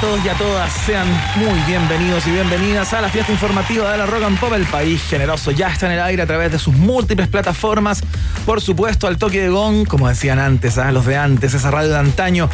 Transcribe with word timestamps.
Todos 0.00 0.24
y 0.24 0.28
a 0.28 0.34
todas? 0.34 0.72
Sean 0.72 1.06
muy 1.36 1.58
bienvenidos 1.66 2.26
y 2.26 2.30
bienvenidas 2.30 2.92
a 2.92 3.00
la 3.00 3.08
fiesta 3.08 3.32
informativa 3.32 3.90
de 3.90 3.98
la 3.98 4.06
Rock 4.06 4.22
and 4.24 4.38
Pop. 4.38 4.52
El 4.52 4.66
país 4.66 5.02
generoso 5.02 5.50
ya 5.50 5.68
está 5.68 5.86
en 5.86 5.92
el 5.92 6.00
aire 6.00 6.22
a 6.22 6.26
través 6.26 6.52
de 6.52 6.58
sus 6.58 6.74
múltiples 6.74 7.28
plataformas. 7.28 8.02
Por 8.46 8.60
supuesto, 8.60 9.06
al 9.06 9.18
toque 9.18 9.40
de 9.40 9.48
gong, 9.48 9.86
como 9.86 10.08
decían 10.08 10.38
antes, 10.38 10.78
a 10.78 10.92
los 10.92 11.06
de 11.06 11.16
antes, 11.16 11.54
esa 11.54 11.70
radio 11.70 11.90
de 11.90 11.98
antaño. 11.98 12.48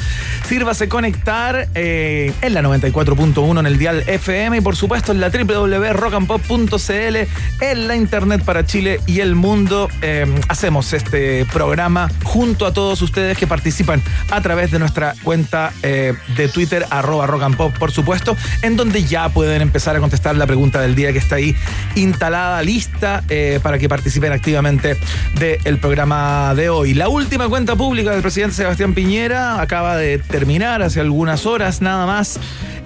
Sírvase 0.48 0.88
conectar 0.88 1.68
eh, 1.74 2.32
en 2.40 2.54
la 2.54 2.62
94.1 2.62 3.58
en 3.58 3.66
el 3.66 3.78
dial 3.78 4.04
FM 4.06 4.58
y 4.58 4.60
por 4.60 4.76
supuesto 4.76 5.12
en 5.12 5.20
la 5.20 5.28
www.rockandpop.cl 5.28 7.16
en 7.60 7.88
la 7.88 7.96
internet 7.96 8.42
para 8.44 8.64
Chile 8.64 9.00
y 9.06 9.20
el 9.20 9.34
mundo. 9.34 9.88
Eh, 10.02 10.26
hacemos 10.48 10.92
este 10.92 11.44
programa 11.52 12.10
junto 12.22 12.66
a 12.66 12.72
todos 12.72 13.02
ustedes 13.02 13.36
que 13.36 13.46
participan 13.46 14.02
a 14.30 14.40
través 14.40 14.70
de 14.70 14.78
nuestra 14.78 15.14
cuenta 15.22 15.72
eh, 15.82 16.14
de 16.36 16.48
Twitter, 16.48 16.86
arroba 16.90 17.26
rock 17.38 17.44
por 17.78 17.90
supuesto, 17.90 18.36
en 18.62 18.76
donde 18.76 19.04
ya 19.04 19.28
pueden 19.28 19.60
empezar 19.62 19.96
a 19.96 20.00
contestar 20.00 20.36
la 20.36 20.46
pregunta 20.46 20.80
del 20.80 20.94
día 20.94 21.12
que 21.12 21.18
está 21.18 21.36
ahí 21.36 21.54
instalada, 21.94 22.62
lista, 22.62 23.22
eh, 23.28 23.60
para 23.62 23.78
que 23.78 23.88
participen 23.88 24.32
activamente 24.32 24.96
del 25.38 25.78
programa 25.78 26.54
de 26.54 26.68
hoy. 26.68 26.94
La 26.94 27.08
última 27.08 27.48
cuenta 27.48 27.76
pública 27.76 28.10
del 28.12 28.22
presidente 28.22 28.54
Sebastián 28.54 28.94
Piñera 28.94 29.60
acaba 29.60 29.96
de 29.96 30.18
terminar 30.18 30.82
hace 30.82 31.00
algunas 31.00 31.46
horas 31.46 31.80
nada 31.80 32.06
más 32.06 32.38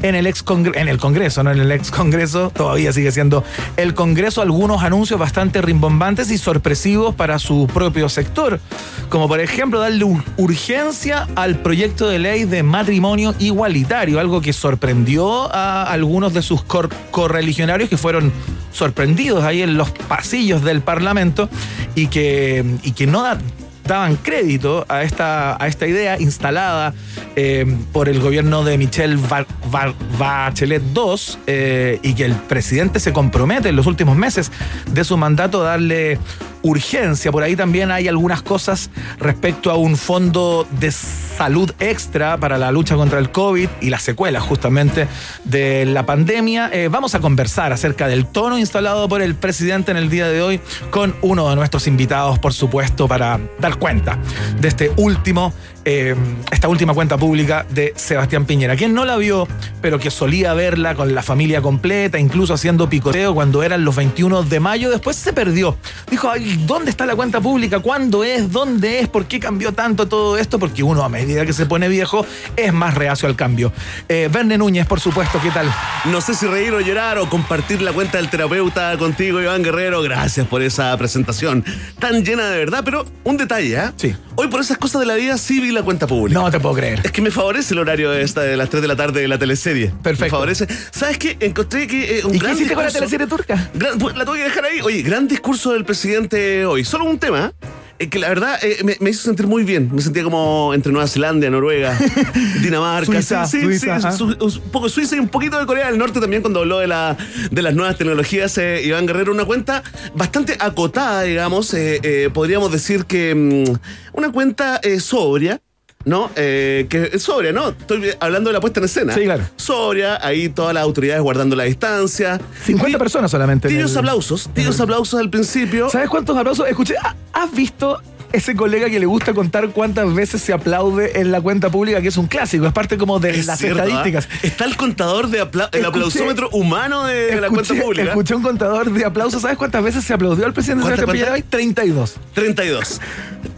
en 0.03 0.15
el 0.15 0.27
ex 0.27 0.45
en 0.75 0.89
el 0.89 0.99
Congreso, 0.99 1.43
no 1.43 1.51
en 1.51 1.59
el 1.59 1.73
ex 1.73 1.91
Congreso, 1.91 2.51
todavía 2.55 2.93
sigue 2.93 3.11
siendo 3.11 3.43
el 3.77 3.95
Congreso, 3.95 4.43
algunos 4.43 4.83
anuncios 4.83 5.19
bastante 5.19 5.61
rimbombantes 5.61 6.31
y 6.31 6.39
sorpresivos 6.39 7.15
para 7.15 7.39
su 7.41 7.69
propio 7.73 8.09
sector, 8.09 8.61
como 9.09 9.27
por 9.27 9.41
ejemplo 9.41 9.81
darle 9.81 10.05
ur- 10.05 10.23
urgencia 10.37 11.27
al 11.35 11.57
proyecto 11.59 12.09
de 12.09 12.21
ley 12.21 12.45
de 12.45 12.63
matrimonio 12.63 13.35
igualitario, 13.41 14.21
algo 14.21 14.38
que 14.41 14.53
sorprendió 14.53 15.55
a 15.55 15.85
algunos 15.85 16.35
de 16.35 16.43
sus 16.43 16.63
cor- 16.63 16.91
correligionarios 17.11 17.89
que 17.89 17.97
fueron 17.97 18.33
sorprendidos 18.73 19.45
ahí 19.45 19.63
en 19.63 19.77
los 19.77 19.91
pasillos 19.91 20.63
del 20.63 20.81
Parlamento 20.83 21.49
y 21.95 22.07
que, 22.09 22.65
y 22.83 22.93
que 22.93 23.07
no 23.07 23.23
da- 23.23 23.39
daban 23.87 24.17
crédito 24.17 24.85
a 24.89 25.03
esta, 25.03 25.57
a 25.63 25.67
esta 25.67 25.87
idea 25.87 26.21
instalada 26.21 26.93
eh, 27.37 27.65
por 27.93 28.09
el 28.11 28.21
gobierno 28.21 28.63
de 28.63 28.77
Michelle 28.77 29.17
Ba- 29.17 29.47
Ba- 29.71 29.95
Bachelet 30.19 30.83
II 30.95 31.15
eh, 31.47 31.99
y 32.03 32.13
que 32.15 32.27
el 32.27 32.35
presidente 32.35 33.01
se 33.01 33.13
compromete 33.15 33.71
en 33.71 33.77
los 33.77 33.87
últimos 33.87 34.17
meses 34.17 34.53
de 34.93 35.05
su 35.05 35.17
mandato 35.17 35.63
a 35.63 35.71
darle 35.71 36.19
urgencia. 36.63 37.33
Por 37.33 37.43
ahí 37.43 37.57
también 37.57 37.91
hay 37.91 38.09
algunas 38.09 38.43
cosas 38.43 38.91
respecto 39.19 39.71
a 39.71 39.77
un 39.77 39.97
fondo 39.97 40.67
de 40.81 40.91
salud 40.91 41.73
extra 41.79 42.37
para 42.37 42.59
la 42.59 42.73
lucha 42.73 42.97
contra 42.97 43.19
el 43.19 43.31
COVID 43.31 43.69
y 43.81 43.91
las 43.91 44.03
secuelas 44.03 44.43
justamente 44.43 45.07
de 45.45 45.87
la 45.87 46.05
pandemia. 46.05 46.71
Eh, 46.73 46.89
vamos 46.89 47.15
a 47.15 47.21
conversar 47.21 47.73
acerca 47.73 48.09
del 48.09 48.27
tono 48.27 48.59
instalado 48.59 49.09
por 49.09 49.23
el 49.23 49.35
presidente 49.35 49.91
en 49.91 49.97
el 49.97 50.11
día 50.11 50.29
de 50.29 50.43
hoy 50.43 50.61
con 50.91 51.15
uno 51.23 51.49
de 51.49 51.57
nuestros 51.57 51.87
invitados, 51.87 52.39
por 52.39 52.53
supuesto, 52.53 53.09
para 53.09 53.41
dar 53.59 53.77
cuenta 53.79 54.19
de 54.61 54.69
este 54.69 54.91
último, 54.97 55.53
eh, 55.91 56.15
esta 56.51 56.69
última 56.69 56.93
cuenta 56.93 57.17
pública 57.17 57.65
de 57.71 57.95
Sebastián 57.97 58.45
Piñera. 58.45 58.77
Quien 58.77 58.93
no 58.93 59.07
la 59.07 59.17
vio, 59.17 59.49
pero 59.81 59.99
que 59.99 60.11
solía 60.11 60.53
verla 60.53 60.95
con 60.95 61.15
la 61.15 61.23
familia 61.23 61.63
completa, 61.63 62.19
incluso 62.19 62.53
haciendo 62.53 62.91
picoteo 62.91 63.35
cuando 63.35 63.63
eran 63.63 63.87
los 63.87 63.97
21 63.97 64.43
de 64.43 64.61
mayo, 64.61 64.91
después 64.91 65.17
se 65.17 65.33
perdió. 65.33 65.79
Dijo, 66.11 66.29
"Ay, 66.29 66.63
¿dónde 66.67 66.91
está 66.91 67.07
la 67.07 67.17
cuenta 67.17 67.41
pública? 67.41 67.81
¿Cuándo 67.81 68.23
es? 68.23 68.53
¿Dónde 68.53 69.01
es? 69.01 69.09
¿Por 69.09 69.25
qué 69.25 69.41
cambió 69.41 69.73
tanto 69.73 70.07
todo 70.07 70.37
esto? 70.37 70.59
Porque 70.59 70.83
uno 70.83 71.03
a 71.05 71.09
medida 71.09 71.47
que 71.47 71.55
se 71.55 71.65
pone 71.65 71.89
viejo 71.89 72.27
es 72.55 72.71
más 72.71 72.95
reacio 72.95 73.27
al 73.27 73.35
cambio. 73.35 73.73
Eh, 74.11 74.29
Verne 74.31 74.59
Núñez, 74.59 74.87
por 74.87 75.01
supuesto, 75.01 75.41
¿qué 75.43 75.51
tal? 75.51 75.73
No 76.05 76.21
sé 76.21 76.35
si 76.35 76.47
reír 76.47 76.75
o 76.75 76.83
llorar 76.83 77.17
o 77.17 77.31
compartir 77.31 77.81
la 77.81 77.95
cuenta 77.95 78.19
del 78.19 78.29
terapeuta 78.29 78.99
contigo, 78.99 79.41
Iván 79.41 79.63
Guerrero. 79.63 80.03
Gracias 80.03 80.47
por 80.47 80.61
esa 80.61 80.95
presentación 80.99 81.65
tan 81.99 82.27
llena 82.27 82.51
de 82.51 82.59
verdad, 82.59 82.83
pero 82.85 83.07
un 83.25 83.39
detalle, 83.39 83.79
¿ah? 83.79 83.95
Sí. 83.97 84.15
Hoy 84.35 84.49
por 84.49 84.61
esas 84.61 84.79
cosas 84.79 85.01
de 85.01 85.07
la 85.07 85.15
vida 85.15 85.37
vi 85.49 85.78
la 85.79 85.85
cuenta 85.85 86.07
pública. 86.07 86.41
No 86.41 86.51
te 86.51 86.61
puedo 86.61 86.75
creer. 86.75 87.01
Es 87.05 87.13
que 87.13 87.23
me 87.23 87.31
favorece 87.31 87.75
el 87.75 87.81
horario 87.81 88.11
de, 88.11 88.23
esta, 88.23 88.43
de 88.43 88.57
las 88.57 88.69
3 88.71 88.83
de 88.83 88.89
la 88.89 88.97
tarde 88.97 89.21
de 89.21 89.29
la 89.29 89.39
teleserie. 89.39 89.93
Perfecto. 90.03 90.25
Me 90.25 90.31
favorece. 90.31 90.67
¿Sabes 90.91 91.19
qué? 91.19 91.37
Encontré 91.41 91.87
que 91.87 92.19
eh, 92.19 92.25
un 92.25 92.35
¿Y 92.35 92.39
qué 92.39 92.45
gran 92.45 92.57
hiciste 92.57 92.75
con 92.75 92.85
la 92.85 92.91
teleserie 92.91 93.27
turca? 93.27 93.71
Gran- 93.75 93.99
pues, 93.99 94.17
la 94.17 94.25
tuve 94.25 94.39
que 94.39 94.45
dejar 94.45 94.65
ahí. 94.65 94.81
Oye, 94.83 95.03
gran 95.03 95.27
discurso 95.29 95.73
del 95.73 95.85
presidente 95.85 96.67
hoy. 96.67 96.85
Solo 96.85 97.05
un 97.05 97.19
tema. 97.19 97.53
eh, 98.01 98.09
que 98.09 98.19
la 98.21 98.29
verdad 98.29 98.59
eh, 98.63 98.79
me, 98.85 98.97
me 99.01 99.11
hizo 99.11 99.23
sentir 99.25 99.47
muy 99.49 99.65
bien. 99.65 99.91
Me 99.93 100.01
sentía 100.03 100.23
como 100.23 100.73
entre 100.75 100.93
Nueva 100.93 101.09
Zelanda, 101.09 101.51
Noruega, 101.51 101.99
Dinamarca. 102.63 103.07
Suiza, 103.07 103.47
sí, 103.47 103.59
sí, 103.61 103.65
Suiza, 103.67 104.13
sí, 104.13 104.17
su- 104.19 104.37
un 104.39 104.71
poco 104.71 104.89
Suiza 104.89 105.17
y 105.17 105.19
un 105.19 105.29
poquito 105.29 105.59
de 105.59 105.67
Corea 105.67 105.87
del 105.89 105.99
Norte 105.99 106.21
también 106.21 106.43
cuando 106.43 106.61
habló 106.61 106.79
de, 106.79 106.87
la, 106.87 107.17
de 107.51 107.63
las 107.63 107.75
nuevas 107.75 107.97
tecnologías. 107.99 108.57
eh, 108.59 108.83
Iván 108.85 109.07
Guerrero, 109.07 109.33
una 109.33 109.45
cuenta 109.45 109.83
bastante 110.15 110.57
acotada, 110.61 111.23
digamos. 111.23 111.75
eh, 111.75 112.31
podríamos 112.33 112.71
decir 112.73 113.05
que 113.05 113.35
mm, 113.35 114.17
una 114.17 114.31
cuenta 114.31 114.81
sobria. 115.01 115.61
¿No? 116.09 116.31
Eh, 116.37 116.87
que 116.89 117.11
es 117.13 117.23
sobria, 117.23 117.53
¿no? 117.53 117.69
Estoy 117.69 118.11
hablando 118.19 118.49
de 118.49 118.55
la 118.55 118.61
puesta 118.61 118.81
en 118.81 118.85
escena. 118.87 119.13
Sí, 119.15 119.25
claro. 119.25 119.45
Sobria, 119.57 120.19
ahí 120.27 120.49
todas 120.49 120.73
las 120.73 120.83
autoridades 120.83 121.23
guardando 121.23 121.55
la 121.55 121.65
distancia. 121.65 122.41
50 122.65 122.97
Ti- 122.97 122.99
personas 122.99 123.31
solamente. 123.31 123.69
en 123.69 123.75
Tibios 123.75 123.93
el- 123.93 123.99
aplausos, 123.99 124.49
tibios 124.55 124.81
aplausos 124.81 125.21
al 125.21 125.29
principio. 125.29 125.91
¿Sabes 125.91 126.09
cuántos 126.09 126.37
aplausos? 126.37 126.67
Escuché, 126.67 126.95
¿ha- 127.03 127.15
¿has 127.35 127.53
visto 127.53 128.01
ese 128.33 128.55
colega 128.55 128.91
que 128.91 129.01
le 129.01 129.07
gusta 129.07 129.33
contar 129.33 129.69
cuántas 129.71 130.13
veces 130.15 130.43
se 130.43 130.53
aplaude 130.53 131.19
en 131.21 131.31
la 131.33 131.41
cuenta 131.41 131.71
pública? 131.71 132.01
Que 132.03 132.09
es 132.09 132.17
un 132.17 132.27
clásico, 132.27 132.67
es 132.67 132.73
parte 132.73 132.97
como 132.99 133.19
de 133.21 133.31
Es 133.31 133.47
las 133.47 133.59
cierto, 133.59 133.81
¿ah? 133.83 133.85
estadísticas. 133.87 134.29
Está 134.43 134.65
el 134.65 134.77
contador 134.77 135.29
de 135.29 135.41
apla- 135.43 135.69
el 135.73 135.81
Escuché- 135.83 135.89
aplausómetro 135.89 136.49
humano 136.51 137.05
de, 137.05 137.35
de 137.35 137.41
la 137.41 137.49
cuenta 137.49 137.75
pública. 137.75 138.09
Escuché 138.11 138.35
un 138.35 138.43
contador 138.43 138.91
de 138.93 139.05
aplausos. 139.05 139.43
¿Sabes 139.43 139.59
cuántas 139.59 139.83
veces 139.85 140.05
se 140.05 140.15
aplaudió 140.15 140.47
al 140.47 140.53
presidente 140.55 140.83
¿Cuántas, 140.83 141.01
Sebastián 141.01 141.27
Piñera 141.27 141.35
hoy? 141.35 141.43
32. 141.49 142.17
32. 142.35 143.01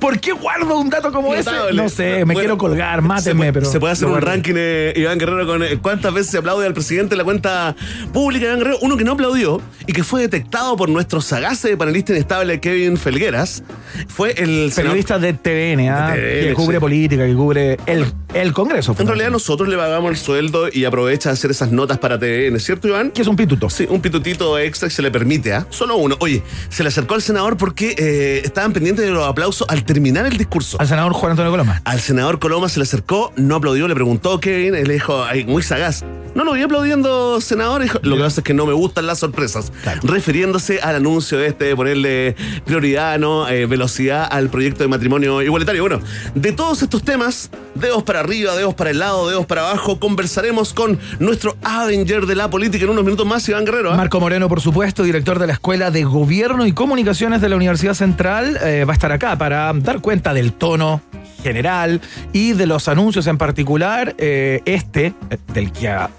¿Por 0.01 0.19
qué 0.19 0.33
guardo 0.33 0.79
un 0.79 0.89
dato 0.91 1.13
como 1.13 1.35
ese? 1.35 1.51
No 1.75 1.89
sé, 1.89 2.25
me 2.25 2.25
Bueno, 2.35 2.41
quiero 2.41 2.59
colgar, 2.59 3.01
se 3.01 3.07
mátenme, 3.07 3.39
puede, 3.41 3.53
pero. 3.53 3.67
Se 3.71 3.79
puede 3.81 3.93
hacer 3.93 4.09
un 4.09 4.21
ranking, 4.21 4.55
eh, 4.57 4.93
Iván 4.97 5.19
Guerrero, 5.19 5.47
con 5.47 5.63
eh, 5.63 5.79
cuántas 5.81 6.13
veces 6.15 6.31
se 6.33 6.39
aplaude 6.39 6.67
al 6.67 6.73
presidente 6.75 7.15
en 7.15 7.19
la 7.19 7.25
cuenta 7.25 7.77
pública 8.13 8.47
de 8.47 8.53
Iván 8.53 8.59
Guerrero. 8.61 8.79
Uno 8.83 8.97
que 8.97 9.05
no 9.05 9.13
aplaudió 9.13 9.61
y 9.87 9.93
que 9.93 10.03
fue 10.03 10.23
detectado 10.23 10.77
por 10.77 10.89
nuestro 10.89 11.21
sagaz 11.21 11.67
panelista 11.79 12.13
inestable 12.13 12.61
Kevin 12.61 12.97
Felgueras 12.97 13.63
fue 14.09 14.31
el 14.33 14.73
senador- 14.73 14.75
Periodista 14.91 15.19
de 15.19 15.33
TVN, 15.35 15.89
¿ah? 15.91 16.13
De 16.15 16.21
TVN, 16.21 16.49
que 16.49 16.55
cubre 16.55 16.77
sí. 16.77 16.81
política, 16.81 17.27
que 17.27 17.35
cubre 17.35 17.79
el, 17.87 18.07
el 18.35 18.53
Congreso. 18.53 18.97
En 18.99 19.07
realidad 19.07 19.31
nosotros 19.31 19.69
le 19.69 19.77
pagamos 19.77 20.11
el 20.11 20.17
sueldo 20.17 20.69
y 20.73 20.85
aprovecha 20.85 21.29
de 21.29 21.35
hacer 21.35 21.51
esas 21.51 21.71
notas 21.71 21.99
para 21.99 22.19
TVN, 22.19 22.59
¿cierto 22.61 22.89
Iván? 22.89 23.11
que 23.11 23.23
es 23.23 23.29
un 23.29 23.37
pituto. 23.37 23.69
Sí, 23.71 23.87
un 23.89 24.01
pitutito 24.01 24.59
extra 24.59 24.89
que 24.89 24.95
se 24.95 25.03
le 25.03 25.11
permite, 25.11 25.53
¿ah? 25.53 25.67
Solo 25.71 25.97
uno. 25.97 26.17
Oye, 26.21 26.43
se 26.71 26.83
le 26.83 26.89
acercó 26.89 27.15
al 27.15 27.23
senador 27.23 27.57
porque 27.57 27.95
eh, 27.99 28.41
estaban 28.45 28.73
pendientes 28.73 29.05
de 29.05 29.11
los 29.11 29.27
aplausos 29.27 29.67
al 29.69 29.85
terminar 29.93 30.25
el 30.25 30.37
discurso. 30.37 30.81
Al 30.81 30.87
senador 30.87 31.13
Juan 31.15 31.33
Antonio 31.33 31.51
Coloma. 31.51 31.83
Al 31.85 32.01
senador 32.01 32.39
Coloma 32.39 32.69
se 32.69 32.79
le 32.79 32.85
acercó, 32.85 33.33
no 33.35 33.57
aplaudió, 33.57 33.89
le 33.89 33.95
preguntó 33.95 34.39
Kevin, 34.39 34.77
él 34.77 34.87
le 34.87 34.95
dijo, 34.95 35.25
ay, 35.25 35.45
muy 35.45 35.65
sagaz, 35.65 36.05
No 36.33 36.45
lo 36.45 36.53
vi 36.53 36.63
aplaudiendo, 36.63 37.41
senador. 37.41 37.83
Dijo, 37.83 37.99
Lo 38.03 38.15
que 38.17 38.23
pasa 38.23 38.41
es 38.41 38.45
que 38.45 38.55
no 38.55 38.67
me 38.67 38.73
gustan 38.73 39.09
las 39.09 39.19
sorpresas. 39.19 39.73
Claro. 39.83 40.01
Refiriéndose 40.05 40.81
al 40.81 40.95
anuncio 40.95 41.41
este 41.41 41.65
de 41.65 41.75
ponerle 41.75 42.37
prioridad, 42.65 43.19
¿no? 43.19 43.49
Eh, 43.49 43.67
velocidad 43.67 44.29
al 44.31 44.49
proyecto 44.49 44.85
de 44.85 44.89
matrimonio 44.89 45.43
igualitario. 45.43 45.83
Bueno, 45.83 46.01
de 46.37 46.53
todos 46.53 46.83
estos 46.83 47.03
temas, 47.03 47.51
dedos 47.75 48.05
para 48.05 48.21
arriba, 48.21 48.55
dedos 48.55 48.75
para 48.75 48.91
el 48.91 49.01
lado, 49.01 49.29
dedos 49.29 49.45
para 49.47 49.63
abajo, 49.63 49.99
conversaremos 49.99 50.73
con 50.73 51.01
nuestro 51.19 51.57
Avenger 51.65 52.27
de 52.27 52.37
la 52.37 52.49
política 52.49 52.85
en 52.85 52.91
unos 52.91 53.05
minutos 53.05 53.27
más, 53.27 53.49
Iván 53.49 53.65
Guerrero. 53.65 53.93
¿ah? 53.93 53.97
Marco 53.97 54.21
Moreno, 54.21 54.49
por 54.49 54.61
supuesto, 54.61 55.03
director 55.03 55.41
de 55.41 55.49
la 55.49 55.55
Escuela 55.55 55.91
de 55.91 56.05
Gobierno 56.05 56.65
y 56.65 56.73
Comunicaciones 56.73 57.41
de 57.41 57.49
la 57.49 57.57
Universidad 57.57 57.95
Central, 57.95 58.57
eh, 58.63 58.85
va 58.85 58.93
a 58.93 58.95
estar 58.95 59.11
acá 59.11 59.37
para 59.37 59.73
dar 59.83 60.01
cuenta 60.01 60.35
del 60.35 60.53
tono 60.53 61.01
general 61.43 62.01
y 62.33 62.53
de 62.53 62.67
los 62.67 62.89
anuncios 62.89 63.27
en 63.27 63.39
particular, 63.39 64.15
eh, 64.19 64.61
este, 64.67 65.07
eh, 65.31 65.39
del 65.55 65.73
que 65.73 65.89
a- 65.89 66.11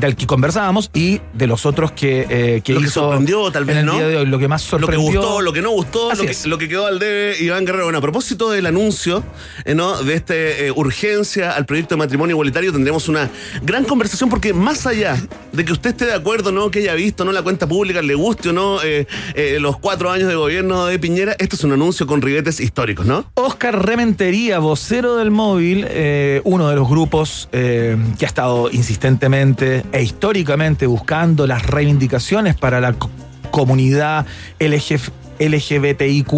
del 0.00 0.16
que 0.16 0.26
conversábamos 0.26 0.90
y 0.94 1.20
de 1.32 1.46
los 1.46 1.66
otros 1.66 1.92
que, 1.92 2.26
eh, 2.28 2.60
que 2.62 2.72
Lo 2.74 2.80
que 2.80 2.88
sorprendió, 2.88 3.50
tal 3.52 3.64
vez, 3.64 3.76
en 3.76 3.80
el 3.80 3.86
¿no? 3.86 3.94
día 3.94 4.08
de 4.08 4.16
hoy, 4.16 4.26
lo 4.26 4.38
que 4.38 4.48
más 4.48 4.62
Lo 4.72 4.78
que 4.78 4.84
sorprendió. 4.84 5.20
gustó, 5.20 5.40
lo 5.40 5.52
que 5.52 5.62
no 5.62 5.70
gustó, 5.70 6.14
lo 6.14 6.22
que, 6.22 6.36
lo 6.46 6.58
que 6.58 6.68
quedó 6.68 6.86
al 6.86 6.98
debe 6.98 7.36
Iván 7.42 7.64
Guerrero. 7.64 7.84
Bueno, 7.84 7.98
a 7.98 8.02
propósito 8.02 8.50
del 8.50 8.66
anuncio 8.66 9.22
eh, 9.64 9.74
¿no? 9.74 10.02
de 10.02 10.14
esta 10.14 10.34
urgencia 10.74 11.52
al 11.52 11.66
proyecto 11.66 11.94
de 11.94 11.98
matrimonio 11.98 12.34
igualitario, 12.34 12.72
tendremos 12.72 13.08
una 13.08 13.30
gran 13.62 13.84
conversación 13.84 14.30
porque 14.30 14.52
más 14.52 14.86
allá 14.86 15.16
de 15.52 15.64
que 15.64 15.72
usted 15.72 15.90
esté 15.90 16.06
de 16.06 16.14
acuerdo, 16.14 16.52
¿no? 16.52 16.70
que 16.70 16.80
haya 16.80 16.94
visto 16.94 17.24
no 17.24 17.32
la 17.32 17.42
cuenta 17.42 17.66
pública, 17.66 18.02
le 18.02 18.14
guste 18.14 18.50
o 18.50 18.52
no 18.52 18.82
eh, 18.82 19.06
eh, 19.34 19.58
los 19.60 19.78
cuatro 19.78 20.10
años 20.10 20.28
de 20.28 20.34
gobierno 20.34 20.86
de 20.86 20.98
Piñera, 20.98 21.34
esto 21.38 21.56
es 21.56 21.64
un 21.64 21.72
anuncio 21.72 22.06
con 22.06 22.22
ribetes 22.22 22.60
históricos, 22.60 23.06
¿no? 23.06 23.24
Oscar 23.34 23.84
Rementería, 23.86 24.58
vocero 24.58 25.16
del 25.16 25.30
móvil, 25.30 25.86
eh, 25.88 26.40
uno 26.44 26.68
de 26.68 26.76
los 26.76 26.88
grupos 26.88 27.48
eh, 27.52 27.96
que 28.18 28.24
ha 28.24 28.28
estado 28.28 28.70
insistentemente 28.70 29.84
e 29.92 30.02
históricamente 30.02 30.86
buscando 30.86 31.46
las 31.46 31.66
reivindicaciones 31.66 32.54
para 32.56 32.80
la 32.80 32.92
co- 32.94 33.10
comunidad 33.50 34.26
LG 34.58 35.00
LGBTIQ. 35.38 36.32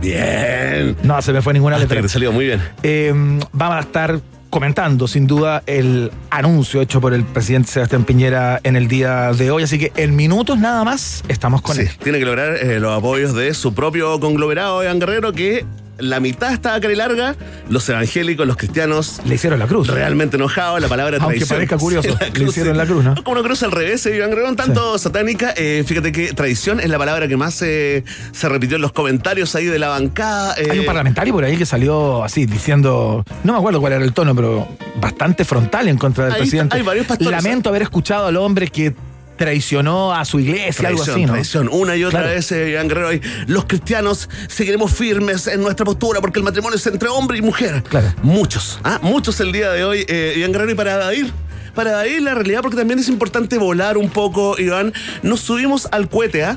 Bien. 0.00 0.96
No, 1.02 1.22
se 1.22 1.32
me 1.32 1.40
fue 1.40 1.52
ninguna 1.54 1.76
Hasta 1.76 1.84
letra. 1.84 1.96
que 1.98 2.02
te 2.02 2.08
salió 2.08 2.32
muy 2.32 2.46
bien. 2.46 2.60
Eh, 2.82 3.12
vamos 3.52 3.76
a 3.76 3.80
estar 3.80 4.20
comentando 4.50 5.08
sin 5.08 5.26
duda 5.26 5.62
el 5.66 6.12
anuncio 6.30 6.80
hecho 6.80 7.00
por 7.00 7.12
el 7.14 7.24
presidente 7.24 7.70
Sebastián 7.70 8.04
Piñera 8.04 8.60
en 8.62 8.76
el 8.76 8.86
día 8.88 9.32
de 9.32 9.50
hoy. 9.50 9.62
Así 9.64 9.78
que 9.78 9.92
en 9.96 10.14
minutos 10.14 10.58
nada 10.58 10.84
más 10.84 11.24
estamos 11.28 11.62
con 11.62 11.74
Sí, 11.76 11.82
él. 11.82 11.90
tiene 12.02 12.18
que 12.18 12.24
lograr 12.24 12.56
eh, 12.56 12.78
los 12.80 12.96
apoyos 12.96 13.34
de 13.34 13.52
su 13.54 13.72
propio 13.74 14.18
conglomerado, 14.20 14.82
Iván 14.82 15.00
Guerrero, 15.00 15.32
que 15.32 15.64
la 15.98 16.20
mitad 16.20 16.52
está 16.52 16.74
acá 16.74 16.90
y 16.90 16.96
larga, 16.96 17.36
los 17.68 17.88
evangélicos, 17.88 18.46
los 18.46 18.56
cristianos, 18.56 19.20
Le 19.24 19.34
hicieron 19.36 19.58
la 19.58 19.66
cruz. 19.66 19.86
realmente 19.88 20.36
enojado, 20.36 20.78
la 20.78 20.88
palabra 20.88 21.18
Aunque 21.20 21.36
traición. 21.38 21.56
parezca 21.56 21.78
curioso, 21.78 22.08
le 22.34 22.44
hicieron 22.44 22.76
la 22.76 22.86
cruz, 22.86 23.04
¿no? 23.04 23.14
Como 23.22 23.38
una 23.38 23.42
cruz 23.46 23.62
al 23.62 23.72
revés, 23.72 24.04
Iván 24.06 24.32
un 24.34 24.56
tanto 24.56 24.98
satánica. 24.98 25.54
Eh, 25.56 25.84
fíjate 25.86 26.12
que 26.12 26.32
traición 26.32 26.80
es 26.80 26.88
la 26.88 26.98
palabra 26.98 27.28
que 27.28 27.36
más 27.36 27.60
eh, 27.62 28.04
se 28.32 28.48
repitió 28.48 28.76
en 28.76 28.82
los 28.82 28.92
comentarios 28.92 29.54
ahí 29.54 29.66
de 29.66 29.78
la 29.78 29.88
bancada. 29.88 30.54
eh, 30.58 30.68
Hay 30.70 30.78
un 30.80 30.86
parlamentario 30.86 31.32
por 31.32 31.44
ahí 31.44 31.56
que 31.56 31.66
salió 31.66 32.24
así 32.24 32.46
diciendo, 32.46 33.24
no 33.44 33.52
me 33.52 33.58
acuerdo 33.58 33.80
cuál 33.80 33.92
era 33.94 34.04
el 34.04 34.12
tono, 34.12 34.34
pero 34.34 34.68
bastante 35.00 35.44
frontal 35.44 35.88
en 35.88 35.96
contra 35.98 36.26
del 36.26 36.36
presidente. 36.36 36.76
hay 36.76 36.82
varios 36.82 37.06
pastores. 37.06 37.30
Lamento 37.42 37.68
haber 37.68 37.82
escuchado 37.82 38.26
al 38.26 38.36
hombre 38.36 38.68
que 38.68 38.94
traicionó 39.36 40.12
a 40.12 40.24
su 40.24 40.40
iglesia, 40.40 40.88
algo 40.88 41.02
Traición, 41.02 41.16
así, 41.16 41.26
¿no? 41.26 41.32
traición. 41.32 41.68
Una 41.72 41.96
y 41.96 42.04
otra 42.04 42.20
Claro. 42.20 42.34
vez, 42.34 42.52
eh, 42.52 42.70
Iván 42.70 42.88
Guerrero, 42.88 43.08
ahí, 43.08 43.20
los 43.46 43.64
cristianos 43.66 44.28
seguiremos 44.48 44.92
firmes 44.92 45.46
en 45.46 45.60
nuestra 45.62 45.84
postura 45.84 46.20
porque 46.20 46.38
el 46.38 46.44
matrimonio 46.44 46.76
es 46.76 46.86
entre 46.86 47.08
hombre 47.08 47.38
y 47.38 47.42
mujer. 47.42 47.82
Claro. 47.88 48.12
Muchos, 48.22 48.78
¿ah? 48.84 48.98
muchos 49.02 49.40
el 49.40 49.52
día 49.52 49.70
de 49.70 49.84
hoy, 49.84 50.04
eh, 50.08 50.34
Iván 50.36 50.52
Guerrero, 50.52 50.72
y 50.72 50.74
para 50.74 50.94
evadir. 50.94 51.32
Para 51.74 51.90
evadir 51.90 52.22
la 52.22 52.34
realidad, 52.34 52.62
porque 52.62 52.76
también 52.76 53.00
es 53.00 53.08
importante 53.08 53.58
volar 53.58 53.98
un 53.98 54.08
poco, 54.08 54.56
Iván. 54.58 54.92
Nos 55.22 55.40
subimos 55.40 55.88
al 55.90 56.08
cohete, 56.08 56.44
¿ah? 56.44 56.56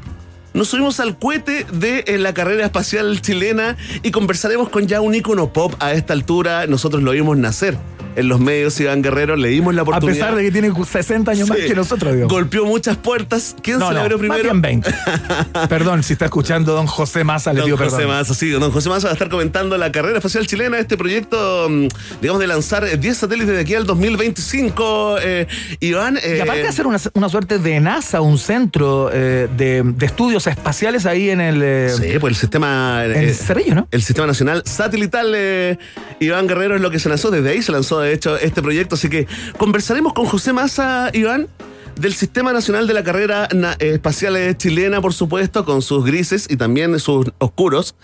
Nos 0.54 0.70
subimos 0.70 1.00
al 1.00 1.18
cohete 1.18 1.66
de 1.72 2.04
eh, 2.08 2.18
la 2.18 2.34
carrera 2.34 2.66
espacial 2.66 3.20
chilena 3.22 3.78
y 4.04 4.12
conversaremos 4.12 4.70
con 4.70 4.88
ya 4.88 5.02
un 5.02 5.14
ícono 5.16 5.52
pop 5.54 5.74
a 5.80 5.94
esta 5.94 6.14
altura. 6.14 6.68
Nosotros 6.68 7.02
lo 7.04 7.12
vimos 7.12 7.38
nacer 7.38 7.78
en 8.18 8.28
los 8.28 8.40
medios, 8.42 8.78
Iván 8.82 9.02
Guerrero. 9.02 9.36
Le 9.38 9.48
dimos 9.50 9.74
la 9.74 9.82
A 9.82 9.84
oportunidad. 9.84 10.14
pesar 10.16 10.36
de 10.36 10.44
que 10.44 10.52
tiene 10.52 10.72
60 10.86 11.32
años 11.32 11.48
más 11.48 11.58
que 11.60 11.74
nosotros, 11.76 12.14
digo. 12.14 12.28
Golpeó 12.28 12.66
muchas 12.66 12.98
puertas. 12.98 13.56
¿Quién 13.62 13.80
No, 13.80 13.88
se 13.88 13.94
no, 13.94 14.00
abrió 14.02 14.18
más 14.18 14.28
primero? 14.38 14.44
bien 14.44 14.62
20. 14.62 14.94
perdón, 15.70 16.04
si 16.04 16.14
está 16.14 16.26
escuchando 16.26 16.74
don 16.74 16.88
José 16.88 17.24
Massa, 17.24 17.54
le 17.54 17.60
Don 17.62 17.68
pido 17.68 17.78
José 17.78 17.92
perdón. 17.98 18.08
Massa, 18.12 18.34
sí, 18.34 18.50
don 18.50 18.72
José 18.72 18.90
Massa 18.90 19.08
va 19.08 19.12
a 19.12 19.14
estar 19.14 19.30
comentando 19.30 19.78
la 19.78 19.92
carrera 19.92 20.18
espacial 20.18 20.46
chilena, 20.48 20.78
este 20.80 20.98
proyecto, 20.98 21.68
mm, 21.70 21.88
digamos, 22.22 22.40
de 22.42 22.48
lanzar 22.48 22.84
eh, 22.86 22.98
10 22.98 23.18
satélites 23.18 23.54
de 23.56 23.62
aquí 23.62 23.76
al 23.76 23.86
2025. 23.86 25.18
Eh, 25.22 25.48
Iván. 25.80 26.18
Y 26.24 26.28
eh, 26.28 26.42
aparte 26.42 26.64
de 26.64 26.68
hacer 26.68 26.88
una, 26.88 27.00
una 27.14 27.30
suerte 27.30 27.60
de 27.60 27.80
NASA, 27.80 28.22
un 28.22 28.38
centro 28.38 29.10
eh, 29.14 29.48
de, 29.56 29.84
de 29.84 30.06
estudios 30.06 30.48
espaciales 30.48 31.06
ahí 31.06 31.30
en 31.30 31.42
el... 31.42 31.62
eh, 31.64 31.90
Sí, 31.96 32.20
pues 32.20 32.32
el 32.32 32.36
sistema. 32.38 33.06
en 33.06 33.30
eh, 33.30 33.34
Cerrillo, 33.34 33.76
¿no? 33.76 33.88
El 33.92 34.02
sistema 34.02 34.28
nacional 34.28 34.64
satelital 34.66 35.34
eh, 35.36 35.78
Iván 36.20 36.48
Guerrero 36.48 36.76
es 36.76 36.82
lo 36.82 36.90
que 36.92 37.00
se 37.00 37.10
lanzó. 37.10 37.32
Desde 37.32 37.50
ahí 37.50 37.62
se 37.62 37.72
lanzó, 37.72 38.04
hecho, 38.14 38.38
este 38.38 38.62
proyecto. 38.62 38.96
Así 38.96 39.10
que 39.10 39.28
conversaremos 39.58 40.14
con 40.14 40.26
José 40.26 40.54
Massa, 40.54 41.10
Iván, 41.14 41.48
del 42.00 42.14
Sistema 42.14 42.54
Nacional 42.54 42.88
de 42.88 42.94
la 42.94 43.04
Carrera 43.04 43.48
Espacial 43.80 44.56
Chilena, 44.58 45.02
por 45.02 45.14
supuesto, 45.14 45.66
con 45.66 45.82
sus 45.82 46.06
grises 46.06 46.48
y 46.50 46.58
también 46.58 47.00
sus 47.00 47.32
oscuros. 47.40 47.96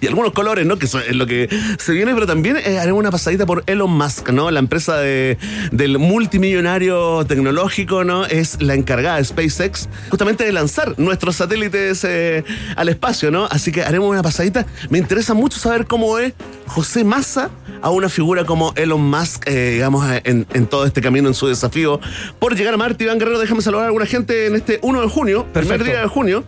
Y 0.00 0.06
algunos 0.06 0.32
colores, 0.32 0.66
¿no? 0.66 0.78
Que 0.78 0.86
eso 0.86 0.98
es 1.00 1.16
lo 1.16 1.26
que 1.26 1.48
se 1.78 1.92
viene, 1.92 2.12
pero 2.12 2.26
también 2.26 2.56
eh, 2.58 2.78
haremos 2.78 3.00
una 3.00 3.10
pasadita 3.10 3.46
por 3.46 3.64
Elon 3.66 3.90
Musk, 3.90 4.28
¿no? 4.30 4.50
La 4.50 4.58
empresa 4.60 4.98
de, 4.98 5.38
del 5.72 5.98
multimillonario 5.98 7.24
tecnológico, 7.24 8.04
¿no? 8.04 8.26
Es 8.26 8.60
la 8.60 8.74
encargada 8.74 9.16
de 9.16 9.24
SpaceX 9.24 9.88
justamente 10.10 10.44
de 10.44 10.52
lanzar 10.52 10.98
nuestros 10.98 11.36
satélites 11.36 12.04
eh, 12.04 12.44
al 12.76 12.88
espacio, 12.88 13.30
¿no? 13.30 13.46
Así 13.46 13.72
que 13.72 13.82
haremos 13.82 14.10
una 14.10 14.22
pasadita. 14.22 14.66
Me 14.90 14.98
interesa 14.98 15.32
mucho 15.34 15.58
saber 15.58 15.86
cómo 15.86 16.18
es 16.18 16.34
José 16.66 17.04
Massa 17.04 17.50
a 17.80 17.90
una 17.90 18.08
figura 18.08 18.44
como 18.44 18.72
Elon 18.76 19.02
Musk, 19.02 19.44
eh, 19.46 19.72
digamos, 19.74 20.06
en, 20.24 20.46
en 20.52 20.66
todo 20.66 20.84
este 20.84 21.00
camino, 21.00 21.28
en 21.28 21.34
su 21.34 21.46
desafío 21.46 22.00
por 22.38 22.54
llegar 22.54 22.74
a 22.74 22.76
Marte. 22.76 23.04
Iván 23.04 23.18
Guerrero, 23.18 23.38
déjame 23.38 23.62
saludar 23.62 23.84
a 23.84 23.86
alguna 23.88 24.06
gente 24.06 24.46
en 24.46 24.56
este 24.56 24.78
1 24.82 25.00
de 25.00 25.08
junio, 25.08 25.46
primer 25.52 25.68
Perfecto. 25.68 25.84
día 25.84 26.00
de 26.00 26.08
junio. 26.08 26.44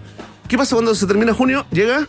¿Qué 0.49 0.57
pasa 0.57 0.75
cuando 0.77 0.95
se 0.95 1.07
termina 1.07 1.35
junio? 1.35 1.67
Llega 1.71 2.07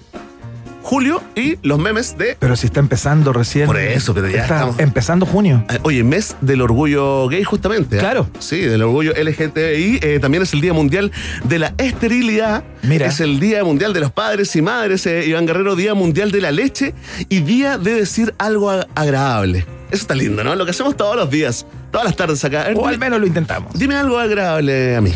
julio 0.90 1.22
y 1.36 1.56
los 1.62 1.78
memes 1.78 2.18
de 2.18 2.36
Pero 2.40 2.56
si 2.56 2.66
está 2.66 2.80
empezando 2.80 3.32
recién. 3.32 3.68
Por 3.68 3.78
eso, 3.78 4.16
pero 4.16 4.28
ya 4.28 4.42
está 4.42 4.56
estamos- 4.56 4.80
empezando 4.80 5.26
junio. 5.28 5.64
Eh, 5.70 5.78
Oye, 5.84 6.04
mes 6.04 6.36
del 6.42 6.62
orgullo 6.64 7.28
gay 7.28 7.44
justamente. 7.44 7.98
¿eh? 7.98 8.00
Claro. 8.00 8.28
Sí, 8.40 8.60
del 8.62 8.82
orgullo 8.82 9.14
LGTBI. 9.16 10.00
Eh, 10.02 10.18
también 10.20 10.42
es 10.42 10.52
el 10.54 10.62
Día 10.62 10.74
Mundial 10.74 11.12
de 11.44 11.60
la 11.60 11.74
Esterilidad. 11.78 12.64
Mira. 12.82 13.06
Es 13.06 13.20
el 13.20 13.40
Día 13.40 13.64
Mundial 13.64 13.94
de 13.94 14.00
los 14.00 14.12
Padres 14.12 14.56
y 14.56 14.64
Madres, 14.64 15.06
eh, 15.06 15.26
Iván 15.28 15.46
Guerrero, 15.46 15.76
Día 15.76 15.94
Mundial 15.94 16.32
de 16.32 16.42
la 16.42 16.52
Leche 16.52 16.96
y 17.30 17.42
Día 17.42 17.78
de 17.78 17.94
decir 17.94 18.34
algo 18.40 18.72
ag- 18.72 18.88
agradable. 18.96 19.60
Eso 19.92 20.02
está 20.02 20.16
lindo, 20.16 20.44
¿no? 20.44 20.56
Lo 20.56 20.66
que 20.66 20.72
hacemos 20.72 20.98
todos 20.98 21.16
los 21.16 21.30
días, 21.30 21.68
todas 21.92 22.06
las 22.06 22.16
tardes 22.16 22.44
acá. 22.46 22.64
Ver, 22.64 22.74
O 22.78 22.80
dime, 22.82 22.90
al 22.94 22.98
menos 23.00 23.20
lo 23.20 23.28
intentamos. 23.28 23.74
dime 23.78 23.96
algo 23.96 24.18
agradable 24.18 24.96
a 24.96 25.02
mí. 25.02 25.14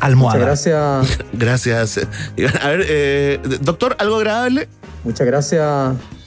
Almohada. 0.00 0.38
Muchas 0.38 0.64
gracias, 0.66 1.18
Gracias. 1.32 1.98
A 2.62 2.68
ver, 2.68 2.86
eh, 2.88 3.40
doctor, 3.60 3.96
algo 3.98 4.16
agradable. 4.16 4.68
muchas 5.04 5.26
gracias. 5.26 5.64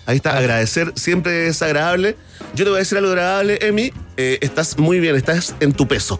Ahí 0.05 0.15
está, 0.17 0.37
agradecer 0.37 0.91
siempre 0.95 1.47
es 1.47 1.61
agradable. 1.61 2.15
Yo 2.55 2.63
te 2.65 2.71
voy 2.71 2.77
a 2.77 2.79
decir 2.79 2.97
algo 2.97 3.11
agradable, 3.11 3.59
Emi. 3.61 3.93
Eh, 4.17 4.39
estás 4.41 4.77
muy 4.79 4.99
bien, 4.99 5.15
estás 5.15 5.53
en 5.59 5.71
tu 5.71 5.87
peso. 5.87 6.19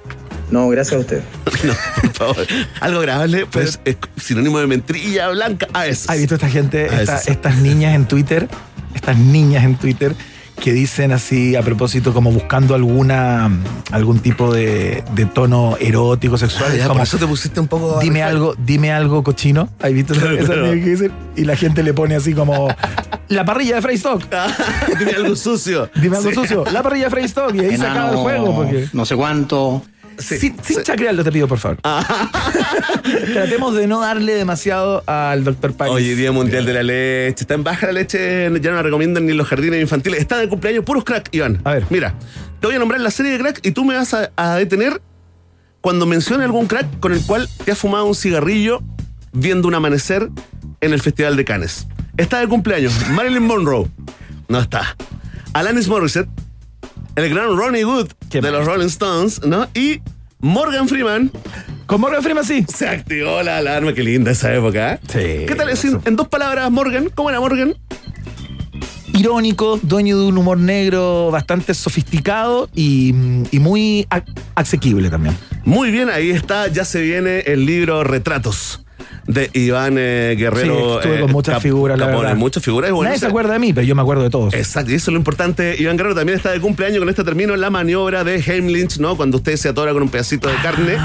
No, 0.51 0.67
gracias 0.69 0.95
a 0.97 0.99
usted. 0.99 1.21
No, 1.63 1.73
por 2.01 2.13
favor. 2.13 2.47
Algo 2.81 2.99
agradable, 2.99 3.45
pues 3.47 3.79
es 3.85 3.97
sinónimo 4.21 4.59
de 4.59 4.67
mentrilla 4.67 5.29
blanca 5.29 5.67
a 5.73 5.87
eso. 5.87 6.11
¿Has 6.11 6.17
visto 6.19 6.35
esta 6.35 6.49
gente, 6.49 6.85
esta- 6.85 7.17
estas 7.25 7.57
niñas 7.57 7.95
en 7.95 8.05
Twitter? 8.07 8.47
Estas 8.93 9.17
niñas 9.17 9.63
en 9.63 9.75
Twitter 9.77 10.13
que 10.61 10.73
dicen 10.73 11.11
así 11.11 11.55
a 11.55 11.61
propósito 11.61 12.13
como 12.13 12.31
buscando 12.31 12.75
alguna 12.75 13.49
algún 13.91 14.19
tipo 14.19 14.53
de, 14.53 15.03
de 15.15 15.25
tono 15.25 15.77
erótico 15.79 16.37
sexual. 16.37 16.69
Ah, 16.71 16.73
Es 16.73 16.79
ya, 16.79 16.87
como, 16.87 16.99
por 16.99 17.07
eso 17.07 17.17
te 17.17 17.27
pusiste 17.27 17.59
un 17.59 17.67
poco. 17.67 17.99
dime 18.01 18.23
algo, 18.23 18.55
dime 18.57 18.91
algo 18.91 19.23
cochino. 19.23 19.69
¿Has 19.81 19.93
visto 19.93 20.13
esa- 20.13 20.21
Claro, 20.45 20.63
que 20.71 20.75
dicen? 20.75 21.11
Y 21.35 21.45
la 21.45 21.55
gente 21.55 21.81
le 21.83 21.93
pone 21.93 22.15
así 22.15 22.33
como 22.33 22.67
la 23.29 23.45
parrilla 23.45 23.75
de 23.75 23.81
Freystock. 23.81 24.23
dime 24.99 25.11
algo 25.11 25.35
sucio. 25.35 25.89
Dime 25.95 26.17
algo 26.17 26.29
Sí. 26.29 26.35
sucio. 26.35 26.63
La 26.71 26.83
parrilla 26.83 27.05
de 27.05 27.11
Freystock. 27.11 27.55
Y 27.55 27.59
ahí 27.61 27.77
se 27.77 27.85
acaba 27.87 28.11
el 28.11 28.17
juego. 28.17 28.55
Porque... 28.55 28.87
no 28.93 29.05
sé 29.05 29.15
cuánto. 29.15 29.81
Sí, 30.19 30.37
sin 30.37 30.63
sin 30.63 30.77
sí. 30.77 30.83
chacrearlo, 30.83 31.23
te 31.23 31.31
pido, 31.31 31.47
por 31.47 31.59
favor. 31.59 31.77
Tratemos 33.33 33.75
de 33.75 33.87
no 33.87 33.99
darle 34.01 34.33
demasiado 34.35 35.03
al 35.07 35.43
doctor 35.43 35.73
Paris. 35.73 35.93
Oye, 35.93 36.15
Día 36.15 36.31
Mundial 36.31 36.65
de 36.65 36.73
la 36.73 36.83
Leche. 36.83 37.41
Está 37.41 37.53
en 37.53 37.63
baja 37.63 37.87
la 37.87 37.93
leche, 37.93 38.49
ya 38.61 38.69
no 38.69 38.75
la 38.77 38.83
recomiendan 38.83 39.25
ni 39.25 39.31
en 39.31 39.37
los 39.37 39.47
jardines 39.47 39.81
infantiles. 39.81 40.19
Está 40.19 40.37
de 40.37 40.47
cumpleaños 40.49 40.83
puros 40.85 41.03
crack, 41.03 41.29
Iván. 41.31 41.61
A 41.63 41.73
ver. 41.73 41.85
Mira, 41.89 42.13
te 42.59 42.67
voy 42.67 42.75
a 42.75 42.79
nombrar 42.79 43.01
la 43.01 43.11
serie 43.11 43.31
de 43.33 43.39
crack 43.39 43.59
y 43.65 43.71
tú 43.71 43.85
me 43.85 43.95
vas 43.95 44.13
a, 44.13 44.31
a 44.35 44.55
detener 44.55 45.01
cuando 45.81 46.05
mencione 46.05 46.43
algún 46.43 46.67
crack 46.67 46.99
con 46.99 47.13
el 47.13 47.21
cual 47.25 47.47
te 47.63 47.71
has 47.71 47.77
fumado 47.77 48.05
un 48.05 48.15
cigarrillo 48.15 48.81
viendo 49.31 49.67
un 49.67 49.75
amanecer 49.75 50.29
en 50.81 50.93
el 50.93 51.01
Festival 51.01 51.35
de 51.35 51.45
Cannes. 51.45 51.87
Está 52.17 52.39
de 52.39 52.47
cumpleaños 52.47 52.93
Marilyn 53.11 53.43
Monroe. 53.43 53.87
No 54.47 54.59
está. 54.59 54.95
Alanis 55.53 55.87
Morissette. 55.87 56.29
El 57.19 57.29
gran 57.33 57.55
Ronnie 57.55 57.85
Wood 57.85 58.07
de 58.31 58.41
los. 58.51 58.65
Rolling 58.65 58.87
Stones, 58.87 59.41
¿no? 59.45 59.67
Y 59.73 60.01
Morgan 60.39 60.87
Freeman 60.87 61.31
Con 61.85 61.99
Morgan 62.01 62.21
Freeman 62.23 62.45
sí. 62.45 62.65
se 62.73 62.87
activó 62.87 63.41
la 63.43 63.57
alarma. 63.57 63.93
Qué 63.93 64.03
linda 64.03 64.31
esa 64.31 64.53
época. 64.53 64.93
¿eh? 64.93 64.99
Sí. 65.07 65.45
¿Qué 65.47 65.55
tal 65.55 65.67
decir 65.67 65.97
en 66.05 66.15
dos 66.15 66.27
palabras, 66.27 66.69
Morgan? 66.71 67.09
¿Cómo 67.13 67.29
era 67.29 67.39
Morgan? 67.39 67.75
Irónico, 69.13 69.79
dueño 69.81 70.17
de 70.19 70.25
un 70.27 70.37
humor 70.37 70.57
negro 70.59 71.29
bastante 71.31 71.73
sofisticado 71.73 72.69
y, 72.73 73.09
y 73.51 73.59
muy 73.59 74.07
ac- 74.11 74.23
asequible 74.55 75.09
también. 75.09 75.35
Muy 75.65 75.91
bien, 75.91 76.09
ahí 76.09 76.29
está. 76.29 76.67
Ya 76.67 76.85
se 76.85 77.01
viene 77.01 77.39
el 77.39 77.65
libro 77.65 78.03
Retratos 78.03 78.85
de 79.29 79.49
Iván 79.53 79.95
eh, 79.99 80.35
Guerrero. 80.37 80.73
Sí, 80.75 81.07
estuve 81.07 81.21
con 81.21 81.31
muchas 81.31 81.53
Cap- 81.55 81.61
figuras, 81.61 81.99
la 81.99 82.07
Capone. 82.07 82.23
verdad. 82.23 82.37
Muchas 82.37 82.63
figuras. 82.63 82.89
bueno, 82.91 83.09
Nadie 83.09 83.19
se 83.19 83.27
acuerda 83.27 83.53
de 83.53 83.59
mí, 83.59 83.73
pero 83.73 83.85
yo 83.85 83.93
me 83.93 84.01
acuerdo 84.01 84.23
de 84.23 84.31
todos. 84.31 84.55
Exacto, 84.55 84.91
y 84.91 84.95
eso 84.95 85.11
es 85.11 85.13
lo 85.13 85.19
importante. 85.19 85.75
Iván 85.77 85.97
Guerrero 85.97 86.15
también 86.15 86.35
está 86.35 86.51
de 86.51 86.59
cumpleaños. 86.59 86.97
Con 86.99 87.09
este 87.09 87.23
término 87.23 87.55
la 87.55 87.69
maniobra 87.69 88.23
de 88.23 88.37
Heimlich, 88.37 88.97
¿no? 88.97 89.15
Cuando 89.15 89.37
usted 89.37 89.55
se 89.55 89.69
atora 89.69 89.93
con 89.93 90.01
un 90.01 90.09
pedacito 90.09 90.49
de 90.49 90.55
carne 90.63 90.97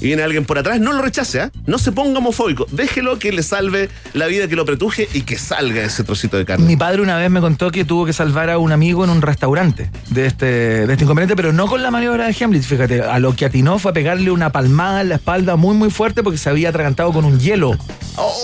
y 0.00 0.06
viene 0.06 0.22
alguien 0.22 0.44
por 0.44 0.56
atrás, 0.56 0.78
no 0.78 0.92
lo 0.92 1.02
rechace, 1.02 1.40
¿ah? 1.40 1.50
No 1.66 1.78
se 1.78 1.90
ponga 1.90 2.18
homofóbico. 2.18 2.66
Déjelo 2.70 3.18
que 3.18 3.32
le 3.32 3.42
salve 3.42 3.88
la 4.12 4.26
vida, 4.26 4.46
que 4.46 4.54
lo 4.54 4.64
pretuje 4.64 5.08
y 5.12 5.22
que 5.22 5.36
salga 5.36 5.82
ese 5.82 6.04
trocito 6.04 6.36
de 6.36 6.44
carne. 6.44 6.64
Mi 6.66 6.76
padre 6.76 7.02
una 7.02 7.16
vez 7.16 7.28
me 7.28 7.40
contó 7.40 7.72
que 7.72 7.84
tuvo 7.84 8.06
que 8.06 8.12
salvar 8.12 8.50
a 8.50 8.58
un 8.58 8.70
amigo 8.70 9.02
en 9.02 9.10
un 9.10 9.20
restaurante 9.20 9.90
de 10.10 10.26
este, 10.26 10.46
de 10.86 10.92
este 10.92 11.02
inconveniente, 11.04 11.34
pero 11.34 11.52
no 11.52 11.66
con 11.66 11.82
la 11.82 11.90
maniobra 11.90 12.26
de 12.28 12.36
Hemlich, 12.38 12.62
fíjate. 12.64 13.02
A 13.02 13.18
lo 13.18 13.34
que 13.34 13.46
atinó 13.46 13.80
fue 13.80 13.90
a 13.90 13.94
pegarle 13.94 14.30
una 14.30 14.52
palmada 14.52 15.00
en 15.00 15.08
la 15.08 15.16
espalda 15.16 15.56
muy, 15.56 15.74
muy 15.74 15.90
fuerte 15.90 16.22
porque 16.22 16.38
se 16.38 16.48
había 16.48 16.68
atragantado 16.68 17.12
con 17.12 17.24
un 17.24 17.40
hielo. 17.40 17.63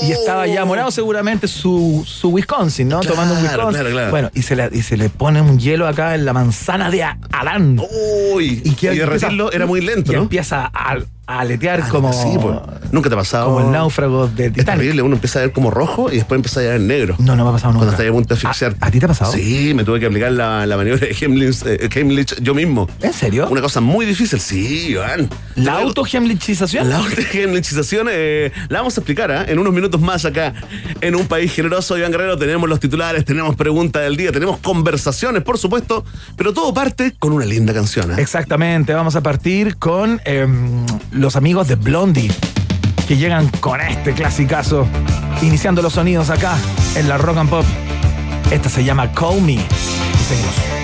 Y 0.02 0.12
estaba 0.12 0.46
ya 0.46 0.64
morado 0.64 0.90
seguramente 0.90 1.46
su, 1.46 2.02
su 2.06 2.28
Wisconsin, 2.30 2.88
¿no? 2.88 3.00
Claro, 3.00 3.14
Tomando 3.14 3.34
un 3.34 3.42
Wisconsin. 3.42 3.72
claro, 3.80 3.90
claro. 3.90 4.10
Bueno, 4.10 4.30
y 4.34 4.42
se, 4.42 4.56
le, 4.56 4.68
y 4.72 4.82
se 4.82 4.96
le 4.96 5.08
pone 5.10 5.40
un 5.40 5.58
hielo 5.58 5.86
acá 5.86 6.14
en 6.14 6.24
la 6.24 6.32
manzana 6.32 6.90
de 6.90 7.04
Adán. 7.04 7.80
Uy, 8.32 8.62
Y 8.64 8.70
y, 8.70 8.74
que 8.74 8.90
de 8.90 8.96
derretirlo 8.96 9.52
era 9.52 9.66
muy 9.66 9.80
lento, 9.80 10.12
y 10.12 10.16
¿no? 10.16 10.22
empieza 10.22 10.70
a, 10.74 10.98
a 11.36 11.40
aletear 11.40 11.82
Ah, 11.84 11.88
como, 11.90 12.12
sí, 12.12 12.28
pues. 12.40 12.56
Nunca 12.92 13.08
te 13.08 13.14
ha 13.14 13.18
pasado. 13.18 13.46
como 13.46 13.60
el 13.66 13.70
náufrago 13.72 14.26
de 14.28 14.46
Es 14.46 14.52
Titanic. 14.52 14.80
terrible, 14.80 15.02
uno 15.02 15.14
empieza 15.14 15.38
a 15.38 15.42
ver 15.42 15.52
como 15.52 15.70
rojo 15.70 16.10
y 16.10 16.16
después 16.16 16.36
empieza 16.38 16.60
a 16.60 16.64
ver 16.64 16.80
negro. 16.80 17.14
No, 17.18 17.36
no 17.36 17.44
me 17.44 17.50
ha 17.50 17.52
pasado 17.52 17.72
nunca. 17.72 17.86
Cuando 17.86 17.92
estás 18.02 18.08
a 18.08 18.12
punto 18.12 18.34
de 18.34 18.38
asfixiar. 18.38 18.76
¿A, 18.80 18.86
a 18.86 18.90
ti 18.90 18.98
te 18.98 19.04
ha 19.04 19.08
pasado? 19.08 19.32
Sí, 19.32 19.72
me 19.74 19.84
tuve 19.84 20.00
que 20.00 20.06
aplicar 20.06 20.32
la, 20.32 20.66
la 20.66 20.76
maniobra 20.76 21.06
de 21.06 21.12
Heimlich, 21.20 21.62
eh, 21.66 21.88
Heimlich 21.94 22.34
yo 22.42 22.54
mismo. 22.54 22.88
¿En 23.00 23.12
serio? 23.12 23.48
Una 23.50 23.60
cosa 23.60 23.80
muy 23.80 24.06
difícil, 24.06 24.40
sí, 24.40 24.88
Iván. 24.90 25.28
¿La 25.56 25.78
autogemlichización? 25.78 26.88
La 26.88 26.96
autogemlichización 26.98 28.08
eh, 28.10 28.52
la 28.68 28.78
vamos 28.78 28.96
a 28.96 29.00
explicar 29.00 29.30
¿ah? 29.30 29.44
en 29.48 29.58
unos 29.58 29.72
minutos 29.72 30.00
más 30.00 30.24
acá 30.24 30.52
en 31.00 31.14
un 31.14 31.26
país 31.26 31.52
generoso. 31.52 31.96
Iván 31.96 32.10
Guerrero, 32.12 32.36
tenemos 32.38 32.68
los 32.68 32.80
titulares, 32.80 33.24
tenemos 33.24 33.54
pregunta 33.56 34.00
del 34.00 34.16
día, 34.16 34.32
tenemos 34.32 34.58
conversaciones, 34.58 35.42
por 35.42 35.58
supuesto, 35.58 36.04
pero 36.36 36.52
todo 36.52 36.72
parte 36.74 37.14
con 37.18 37.32
una 37.32 37.44
linda 37.44 37.72
canción. 37.72 38.10
¿ah? 38.12 38.16
Exactamente, 38.18 38.92
vamos 38.94 39.16
a 39.16 39.22
partir 39.22 39.76
con 39.76 40.20
em, 40.24 40.84
los 41.20 41.36
amigos 41.36 41.68
de 41.68 41.74
Blondie, 41.74 42.30
que 43.06 43.18
llegan 43.18 43.46
con 43.60 43.78
este 43.82 44.14
clasicazo, 44.14 44.86
iniciando 45.42 45.82
los 45.82 45.92
sonidos 45.92 46.30
acá 46.30 46.56
en 46.94 47.10
la 47.10 47.18
Rock 47.18 47.36
and 47.36 47.50
Pop. 47.50 47.64
Esta 48.50 48.70
se 48.70 48.82
llama 48.84 49.12
Call 49.12 49.42
Me. 49.42 49.52
Y 49.52 49.60
seguimos. 50.26 50.79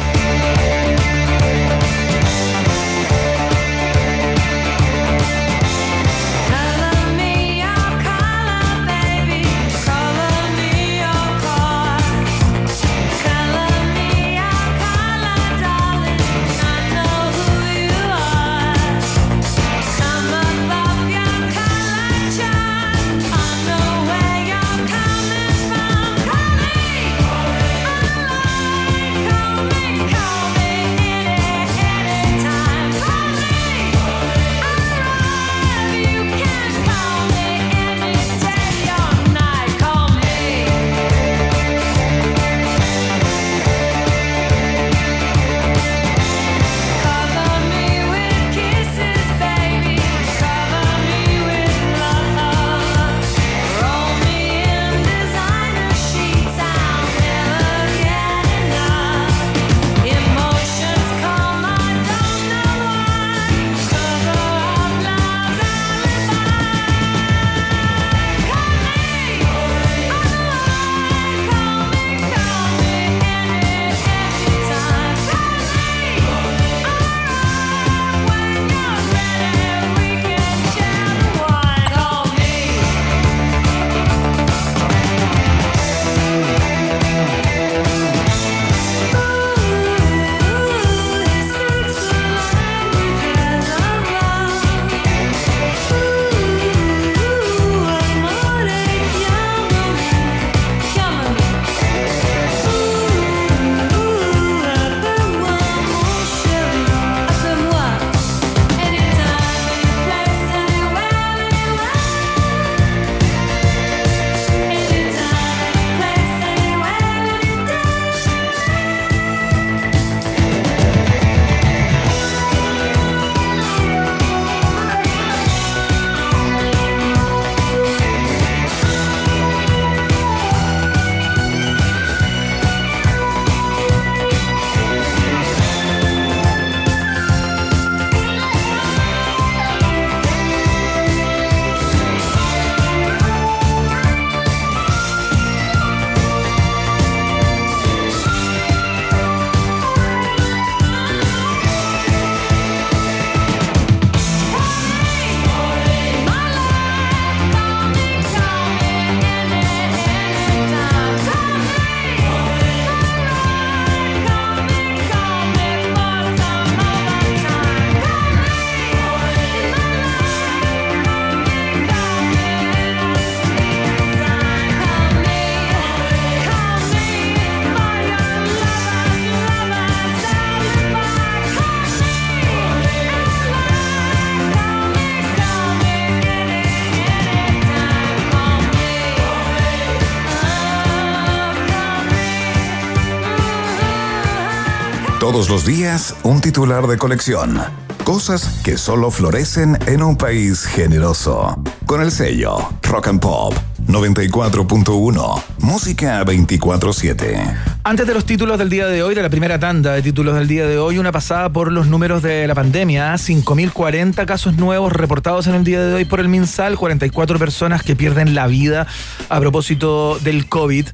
Todos 195.36 195.50
los 195.50 195.66
días, 195.66 196.16
un 196.22 196.40
titular 196.40 196.86
de 196.86 196.96
colección. 196.96 197.60
Cosas 198.04 198.62
que 198.64 198.78
solo 198.78 199.10
florecen 199.10 199.76
en 199.86 200.02
un 200.02 200.16
país 200.16 200.64
generoso. 200.64 201.62
Con 201.84 202.00
el 202.00 202.10
sello 202.10 202.56
Rock 202.80 203.08
and 203.08 203.20
Pop 203.20 203.52
94.1. 203.86 205.42
Música 205.58 206.24
24-7. 206.24 207.54
Antes 207.84 208.06
de 208.06 208.14
los 208.14 208.24
títulos 208.24 208.58
del 208.58 208.70
día 208.70 208.86
de 208.86 209.02
hoy, 209.02 209.14
de 209.14 209.20
la 209.20 209.28
primera 209.28 209.58
tanda 209.58 209.92
de 209.92 210.00
títulos 210.00 210.36
del 210.36 210.48
día 210.48 210.66
de 210.66 210.78
hoy, 210.78 210.96
una 210.96 211.12
pasada 211.12 211.50
por 211.50 211.70
los 211.70 211.86
números 211.86 212.22
de 212.22 212.46
la 212.46 212.54
pandemia. 212.54 213.12
5.040 213.16 214.24
casos 214.24 214.56
nuevos 214.56 214.90
reportados 214.90 215.46
en 215.48 215.54
el 215.54 215.64
día 215.64 215.82
de 215.84 215.92
hoy 215.92 216.06
por 216.06 216.20
el 216.20 216.28
MinSal, 216.28 216.78
44 216.78 217.38
personas 217.38 217.82
que 217.82 217.94
pierden 217.94 218.34
la 218.34 218.46
vida 218.46 218.86
a 219.28 219.38
propósito 219.38 220.18
del 220.18 220.48
COVID. 220.48 220.86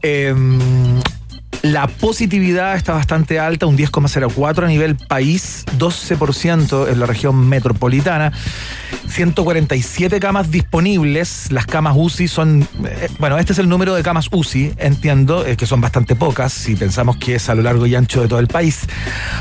Eh, 0.00 0.34
la 1.62 1.86
positividad 1.88 2.74
está 2.74 2.92
bastante 2.92 3.38
alta, 3.38 3.66
un 3.66 3.76
10,04 3.76 4.64
a 4.64 4.68
nivel 4.68 4.96
país, 4.96 5.64
12% 5.78 6.88
en 6.88 7.00
la 7.00 7.06
región 7.06 7.48
metropolitana, 7.48 8.32
147 9.08 10.20
camas 10.20 10.50
disponibles, 10.50 11.50
las 11.50 11.66
camas 11.66 11.94
UCI 11.96 12.28
son, 12.28 12.66
eh, 12.84 13.08
bueno, 13.18 13.38
este 13.38 13.52
es 13.52 13.58
el 13.58 13.68
número 13.68 13.94
de 13.94 14.02
camas 14.02 14.28
UCI, 14.30 14.72
entiendo, 14.78 15.44
eh, 15.44 15.56
que 15.56 15.66
son 15.66 15.80
bastante 15.80 16.16
pocas, 16.16 16.52
si 16.52 16.76
pensamos 16.76 17.16
que 17.16 17.34
es 17.34 17.48
a 17.48 17.54
lo 17.54 17.62
largo 17.62 17.86
y 17.86 17.94
ancho 17.94 18.22
de 18.22 18.28
todo 18.28 18.38
el 18.38 18.48
país. 18.48 18.86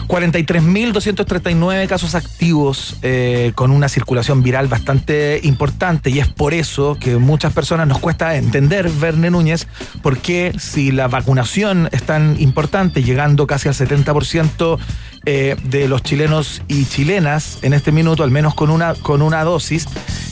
43.239 0.08 1.88
casos 1.88 2.16
activos 2.16 2.98
eh, 3.02 3.54
con 3.56 3.72
una 3.72 3.88
circulación 3.88 4.44
viral 4.44 4.68
bastante 4.68 5.40
importante 5.44 6.10
y 6.10 6.20
es 6.20 6.28
por 6.28 6.54
eso 6.54 6.98
que 7.00 7.18
muchas 7.18 7.54
personas 7.54 7.88
nos 7.88 8.00
cuesta 8.00 8.36
entender, 8.36 8.90
Verne 8.90 9.30
Núñez, 9.30 9.68
por 10.02 10.18
qué 10.18 10.54
si 10.60 10.92
la 10.92 11.08
vacunación 11.08 11.90
es 11.92 12.04
tan 12.10 12.42
importante, 12.42 13.04
llegando 13.04 13.46
casi 13.46 13.68
al 13.68 13.76
70% 13.76 14.80
eh, 15.28 15.56
de 15.64 15.88
los 15.88 16.02
chilenos 16.02 16.64
y 16.68 16.86
chilenas 16.86 17.60
en 17.62 17.74
este 17.74 17.92
minuto, 17.92 18.24
al 18.24 18.32
menos 18.32 18.56
con 18.56 18.72
una, 18.72 18.96
con 18.96 19.22
una 19.22 19.44
dosis, 19.44 19.86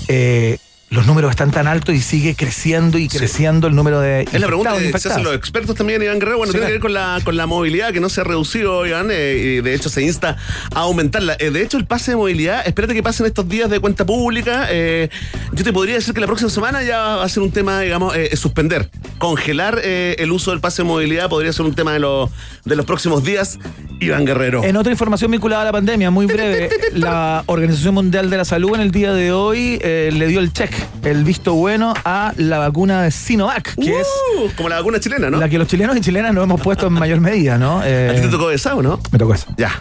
eh, 0.08 0.58
los 0.90 1.06
números 1.06 1.32
están 1.32 1.52
tan 1.52 1.68
altos 1.68 1.94
y 1.96 2.00
sigue 2.00 2.34
creciendo 2.36 2.98
y 2.98 3.10
creciendo 3.10 3.68
el 3.68 3.76
número 3.76 4.00
de 4.00 4.22
Es 4.22 4.40
la 4.40 4.48
pregunta 4.48 4.78
que 4.78 4.98
se 4.98 5.10
hacen 5.10 5.24
los 5.24 5.36
expertos 5.36 5.76
también, 5.76 6.02
Iván 6.02 6.18
Guerrero. 6.20 6.38
Bueno, 6.38 6.54
Sí, 6.54 6.58
tiene 6.60 6.68
que 6.68 6.74
ver 6.74 6.82
con 6.82 6.94
la, 6.94 7.20
con 7.26 7.36
la 7.36 7.46
movilidad 7.46 7.92
que 7.92 8.00
no 8.00 8.08
se 8.08 8.22
ha 8.22 8.24
reducido, 8.24 8.86
Iván, 8.86 9.10
eh, 9.12 9.58
y 9.58 9.62
de 9.62 9.74
hecho 9.74 9.90
se 9.90 10.02
insta 10.02 10.38
a 10.74 10.80
aumentarla. 10.80 11.36
Eh, 11.40 11.52
de 11.52 11.62
hecho, 11.62 11.78
el 11.78 11.86
pase 11.86 12.12
de 12.12 12.18
movilidad, 12.18 12.66
espérate 12.66 12.94
que 12.94 13.04
pasen 13.04 13.26
estos 13.26 13.50
días 13.50 13.70
de 13.70 13.82
cuenta 13.82 14.06
pública. 14.06 14.68
eh, 14.72 15.10
yo 15.52 15.64
te 15.66 15.74
podría 15.74 15.96
decir 15.96 16.14
que 16.14 16.22
la 16.22 16.28
próxima 16.28 16.50
semana 16.50 16.82
ya 16.84 17.00
va 17.18 17.24
a 17.24 17.30
ser 17.30 17.44
un 17.44 17.52
tema, 17.52 17.82
digamos, 17.82 18.16
eh, 18.16 18.36
suspender. 18.38 18.90
Congelar 19.18 19.80
el 19.84 20.32
uso 20.32 20.52
del 20.52 20.62
pase 20.62 20.84
de 20.84 20.88
movilidad 20.88 21.28
podría 21.28 21.52
ser 21.52 21.66
un 21.66 21.74
tema 21.74 21.92
de, 21.94 22.00
los 22.00 22.30
de 22.64 22.76
los 22.76 22.86
próximos 22.86 23.24
días, 23.24 23.60
Iván 24.00 24.26
Guerrero. 24.26 24.64
En 24.64 24.78
otra 24.78 24.92
información 24.92 25.32
vinculada 25.32 25.64
a 25.64 25.66
la 25.66 25.72
pandemia, 25.72 26.12
muy 26.12 26.28
breve, 26.28 26.70
la 26.94 27.44
Organización 27.48 27.96
Mundial 27.96 28.30
de 28.30 28.38
la 28.38 28.46
Salud 28.46 28.76
en 28.76 28.82
el 28.82 28.92
día 28.92 29.12
de 29.14 29.32
hoy 29.32 29.80
le 29.80 30.28
dio 30.28 30.40
el 30.40 30.54
check, 30.54 30.72
el 31.04 31.24
visto 31.24 31.54
bueno 31.54 31.94
a 32.06 32.34
la 32.38 32.58
vacuna 32.60 33.02
de 33.04 33.12
Sinovac, 33.12 33.76
que 33.76 34.00
es 34.00 34.08
Uh, 34.38 34.50
como 34.56 34.70
la 34.70 34.78
vacuna 34.78 35.00
chilena, 35.00 35.30
¿no? 35.30 35.38
la 35.40 35.50
que 35.50 35.58
los 35.58 35.68
chilenos 35.68 35.96
y 35.98 36.02
chilenas 36.02 36.34
nos 36.34 36.44
hemos 36.44 36.62
puesto 36.62 36.88
en 36.88 36.94
mayor 36.94 37.20
medida, 37.22 37.58
¿no? 37.58 37.82
Eh, 37.84 38.10
¿A 38.12 38.16
ti 38.16 38.22
te 38.22 38.28
tocó 38.30 38.52
esa 38.52 38.76
o 38.76 38.82
no? 38.82 39.00
Me 39.12 39.18
tocó 39.20 39.34
eso. 39.34 39.48
Ya, 39.58 39.72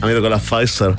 a 0.00 0.06
mí 0.06 0.12
me 0.12 0.14
tocó 0.14 0.28
la 0.28 0.38
Pfizer. 0.38 0.94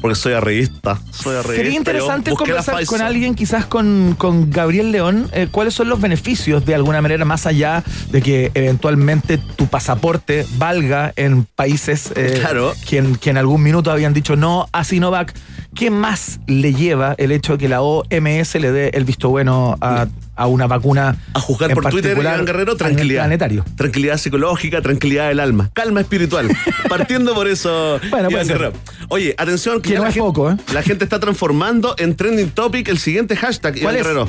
Porque 0.00 0.16
soy 0.16 0.34
arribista. 0.34 1.00
Soy 1.12 1.34
arribista. 1.36 1.56
Sería 1.62 1.78
interesante 1.78 2.30
conversar 2.32 2.84
con 2.84 3.00
alguien, 3.00 3.34
quizás 3.34 3.64
con, 3.64 4.14
con 4.18 4.50
Gabriel 4.50 4.92
León, 4.92 5.30
eh, 5.32 5.48
cuáles 5.50 5.72
son 5.72 5.88
los 5.88 5.98
beneficios 5.98 6.66
de 6.66 6.74
alguna 6.74 7.00
manera, 7.00 7.24
más 7.24 7.46
allá 7.46 7.82
de 8.10 8.20
que 8.20 8.50
eventualmente 8.52 9.38
tu 9.38 9.66
pasaporte 9.66 10.44
valga 10.58 11.14
en 11.16 11.44
países 11.56 12.12
eh, 12.16 12.36
Claro. 12.38 12.74
que, 12.86 12.98
en, 12.98 13.16
que 13.16 13.30
en 13.30 13.38
algún 13.38 13.62
minuto 13.62 13.90
habían 13.90 14.12
dicho 14.12 14.36
no 14.36 14.68
a 14.72 14.84
Sinovac. 14.84 15.32
¿Qué 15.74 15.90
más 15.90 16.38
le 16.46 16.72
lleva 16.72 17.14
el 17.18 17.32
hecho 17.32 17.52
de 17.52 17.58
que 17.58 17.68
la 17.68 17.82
OMS 17.82 18.54
le 18.54 18.70
dé 18.72 18.90
el 18.94 19.04
visto 19.04 19.28
bueno 19.28 19.76
a, 19.80 20.06
a 20.36 20.46
una 20.46 20.66
vacuna? 20.68 21.16
A 21.34 21.40
juzgar 21.40 21.70
en 21.70 21.74
por 21.74 21.90
Twitter, 21.90 22.16
Iván 22.16 22.44
Guerrero, 22.44 22.76
tranquilidad. 22.76 23.22
Planetario. 23.22 23.64
Tranquilidad 23.76 24.16
psicológica, 24.18 24.80
tranquilidad 24.82 25.28
del 25.28 25.40
alma, 25.40 25.70
calma 25.72 26.00
espiritual. 26.00 26.48
Partiendo 26.88 27.34
por 27.34 27.48
eso, 27.48 27.98
Bueno, 28.10 28.30
Iván. 28.30 28.46
Guerrero. 28.46 28.72
Oye, 29.08 29.34
atención, 29.36 29.82
Que 29.82 29.90
ya 29.90 29.96
no 29.96 30.02
la, 30.04 30.08
es 30.10 30.14
gente, 30.14 30.26
poco, 30.26 30.50
¿eh? 30.52 30.56
la 30.72 30.82
gente 30.82 31.02
está 31.04 31.18
transformando 31.18 31.94
en 31.98 32.14
trending 32.14 32.50
topic 32.50 32.88
el 32.88 32.98
siguiente 32.98 33.34
hashtag, 33.36 33.76
Iván. 33.78 33.94
Guerrero. 33.96 34.28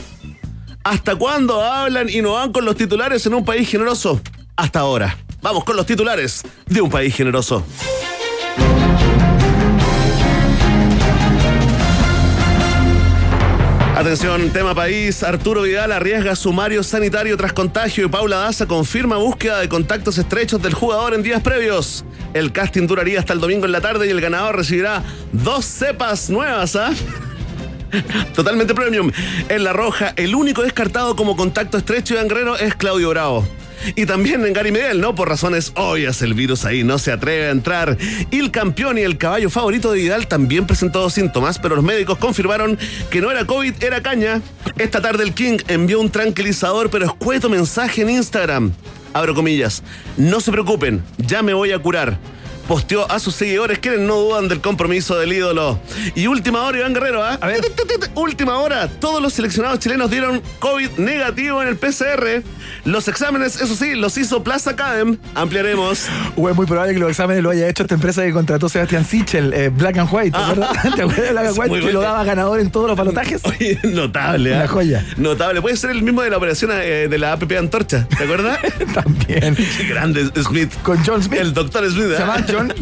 ¿Hasta 0.84 1.16
cuándo 1.16 1.64
hablan 1.64 2.10
y 2.10 2.22
no 2.22 2.34
van 2.34 2.52
con 2.52 2.66
los 2.66 2.76
titulares 2.76 3.26
en 3.26 3.34
un 3.36 3.46
país 3.46 3.70
generoso? 3.70 4.20
Hasta 4.56 4.80
ahora. 4.80 5.16
Vamos 5.42 5.64
con 5.64 5.76
los 5.76 5.86
titulares 5.86 6.42
de 6.66 6.82
un 6.82 6.90
país 6.90 7.16
generoso. 7.16 7.64
Atención, 13.96 14.50
tema 14.50 14.76
país. 14.76 15.24
Arturo 15.24 15.62
Vidal 15.62 15.94
arriesga 15.94 16.36
sumario 16.36 16.84
sanitario 16.84 17.38
tras 17.38 17.54
contagio 17.54 18.06
y 18.06 18.10
Paula 18.10 18.36
Daza 18.40 18.66
confirma 18.66 19.16
búsqueda 19.16 19.62
de 19.62 19.70
contactos 19.70 20.18
estrechos 20.18 20.62
del 20.62 20.74
jugador 20.74 21.14
en 21.14 21.24
días 21.24 21.42
previos. 21.42 22.04
El 22.34 22.52
casting 22.52 22.88
duraría 22.88 23.20
hasta 23.20 23.32
el 23.32 23.40
domingo 23.40 23.66
en 23.66 23.72
la 23.72 23.80
tarde 23.80 24.06
y 24.06 24.10
el 24.10 24.20
ganador 24.20 24.58
recibirá 24.58 25.02
dos 25.32 25.64
cepas 25.64 26.30
nuevas, 26.30 26.76
¿ah? 26.76 26.92
Totalmente 28.36 28.76
premium. 28.76 29.14
En 29.48 29.64
La 29.64 29.72
Roja, 29.72 30.14
el 30.18 30.36
único 30.36 30.62
descartado 30.62 31.16
como 31.16 31.38
contacto 31.38 31.78
estrecho 31.78 32.16
de 32.16 32.20
Angrero 32.20 32.58
es 32.58 32.76
Claudio 32.76 33.12
Bravo. 33.12 33.48
Y 33.96 34.06
también 34.06 34.46
en 34.46 34.54
Gary 34.54 34.72
Miguel, 34.72 35.02
¿no? 35.02 35.16
Por 35.16 35.30
razones 35.30 35.72
obvias, 35.76 36.22
el 36.22 36.34
virus 36.34 36.66
ahí 36.66 36.84
no 36.84 36.98
se 36.98 37.12
atreve 37.12 37.48
a 37.48 37.52
entrar. 37.52 37.98
Y 38.32 38.40
el 38.40 38.52
campeón 38.52 38.98
y 38.98 39.02
el 39.02 39.18
caballo 39.18 39.50
favorito 39.50 39.92
de 39.92 40.00
Vidal 40.00 40.28
también 40.28 40.66
presentó 40.66 41.10
síntomas, 41.10 41.60
pero 41.60 41.76
los 41.76 41.84
médicos 41.84 42.18
confirmaron 42.18 42.78
que 43.10 43.22
no 43.22 43.32
era 43.32 43.46
COVID, 43.46 43.84
era 43.84 44.02
caña. 44.02 44.42
Esta 44.78 45.02
tarde 45.02 45.24
el 45.24 45.34
King 45.34 45.58
envió 45.68 46.00
un 46.00 46.10
tranquilizador, 46.10 46.90
pero 46.90 47.06
escueto 47.06 47.50
mensaje 47.50 48.02
en 48.02 48.10
Instagram. 48.10 48.72
Abro 49.14 49.34
comillas. 49.34 49.82
No 50.18 50.42
se 50.42 50.52
preocupen, 50.52 51.04
ya 51.18 51.42
me 51.42 51.54
voy 51.54 51.72
a 51.72 51.80
curar 51.80 52.18
posteó 52.68 53.10
a 53.12 53.20
sus 53.20 53.36
seguidores 53.36 53.80
quienes 53.80 54.02
no 54.02 54.16
dudan 54.16 54.48
del 54.48 54.62
compromiso 54.62 55.18
del 55.18 55.34
ídolo. 55.34 55.80
Y 56.16 56.28
última 56.28 56.64
hora, 56.64 56.80
Iván 56.80 56.94
Guerrero, 56.94 57.24
¿ah? 57.24 57.38
A 57.42 57.48
ver. 57.48 57.62
Tit, 57.62 57.76
tit, 57.76 58.06
Última 58.16 58.58
hora, 58.60 58.88
todos 58.88 59.22
los 59.22 59.34
seleccionados 59.34 59.80
chilenos 59.80 60.10
dieron 60.10 60.42
COVID 60.60 60.92
negativo 60.98 61.62
en 61.62 61.68
el 61.68 61.78
PCR. 61.78 62.44
Los 62.86 63.08
exámenes, 63.08 63.60
eso 63.62 63.76
sí, 63.76 63.96
los 63.96 64.18
hizo 64.18 64.44
Plaza 64.44 64.72
Academ. 64.72 65.18
Ampliaremos. 65.36 66.06
O 66.38 66.50
es 66.50 66.56
muy 66.56 66.66
probable 66.66 66.94
que 66.94 67.00
los 67.00 67.10
exámenes 67.10 67.42
lo 67.44 67.50
haya 67.52 67.68
hecho 67.70 67.84
esta 67.84 67.96
empresa 67.96 68.22
que 68.24 68.34
contrató 68.34 68.68
Sebastián 68.68 69.06
Sichel, 69.06 69.54
eh, 69.54 69.70
Black 69.70 69.98
and 69.98 70.10
White, 70.12 70.32
¿te 70.32 70.38
Ah. 70.38 70.48
acuerdas? 70.50 70.72
¿Te 70.96 71.02
acuerdas 71.02 71.16
de 71.26 71.32
Black 71.32 71.46
and 71.48 71.58
White 71.60 71.86
que 71.86 71.94
lo 71.94 72.02
daba 72.02 72.24
ganador 72.24 72.60
en 72.60 72.72
todos 72.72 72.88
los 72.88 72.98
balotajes? 72.98 73.42
Oye, 73.46 73.80
notable, 73.84 74.54
¿ah? 74.54 74.58
Una 74.58 74.68
joya. 74.68 75.06
Notable. 75.18 75.62
Puede 75.62 75.78
ser 75.78 75.92
el 75.92 76.02
mismo 76.02 76.22
de 76.24 76.30
la 76.30 76.38
operación 76.38 76.72
eh, 76.74 77.08
de 77.10 77.18
la 77.18 77.34
APP 77.34 77.52
Antorcha, 77.58 78.08
¿te 78.18 78.24
acuerdas? 78.24 78.60
También. 78.94 79.56
Qué 79.56 79.84
grande 79.88 80.30
Smith. 80.44 80.74
Con 80.84 80.98
John 81.06 81.24
Smith. 81.24 81.40
El 81.40 81.54
doctor 81.54 81.90
Smith. 81.90 82.06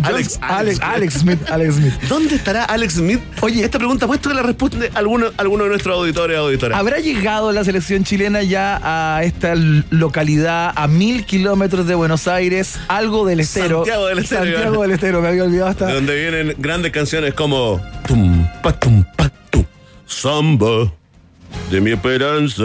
Alex, 0.04 0.40
Alex, 0.42 0.80
Alex 0.82 1.14
Smith. 1.16 1.40
Alex 1.50 1.76
Smith. 1.76 1.94
¿Dónde 2.10 2.36
estará 2.36 2.64
Alex 2.66 2.96
Smith? 2.96 3.20
Oye, 3.42 3.64
esta 3.64 3.78
pregunta 3.78 4.08
puesto 4.08 4.30
que 4.30 4.36
la 4.36 4.44
responde 4.44 4.92
alguno, 4.94 5.28
alguno 5.38 5.64
de 5.64 5.70
nuestros 5.72 5.96
auditores 5.98 6.38
auditoras. 6.38 6.78
¿Habrá 6.78 7.00
llegado 7.00 7.52
la 7.52 7.64
selección 7.64 8.04
chilena 8.04 8.44
ya 8.44 8.80
a 8.84 9.24
esta 9.24 9.54
localidad 9.56 10.72
a 10.76 10.88
mil 10.88 11.26
kilómetros 11.26 11.88
de 11.88 11.96
Buenos 11.96 12.28
Aires? 12.28 12.80
Algo 12.88 13.26
del 13.26 13.40
estero. 13.40 13.78
Santiago 13.78 14.08
del 14.08 14.20
Estero, 14.20 14.42
Santiago 14.44 14.74
Iván. 14.76 14.82
del 14.82 14.92
Estero, 14.92 15.22
me 15.22 15.28
había 15.28 15.44
olvidado 15.44 15.70
hasta. 15.70 15.86
De 15.88 15.94
donde 15.94 16.16
vienen 16.16 16.56
grandes 16.58 16.92
canciones 16.92 17.34
como 17.34 17.82
Tum, 18.08 18.48
pa, 18.62 18.74
tum, 18.80 19.04
pa, 19.16 19.30
tum, 19.50 19.64
Samba 20.06 20.92
de 21.72 21.82
mi 21.82 21.92
esperanza, 21.92 22.64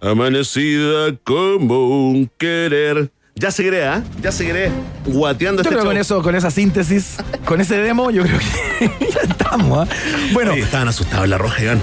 amanecida 0.00 1.16
como 1.24 2.08
un 2.10 2.30
querer. 2.38 3.10
Ya 3.36 3.50
seguiré, 3.50 3.84
¿ah? 3.84 4.02
Ya 4.22 4.30
seguiré 4.30 4.70
guateando 5.06 5.62
Yo 5.62 5.68
este 5.68 5.74
creo 5.74 5.80
que 5.82 5.84
show. 5.84 5.88
con 5.88 5.96
eso, 5.96 6.22
con 6.22 6.34
esa 6.36 6.50
síntesis, 6.52 7.16
con 7.44 7.60
ese 7.60 7.76
demo, 7.78 8.10
yo 8.12 8.22
creo 8.22 8.38
que 8.38 8.90
ya 9.12 9.20
estamos. 9.28 9.88
¿ah? 9.88 9.92
Bueno, 10.32 10.52
Oye, 10.52 10.62
estaban 10.62 10.86
asustados 10.86 11.24
en 11.24 11.30
la 11.30 11.38
roja, 11.38 11.60
Iván. 11.62 11.82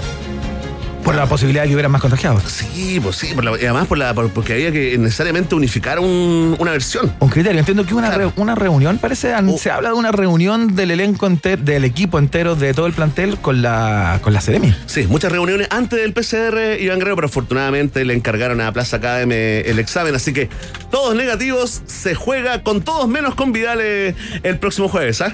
Por 1.04 1.14
la 1.14 1.26
posibilidad 1.26 1.62
de 1.62 1.68
que 1.68 1.74
hubieran 1.74 1.90
más 1.92 2.00
contagiados. 2.00 2.42
Sí, 2.44 3.00
pues 3.02 3.16
sí, 3.16 3.28
por 3.34 3.44
la- 3.44 3.52
y 3.60 3.64
además 3.64 3.86
por 3.86 3.98
la, 3.98 4.14
por- 4.14 4.30
porque 4.30 4.52
había 4.54 4.70
que 4.72 4.96
necesariamente 4.98 5.54
unificar 5.54 5.98
un- 5.98 6.56
una 6.58 6.70
versión. 6.72 7.12
Un 7.18 7.28
criterio. 7.28 7.58
Entiendo 7.58 7.84
que 7.86 7.94
una, 7.94 8.08
Claro. 8.08 8.28
re- 8.36 8.42
una 8.42 8.54
reunión, 8.54 8.98
parece, 8.98 9.34
Oh. 9.34 9.58
se 9.58 9.70
habla 9.70 9.88
de 9.90 9.94
una 9.94 10.12
reunión 10.12 10.74
del 10.76 10.90
elenco 10.92 11.26
entero, 11.26 11.62
del 11.62 11.84
equipo 11.84 12.18
entero 12.18 12.54
de 12.54 12.74
todo 12.74 12.86
el 12.86 12.92
plantel 12.92 13.36
con 13.38 13.62
la, 13.62 14.20
con 14.22 14.32
la 14.32 14.40
Ceremi. 14.40 14.74
Sí, 14.86 15.06
muchas 15.08 15.32
reuniones 15.32 15.68
antes 15.70 16.00
del 16.00 16.12
PCR, 16.12 16.78
Iván 16.80 16.98
Guerrero, 16.98 17.16
pero 17.16 17.26
afortunadamente 17.26 18.04
le 18.04 18.14
encargaron 18.14 18.60
a 18.60 18.72
Plaza 18.72 18.96
Academy 18.96 19.34
el 19.34 19.78
examen, 19.78 20.14
así 20.14 20.32
que 20.32 20.48
todos 20.90 21.14
negativos, 21.14 21.82
se 21.86 22.14
juega 22.14 22.62
con 22.62 22.82
todos 22.82 23.08
menos 23.08 23.34
con 23.34 23.52
Vidal 23.52 23.80
el 23.80 24.58
próximo 24.58 24.88
jueves, 24.88 25.20
¿ah? 25.20 25.32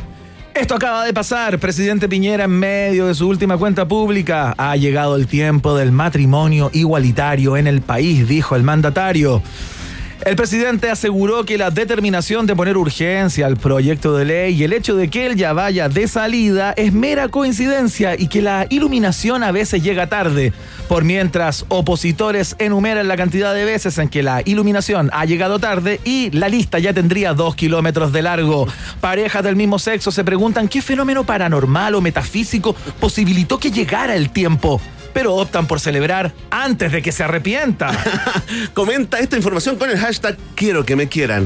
Esto 0.59 0.75
acaba 0.75 1.05
de 1.05 1.15
pasar. 1.15 1.61
Presidente 1.61 2.09
Piñera, 2.09 2.45
en 2.45 2.51
medio 2.51 3.07
de 3.07 3.15
su 3.15 3.29
última 3.29 3.57
cuenta 3.57 3.87
pública, 3.87 4.57
ha 4.59 4.75
llegado 4.75 5.15
el 5.15 5.29
tiempo 5.29 5.77
del 5.77 5.93
matrimonio 5.93 6.69
igualitario 6.75 7.57
en 7.57 7.69
el 7.69 7.81
país, 7.81 8.27
dijo 8.27 8.57
el 8.57 8.65
mandatario. 8.65 9.41
El 10.25 10.35
presidente 10.35 10.91
aseguró 10.91 11.45
que 11.45 11.57
la 11.57 11.71
determinación 11.71 12.47
de 12.47 12.57
poner 12.57 12.77
urgencia 12.77 13.47
al 13.47 13.57
proyecto 13.57 14.17
de 14.17 14.25
ley 14.25 14.55
y 14.55 14.65
el 14.65 14.73
hecho 14.73 14.97
de 14.97 15.09
que 15.09 15.27
él 15.27 15.37
ya 15.37 15.53
vaya 15.53 15.89
de 15.89 16.09
salida 16.09 16.75
es 16.77 16.93
mera 16.93 17.29
coincidencia 17.29 18.15
y 18.19 18.27
que 18.27 18.43
la 18.43 18.67
iluminación 18.69 19.45
a 19.45 19.53
veces 19.53 19.83
llega 19.83 20.09
tarde. 20.09 20.53
Por 20.89 21.05
mientras, 21.05 21.65
opositores 21.69 22.57
enumeran 22.59 23.07
la 23.07 23.17
cantidad 23.17 23.55
de 23.55 23.65
veces 23.65 23.97
en 23.99 24.09
que 24.09 24.25
la 24.25 24.43
iluminación 24.45 25.09
ha 25.13 25.25
llegado 25.25 25.61
tarde 25.61 26.01
y 26.05 26.31
la 26.33 26.49
lista 26.49 26.81
ya 26.81 26.93
tendría 26.93 27.33
dos 27.33 27.55
kilómetros 27.55 28.13
de 28.13 28.23
largo. 28.23 28.67
Parejas 29.01 29.45
del 29.45 29.57
mismo 29.57 29.79
sexo 29.79 30.11
se 30.11 30.25
preguntan 30.25 30.67
qué 30.67 30.83
fenómeno 30.83 31.25
paranormal 31.25 31.95
o 31.95 32.01
metafísico 32.01 32.75
posibilitó 32.99 33.59
que 33.59 33.71
llegara 33.71 34.17
el 34.17 34.31
tiempo. 34.31 34.81
Pero 35.19 35.35
optan 35.35 35.67
por 35.67 35.81
celebrar 35.81 36.33
antes 36.49 36.93
de 36.93 37.03
que 37.03 37.11
se 37.11 37.25
arrepienta. 37.25 37.91
Comenta 38.73 39.19
esta 39.19 39.37
información 39.37 39.75
con 39.75 39.91
el 39.91 39.99
hashtag 39.99 40.37
quiero 40.55 40.87
que 40.87 40.95
me 40.95 41.09
quieran. 41.09 41.45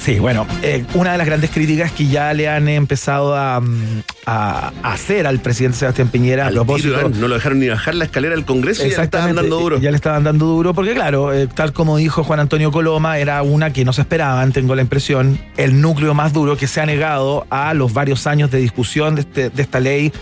Sí, 0.00 0.18
bueno, 0.18 0.46
eh, 0.62 0.82
una 0.94 1.12
de 1.12 1.18
las 1.18 1.26
grandes 1.26 1.50
críticas 1.50 1.92
que 1.92 2.06
ya 2.06 2.32
le 2.32 2.48
han 2.48 2.68
empezado 2.68 3.36
a, 3.36 3.60
mm, 3.60 4.02
a- 4.24 4.72
a 4.82 4.92
hacer 4.94 5.26
al 5.26 5.40
presidente 5.40 5.76
Sebastián 5.76 6.08
Piñera 6.08 6.44
a 6.44 6.48
Al 6.48 6.54
propósito. 6.54 6.88
tiro, 6.96 7.00
Iván, 7.08 7.20
no 7.20 7.28
lo 7.28 7.34
dejaron 7.34 7.58
ni 7.60 7.68
bajar 7.68 7.94
la 7.94 8.04
escalera 8.06 8.34
del 8.34 8.46
Congreso 8.46 8.86
y 8.86 8.90
ya 8.90 8.96
le 8.96 9.04
estaban 9.04 9.34
dando 9.36 9.58
duro. 9.60 9.78
Ya 9.78 9.90
le 9.90 9.96
estaban 9.96 10.24
dando 10.24 10.46
duro, 10.46 10.72
porque 10.72 10.94
claro, 10.94 11.34
eh, 11.34 11.48
tal 11.48 11.74
como 11.74 11.98
dijo 11.98 12.24
Juan 12.24 12.40
Antonio 12.40 12.72
Coloma, 12.72 13.18
era 13.18 13.42
una 13.42 13.74
que 13.74 13.84
no 13.84 13.92
se 13.92 14.00
esperaban, 14.00 14.52
tengo 14.52 14.74
la 14.74 14.80
impresión, 14.80 15.38
el 15.58 15.82
núcleo 15.82 16.14
más 16.14 16.32
duro 16.32 16.56
que 16.56 16.66
se 16.66 16.80
ha 16.80 16.86
negado 16.86 17.46
a 17.50 17.74
los 17.74 17.92
varios 17.92 18.26
años 18.26 18.50
de 18.50 18.56
discusión 18.58 19.16
de, 19.16 19.20
este- 19.20 19.50
de 19.50 19.62
esta 19.62 19.80
ley 19.80 20.12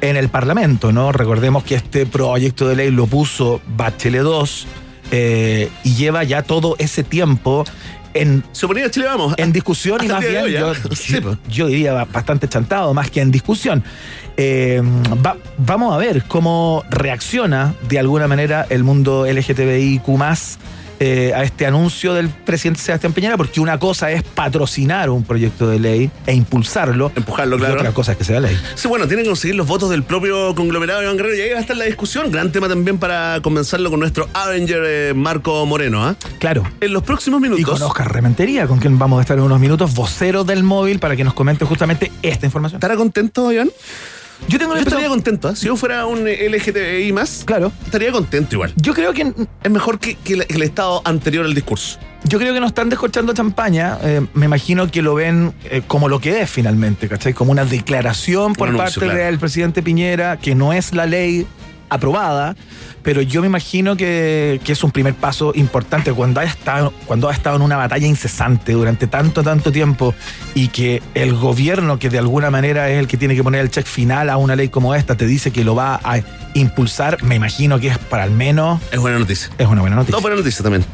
en 0.00 0.16
el 0.16 0.28
Parlamento, 0.28 0.90
¿no? 0.90 1.12
Recordemos 1.12 1.62
que 1.62 1.76
este 1.76 2.04
proyecto 2.04 2.66
de 2.68 2.74
ley 2.74 2.90
lo 2.90 3.06
puso 3.06 3.60
Bachelet 3.76 4.22
2 4.22 4.66
eh, 5.12 5.70
y 5.84 5.94
lleva 5.94 6.24
ya 6.24 6.42
todo 6.42 6.74
ese 6.78 7.04
tiempo 7.04 7.64
en 8.14 8.42
Chile, 8.90 9.06
vamos. 9.06 9.34
en 9.36 9.52
discusión 9.52 10.02
y 10.04 10.08
más 10.08 10.20
bien 10.20 10.44
hoy, 10.44 10.52
yo. 10.52 10.72
Sí, 10.94 11.20
pues. 11.20 11.38
yo 11.48 11.66
diría 11.66 11.92
bastante 12.04 12.48
chantado, 12.48 12.92
más 12.94 13.10
que 13.10 13.20
en 13.20 13.30
discusión. 13.30 13.82
Eh, 14.36 14.80
va- 15.24 15.36
vamos 15.58 15.94
a 15.94 15.98
ver 15.98 16.24
cómo 16.24 16.84
reacciona 16.90 17.74
de 17.88 17.98
alguna 17.98 18.26
manera 18.26 18.66
el 18.70 18.84
mundo 18.84 19.26
LGTBIQ 19.26 20.08
eh, 21.02 21.32
a 21.34 21.42
este 21.44 21.64
anuncio 21.64 22.12
del 22.12 22.28
presidente 22.28 22.80
Sebastián 22.80 23.14
Piñera, 23.14 23.38
porque 23.38 23.58
una 23.58 23.78
cosa 23.78 24.10
es 24.10 24.22
patrocinar 24.22 25.08
un 25.08 25.24
proyecto 25.24 25.66
de 25.66 25.78
ley 25.78 26.10
e 26.26 26.34
impulsarlo. 26.34 27.10
Empujarlo, 27.16 27.56
y 27.56 27.58
claro. 27.58 27.76
otra 27.76 27.92
cosa 27.92 28.12
es 28.12 28.18
que 28.18 28.24
sea 28.24 28.38
ley. 28.38 28.54
Sí, 28.74 28.86
bueno, 28.86 29.06
tienen 29.06 29.24
que 29.24 29.30
conseguir 29.30 29.54
los 29.56 29.66
votos 29.66 29.88
del 29.88 30.02
propio 30.02 30.54
conglomerado 30.54 31.00
de 31.00 31.06
Iván 31.06 31.16
Guerrero 31.16 31.36
y 31.36 31.40
ahí 31.40 31.50
va 31.52 31.58
a 31.58 31.62
estar 31.62 31.76
la 31.76 31.86
discusión. 31.86 32.30
Gran 32.30 32.52
tema 32.52 32.68
también 32.68 32.98
para 32.98 33.40
comenzarlo 33.42 33.88
con 33.90 33.98
nuestro 34.00 34.28
Avenger 34.34 34.82
eh, 34.86 35.14
Marco 35.14 35.64
Moreno. 35.64 36.04
¿ah? 36.04 36.16
Claro. 36.38 36.64
En 36.82 36.92
los 36.92 37.02
próximos 37.02 37.40
Y 37.40 37.44
minutos. 37.44 37.78
con 37.78 37.82
Oscar 37.88 38.12
Rementería, 38.12 38.66
con 38.66 38.78
quien 38.78 38.98
vamos 38.98 39.20
a 39.20 39.22
estar 39.22 39.38
en 39.38 39.44
unos 39.44 39.58
minutos, 39.58 39.94
vocero 39.94 40.44
del 40.44 40.62
móvil, 40.62 40.98
para 40.98 41.16
que 41.16 41.24
nos 41.24 41.32
comente 41.32 41.64
justamente 41.64 42.12
esta 42.22 42.44
información. 42.44 42.76
¿Estará 42.76 42.96
contento, 42.96 43.50
Iván? 43.50 43.70
Yo 44.48 44.58
tengo 44.58 44.74
la 44.74 44.80
Yo 44.80 44.86
estaría 44.88 45.08
contento. 45.08 45.48
¿ah? 45.48 45.54
Si 45.56 45.66
yo 45.66 45.76
fuera 45.76 46.06
un 46.06 46.26
eh, 46.26 46.48
LGTBI 46.48 47.12
más, 47.12 47.42
Claro. 47.44 47.72
estaría 47.84 48.10
contento 48.12 48.56
igual. 48.56 48.72
Yo 48.76 48.94
creo 48.94 49.12
que 49.12 49.32
Es 49.62 49.70
mejor 49.70 49.98
que, 49.98 50.16
que 50.16 50.34
el, 50.34 50.46
el 50.48 50.62
estado 50.62 51.02
anterior 51.04 51.44
al 51.44 51.54
discurso. 51.54 51.98
Yo 52.24 52.38
creo 52.38 52.52
que 52.52 52.60
no 52.60 52.66
están 52.66 52.88
descorchando 52.90 53.32
champaña. 53.32 53.98
eh, 54.02 54.26
me 54.34 54.46
imagino 54.46 54.90
que 54.90 55.02
lo 55.02 55.14
ven 55.14 55.52
eh, 55.64 55.82
como 55.86 56.08
lo 56.08 56.20
que 56.20 56.40
es 56.42 56.50
finalmente, 56.50 57.08
¿cachai? 57.08 57.32
Como 57.32 57.50
una 57.52 57.64
declaración 57.64 58.54
por 58.54 58.76
parte 58.76 59.00
claro. 59.00 59.18
del 59.18 59.38
presidente 59.38 59.82
Piñera, 59.82 60.36
que 60.36 60.54
no 60.54 60.72
es 60.72 60.92
la 60.94 61.06
ley 61.06 61.46
aprobada, 61.90 62.56
pero 63.02 63.20
yo 63.22 63.40
me 63.40 63.48
imagino 63.48 63.96
que, 63.96 64.60
que 64.64 64.72
es 64.72 64.82
un 64.82 64.90
primer 64.90 65.14
paso 65.14 65.52
importante 65.54 66.12
cuando 66.12 66.40
ha, 66.40 66.44
estado, 66.44 66.92
cuando 67.06 67.28
ha 67.28 67.32
estado 67.32 67.56
en 67.56 67.62
una 67.62 67.76
batalla 67.76 68.06
incesante 68.06 68.72
durante 68.72 69.06
tanto, 69.06 69.42
tanto 69.42 69.72
tiempo 69.72 70.14
y 70.54 70.68
que 70.68 71.02
el 71.14 71.34
gobierno, 71.34 71.98
que 71.98 72.08
de 72.08 72.18
alguna 72.18 72.50
manera 72.50 72.90
es 72.90 72.98
el 72.98 73.06
que 73.06 73.16
tiene 73.16 73.34
que 73.34 73.42
poner 73.42 73.60
el 73.60 73.70
check 73.70 73.86
final 73.86 74.30
a 74.30 74.36
una 74.36 74.56
ley 74.56 74.68
como 74.68 74.94
esta, 74.94 75.16
te 75.16 75.26
dice 75.26 75.50
que 75.50 75.64
lo 75.64 75.74
va 75.74 76.00
a 76.02 76.20
impulsar, 76.54 77.22
me 77.22 77.34
imagino 77.34 77.78
que 77.78 77.88
es 77.88 77.98
para 77.98 78.22
al 78.22 78.30
menos, 78.30 78.80
Es 78.92 79.00
buena 79.00 79.18
noticia. 79.18 79.50
es 79.58 79.66
una 79.66 79.80
buena 79.80 79.96
noticia. 79.96 80.16
No, 80.16 80.22
buena 80.22 80.36
noticia 80.36 80.62
también. 80.62 80.84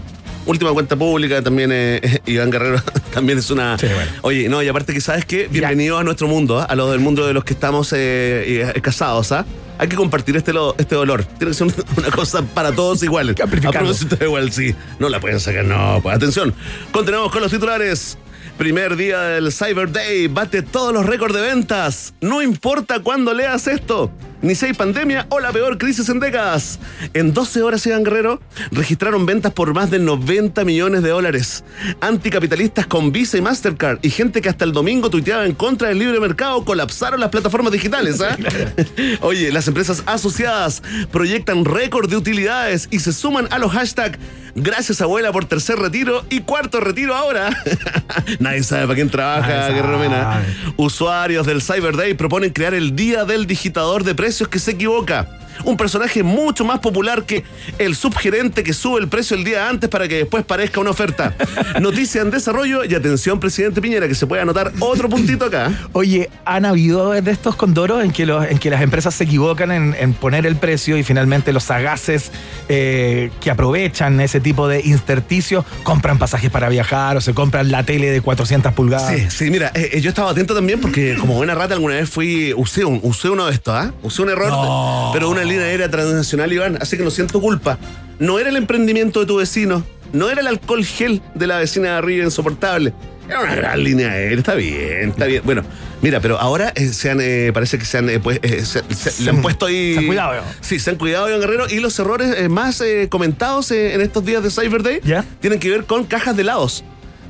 Última 0.47 0.73
cuenta 0.73 0.95
pública 0.95 1.43
también, 1.43 1.71
eh, 1.73 2.21
Iván 2.27 2.51
Guerrero 2.51 2.81
también 3.13 3.39
es 3.39 3.51
una... 3.51 3.77
Sí, 3.79 3.87
bueno. 3.87 4.11
Oye, 4.23 4.49
no, 4.49 4.63
y 4.63 4.69
aparte 4.69 4.95
que 4.95 5.01
sabes 5.01 5.25
que 5.25 5.49
bienvenido 5.49 5.99
a 5.99 6.05
nuestro 6.05 6.29
mundo, 6.29 6.61
¿ah? 6.61 6.65
a 6.65 6.75
lo 6.77 6.91
del 6.91 7.01
mundo 7.01 7.27
de 7.27 7.35
los 7.35 7.43
que 7.45 7.53
estamos 7.53 7.93
eh, 7.93 8.71
eh, 8.75 8.81
casados, 8.81 9.33
¿ah? 9.33 9.45
Hay 9.79 9.89
que 9.89 9.97
compartir 9.97 10.37
este, 10.37 10.53
lo- 10.53 10.75
este 10.79 10.95
dolor. 10.95 11.25
Tiene 11.25 11.51
que 11.51 11.55
ser 11.55 11.67
una, 11.67 11.75
una 11.99 12.11
cosa 12.11 12.43
para 12.43 12.73
todos 12.73 13.03
igual. 13.03 13.35
que 13.35 13.43
A 13.43 13.47
propósito 13.47 14.17
igual, 14.25 14.53
sí. 14.53 14.75
No 14.99 15.09
la 15.09 15.21
pueden 15.21 15.41
sacar, 15.41 15.65
no. 15.65 16.01
Pues 16.03 16.17
atención. 16.17 16.55
Continuamos 16.93 17.31
con 17.33 17.43
los 17.43 17.51
titulares. 17.51 18.19
Primer 18.59 18.97
día 18.97 19.21
del 19.21 19.53
Cyber 19.53 19.93
Day, 19.93 20.29
bate 20.29 20.62
todos 20.62 20.93
los 20.95 21.05
récords 21.05 21.35
de 21.35 21.43
ventas. 21.43 22.15
No 22.23 22.41
importa 22.41 23.01
cuándo 23.01 23.35
leas 23.35 23.67
esto, 23.67 24.11
ni 24.42 24.55
hay 24.61 24.72
pandemia 24.72 25.27
o 25.31 25.40
la 25.40 25.53
peor 25.53 25.79
crisis 25.79 26.09
en 26.09 26.20
décadas. 26.20 26.79
En 27.14 27.33
12 27.33 27.62
horas, 27.62 27.87
Iván 27.87 28.05
Guerrero, 28.05 28.40
registraron 28.70 29.27
ventas 29.27 29.53
por 29.53 29.75
más 29.75 29.90
de 29.90 29.99
90 29.99 30.64
millones 30.64 31.03
de 31.03 31.11
dólares. 31.11 31.64
Anticapitalistas 32.01 32.87
con 32.87 33.12
Visa 33.12 33.38
y 33.38 33.42
Mastercard 33.42 33.99
y 34.03 34.11
gente 34.11 34.40
que 34.40 34.49
hasta 34.49 34.64
el 34.64 34.72
domingo 34.72 35.11
tuiteaba 35.11 35.46
en 35.46 35.55
contra 35.55 35.88
del 35.88 35.99
libre 35.99 36.20
mercado 36.20 36.64
colapsaron 36.64 37.20
las 37.20 37.31
plataformas 37.31 37.72
digitales. 37.72 38.20
¿ah? 38.20 38.37
Oye, 39.20 39.53
las 39.53 39.68
empresas 39.68 40.03
asociadas 40.07 40.83
proyectan 41.11 41.64
récord 41.64 42.09
de 42.09 42.16
utilidades 42.16 42.88
y 42.90 43.01
se 43.01 43.12
suman 43.12 43.49
a 43.51 43.59
los 43.59 43.72
hashtags 43.72 44.18
Gracias 44.59 45.03
abuela 45.03 45.33
por 45.33 45.44
tercer 45.44 45.79
retiro 45.79 46.25
y 46.31 46.40
cuarto 46.40 46.81
retiro 46.81 47.14
ahora. 47.14 47.51
Nadie 48.38 48.62
sabe 48.62 48.85
para 48.85 48.94
quién 48.94 49.11
trabaja, 49.11 49.68
Guerrero 49.68 49.99
Mena. 49.99 50.42
Usuarios 50.79 51.46
del 51.46 51.61
Cyber 51.61 51.94
Day 51.94 52.14
proponen 52.14 52.55
crear 52.55 52.72
el 52.72 52.96
Día 52.96 53.27
del 53.27 53.46
Digitador 53.46 54.03
de 54.03 54.14
Precios 54.14 54.26
que 54.49 54.59
se 54.59 54.73
equivoca. 54.73 55.29
Un 55.64 55.77
personaje 55.77 56.23
mucho 56.23 56.64
más 56.64 56.79
popular 56.81 57.25
que 57.25 57.45
el 57.79 57.95
subgerente 57.97 58.62
que 58.62 58.73
sube 58.73 59.01
el 59.01 59.09
precio 59.09 59.37
el 59.37 59.45
día 59.45 59.69
antes 59.69 59.88
para 59.90 60.09
que 60.09 60.16
después 60.19 60.45
parezca 60.45 60.81
una 60.81 60.90
oferta. 60.90 61.35
Noticia 61.81 62.23
en 62.23 62.31
desarrollo 62.31 62.85
y 62.85 62.95
atención, 62.95 63.40
presidente 63.40 63.81
Piñera, 63.81 64.09
que 64.09 64.14
se 64.14 64.27
puede 64.27 64.42
anotar 64.42 64.73
otro 64.81 65.09
puntito 65.09 65.45
acá. 65.47 65.73
Oye, 65.92 66.31
¿han 66.45 66.64
habido 66.64 67.11
de 67.11 67.31
estos 67.31 67.57
condoros 67.57 68.05
en 68.05 68.11
que, 68.11 68.27
los, 68.27 68.47
en 68.47 68.59
que 68.59 68.71
las 68.71 68.83
empresas 68.83 69.14
se 69.14 69.25
equivocan 69.25 69.71
en, 69.73 69.95
en 69.99 70.12
poner 70.14 70.47
el 70.47 70.57
precio 70.57 70.97
y 70.99 71.03
finalmente 71.03 71.53
los 71.53 71.64
sagaces 71.64 72.31
eh, 72.69 73.31
que 73.40 73.51
aprovechan 73.51 74.21
ese 74.21 74.40
tipo 74.40 74.69
de 74.69 74.81
intersticios 74.85 75.64
compran 75.83 76.19
pasajes 76.19 76.51
para 76.51 76.69
viajar 76.69 77.16
o 77.16 77.21
se 77.21 77.35
compran 77.35 77.71
la 77.71 77.85
tele 77.85 78.11
de 78.11 78.21
400 78.21 78.73
pulgadas? 78.73 79.14
Sí, 79.14 79.27
sí, 79.31 79.51
mira, 79.51 79.71
eh, 79.75 79.90
eh, 79.95 80.01
yo 80.01 80.09
estaba 80.09 80.31
atento 80.31 80.55
también 80.55 80.81
porque 80.81 81.16
como 81.19 81.35
buena 81.35 81.55
rata 81.55 81.75
alguna 81.75 81.95
vez 81.95 82.09
fui, 82.11 82.53
usé, 82.57 82.85
un, 82.85 83.01
usé 83.03 83.29
uno 83.31 83.47
de 83.47 83.53
estos, 83.53 83.75
¿ah? 83.75 83.92
Usé 84.03 84.23
un 84.23 84.31
error, 84.31 84.51
No. 84.51 85.11
pero 85.12 85.31
una 85.31 85.45
línea 85.47 85.65
aérea 85.67 85.91
transnacional, 85.91 86.53
Iván, 86.53 86.79
así 86.81 86.97
que 86.97 87.03
no 87.05 87.11
siento 87.11 87.41
culpa. 87.41 87.79
No 88.19 88.39
era 88.39 88.49
el 88.51 88.57
emprendimiento 88.57 89.21
de 89.21 89.27
tu 89.27 89.37
vecino, 89.37 89.85
no 90.13 90.31
era 90.31 90.41
el 90.41 90.47
alcohol 90.47 90.85
gel 90.85 91.23
de 91.35 91.47
la 91.47 91.59
vecina 91.59 91.89
de 91.89 91.95
arriba 91.95 92.25
insoportable. 92.25 92.93
Era 93.29 93.41
una 93.41 93.55
gran 93.57 93.83
línea 93.83 94.11
aérea, 94.13 94.39
está 94.39 94.55
bien, 94.55 95.09
está 95.11 95.25
bien. 95.27 95.43
Bueno, 95.45 95.63
mira, 96.01 96.21
pero 96.21 96.39
ahora 96.39 96.73
eh, 96.77 96.87
se 96.93 97.11
han, 97.11 97.19
eh, 97.21 97.51
parece 97.53 97.77
que 97.77 97.85
se 97.85 97.99
han, 97.99 98.09
eh, 98.09 98.21
pues, 98.21 98.39
se- 98.65 99.23
le 99.25 99.31
han 99.31 99.43
puesto 99.43 99.67
ahí... 99.67 99.95
se 99.95 99.99
han 99.99 100.07
cuidado, 100.07 100.35
¿no? 100.37 100.43
Sí, 100.61 100.79
se 100.79 100.91
han 100.91 100.97
cuidado, 100.97 101.29
Iván 101.29 101.41
Guerrero. 101.41 101.67
Y 101.69 101.81
los 101.81 101.99
errores 101.99 102.49
más 102.49 102.83
comentados 103.09 103.73
en 103.73 104.01
estos 104.01 104.25
días 104.25 104.45
de 104.45 104.51
Cyber 104.53 104.83
Day 104.85 105.01
¿Ya? 105.03 105.25
tienen 105.41 105.59
que 105.59 105.69
ver 105.71 105.85
con 105.85 106.05
cajas 106.05 106.37
de 106.37 106.43
helados. 106.43 106.85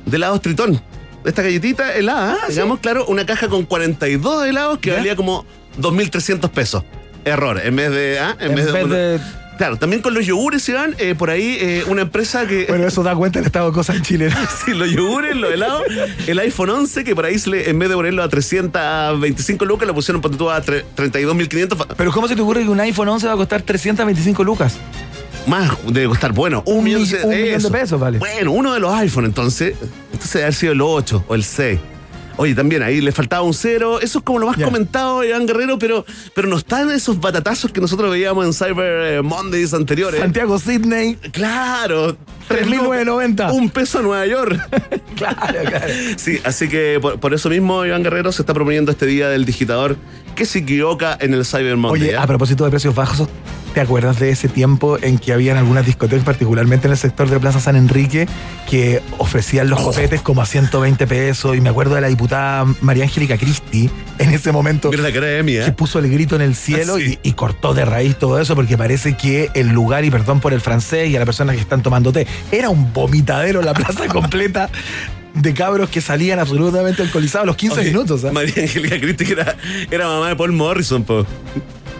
De 0.05 0.17
helados 0.17 0.41
Tritón. 0.41 0.79
Esta 1.25 1.41
galletita 1.41 1.93
helada, 1.95 2.37
digamos, 2.47 2.79
claro, 2.79 3.05
una 3.07 3.25
caja 3.25 3.49
con 3.49 3.65
42 3.65 4.45
helados 4.45 4.77
que 4.77 4.91
Ah, 4.91 4.93
¿Ya? 4.93 4.97
valía 4.99 5.15
como 5.15 5.45
2.300 5.81 6.49
pesos. 6.51 6.83
Error, 7.27 7.61
en 7.63 7.75
vez 7.75 7.91
de... 7.91 8.19
ah, 8.19 8.35
En 8.39 8.55
vez 8.55 8.65
de- 8.73 9.19
Claro, 9.57 9.77
también 9.77 10.03
con 10.03 10.13
los 10.13 10.23
yogures, 10.23 10.69
Iván, 10.69 10.93
eh, 10.99 11.15
por 11.17 11.31
ahí 11.31 11.57
eh, 11.59 11.83
una 11.87 12.03
empresa 12.03 12.45
que... 12.45 12.65
Bueno, 12.69 12.85
eso 12.87 13.01
da 13.01 13.15
cuenta 13.15 13.39
del 13.39 13.47
estado 13.47 13.69
de 13.69 13.73
cosas 13.73 13.95
en 13.95 14.01
Chile. 14.03 14.29
¿no? 14.29 14.35
Sí, 14.65 14.71
los 14.75 14.87
yogures, 14.91 15.35
los 15.35 15.51
helados, 15.51 15.81
el 16.27 16.37
iPhone 16.37 16.69
11, 16.69 17.03
que 17.03 17.15
por 17.15 17.25
ahí 17.25 17.39
se 17.39 17.49
le- 17.49 17.67
en 17.67 17.79
vez 17.79 17.89
de 17.89 17.95
ponerlo 17.95 18.21
a 18.21 18.29
325 18.29 19.65
lucas, 19.65 19.87
lo 19.87 19.95
pusieron 19.95 20.21
ponte 20.21 20.37
tú, 20.37 20.51
a 20.51 20.61
tre- 20.61 20.83
32.500. 20.95 21.87
Pero 21.97 22.11
¿cómo 22.11 22.27
se 22.27 22.35
te 22.35 22.41
ocurre 22.43 22.61
que 22.65 22.69
un 22.69 22.79
iPhone 22.79 23.07
11 23.09 23.25
va 23.25 23.33
a 23.33 23.37
costar 23.37 23.63
325 23.63 24.43
lucas? 24.43 24.77
Más 25.47 25.71
debe 25.87 26.07
costar, 26.09 26.33
bueno, 26.33 26.61
un, 26.67 26.77
Un 26.79 26.83
millón, 26.83 27.01
mill- 27.01 27.19
un 27.23 27.29
millón 27.31 27.43
de 27.47 27.55
eso. 27.55 27.71
pesos, 27.71 27.99
vale. 27.99 28.19
Bueno, 28.19 28.51
uno 28.51 28.75
de 28.75 28.79
los 28.79 28.93
iPhone, 28.93 29.25
entonces. 29.25 29.73
Entonces 30.11 30.33
debe 30.33 30.43
haber 30.45 30.53
sido 30.53 30.73
el 30.73 30.81
8 30.81 31.25
o 31.27 31.33
el 31.33 31.43
6. 31.43 31.79
Oye, 32.37 32.53
también 32.53 32.83
ahí 32.83 33.01
le 33.01 33.11
faltaba 33.11 33.41
un 33.41 33.53
cero. 33.53 33.99
Eso 33.99 34.19
es 34.19 34.23
como 34.23 34.39
lo 34.39 34.47
más 34.47 34.57
comentado, 34.57 35.23
Iván 35.23 35.47
Guerrero, 35.47 35.79
pero, 35.79 36.05
pero 36.35 36.47
no 36.47 36.57
están 36.57 36.91
esos 36.91 37.19
batatazos 37.19 37.71
que 37.71 37.81
nosotros 37.81 38.11
veíamos 38.11 38.45
en 38.45 38.53
Cyber 38.53 39.13
eh, 39.13 39.21
Mondays 39.23 39.73
anteriores. 39.73 40.19
Santiago 40.21 40.59
Sydney. 40.59 41.15
Claro. 41.31 42.15
3.990. 42.49 43.51
Un 43.51 43.69
peso 43.69 43.99
a 43.99 44.01
Nueva 44.03 44.25
York. 44.25 44.59
Claro, 45.17 45.61
claro. 45.67 45.87
Sí, 46.15 46.39
así 46.43 46.69
que 46.69 46.99
por, 47.01 47.19
por 47.19 47.33
eso 47.33 47.49
mismo, 47.49 47.83
Iván 47.83 48.03
Guerrero, 48.03 48.31
se 48.31 48.43
está 48.43 48.53
proponiendo 48.53 48.91
este 48.91 49.07
día 49.07 49.29
del 49.29 49.45
digitador 49.45 49.97
que 50.35 50.45
se 50.45 50.59
equivoca 50.59 51.17
en 51.19 51.33
el 51.33 51.43
Cyber 51.43 51.75
Monday. 51.75 52.09
Oye, 52.09 52.15
¿ah? 52.15 52.21
a 52.21 52.27
propósito 52.27 52.63
de 52.63 52.69
precios 52.69 52.93
bajos, 52.93 53.27
¿Te 53.77 53.81
acuerdas 53.81 54.17
de 54.17 54.31
ese 54.31 54.49
tiempo 54.49 54.97
en 54.99 55.19
que 55.19 55.33
habían 55.33 55.55
algunas 55.55 55.85
discotecas, 55.85 56.25
particularmente 56.25 56.87
en 56.87 56.93
el 56.93 56.97
sector 56.97 57.29
de 57.29 57.39
Plaza 57.39 57.59
San 57.59 57.75
Enrique, 57.75 58.27
que 58.67 59.03
ofrecían 59.19 59.69
los 59.69 59.79
copetes 59.79 60.19
como 60.23 60.41
a 60.41 60.47
120 60.47 61.05
pesos? 61.05 61.55
Y 61.55 61.61
me 61.61 61.69
acuerdo 61.69 61.93
de 61.93 62.01
la 62.01 62.07
diputada 62.07 62.65
María 62.81 63.03
Angélica 63.03 63.37
Cristi 63.37 63.87
en 64.17 64.31
ese 64.33 64.51
momento 64.51 64.91
la 64.91 65.09
Emi, 65.09 65.51
que 65.51 65.65
¿eh? 65.67 65.71
puso 65.73 65.99
el 65.99 66.09
grito 66.09 66.35
en 66.35 66.41
el 66.41 66.55
cielo 66.55 66.97
Sí. 66.97 67.19
y, 67.21 67.29
y 67.29 67.33
cortó 67.33 67.75
de 67.75 67.85
raíz 67.85 68.15
todo 68.17 68.39
eso 68.39 68.55
porque 68.55 68.79
parece 68.79 69.15
que 69.15 69.51
el 69.53 69.67
lugar, 69.67 70.03
y 70.05 70.09
perdón 70.09 70.39
por 70.39 70.53
el 70.53 70.61
francés 70.61 71.11
y 71.11 71.15
a 71.15 71.19
las 71.19 71.27
personas 71.27 71.55
que 71.55 71.61
están 71.61 71.83
tomando 71.83 72.11
té, 72.11 72.25
era 72.51 72.71
un 72.71 72.91
vomitadero 72.93 73.61
la 73.61 73.75
plaza 73.75 74.07
completa 74.11 74.71
de 75.35 75.53
cabros 75.53 75.89
que 75.89 76.01
salían 76.01 76.39
absolutamente 76.39 77.03
alcoholizados 77.03 77.43
a 77.43 77.45
los 77.45 77.55
15 77.57 77.79
Oye, 77.79 77.89
minutos. 77.89 78.25
¿ah? 78.25 78.31
María 78.31 78.55
Angélica 78.57 78.99
Cristi, 78.99 79.23
que 79.25 79.33
era, 79.33 79.55
era 79.91 80.07
mamá 80.07 80.29
de 80.29 80.35
Paul 80.35 80.53
Morrison, 80.53 81.03
po. 81.03 81.27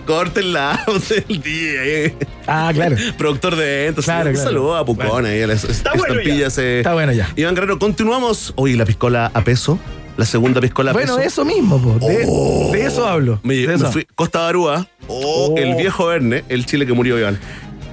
Córtenla 0.08 0.84
del 1.28 1.42
día, 1.44 1.84
eh. 1.86 2.16
Ah, 2.48 2.72
claro. 2.74 2.96
Productor 3.18 3.56
de 3.56 3.84
eventos. 3.84 4.06
Claro, 4.06 4.30
Un 4.30 4.36
claro. 4.36 4.50
saludo 4.50 4.76
a 4.78 4.86
Pucón 4.86 5.08
Bueno. 5.08 5.28
ahí. 5.28 5.42
a 5.44 5.48
las 5.48 5.64
bueno 5.64 6.06
estampillas, 6.14 6.58
eh. 6.58 6.78
Está 6.80 6.94
bueno 6.94 7.12
ya. 7.12 7.30
Iván 7.36 7.54
Guerrero, 7.54 7.78
continuamos. 7.78 8.54
Oye, 8.56 8.76
la 8.76 8.86
piscola 8.86 9.30
a 9.34 9.44
peso. 9.44 9.78
La 10.16 10.26
segunda 10.26 10.60
piscola 10.62 10.90
a 10.92 10.94
Bueno, 10.94 11.18
peso. 11.18 11.28
eso 11.28 11.46
mismo, 11.46 11.80
po. 11.80 12.00
De, 12.08 12.26
de 12.80 12.86
eso 12.88 13.06
hablo. 13.08 13.40
Me, 13.44 13.54
de 13.56 13.68
me 13.68 13.74
eso. 13.76 13.92
fui 13.92 14.08
Costa 14.16 14.40
Barúa. 14.40 14.88
Oh, 15.08 15.50
Oh. 15.54 15.58
el 15.58 15.76
viejo 15.76 16.08
Verne, 16.08 16.44
el 16.50 16.66
Chile 16.66 16.86
que 16.88 16.94
murió, 16.94 17.20
Iván. 17.20 17.40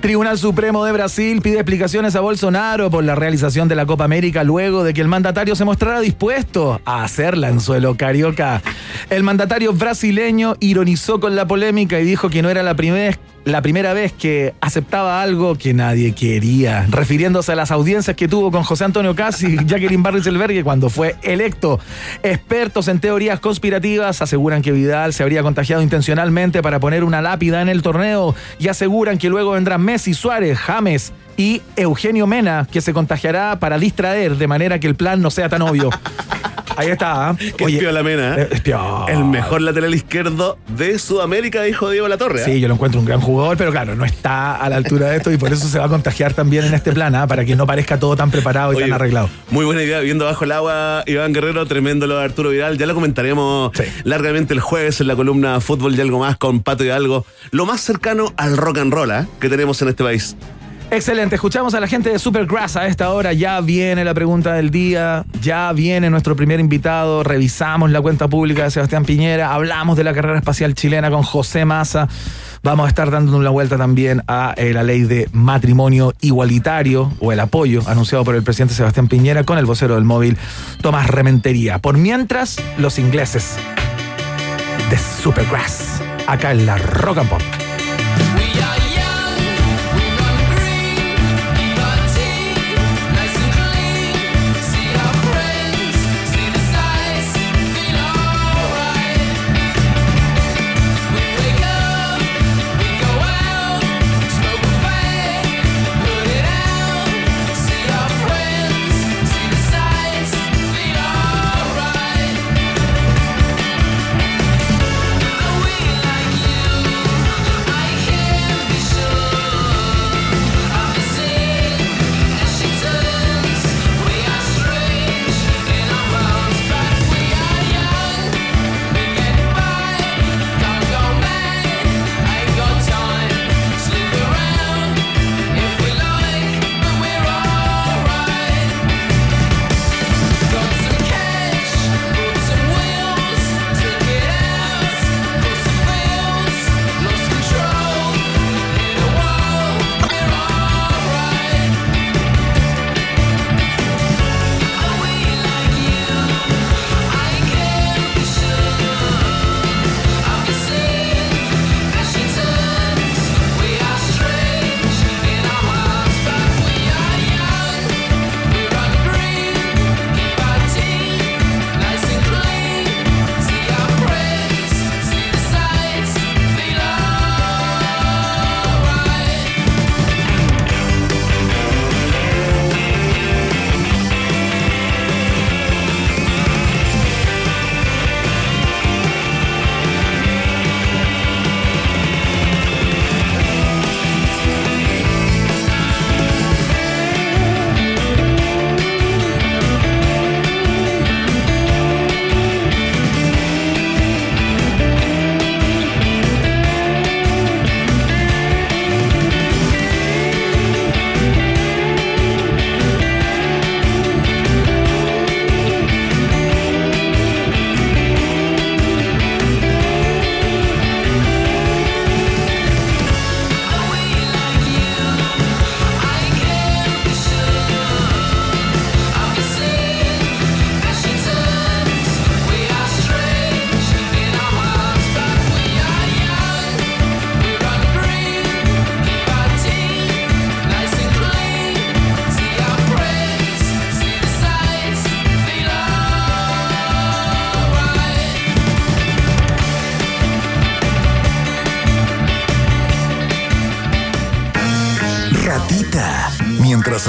Tribunal 0.05 0.37
Supremo 0.37 0.85
de 0.85 0.93
Brasil 0.93 1.41
pide 1.41 1.55
explicaciones 1.55 2.15
a 2.15 2.21
Bolsonaro 2.21 2.91
por 2.91 3.03
la 3.05 3.15
realización 3.15 3.69
de 3.69 3.75
la 3.75 3.87
Copa 3.87 4.05
América 4.05 4.45
luego 4.45 4.85
de 4.85 4.93
que 4.93 5.01
el 5.01 5.09
mandatario 5.09 5.57
se 5.57 5.65
mostrara 5.65 6.01
dispuesto 6.01 6.79
a 6.85 7.05
hacerla 7.05 7.49
en 7.49 7.59
suelo 7.59 7.97
carioca. 7.97 8.61
El 9.09 9.23
mandatario 9.23 9.73
brasileño 9.73 10.57
ironizó 10.61 11.21
con 11.21 11.35
la 11.35 11.47
polémica 11.47 11.99
y 12.01 12.05
dijo 12.05 12.29
que 12.29 12.43
no 12.43 12.51
era 12.51 12.63
la 12.63 12.75
primera 12.75 13.17
la 13.45 13.61
primera 13.61 13.93
vez 13.93 14.13
que 14.13 14.55
aceptaba 14.61 15.23
algo 15.23 15.57
que 15.57 15.75
nadie 15.75 16.15
quería, 16.15 16.87
refiriéndose 16.89 17.53
a 17.53 17.57
las 17.57 17.71
audiencias 17.71 18.17
que 18.17 18.27
tuvo 18.27 18.51
con 18.51 18.63
José 18.63 18.85
Antonio 18.85 19.15
Casi 19.15 19.47
y 19.47 19.57
Jacqueline 19.67 20.03
Barriselbergue 20.03 20.65
cuando 20.65 20.89
fue 20.89 21.17
electo. 21.23 21.79
Expertos 22.23 22.89
en 22.89 23.01
teorías 23.01 23.41
conspirativas 23.41 24.23
aseguran 24.23 24.63
que 24.63 24.73
Vidal 24.73 25.13
se 25.13 25.23
habría 25.23 25.43
contagiado 25.43 25.83
intencionalmente 25.83 26.63
para 26.63 26.81
poner 26.81 27.05
una 27.05 27.21
lápida 27.21 27.61
en 27.61 27.69
el 27.69 27.83
torneo 27.83 28.35
y 28.59 28.69
aseguran 28.69 29.19
que 29.19 29.29
luego 29.29 29.53
vendrán 29.53 29.83
Messi, 29.83 30.15
Suárez, 30.15 30.59
James 30.59 31.13
y 31.37 31.63
Eugenio 31.77 32.27
Mena, 32.27 32.67
que 32.71 32.81
se 32.81 32.93
contagiará 32.93 33.59
para 33.59 33.79
distraer 33.79 34.37
de 34.37 34.47
manera 34.47 34.79
que 34.79 34.87
el 34.87 34.95
plan 34.95 35.21
no 35.21 35.31
sea 35.31 35.49
tan 35.49 35.63
obvio. 35.63 35.91
Ahí 36.77 36.89
está. 36.89 37.29
¿ah? 37.31 37.37
Que 37.39 37.65
es 37.67 37.79
Piola 37.79 38.03
Mena, 38.03 38.35
¿eh? 38.35 38.43
eh, 38.43 38.49
es 38.51 38.61
piola. 38.63 39.07
El 39.07 39.25
mejor 39.25 39.61
lateral 39.63 39.95
izquierdo 39.95 40.59
de 40.77 40.99
Sudamérica, 40.99 41.63
dijo 41.63 41.89
Diego 41.91 42.09
La 42.09 42.17
Torre. 42.19 42.41
¿eh? 42.41 42.45
Sí, 42.45 42.61
yo 42.61 42.67
lo 42.67 42.75
encuentro 42.75 42.99
un 42.99 43.07
gran 43.07 43.21
jugador, 43.21 43.57
pero 43.57 43.71
claro, 43.71 43.95
no 43.95 44.05
está 44.05 44.57
a 44.57 44.69
la 44.69 44.75
altura 44.77 45.11
de 45.11 45.19
esto 45.19 45.31
y 45.31 45.37
por 45.37 45.53
eso 45.53 45.69
se 45.69 45.79
va 45.79 45.85
a 45.85 45.89
contagiar 45.89 46.33
también 46.33 46.65
en 46.65 46.75
este 46.75 46.93
plan, 46.93 47.15
¿ah? 47.15 47.29
para 47.29 47.45
que 47.45 47.55
no 47.55 47.65
parezca 47.65 48.01
todo 48.01 48.17
tan 48.17 48.33
preparado 48.33 48.73
y 48.73 48.77
Oye, 48.77 48.87
tan 48.87 48.95
arreglado. 48.95 49.31
Muy 49.51 49.65
buena 49.65 49.85
idea, 49.85 50.01
viendo 50.01 50.25
bajo 50.25 50.43
el 50.45 50.51
agua, 50.51 51.05
Iván 51.07 51.33
Guerrero, 51.33 51.65
tremendo 51.67 52.09
lo 52.09 52.19
de 52.19 52.25
Arturo 52.25 52.51
Vidal. 52.51 52.77
Ya 52.77 52.87
lo 52.87 52.95
comentaremos 52.95 53.71
Sí. 53.75 53.85
largamente 54.03 54.53
el 54.53 54.59
jueves 54.61 55.01
en 55.01 55.07
la 55.07 55.15
columna 55.15 55.61
Fútbol 55.61 55.95
y 55.95 56.01
algo 56.01 56.19
más 56.19 56.37
con 56.39 56.61
Pato 56.61 56.85
y 56.85 56.91
algo. 56.91 57.25
Lo 57.53 57.67
más 57.67 57.83
cercano 57.83 58.33
al 58.37 58.57
rock 58.57 58.79
and 58.79 58.93
roll 58.93 59.13
¿eh? 59.13 59.27
que 59.41 59.49
tenemos 59.49 59.81
en 59.83 59.89
este 59.91 60.03
país. 60.03 60.37
Excelente, 60.95 61.35
escuchamos 61.35 61.75
a 61.75 61.81
la 61.81 61.89
gente 61.89 62.11
de 62.11 62.21
Supergrass 62.21 62.77
a 62.77 62.87
esta 62.87 63.11
hora, 63.11 63.33
ya 63.33 63.61
viene 63.61 64.05
la 64.05 64.15
pregunta 64.15 64.53
del 64.53 64.71
día, 64.71 65.25
ya 65.43 65.73
viene 65.73 66.09
nuestro 66.09 66.37
primer 66.37 66.61
invitado, 66.61 67.25
revisamos 67.25 67.91
la 67.91 68.01
cuenta 68.01 68.29
pública 68.29 68.63
de 68.63 68.71
Sebastián 68.71 69.05
Piñera, 69.05 69.53
hablamos 69.53 69.97
de 69.97 70.05
la 70.05 70.15
carrera 70.15 70.39
espacial 70.39 70.73
chilena 70.75 71.11
con 71.11 71.25
José 71.25 71.65
Massa, 71.65 72.07
vamos 72.63 72.87
a 72.87 72.89
estar 72.91 73.11
dando 73.11 73.37
una 73.37 73.51
vuelta 73.51 73.77
también 73.77 74.23
a 74.29 74.55
eh, 74.57 74.73
la 74.73 74.85
ley 74.85 75.03
de 75.03 75.29
matrimonio 75.33 76.15
igualitario 76.21 77.13
o 77.19 77.33
el 77.33 77.41
apoyo 77.41 77.83
anunciado 77.89 78.23
por 78.23 78.37
el 78.37 78.45
presidente 78.45 78.75
Sebastián 78.75 79.09
Piñera 79.09 79.43
con 79.43 79.59
el 79.59 79.67
vocero 79.67 79.97
del 79.97 80.05
móvil 80.05 80.39
Tomás 80.81 81.09
Rementería. 81.09 81.81
Por 81.81 81.99
mientras, 81.99 82.63
los 82.79 83.01
ingleses 83.01 83.57
de 84.91 84.97
Supergrass, 84.97 86.01
acá 86.29 86.53
en 86.53 86.67
la 86.67 86.79
Rock 86.79 87.19
and 87.19 87.31
Pop. 87.31 87.64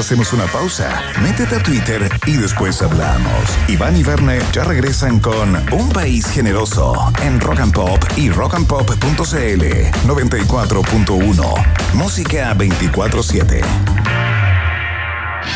Hacemos 0.06 0.34
una 0.34 0.46
pausa, 0.46 1.02
métete 1.24 1.56
a 1.56 1.64
Twitter 1.64 2.08
y 2.28 2.34
después 2.34 2.80
hablamos. 2.84 3.58
Iván 3.68 3.98
y 3.98 4.04
Verne 4.04 4.40
ya 4.54 4.64
regresan 4.64 5.20
con 5.20 5.56
Un 5.74 5.90
País 5.90 6.28
Generoso 6.28 7.12
en 7.24 7.42
Rock 7.42 7.60
and 7.62 7.74
Pop 7.74 8.04
y 8.16 8.30
rockandpop.cl 8.30 9.64
94.1. 10.06 11.94
Música 11.96 12.54
24-7. 12.54 13.62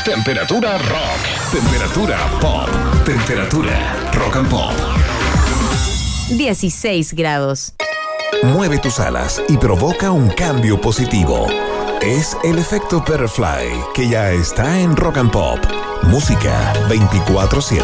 Temperatura 0.04 0.80
rock. 0.80 1.20
Temperatura 1.52 2.18
pop. 2.42 2.70
Temperatura 3.06 4.10
rock 4.14 4.36
and 4.36 4.50
pop. 4.50 4.74
16 6.30 7.14
grados. 7.14 7.76
Mueve 8.42 8.80
tus 8.80 9.00
alas 9.00 9.44
y 9.48 9.58
provoca 9.58 10.10
un 10.10 10.30
cambio 10.30 10.82
positivo. 10.82 11.46
Es 12.10 12.36
el 12.44 12.58
efecto 12.58 13.02
Butterfly 13.02 13.70
que 13.94 14.10
ya 14.10 14.32
está 14.32 14.82
en 14.82 14.96
Rock 14.96 15.18
and 15.18 15.30
Pop. 15.30 15.60
Música 16.08 16.74
24-7. 16.90 17.84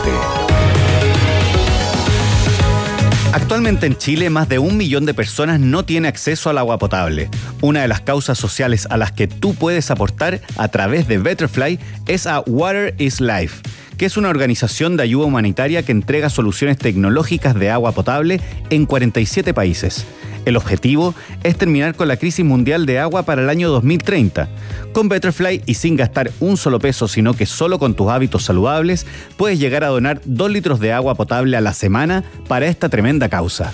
Actualmente 3.34 3.86
en 3.86 3.96
Chile, 3.96 4.32
más 4.32 4.50
de 4.50 4.58
un 4.58 4.78
millón 4.78 5.06
de 5.06 5.14
personas 5.14 5.60
no 5.60 5.86
tiene 5.86 6.08
acceso 6.08 6.50
al 6.50 6.58
agua 6.58 6.80
potable. 6.80 7.30
Una 7.62 7.84
de 7.84 7.88
las 7.88 8.02
causas 8.02 8.40
sociales 8.40 8.88
a 8.90 8.98
las 8.98 9.12
que 9.12 9.28
tú 9.28 9.54
puedes 9.54 9.92
aportar 9.92 10.42
a 10.58 10.70
través 10.70 11.08
de 11.08 11.20
Betterfly 11.20 11.80
es 12.08 12.26
a 12.26 12.40
Water 12.48 12.96
is 12.98 13.22
Life, 13.22 13.62
que 13.96 14.08
es 14.08 14.18
una 14.18 14.30
organización 14.30 14.98
de 14.98 15.04
ayuda 15.04 15.28
humanitaria 15.28 15.84
que 15.84 15.92
entrega 15.92 16.32
soluciones 16.32 16.80
tecnológicas 16.80 17.54
de 17.54 17.70
agua 17.70 17.92
potable 17.92 18.42
en 18.72 18.88
47 18.88 19.54
países. 19.54 20.08
El 20.46 20.58
objetivo 20.58 21.16
es 21.44 21.58
terminar 21.58 21.96
con 21.96 22.08
la 22.08 22.18
crisis 22.18 22.46
mundial 22.46 22.86
de 22.86 23.00
agua 23.00 23.24
para 23.24 23.42
el 23.42 23.50
año 23.50 23.70
2030. 23.70 24.48
Con 24.94 25.10
Betterfly 25.10 25.64
y 25.66 25.74
sin 25.74 25.96
gastar 25.96 26.32
un 26.40 26.56
solo 26.56 26.80
peso, 26.80 27.08
sino 27.08 27.34
que 27.34 27.46
solo 27.46 27.80
con 27.80 27.96
tus 27.96 28.10
hábitos 28.10 28.46
saludables, 28.46 29.06
puedes 29.38 29.60
llegar 29.60 29.84
a 29.84 29.88
donar 29.88 30.22
2 30.26 30.52
litros 30.52 30.80
de 30.80 30.94
agua 30.94 31.16
potable 31.16 31.58
a 31.58 31.62
la 31.62 31.74
semana 31.74 32.24
para 32.48 32.68
esta 32.68 32.90
tremenda 32.90 33.28
causa. 33.28 33.74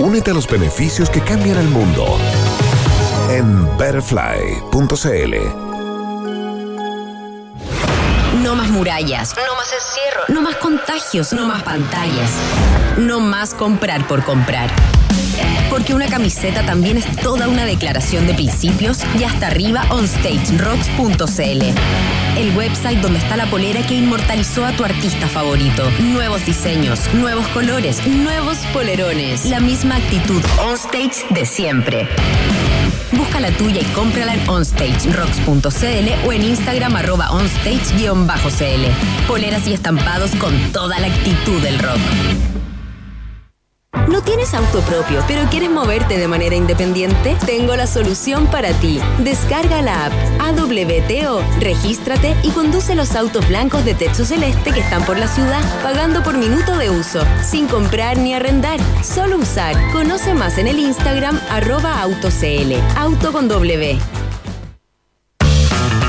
Únete 0.00 0.32
a 0.32 0.34
los 0.34 0.48
beneficios 0.48 1.08
que 1.08 1.20
cambian 1.20 1.58
el 1.58 1.68
mundo 1.68 2.18
en 3.30 3.64
betterfly.cl. 3.78 5.34
No 8.42 8.56
más 8.56 8.68
murallas. 8.68 9.34
No 9.36 9.54
más 9.54 9.72
encierro. 9.72 10.24
No 10.28 10.42
más 10.42 10.56
contagios. 10.56 11.32
No 11.32 11.46
más 11.46 11.62
pantallas. 11.62 12.30
No 12.98 13.18
más 13.18 13.54
comprar 13.54 14.06
por 14.06 14.24
comprar. 14.24 14.70
Porque 15.68 15.94
una 15.94 16.06
camiseta 16.06 16.64
también 16.64 16.96
es 16.96 17.16
toda 17.16 17.48
una 17.48 17.64
declaración 17.64 18.26
de 18.26 18.34
principios 18.34 19.00
y 19.18 19.24
hasta 19.24 19.48
arriba 19.48 19.84
onstagerocks.cl. 19.90 21.62
El 22.38 22.56
website 22.56 23.00
donde 23.00 23.18
está 23.18 23.36
la 23.36 23.46
polera 23.46 23.84
que 23.84 23.94
inmortalizó 23.94 24.64
a 24.64 24.72
tu 24.72 24.84
artista 24.84 25.26
favorito. 25.26 25.90
Nuevos 26.00 26.46
diseños, 26.46 27.00
nuevos 27.14 27.46
colores, 27.48 28.06
nuevos 28.06 28.58
polerones. 28.72 29.46
La 29.46 29.58
misma 29.58 29.96
actitud 29.96 30.42
onstage 30.64 31.26
de 31.30 31.46
siempre. 31.46 32.08
Busca 33.12 33.40
la 33.40 33.50
tuya 33.50 33.80
y 33.80 33.84
cómprala 33.86 34.34
en 34.34 34.48
onstagerocks.cl 34.48 36.26
o 36.28 36.32
en 36.32 36.42
Instagram 36.44 36.94
arroba 36.94 37.30
onstage-cl. 37.30 39.26
Poleras 39.26 39.66
y 39.66 39.72
estampados 39.72 40.30
con 40.36 40.56
toda 40.72 41.00
la 41.00 41.08
actitud 41.08 41.60
del 41.60 41.78
rock. 41.80 42.00
¿No 44.08 44.22
tienes 44.22 44.52
auto 44.54 44.80
propio, 44.82 45.24
pero 45.26 45.48
quieres 45.48 45.70
moverte 45.70 46.18
de 46.18 46.28
manera 46.28 46.54
independiente? 46.54 47.36
Tengo 47.46 47.74
la 47.74 47.86
solución 47.86 48.46
para 48.48 48.72
ti. 48.74 49.00
Descarga 49.20 49.80
la 49.82 50.06
app 50.06 50.12
AWTO, 50.40 51.42
regístrate 51.60 52.36
y 52.42 52.50
conduce 52.50 52.94
los 52.94 53.14
autos 53.16 53.48
blancos 53.48 53.84
de 53.84 53.94
techo 53.94 54.24
celeste 54.24 54.72
que 54.72 54.80
están 54.80 55.04
por 55.04 55.18
la 55.18 55.28
ciudad, 55.28 55.62
pagando 55.82 56.22
por 56.22 56.36
minuto 56.36 56.76
de 56.76 56.90
uso, 56.90 57.24
sin 57.42 57.66
comprar 57.66 58.18
ni 58.18 58.34
arrendar, 58.34 58.78
solo 59.02 59.38
usar. 59.38 59.74
Conoce 59.92 60.34
más 60.34 60.58
en 60.58 60.68
el 60.68 60.78
Instagram 60.78 61.40
arroba 61.50 62.00
autocl. 62.02 62.74
Auto 62.96 63.32
con 63.32 63.48
W. 63.48 63.98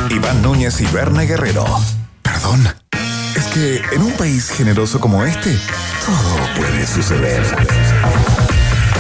Iván 0.10 0.42
Núñez 0.42 0.82
y 0.82 0.86
Berna 0.88 1.24
Guerrero. 1.24 1.66
Perdón. 2.22 2.85
Que 3.54 3.82
en 3.94 4.02
un 4.02 4.12
país 4.14 4.50
generoso 4.50 5.00
como 5.00 5.24
este, 5.24 5.58
todo 6.06 6.38
puede 6.58 6.86
suceder. 6.86 7.42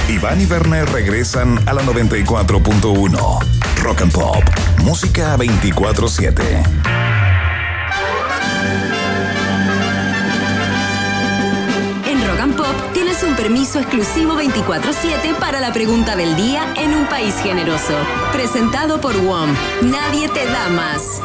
Iván 0.08 0.40
y 0.40 0.46
Werner 0.46 0.90
regresan 0.92 1.60
a 1.68 1.74
la 1.74 1.82
94.1. 1.82 3.40
Rock 3.84 4.02
and 4.02 4.12
Pop. 4.14 4.44
Música 4.84 5.36
24-7. 5.36 6.42
En 12.06 12.28
Rock 12.28 12.40
and 12.40 12.56
Pop 12.56 12.94
tienes 12.94 13.24
un 13.24 13.36
permiso 13.36 13.80
exclusivo 13.80 14.36
24-7 14.36 15.36
para 15.40 15.60
la 15.60 15.74
pregunta 15.74 16.16
del 16.16 16.36
día 16.36 16.64
en 16.78 16.94
un 16.94 17.08
país 17.08 17.36
generoso. 17.44 17.94
Presentado 18.32 19.02
por 19.02 19.16
WOM. 19.18 19.50
Nadie 19.82 20.30
te 20.30 20.46
da 20.46 20.70
más. 20.70 21.22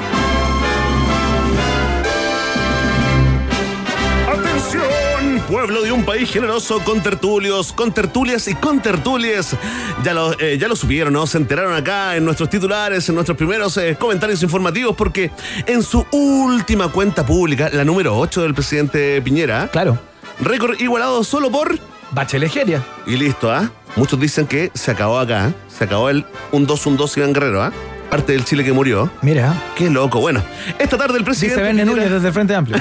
Pueblo 5.48 5.82
de 5.82 5.90
un 5.90 6.04
país 6.04 6.30
generoso 6.30 6.78
con 6.84 7.02
tertulios, 7.02 7.72
con 7.72 7.92
tertulias 7.92 8.46
y 8.46 8.54
con 8.54 8.80
tertulias. 8.80 9.56
Ya 10.04 10.14
lo, 10.14 10.38
eh, 10.38 10.58
ya 10.58 10.68
lo 10.68 10.76
supieron, 10.76 11.12
¿no? 11.12 11.26
Se 11.26 11.38
enteraron 11.38 11.74
acá 11.74 12.16
en 12.16 12.24
nuestros 12.24 12.48
titulares, 12.50 13.08
en 13.08 13.16
nuestros 13.16 13.36
primeros 13.36 13.76
eh, 13.76 13.96
comentarios 13.98 14.42
informativos, 14.42 14.94
porque 14.96 15.30
en 15.66 15.82
su 15.82 16.06
última 16.12 16.88
cuenta 16.88 17.26
pública, 17.26 17.68
la 17.72 17.84
número 17.84 18.16
8 18.18 18.42
del 18.42 18.54
presidente 18.54 19.20
Piñera, 19.22 19.68
Claro. 19.68 19.98
récord 20.40 20.78
igualado 20.80 21.24
solo 21.24 21.50
por. 21.50 21.76
Bachelet 22.12 22.50
Geria. 22.52 22.84
Y 23.06 23.16
listo, 23.16 23.50
¿ah? 23.50 23.70
Muchos 23.96 24.20
dicen 24.20 24.46
que 24.46 24.70
se 24.74 24.90
acabó 24.92 25.18
acá, 25.18 25.48
¿eh? 25.48 25.54
se 25.68 25.84
acabó 25.84 26.10
el 26.10 26.24
un 26.52 26.66
2 26.66 26.86
un 26.86 26.96
2 26.96 27.16
Iván 27.18 27.32
Guerrero, 27.32 27.62
¿ah? 27.62 27.72
Parte 28.10 28.32
del 28.32 28.44
Chile 28.44 28.64
que 28.64 28.72
murió. 28.72 29.08
Mira. 29.22 29.54
Qué 29.76 29.88
loco. 29.88 30.20
Bueno, 30.20 30.42
esta 30.80 30.98
tarde 30.98 31.18
el 31.18 31.24
presidente. 31.24 31.62
Dice 31.62 31.84
Piñera- 31.84 32.08
desde 32.10 32.26
el 32.26 32.32
Frente 32.34 32.54
Amplio. 32.56 32.76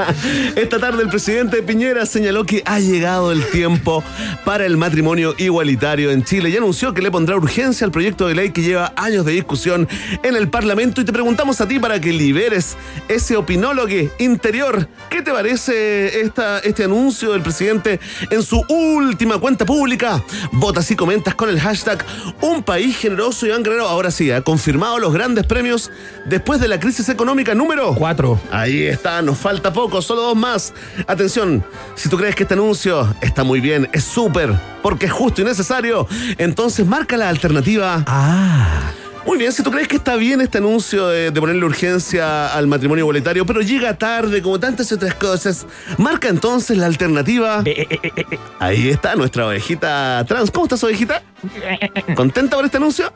Esta 0.56 0.78
tarde 0.80 1.02
el 1.02 1.08
presidente 1.08 1.62
Piñera 1.62 2.04
señaló 2.06 2.44
que 2.44 2.62
ha 2.66 2.80
llegado 2.80 3.30
el 3.32 3.44
tiempo 3.50 4.02
para 4.44 4.66
el 4.66 4.76
matrimonio 4.76 5.34
igualitario 5.38 6.10
en 6.10 6.24
Chile 6.24 6.50
y 6.50 6.56
anunció 6.56 6.92
que 6.92 7.02
le 7.02 7.10
pondrá 7.10 7.36
urgencia 7.36 7.84
al 7.84 7.92
proyecto 7.92 8.26
de 8.26 8.34
ley 8.34 8.50
que 8.50 8.62
lleva 8.62 8.92
años 8.96 9.24
de 9.24 9.32
discusión 9.32 9.88
en 10.22 10.34
el 10.36 10.48
Parlamento 10.48 11.00
y 11.00 11.04
te 11.04 11.12
preguntamos 11.12 11.60
a 11.60 11.68
ti 11.68 11.78
para 11.78 12.00
que 12.00 12.12
liberes 12.12 12.76
ese 13.08 13.36
opinólogo 13.36 13.84
interior. 14.18 14.88
¿Qué 15.08 15.22
te 15.22 15.30
parece 15.32 16.20
esta, 16.20 16.58
este 16.60 16.84
anuncio 16.84 17.32
del 17.32 17.42
presidente 17.42 18.00
en 18.30 18.42
su 18.42 18.64
última 18.68 19.38
cuenta 19.38 19.64
pública? 19.64 20.22
Votas 20.52 20.90
y 20.90 20.96
comentas 20.96 21.34
con 21.36 21.48
el 21.48 21.60
hashtag 21.60 22.04
Un 22.40 22.62
País 22.62 22.96
Generoso 22.96 23.46
Iván 23.46 23.62
Guerrero. 23.62 23.86
Ahora 23.88 24.10
sí, 24.10 24.30
ha 24.30 24.40
confirmado 24.64 24.98
los 24.98 25.12
grandes 25.12 25.44
premios 25.44 25.90
después 26.24 26.58
de 26.58 26.68
la 26.68 26.80
crisis 26.80 27.10
económica 27.10 27.54
número 27.54 27.94
Cuatro. 27.94 28.40
Ahí 28.50 28.84
está, 28.84 29.20
nos 29.20 29.36
falta 29.36 29.74
poco, 29.74 30.00
solo 30.00 30.22
dos 30.22 30.36
más. 30.36 30.72
Atención, 31.06 31.62
si 31.96 32.08
tú 32.08 32.16
crees 32.16 32.34
que 32.34 32.44
este 32.44 32.54
anuncio 32.54 33.14
está 33.20 33.44
muy 33.44 33.60
bien, 33.60 33.90
es 33.92 34.04
súper, 34.04 34.54
porque 34.82 35.04
es 35.04 35.12
justo 35.12 35.42
y 35.42 35.44
necesario, 35.44 36.08
entonces 36.38 36.86
marca 36.86 37.18
la 37.18 37.28
alternativa. 37.28 38.04
Ah. 38.06 39.03
Muy 39.26 39.38
bien, 39.38 39.52
si 39.52 39.62
tú 39.62 39.70
crees 39.70 39.88
que 39.88 39.96
está 39.96 40.16
bien 40.16 40.40
este 40.42 40.58
anuncio 40.58 41.08
de, 41.08 41.30
de 41.30 41.40
ponerle 41.40 41.64
urgencia 41.64 42.52
al 42.54 42.66
matrimonio 42.66 43.02
igualitario, 43.04 43.46
pero 43.46 43.62
llega 43.62 43.96
tarde, 43.96 44.42
como 44.42 44.60
tantas 44.60 44.92
otras 44.92 45.14
cosas, 45.14 45.66
marca 45.96 46.28
entonces 46.28 46.76
la 46.76 46.86
alternativa. 46.86 47.62
Eh, 47.64 47.86
eh, 47.90 47.98
eh, 48.02 48.10
eh, 48.16 48.24
eh. 48.32 48.38
Ahí 48.58 48.90
está 48.90 49.16
nuestra 49.16 49.46
ovejita 49.46 50.24
trans. 50.28 50.50
¿Cómo 50.50 50.66
estás, 50.66 50.84
ovejita? 50.84 51.22
¿Contenta 52.14 52.56
por 52.56 52.66
este 52.66 52.76
anuncio? 52.76 53.12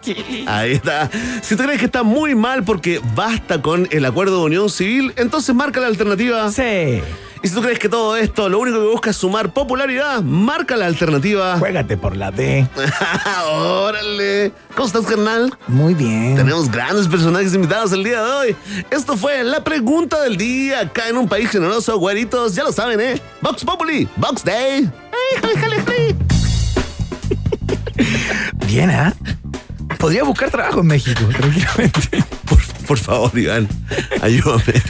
Ahí 0.46 0.72
está. 0.72 1.10
Si 1.42 1.54
tú 1.56 1.64
crees 1.64 1.78
que 1.78 1.86
está 1.86 2.02
muy 2.02 2.34
mal 2.34 2.64
porque 2.64 3.00
basta 3.14 3.60
con 3.60 3.86
el 3.90 4.04
acuerdo 4.04 4.38
de 4.40 4.44
unión 4.46 4.70
civil, 4.70 5.12
entonces 5.16 5.54
marca 5.54 5.78
la 5.80 5.88
alternativa. 5.88 6.50
Sí. 6.50 7.02
Y 7.42 7.48
si 7.48 7.54
tú 7.54 7.62
crees 7.62 7.78
que 7.78 7.88
todo 7.88 8.16
esto 8.16 8.48
lo 8.48 8.58
único 8.58 8.80
que 8.80 8.86
busca 8.86 9.10
es 9.10 9.16
sumar 9.16 9.52
popularidad, 9.52 10.22
marca 10.22 10.76
la 10.76 10.86
alternativa. 10.86 11.56
Juégate 11.58 11.96
por 11.96 12.16
la 12.16 12.30
D. 12.30 12.66
¡Órale! 13.52 14.52
¿Cómo 14.74 14.86
estás, 14.86 15.06
carnal? 15.06 15.56
Muy 15.66 15.94
bien. 15.94 16.34
Tenemos 16.34 16.70
grandes 16.70 17.06
personajes 17.08 17.54
invitados 17.54 17.92
el 17.92 18.04
día 18.04 18.22
de 18.22 18.30
hoy. 18.32 18.56
Esto 18.90 19.16
fue 19.16 19.44
la 19.44 19.62
pregunta 19.62 20.20
del 20.22 20.36
día 20.36 20.80
acá 20.80 21.08
en 21.08 21.16
un 21.16 21.28
país 21.28 21.50
generoso, 21.50 21.98
güeritos. 21.98 22.54
Ya 22.54 22.64
lo 22.64 22.72
saben, 22.72 23.00
¿eh? 23.00 23.20
Vox 23.40 23.64
Populi, 23.64 24.08
Vox 24.16 24.44
Day. 24.44 24.90
¡Ay, 25.12 25.40
jale, 25.40 25.58
jale, 25.58 25.82
jale! 25.82 26.16
Bien, 28.66 28.90
¿ah? 28.90 29.14
Podría 29.98 30.22
buscar 30.22 30.50
trabajo 30.50 30.80
en 30.80 30.86
México, 30.86 31.20
tranquilamente. 31.36 32.24
Por, 32.44 32.58
por 32.88 32.98
favor, 32.98 33.38
Iván, 33.38 33.68
ayúdame. 34.22 34.82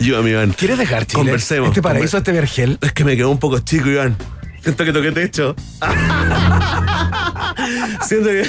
Ayúdame, 0.00 0.30
Iván. 0.30 0.52
¿Quieres 0.52 0.76
dejar 0.76 1.06
Chile? 1.06 1.22
Conversemos. 1.22 1.68
Este 1.68 1.80
paraíso, 1.80 2.18
este 2.18 2.32
vergel. 2.32 2.76
Es 2.80 2.92
que 2.92 3.04
me 3.04 3.16
quedó 3.16 3.30
un 3.30 3.38
poco 3.38 3.60
chico, 3.60 3.88
Iván. 3.88 4.16
Siento 4.60 4.84
que 4.84 4.92
toqué 4.92 5.12
techo. 5.12 5.54
Siento 8.06 8.28
que. 8.28 8.42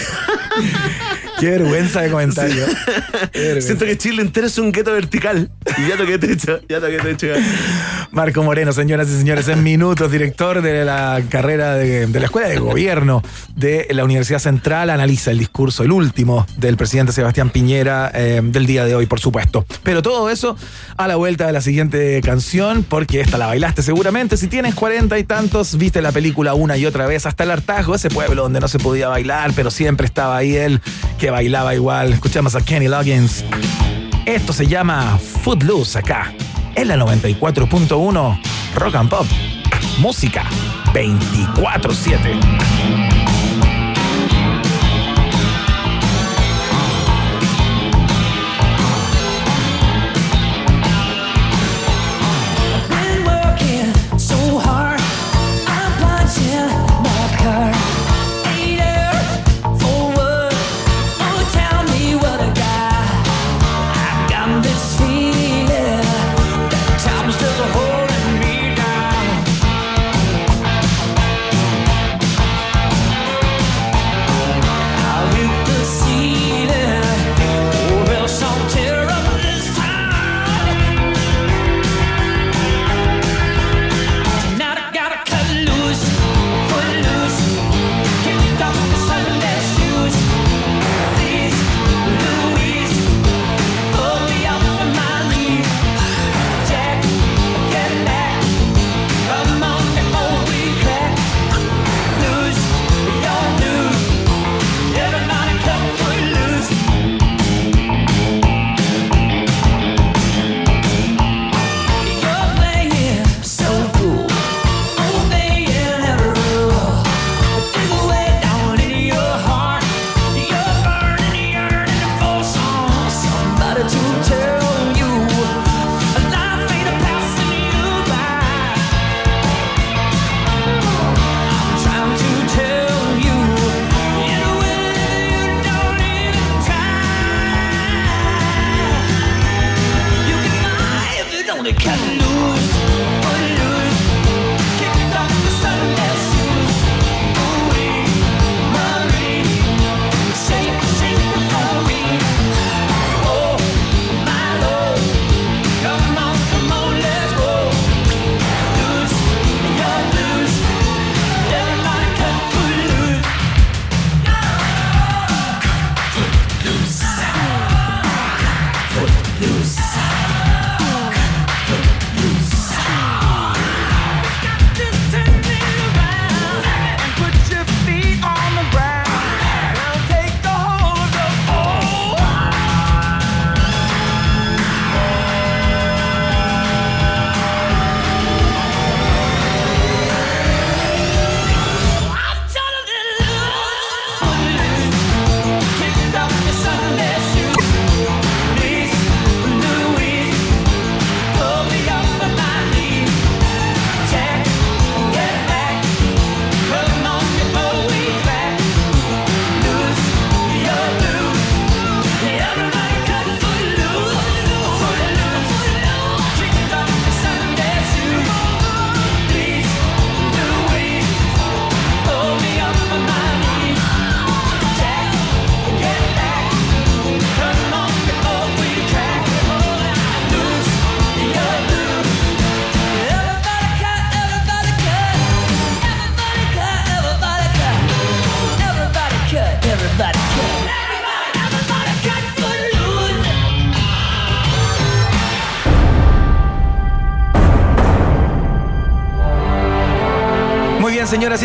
Qué 1.40 1.50
vergüenza 1.52 2.02
de 2.02 2.12
comentario. 2.12 2.66
Vergüenza. 3.34 3.62
Siento 3.62 3.86
que 3.86 3.98
Chile 3.98 4.22
entero 4.22 4.48
es 4.48 4.58
un 4.58 4.72
gueto 4.72 4.92
vertical. 4.92 5.50
Y 5.78 5.88
ya 5.88 5.98
toqué 5.98 6.18
techo, 6.18 6.60
ya 6.68 6.80
toqué 6.80 6.98
techo. 6.98 7.28
Marco 8.12 8.44
Moreno, 8.44 8.74
señoras 8.74 9.10
y 9.10 9.18
señores, 9.18 9.48
en 9.48 9.64
minutos, 9.64 10.12
director 10.12 10.62
de 10.62 10.84
la 10.84 11.22
carrera 11.30 11.76
de, 11.76 12.08
de 12.08 12.20
la 12.20 12.26
Escuela 12.26 12.50
de 12.50 12.58
Gobierno 12.58 13.24
de 13.56 13.88
la 13.92 14.04
Universidad 14.04 14.40
Central, 14.40 14.90
analiza 14.90 15.32
el 15.32 15.38
discurso, 15.38 15.84
el 15.84 15.92
último 15.92 16.46
del 16.58 16.76
presidente 16.76 17.14
Sebastián 17.14 17.50
Piñera 17.50 18.12
eh, 18.14 18.42
del 18.44 18.66
día 18.66 18.86
de 18.86 18.96
hoy, 18.96 19.06
por 19.06 19.20
supuesto. 19.20 19.66
Pero 19.84 20.02
todo 20.02 20.30
eso 20.30 20.58
a 20.98 21.08
la 21.08 21.16
vuelta 21.16 21.46
de 21.46 21.54
la 21.54 21.62
siguiente 21.62 22.22
canción, 22.24 22.84
porque 22.84 23.22
esta 23.22 23.38
la 23.38 23.48
bailaste 23.48 23.84
seguramente. 23.84 24.38
Si 24.38 24.48
tienes 24.48 24.76
cuarenta 24.76 25.18
y 25.20 25.24
tantos, 25.24 25.78
viste 25.78 26.02
la 26.02 26.12
película 26.12 26.54
una 26.54 26.78
y 26.78 26.86
otra 26.86 27.06
vez, 27.06 27.26
hasta 27.26 27.44
el 27.44 27.52
hartazgo, 27.52 27.96
ese 27.96 28.10
pueblo 28.10 28.44
donde 28.44 28.60
no 28.60 28.68
se 28.68 28.80
podía 28.80 29.08
bailar, 29.08 29.52
pero 29.56 29.72
siempre 29.72 30.06
estaba 30.06 30.38
ahí 30.38 30.56
él 30.56 30.82
bailaba 31.30 31.76
igual. 31.76 32.14
Escuchamos 32.14 32.56
a 32.56 32.62
Kenny 32.62 32.88
Loggins. 32.88 33.44
Esto 34.26 34.54
se 34.54 34.68
llama 34.68 35.18
Footloose 35.18 36.00
acá, 36.00 36.34
en 36.76 36.88
la 36.88 36.98
94.1 36.98 38.42
Rock 38.76 38.96
and 38.96 39.10
Pop. 39.10 39.26
Música 40.00 40.44
24-7. 40.94 42.79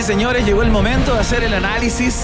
Señores, 0.04 0.44
llegó 0.44 0.62
el 0.62 0.70
momento 0.70 1.14
de 1.14 1.20
hacer 1.20 1.42
el 1.44 1.54
análisis 1.54 2.14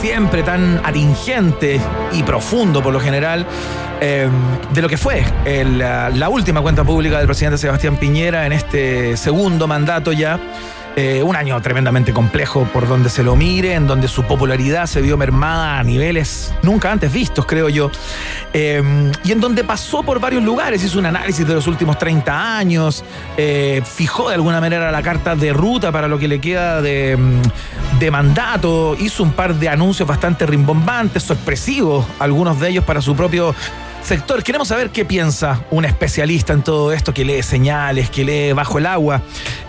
siempre 0.00 0.42
tan 0.42 0.80
atingente 0.82 1.78
y 2.12 2.22
profundo 2.22 2.82
por 2.82 2.94
lo 2.94 3.00
general 3.00 3.46
eh, 4.00 4.26
de 4.72 4.82
lo 4.82 4.88
que 4.88 4.96
fue 4.96 5.22
la 5.44 6.28
última 6.30 6.62
cuenta 6.62 6.82
pública 6.82 7.18
del 7.18 7.26
presidente 7.26 7.58
Sebastián 7.58 7.98
Piñera 7.98 8.46
en 8.46 8.52
este 8.52 9.18
segundo 9.18 9.66
mandato 9.66 10.12
ya. 10.12 10.40
Eh, 10.98 11.22
un 11.22 11.36
año 11.36 11.60
tremendamente 11.60 12.14
complejo 12.14 12.66
por 12.72 12.88
donde 12.88 13.10
se 13.10 13.22
lo 13.22 13.36
mire, 13.36 13.74
en 13.74 13.86
donde 13.86 14.08
su 14.08 14.22
popularidad 14.22 14.86
se 14.86 15.02
vio 15.02 15.18
mermada 15.18 15.78
a 15.78 15.82
niveles 15.84 16.54
nunca 16.62 16.90
antes 16.90 17.12
vistos, 17.12 17.44
creo 17.44 17.68
yo, 17.68 17.90
Eh, 18.58 19.12
y 19.22 19.32
en 19.32 19.40
donde 19.40 19.64
pasó 19.64 20.02
por 20.02 20.18
varios 20.18 20.42
lugares, 20.42 20.82
hizo 20.82 20.98
un 20.98 21.04
análisis 21.04 21.46
de 21.46 21.52
los 21.52 21.66
últimos 21.66 21.98
30 21.98 22.56
años, 22.56 23.04
eh, 23.36 23.82
fijó 23.84 24.30
de 24.30 24.36
alguna 24.36 24.62
manera 24.62 24.90
la 24.90 25.02
carta 25.02 25.36
de 25.36 25.52
ruta 25.52 25.92
para 25.92 26.08
lo 26.08 26.18
que 26.18 26.26
le 26.26 26.40
queda 26.40 26.80
de, 26.80 27.18
mm, 27.18 27.98
de 27.98 28.10
mandato, 28.10 28.96
hizo 28.98 29.24
un 29.24 29.32
par 29.32 29.56
de 29.56 29.68
anuncios 29.68 30.08
bastante 30.08 30.46
rimbombantes, 30.46 31.24
sorpresivos, 31.24 32.06
algunos 32.18 32.58
de 32.58 32.70
ellos 32.70 32.84
para 32.84 33.02
su 33.02 33.14
propio 33.14 33.54
sector. 34.06 34.44
Queremos 34.44 34.68
saber 34.68 34.90
qué 34.90 35.04
piensa 35.04 35.64
un 35.72 35.84
especialista 35.84 36.52
en 36.52 36.62
todo 36.62 36.92
esto, 36.92 37.12
que 37.12 37.24
lee 37.24 37.42
señales, 37.42 38.08
que 38.08 38.24
lee 38.24 38.52
bajo 38.52 38.78
el 38.78 38.86
agua 38.86 39.20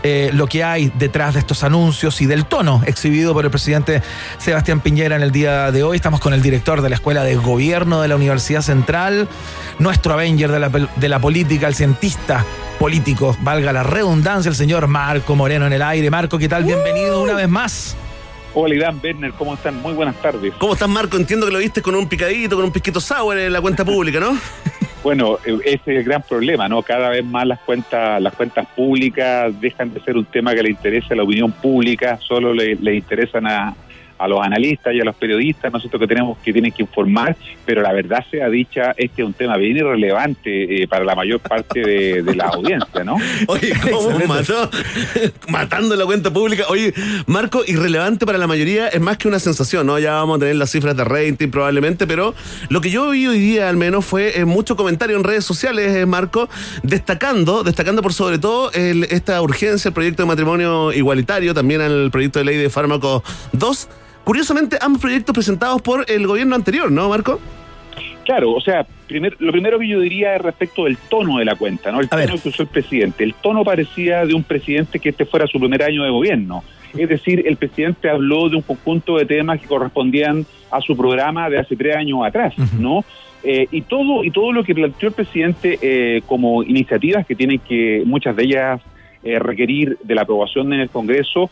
eh, 0.04 0.30
lo 0.32 0.46
que 0.46 0.64
hay 0.64 0.92
detrás 0.96 1.34
de 1.34 1.40
estos 1.40 1.64
anuncios 1.64 2.22
y 2.22 2.28
del 2.28 2.46
tono 2.46 2.84
exhibido 2.86 3.34
por 3.34 3.46
el 3.46 3.52
presidente 3.52 4.04
Sebastián 4.38 4.80
Piñera 4.80 5.16
en 5.16 5.24
el 5.24 5.32
día 5.32 5.72
de 5.72 5.82
hoy. 5.82 5.96
Estamos 5.96 6.20
con 6.20 6.34
el 6.34 6.44
director 6.44 6.84
de 6.84 6.90
la 6.90 6.96
Escuela 6.96 7.24
de 7.24 7.36
Gobierno 7.36 8.00
de 8.02 8.10
la 8.10 8.16
Universidad 8.16 8.62
Central, 8.62 9.28
nuestro 9.80 10.14
Avenger 10.14 10.52
de 10.52 10.60
la, 10.60 10.70
de 10.70 11.10
la 11.10 11.20
política, 11.20 11.68
el 11.68 11.74
cientista 11.74 12.46
político, 12.78 13.36
valga 13.42 13.74
la 13.74 13.82
redundancia, 13.82 14.50
el 14.50 14.56
señor 14.56 14.86
Marco 14.86 15.36
Moreno 15.36 15.66
en 15.66 15.74
el 15.74 15.82
aire. 15.82 16.12
Marco, 16.12 16.38
¿qué 16.38 16.48
tal? 16.48 16.64
Bienvenido 16.64 17.24
una 17.24 17.34
vez 17.34 17.50
más. 17.50 17.98
Hola 18.60 18.74
Iván, 18.74 19.00
Werner, 19.04 19.34
¿cómo 19.34 19.54
están? 19.54 19.80
Muy 19.84 19.94
buenas 19.94 20.20
tardes. 20.20 20.52
¿Cómo 20.58 20.74
estás, 20.74 20.90
Marco? 20.90 21.16
Entiendo 21.16 21.46
que 21.46 21.52
lo 21.52 21.60
viste 21.60 21.84
con 21.84 21.94
un 21.94 22.10
picadito, 22.10 22.56
con 22.56 22.66
un 22.66 22.72
pisquito 22.72 23.00
sour 23.00 23.38
en 23.38 23.54
la 23.54 23.62
cuenta 23.62 23.86
pública, 23.86 24.20
¿no? 24.20 24.32
Bueno, 25.04 25.38
eh, 25.46 25.60
ese 25.64 25.94
es 25.94 26.00
el 26.00 26.04
gran 26.04 26.24
problema, 26.24 26.68
¿no? 26.68 26.82
Cada 26.82 27.10
vez 27.10 27.24
más 27.24 27.46
las 27.46 27.60
cuentas, 27.60 28.20
las 28.20 28.34
cuentas 28.34 28.68
públicas 28.76 29.54
dejan 29.62 29.94
de 29.94 30.02
ser 30.02 30.18
un 30.18 30.26
tema 30.26 30.56
que 30.56 30.64
le 30.64 30.72
interese 30.72 31.14
a 31.14 31.18
la 31.18 31.24
opinión 31.24 31.52
pública, 31.52 32.18
solo 32.20 32.52
le, 32.52 32.76
le 32.76 32.96
interesan 32.96 33.46
a, 33.46 33.76
a 34.18 34.28
los 34.28 34.42
analistas 34.42 34.94
y 34.94 35.00
a 35.02 35.04
los 35.04 35.16
periodistas, 35.16 35.72
nosotros 35.72 36.00
que 36.00 36.08
tenemos 36.08 36.38
que 36.40 36.52
tienen 36.54 36.72
que 36.72 36.82
informar, 36.84 37.36
pero 37.66 37.82
la 37.82 37.92
verdad 37.94 38.24
sea 38.32 38.50
dicha, 38.50 38.94
este 38.98 39.22
es 39.22 39.28
un 39.28 39.34
tema 39.34 39.58
bien 39.58 39.78
irrelevante 39.78 40.84
eh, 40.84 40.88
para 40.88 41.06
la 41.06 41.16
mayor 41.16 41.40
parte 41.40 41.80
de, 41.82 42.24
de 42.24 42.36
la 42.36 42.46
audiencia, 42.46 43.04
¿no? 43.04 43.16
Oye, 43.48 43.74
¿cómo 43.92 44.18
mató? 44.28 44.70
Matando 45.50 45.96
la 45.96 46.06
cuenta 46.06 46.32
pública. 46.32 46.64
Oye, 46.70 46.94
Marco, 47.26 47.64
irrelevante 47.66 48.26
para 48.26 48.38
la 48.38 48.48
mayoría, 48.48 48.88
es 48.88 49.02
más 49.02 49.18
que 49.18 49.28
una 49.28 49.40
sensación, 49.40 49.86
¿no? 49.88 50.00
Ya 50.00 50.14
vamos 50.14 50.38
a 50.38 50.40
tener 50.40 50.56
las 50.56 50.72
cifras 50.72 50.96
de 50.98 51.04
rating 51.04 51.50
probablemente, 51.50 52.08
pero 52.08 52.34
lo 52.70 52.82
que 52.82 52.90
yo 52.90 53.10
vi 53.10 53.28
hoy 53.28 53.40
día 53.40 53.70
al 53.70 53.78
menos 53.78 54.06
fue 54.06 54.40
eh, 54.40 54.46
mucho 54.46 54.76
comentario 54.76 55.16
en 55.18 55.24
redes 55.24 55.46
sociales, 55.46 55.96
eh, 55.96 56.06
Marco, 56.06 56.50
destacando, 56.84 57.64
destacando 57.64 58.02
por 58.02 58.14
sobre 58.14 58.40
todo 58.40 58.72
el- 58.72 59.06
esta 59.06 59.42
urgencia, 59.42 59.90
el 59.90 59.94
proyecto 59.94 60.24
de 60.24 60.28
matrimonio 60.28 60.92
igualitario, 60.94 61.54
también 61.54 61.82
el 61.82 62.10
proyecto 62.12 62.40
de 62.40 62.46
ley 62.46 62.58
de 62.58 62.70
fármacos 62.70 63.22
2. 63.54 63.88
Curiosamente, 64.28 64.78
ambos 64.82 65.02
proyectos 65.02 65.34
presentados 65.34 65.82
por 65.82 66.04
el 66.12 66.28
gobierno 66.28 66.54
anterior, 66.54 66.92
¿no, 66.92 67.08
Marco? 67.08 67.40
Claro, 68.26 68.52
o 68.52 68.60
sea, 68.60 68.86
primer- 69.08 69.38
lo 69.40 69.54
primero 69.54 69.80
que 69.80 69.88
yo 69.88 70.02
diría 70.02 70.36
es 70.36 70.42
respecto 70.42 70.84
del 70.84 70.98
tono 70.98 71.38
de 71.38 71.46
la 71.46 71.56
cuenta, 71.56 71.94
¿no? 71.94 72.02
El 72.02 72.10
A 72.12 72.16
ver. 72.18 72.28
tono 72.28 72.42
que 72.42 72.50
usó 72.50 72.64
el 72.64 72.68
presidente. 72.68 73.24
El 73.24 73.34
tono 73.36 73.64
parecía 73.64 74.26
de 74.26 74.34
un 74.34 74.44
presidente 74.44 75.00
que 75.00 75.08
este 75.12 75.24
fuera 75.26 75.48
su 75.48 75.58
primer 75.62 75.82
año 75.82 76.04
de 76.04 76.10
gobierno. 76.10 76.62
Es 76.94 77.08
decir, 77.08 77.42
el 77.48 77.56
presidente 77.56 78.10
habló 78.10 78.50
de 78.50 78.58
un 78.58 78.64
conjunto 78.64 79.16
de 79.18 79.26
temas 79.26 79.62
que 79.62 79.68
correspondían 79.68 80.46
a 80.72 80.82
su 80.82 80.98
programa 80.98 81.50
de 81.50 81.60
hace 81.60 81.78
tres 81.78 81.96
años 81.96 82.20
atrás, 82.26 82.54
¿no? 82.78 83.06
Eh, 83.46 83.68
y 83.72 83.84
todo 83.84 84.26
y 84.26 84.32
todo 84.32 84.52
lo 84.52 84.62
que 84.66 84.76
planteó 84.76 85.08
el 85.08 85.16
presidente 85.16 85.80
eh, 85.82 86.22
como 86.26 86.64
iniciativas 86.64 87.26
que 87.26 87.34
tienen 87.34 87.60
que 87.60 88.04
muchas 88.06 88.36
de 88.36 88.44
ellas 88.44 88.82
eh, 89.24 89.40
requerir 89.40 89.98
de 90.04 90.16
la 90.16 90.24
aprobación 90.24 90.74
en 90.74 90.82
el 90.82 90.90
Congreso 90.90 91.50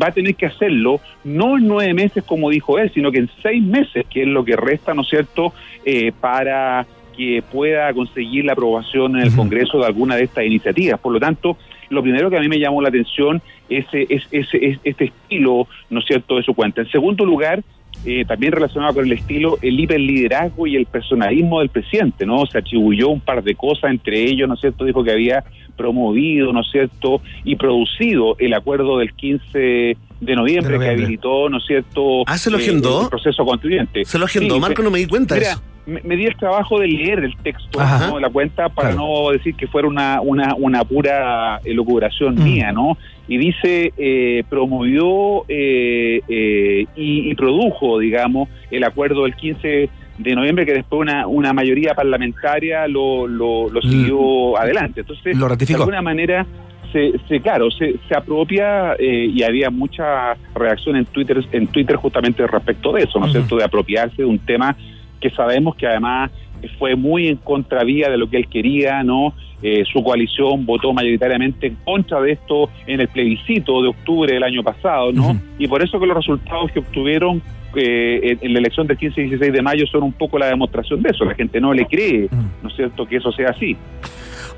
va 0.00 0.06
a 0.08 0.12
tener 0.12 0.34
que 0.34 0.46
hacerlo 0.46 1.00
no 1.24 1.56
en 1.58 1.66
nueve 1.68 1.94
meses 1.94 2.24
como 2.24 2.50
dijo 2.50 2.78
él, 2.78 2.90
sino 2.94 3.10
que 3.12 3.18
en 3.18 3.30
seis 3.42 3.62
meses, 3.62 4.04
que 4.08 4.22
es 4.22 4.28
lo 4.28 4.44
que 4.44 4.56
resta, 4.56 4.94
¿no 4.94 5.02
es 5.02 5.08
cierto?, 5.08 5.52
eh, 5.84 6.12
para 6.20 6.86
que 7.16 7.42
pueda 7.50 7.92
conseguir 7.94 8.44
la 8.44 8.52
aprobación 8.52 9.16
en 9.16 9.22
el 9.22 9.34
Congreso 9.34 9.78
de 9.78 9.86
alguna 9.86 10.14
de 10.16 10.24
estas 10.24 10.44
iniciativas. 10.44 11.00
Por 11.00 11.12
lo 11.12 11.18
tanto, 11.18 11.56
lo 11.90 12.00
primero 12.02 12.30
que 12.30 12.36
a 12.36 12.40
mí 12.40 12.48
me 12.48 12.60
llamó 12.60 12.80
la 12.80 12.90
atención 12.90 13.42
es, 13.68 13.86
es, 13.92 14.22
es- 14.30 14.48
es- 14.54 14.78
este 14.84 15.06
estilo, 15.06 15.66
¿no 15.90 15.98
es 16.00 16.06
cierto?, 16.06 16.36
de 16.36 16.42
su 16.44 16.54
cuenta. 16.54 16.82
En 16.82 16.88
segundo 16.90 17.24
lugar, 17.24 17.62
eh, 18.04 18.24
también 18.26 18.52
relacionado 18.52 18.94
con 18.94 19.04
el 19.06 19.12
estilo, 19.12 19.58
el 19.62 19.78
hiperliderazgo 19.80 20.66
y 20.66 20.76
el 20.76 20.86
personalismo 20.86 21.60
del 21.60 21.68
presidente, 21.68 22.24
¿no? 22.26 22.46
Se 22.46 22.58
atribuyó 22.58 23.08
un 23.08 23.20
par 23.20 23.42
de 23.42 23.54
cosas, 23.54 23.90
entre 23.90 24.22
ellos, 24.22 24.48
¿no 24.48 24.54
es 24.54 24.60
cierto?, 24.60 24.84
dijo 24.84 25.02
que 25.04 25.12
había 25.12 25.44
promovido, 25.76 26.52
¿no 26.52 26.60
es 26.60 26.66
cierto?, 26.70 27.20
y 27.44 27.56
producido 27.56 28.36
el 28.38 28.52
acuerdo 28.54 28.98
del 28.98 29.12
15 29.14 29.58
de 29.58 29.96
noviembre, 30.34 30.72
De 30.72 30.78
noviembre. 30.78 30.78
que 30.78 30.90
habilitó, 30.90 31.48
¿no 31.48 31.58
es 31.58 31.66
cierto?, 31.66 32.22
Ah, 32.26 32.36
¿se 32.38 32.50
lo 32.50 32.58
eh, 32.58 32.62
agendó? 32.62 33.02
el 33.02 33.08
proceso 33.08 33.44
constituyente. 33.44 34.04
Se 34.04 34.18
lo 34.18 34.24
agendó, 34.24 34.54
Sí, 34.54 34.60
Marco, 34.60 34.82
no 34.82 34.90
me 34.90 34.98
di 34.98 35.06
cuenta 35.06 35.34
de 35.34 35.40
Mira, 35.40 35.52
eso. 35.52 35.62
Me, 35.88 36.00
me 36.04 36.16
di 36.16 36.26
el 36.26 36.36
trabajo 36.36 36.78
de 36.78 36.86
leer 36.86 37.18
el 37.24 37.36
texto 37.38 37.80
Ajá. 37.80 38.08
¿no? 38.08 38.14
de 38.16 38.20
la 38.20 38.30
cuenta 38.30 38.68
para 38.68 38.90
Claro. 38.90 39.06
no 39.24 39.30
decir 39.32 39.54
que 39.54 39.66
fuera 39.66 39.88
una, 39.88 40.20
una, 40.20 40.54
una 40.56 40.84
pura 40.84 41.60
elucubración 41.64 42.36
Mm. 42.36 42.42
mía, 42.44 42.72
¿no? 42.72 42.96
Y 43.26 43.36
dice, 43.38 43.92
eh, 43.98 44.44
promovió 44.48 45.44
eh, 45.48 46.20
eh, 46.28 46.86
y, 46.96 47.30
y 47.30 47.34
produjo, 47.34 47.98
digamos, 47.98 48.48
el 48.70 48.84
acuerdo 48.84 49.24
del 49.24 49.34
15 49.34 49.88
de 50.18 50.34
noviembre 50.34 50.64
que 50.66 50.72
después 50.74 51.00
una, 51.00 51.26
una 51.26 51.52
mayoría 51.52 51.94
parlamentaria 51.94 52.86
lo, 52.88 53.26
lo, 53.26 53.68
lo 53.70 53.80
siguió 53.82 54.58
adelante. 54.58 55.00
Entonces, 55.00 55.36
Lo 55.36 55.46
ratificó. 55.48 55.78
de 55.78 55.82
alguna 55.84 56.02
manera 56.02 56.46
se, 56.92 57.12
se 57.28 57.40
claro 57.40 57.70
se, 57.70 57.96
se 58.08 58.16
apropia 58.16 58.94
eh, 58.98 59.26
y 59.32 59.42
había 59.42 59.68
mucha 59.70 60.34
reacción 60.54 60.96
en 60.96 61.04
Twitter 61.04 61.44
en 61.52 61.66
Twitter 61.66 61.96
justamente 61.96 62.46
respecto 62.46 62.92
de 62.92 63.02
eso 63.02 63.18
no 63.20 63.26
es 63.26 63.32
cierto 63.32 63.56
de 63.56 63.64
apropiarse 63.64 64.16
de 64.22 64.24
un 64.24 64.38
tema 64.38 64.74
que 65.20 65.30
sabemos 65.30 65.76
que 65.76 65.86
además 65.86 66.30
fue 66.78 66.96
muy 66.96 67.28
en 67.28 67.36
contravía 67.36 68.10
de 68.10 68.18
lo 68.18 68.28
que 68.28 68.36
él 68.36 68.48
quería 68.48 69.02
no 69.02 69.34
Eh, 69.60 69.82
su 69.92 70.04
coalición 70.04 70.64
votó 70.64 70.92
mayoritariamente 70.92 71.66
en 71.66 71.74
contra 71.84 72.20
de 72.20 72.30
esto 72.30 72.70
en 72.86 73.00
el 73.00 73.08
plebiscito 73.08 73.82
de 73.82 73.88
octubre 73.88 74.32
del 74.32 74.44
año 74.44 74.62
pasado 74.62 75.10
no 75.10 75.36
y 75.58 75.66
por 75.66 75.82
eso 75.82 75.98
que 75.98 76.06
los 76.06 76.16
resultados 76.16 76.70
que 76.70 76.78
obtuvieron 76.78 77.42
eh, 77.74 78.38
en, 78.40 78.52
la 78.52 78.60
elección 78.60 78.86
del 78.86 78.96
15 78.96 79.20
y 79.20 79.24
16 79.24 79.52
de 79.52 79.62
mayo 79.62 79.84
son 79.88 80.04
un 80.04 80.12
poco 80.12 80.38
la 80.38 80.46
demostración 80.46 81.02
de 81.02 81.10
eso. 81.10 81.24
La 81.24 81.34
gente 81.34 81.60
no 81.60 81.74
le 81.74 81.84
cree 81.86 82.28
no 82.62 82.68
es 82.68 82.76
cierto 82.76 83.04
que 83.04 83.16
eso 83.16 83.32
sea 83.32 83.50
así 83.50 83.76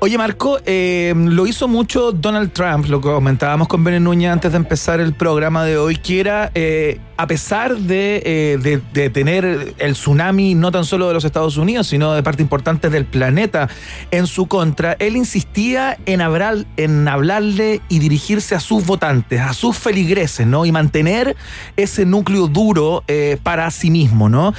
Oye, 0.03 0.17
Marco, 0.17 0.57
eh, 0.65 1.13
lo 1.15 1.45
hizo 1.45 1.67
mucho 1.67 2.11
Donald 2.11 2.51
Trump, 2.53 2.87
lo 2.87 2.99
que 3.01 3.07
comentábamos 3.09 3.67
con 3.67 3.83
Bené 3.83 3.99
Núñez 3.99 4.31
antes 4.31 4.51
de 4.51 4.57
empezar 4.57 4.99
el 4.99 5.13
programa 5.13 5.63
de 5.63 5.77
hoy, 5.77 5.95
que 5.95 6.19
era, 6.19 6.49
eh, 6.55 6.99
a 7.17 7.27
pesar 7.27 7.77
de, 7.77 8.23
eh, 8.25 8.57
de- 8.59 8.81
de 8.93 9.11
tener 9.11 9.75
el 9.77 9.93
tsunami 9.93 10.55
no 10.55 10.71
tan 10.71 10.85
solo 10.85 11.07
de 11.07 11.13
los 11.13 11.23
Estados 11.23 11.55
Unidos, 11.57 11.85
sino 11.85 12.13
de 12.13 12.23
parte 12.23 12.41
importante 12.41 12.89
del 12.89 13.05
planeta 13.05 13.69
en 14.09 14.25
su 14.25 14.47
contra, 14.47 14.93
él 14.97 15.15
insistía 15.15 15.99
en, 16.07 16.21
hablar, 16.21 16.65
en 16.77 17.07
hablarle 17.07 17.81
y 17.87 17.99
dirigirse 17.99 18.55
a 18.55 18.59
sus 18.59 18.83
votantes, 18.87 19.39
a 19.39 19.53
sus 19.53 19.77
feligreses, 19.77 20.47
¿no? 20.47 20.65
Y 20.65 20.71
mantener 20.71 21.35
ese 21.77 22.07
núcleo 22.07 22.47
duro 22.47 23.03
para 23.43 23.69
sí 23.69 23.91
mismo, 23.91 24.29
¿no? 24.29 24.55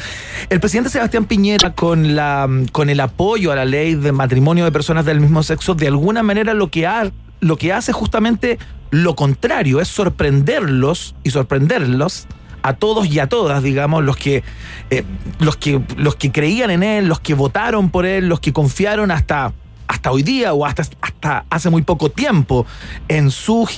El 0.51 0.61
presidente 0.61 0.89
Sebastián 0.89 1.25
Piñera, 1.25 1.75
con, 1.75 2.15
la, 2.15 2.49
con 2.71 2.91
el 2.91 3.01
apoyo 3.01 3.51
a 3.51 3.57
la 3.57 3.65
ley 3.65 3.97
de 3.97 4.13
matrimonio 4.13 4.65
de 4.65 4.71
personas 4.71 5.05
del 5.05 5.19
mismo 5.19 5.32
sexo, 5.43 5.75
de 5.75 5.87
alguna 5.87 6.23
manera 6.23 6.53
lo 6.55 6.69
que, 6.69 6.87
ha, 6.87 7.11
lo 7.41 7.57
que 7.57 7.73
hace 7.73 7.93
justamente 7.93 8.59
lo 8.91 9.17
contrario, 9.17 9.81
es 9.81 9.89
sorprenderlos 9.89 11.15
y 11.25 11.31
sorprenderlos 11.31 12.27
a 12.63 12.75
todos 12.75 13.07
y 13.07 13.19
a 13.19 13.27
todas, 13.27 13.63
digamos, 13.63 14.05
los 14.05 14.17
que, 14.17 14.45
eh, 14.91 15.03
los 15.41 15.57
que, 15.57 15.81
los 15.97 16.17
que 16.17 16.31
creían 16.31 16.71
en 16.71 16.83
él, 16.83 17.09
los 17.09 17.19
que 17.19 17.35
votaron 17.35 17.91
por 17.91 18.05
él, 18.05 18.29
los 18.29 18.41
que 18.41 18.53
confiaron 18.53 19.11
hasta, 19.11 19.53
hasta 19.89 20.11
hoy 20.13 20.23
día 20.23 20.53
o 20.53 20.67
hasta, 20.67 20.83
hasta 21.01 21.45
hace 21.49 21.71
muy 21.71 21.83
poco 21.83 22.11
tiempo 22.11 22.67
en 23.09 23.31
su 23.31 23.69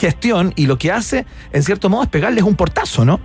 gestión 0.00 0.52
y 0.54 0.66
lo 0.66 0.76
que 0.78 0.92
hace, 0.92 1.24
en 1.52 1.62
cierto 1.62 1.88
modo, 1.88 2.02
es 2.02 2.08
pegarles 2.10 2.44
un 2.44 2.56
portazo, 2.56 3.04
¿no? 3.04 3.18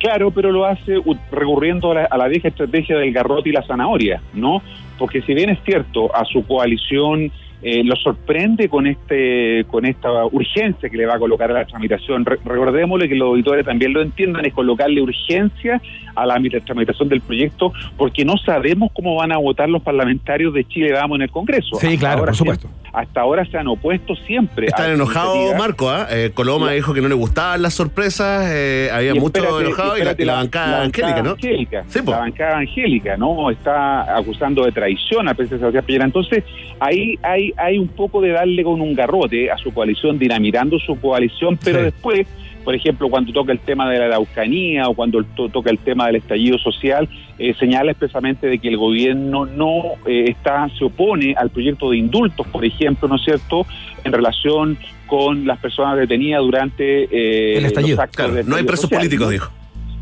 Claro, 0.00 0.30
pero 0.30 0.50
lo 0.50 0.66
hace 0.66 0.96
recurriendo 1.30 1.92
a 1.92 1.94
la, 1.94 2.04
a 2.04 2.16
la 2.16 2.28
vieja 2.28 2.48
estrategia 2.48 2.96
del 2.96 3.12
garrote 3.12 3.48
y 3.50 3.52
la 3.52 3.62
zanahoria, 3.66 4.22
¿no? 4.32 4.62
Porque 4.98 5.22
si 5.22 5.34
bien 5.34 5.50
es 5.50 5.58
cierto, 5.64 6.14
a 6.14 6.24
su 6.24 6.46
coalición 6.46 7.30
eh, 7.62 7.82
lo 7.82 7.96
sorprende 7.96 8.68
con 8.68 8.86
este 8.86 9.64
con 9.68 9.86
esta 9.86 10.26
urgencia 10.26 10.90
que 10.90 10.96
le 10.98 11.06
va 11.06 11.14
a 11.14 11.18
colocar 11.18 11.50
a 11.50 11.54
la 11.54 11.64
tramitación. 11.64 12.24
Re- 12.26 12.38
recordémosle 12.44 13.08
que 13.08 13.14
los 13.14 13.28
auditores 13.28 13.64
también 13.64 13.94
lo 13.94 14.02
entiendan, 14.02 14.44
es 14.44 14.52
colocarle 14.52 15.00
urgencia 15.00 15.80
a 16.14 16.26
la 16.26 16.38
tramitación 16.64 17.08
del 17.08 17.22
proyecto, 17.22 17.72
porque 17.96 18.24
no 18.24 18.36
sabemos 18.36 18.90
cómo 18.92 19.16
van 19.16 19.32
a 19.32 19.38
votar 19.38 19.68
los 19.70 19.82
parlamentarios 19.82 20.52
de 20.52 20.64
Chile 20.66 20.92
Vamos 20.92 21.16
en 21.16 21.22
el 21.22 21.30
Congreso. 21.30 21.76
Sí, 21.80 21.96
claro, 21.96 22.18
ahora 22.20 22.32
por 22.32 22.36
supuesto. 22.36 22.68
Hasta 22.94 23.20
ahora 23.22 23.44
se 23.44 23.58
han 23.58 23.66
opuesto 23.68 24.14
siempre. 24.14 24.66
a 24.66 24.68
Están 24.68 24.92
enojados. 24.92 25.54
Marco, 25.58 25.90
¿ah? 25.90 26.06
Eh, 26.10 26.30
Coloma 26.32 26.70
dijo 26.72 26.94
que 26.94 27.00
no 27.00 27.08
le 27.08 27.14
gustaban 27.14 27.60
las 27.60 27.74
sorpresas, 27.74 28.48
eh, 28.52 28.88
había 28.92 29.10
Y 29.14 29.18
mucho 29.20 29.40
espérate, 29.40 29.64
enojado 29.66 29.98
y 29.98 30.04
la, 30.04 30.14
la 30.18 30.34
bancada 30.34 30.82
angélica, 30.82 31.22
¿no? 31.22 31.30
Angélica, 31.32 31.84
Sí, 31.88 32.02
po. 32.02 32.12
la 32.12 32.18
bancada 32.18 32.58
angélica, 32.58 33.16
¿no? 33.16 33.50
Está 33.50 34.16
acusando 34.16 34.64
de 34.64 34.72
traición 34.72 35.28
al 35.28 35.34
presidente 35.34 35.60
Sebastián 35.62 35.84
Piñera. 35.86 36.04
Entonces, 36.04 36.44
ahí 36.80 37.18
hay, 37.22 37.52
hay 37.56 37.78
un 37.78 37.88
poco 37.88 38.20
de 38.20 38.30
darle 38.30 38.62
con 38.62 38.80
un 38.80 38.94
garrote 38.94 39.50
a 39.50 39.58
su 39.58 39.72
coalición, 39.74 40.18
dinamitando 40.18 40.78
su 40.78 40.98
coalición, 41.00 41.58
pero 41.62 41.78
Sí. 41.78 41.84
después, 41.86 42.26
por 42.64 42.74
ejemplo, 42.74 43.08
cuando 43.08 43.32
toca 43.32 43.52
el 43.52 43.60
tema 43.60 43.88
de 43.90 43.98
la 43.98 44.06
Araucanía 44.06 44.88
o 44.88 44.94
cuando 44.94 45.22
to- 45.22 45.48
toca 45.50 45.70
el 45.70 45.78
tema 45.78 46.06
del 46.06 46.16
estallido 46.16 46.58
social, 46.58 47.08
eh, 47.38 47.54
señala 47.58 47.90
expresamente 47.92 48.46
de 48.46 48.58
que 48.58 48.68
el 48.68 48.76
gobierno 48.76 49.44
no 49.46 49.82
eh, 50.06 50.24
está, 50.28 50.68
se 50.78 50.84
opone 50.84 51.34
al 51.36 51.50
proyecto 51.50 51.90
de 51.90 51.98
indultos, 51.98 52.46
por 52.48 52.64
ejemplo, 52.64 53.06
¿no 53.08 53.16
es 53.16 53.24
cierto?, 53.24 53.66
en 54.04 54.12
relación 54.12 54.78
con 55.06 55.46
las 55.46 55.58
personas 55.58 55.96
detenidas 55.98 56.40
durante 56.42 57.04
eh, 57.04 57.58
El 57.58 57.66
estallido, 57.66 57.96
los 57.96 58.04
actos 58.04 58.16
Claro, 58.16 58.34
de 58.34 58.44
no 58.44 58.56
hay 58.56 58.62
presos 58.64 58.82
social, 58.82 59.00
políticos, 59.00 59.26
¿no? 59.26 59.32
dijo. 59.32 59.50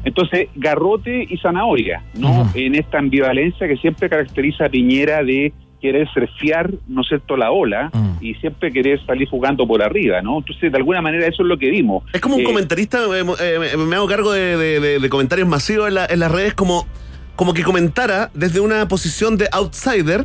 Entonces, 0.05 0.49
garrote 0.57 1.27
y 1.29 1.37
zanahoria, 1.39 2.03
¿no? 2.19 2.51
En 2.55 2.75
esta 2.75 2.99
ambivalencia 2.99 3.69
que 3.69 3.77
siempre 3.77 4.09
caracteriza 4.09 4.65
a 4.67 4.69
Piñera 4.69 5.23
de 5.23 5.53
querer 5.83 6.09
surfear, 6.15 6.71
¿no 6.89 7.03
es 7.03 7.09
cierto?, 7.09 7.37
la 7.37 7.51
ola 7.51 7.91
Mm. 7.93 8.25
y 8.25 8.35
siempre 8.37 8.73
querer 8.73 9.05
salir 9.05 9.29
jugando 9.29 9.67
por 9.67 9.83
arriba, 9.83 10.23
¿no? 10.23 10.39
Entonces, 10.39 10.73
de 10.73 10.79
alguna 10.79 11.03
manera, 11.03 11.27
eso 11.27 11.43
es 11.43 11.49
lo 11.49 11.59
que 11.59 11.69
vimos. 11.71 12.05
Es 12.15 12.21
como 12.23 12.37
un 12.37 12.41
Eh, 12.41 12.45
comentarista, 12.45 12.99
eh, 13.15 13.25
eh, 13.41 13.77
me 13.77 13.97
hago 13.97 14.07
cargo 14.09 14.33
de, 14.33 14.57
de- 14.57 14.81
de- 14.81 14.99
de 15.01 15.09
comentarios 15.11 15.47
masivos 15.47 15.89
en, 15.89 15.95
la- 15.97 16.07
en 16.07 16.21
las 16.21 16.33
redes, 16.33 16.55
como, 16.55 16.87
como 17.37 17.53
que 17.53 17.63
comentara 17.63 18.31
desde 18.33 18.61
una 18.61 18.89
posición 18.89 19.37
de 19.37 19.49
outsider 19.53 20.25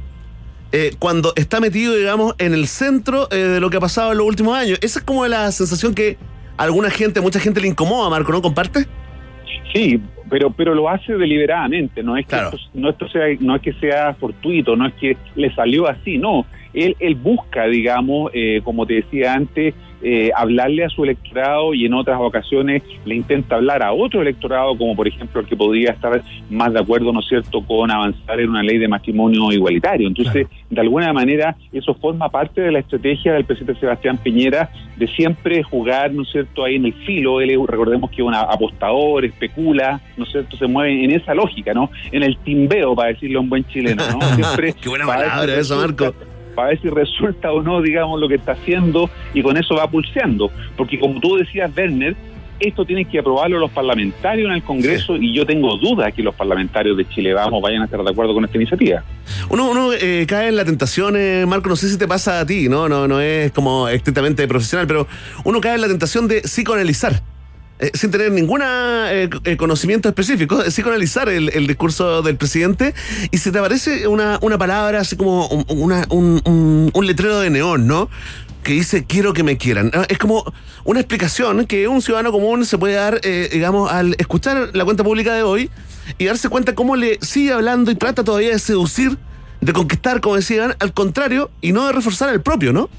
eh, 0.71 0.91
cuando 0.99 1.33
está 1.35 1.59
metido, 1.59 1.95
digamos, 1.95 2.35
en 2.37 2.53
el 2.53 2.67
centro 2.67 3.27
eh, 3.31 3.35
de 3.37 3.59
lo 3.59 3.69
que 3.69 3.77
ha 3.77 3.79
pasado 3.79 4.11
en 4.11 4.17
los 4.19 4.27
últimos 4.27 4.55
años. 4.57 4.77
Esa 4.81 4.99
es 4.99 5.05
como 5.05 5.25
la 5.27 5.51
sensación 5.51 5.95
que 5.95 6.17
a 6.57 6.63
alguna 6.63 6.89
gente, 6.89 7.21
mucha 7.21 7.39
gente 7.39 7.61
le 7.61 7.67
incomoda, 7.67 8.09
Marco, 8.09 8.31
¿no? 8.31 8.41
¿Comparte? 8.41 8.85
Sí, 9.73 9.99
pero 10.29 10.49
pero 10.51 10.73
lo 10.73 10.89
hace 10.89 11.13
deliberadamente, 11.17 12.03
no 12.03 12.17
es 12.17 12.25
que 12.25 12.29
Claro. 12.31 12.49
esto, 12.55 12.57
no 12.73 12.89
esto 12.89 13.07
sea 13.09 13.23
no 13.39 13.55
es 13.55 13.61
que 13.61 13.73
sea 13.73 14.13
fortuito, 14.15 14.75
no 14.75 14.87
es 14.87 14.93
que 14.95 15.17
le 15.35 15.53
salió 15.53 15.87
así, 15.87 16.17
no. 16.17 16.45
Él 16.73 16.95
él 16.99 17.15
busca, 17.15 17.65
digamos, 17.67 18.31
eh, 18.33 18.61
como 18.63 18.85
te 18.85 18.95
decía 18.95 19.33
antes, 19.33 19.73
eh, 20.01 20.29
hablarle 20.35 20.85
a 20.85 20.89
su 20.89 21.03
electorado 21.03 21.73
y 21.73 21.85
en 21.85 21.93
otras 21.93 22.19
ocasiones 22.19 22.83
le 23.05 23.15
intenta 23.15 23.55
hablar 23.55 23.81
a 23.81 23.93
otro 23.93 24.21
electorado, 24.21 24.77
como 24.77 24.95
por 24.95 25.07
ejemplo 25.07 25.41
el 25.41 25.47
que 25.47 25.55
podría 25.55 25.91
estar 25.91 26.21
más 26.49 26.71
de 26.73 26.79
acuerdo, 26.79 27.11
¿no 27.11 27.19
es 27.21 27.27
cierto?, 27.27 27.61
con 27.61 27.89
avanzar 27.89 28.39
en 28.39 28.49
una 28.49 28.61
ley 28.63 28.77
de 28.77 28.87
matrimonio 28.87 29.51
igualitario. 29.51 30.07
Entonces, 30.07 30.47
de 30.69 30.81
alguna 30.81 31.11
manera, 31.13 31.55
eso 31.71 31.93
forma 31.95 32.29
parte 32.29 32.61
de 32.61 32.71
la 32.71 32.79
estrategia 32.79 33.33
del 33.33 33.45
presidente 33.45 33.79
Sebastián 33.79 34.17
Piñera 34.17 34.69
de 34.97 35.07
siempre 35.07 35.63
jugar, 35.63 36.13
¿no 36.13 36.23
es 36.23 36.29
cierto?, 36.29 36.63
ahí 36.63 36.75
en 36.75 36.85
el 36.85 36.93
filo. 36.93 37.41
Él, 37.41 37.57
recordemos 37.67 38.09
que 38.11 38.21
es 38.21 38.27
un 38.27 38.35
apostador, 38.35 39.25
especula, 39.25 40.01
¿no 40.15 40.25
es 40.25 40.31
cierto?, 40.31 40.57
se 40.57 40.67
mueve 40.67 41.03
en 41.03 41.11
esa 41.11 41.33
lógica, 41.33 41.73
¿no? 41.73 41.89
En 42.11 42.23
el 42.23 42.37
timbeo, 42.37 42.95
para 42.95 43.09
decirlo 43.09 43.39
en 43.39 43.49
buen 43.49 43.65
chileno, 43.65 44.03
¿no? 44.11 44.21
Siempre 44.35 44.73
Qué 44.73 44.89
buena 44.89 45.05
palabra 45.05 45.55
resulta- 45.55 46.03
Marco. 46.05 46.26
Para 46.57 46.69
ver 46.69 46.81
si 46.81 46.89
resulta 46.89 47.51
o 47.51 47.61
no, 47.61 47.83
digamos, 47.83 48.19
lo 48.19 48.27
que 48.27 48.33
está 48.33 48.53
haciendo 48.53 49.11
y 49.31 49.43
con 49.43 49.57
eso 49.57 49.75
va 49.75 49.87
pulseando. 49.87 50.49
Porque 50.75 50.97
como 50.97 51.19
tú 51.19 51.35
decías, 51.35 51.69
Werner, 51.77 52.15
esto 52.59 52.83
tienen 52.83 53.05
que 53.05 53.19
aprobarlo 53.19 53.59
los 53.59 53.69
parlamentarios 53.69 54.49
en 54.49 54.55
el 54.55 54.63
Congreso 54.63 55.17
y 55.17 55.35
yo 55.35 55.45
tengo 55.45 55.77
dudas 55.77 56.11
que 56.15 56.23
los 56.23 56.33
parlamentarios 56.33 56.97
de 56.97 57.07
Chile 57.09 57.31
Vamos 57.31 57.61
vayan 57.61 57.83
a 57.83 57.85
estar 57.85 58.03
de 58.03 58.09
acuerdo 58.09 58.33
con 58.33 58.43
esta 58.43 58.57
iniciativa. 58.57 59.03
Uno, 59.49 59.69
uno 59.69 59.93
eh, 59.93 60.25
cae 60.27 60.47
en 60.47 60.55
la 60.55 60.65
tentación, 60.65 61.15
eh, 61.15 61.45
Marco, 61.47 61.69
no 61.69 61.75
sé 61.75 61.89
si 61.89 61.99
te 61.99 62.07
pasa 62.07 62.39
a 62.39 62.45
ti, 62.47 62.67
¿no? 62.67 62.89
No, 62.89 63.07
no 63.07 63.21
es 63.21 63.51
como 63.51 63.87
estrictamente 63.87 64.47
profesional, 64.47 64.87
pero 64.87 65.05
uno 65.43 65.61
cae 65.61 65.75
en 65.75 65.81
la 65.81 65.87
tentación 65.87 66.27
de 66.27 66.41
psicoanalizar. 66.41 67.21
Eh, 67.79 67.91
sin 67.93 68.11
tener 68.11 68.31
ningún 68.31 68.61
conocimiento 69.57 70.09
específico, 70.09 70.63
psicoanalizar 70.63 71.29
el, 71.29 71.49
el 71.49 71.67
discurso 71.67 72.21
del 72.21 72.35
presidente 72.35 72.93
y 73.31 73.37
si 73.37 73.51
te 73.51 73.59
aparece 73.59 74.07
una, 74.07 74.39
una 74.41 74.57
palabra 74.57 74.99
así 75.01 75.15
como 75.15 75.47
un, 75.47 75.65
una- 75.69 76.05
un- 76.09 76.41
un- 76.45 76.91
un 76.93 77.05
letrero 77.07 77.39
de 77.39 77.49
neón, 77.49 77.87
¿no? 77.87 78.09
Que 78.63 78.73
dice 78.73 79.05
quiero 79.05 79.33
que 79.33 79.43
me 79.43 79.57
quieran. 79.57 79.91
Ah, 79.93 80.05
Es 80.09 80.17
como 80.17 80.43
una 80.83 80.99
explicación 80.99 81.65
que 81.67 81.87
un 81.87 82.01
ciudadano 82.01 82.31
común 82.31 82.65
se 82.65 82.77
puede 82.77 82.95
dar, 82.95 83.19
eh, 83.23 83.49
digamos, 83.51 83.91
al 83.91 84.15
escuchar 84.17 84.71
la 84.73 84.83
cuenta 84.83 85.03
pública 85.03 85.33
de 85.33 85.43
hoy 85.43 85.69
y 86.17 86.25
darse 86.25 86.49
cuenta 86.49 86.75
cómo 86.75 86.95
le 86.95 87.17
sigue 87.21 87.53
hablando 87.53 87.91
y 87.91 87.95
trata 87.95 88.23
todavía 88.23 88.49
de 88.49 88.59
seducir, 88.59 89.17
de 89.61 89.73
conquistar, 89.73 90.19
como 90.21 90.35
decían, 90.35 90.75
al 90.79 90.93
contrario, 90.93 91.49
y 91.61 91.71
no 91.71 91.85
de 91.87 91.93
reforzar 91.93 92.29
el 92.33 92.41
propio, 92.41 92.73
¿no? 92.73 92.89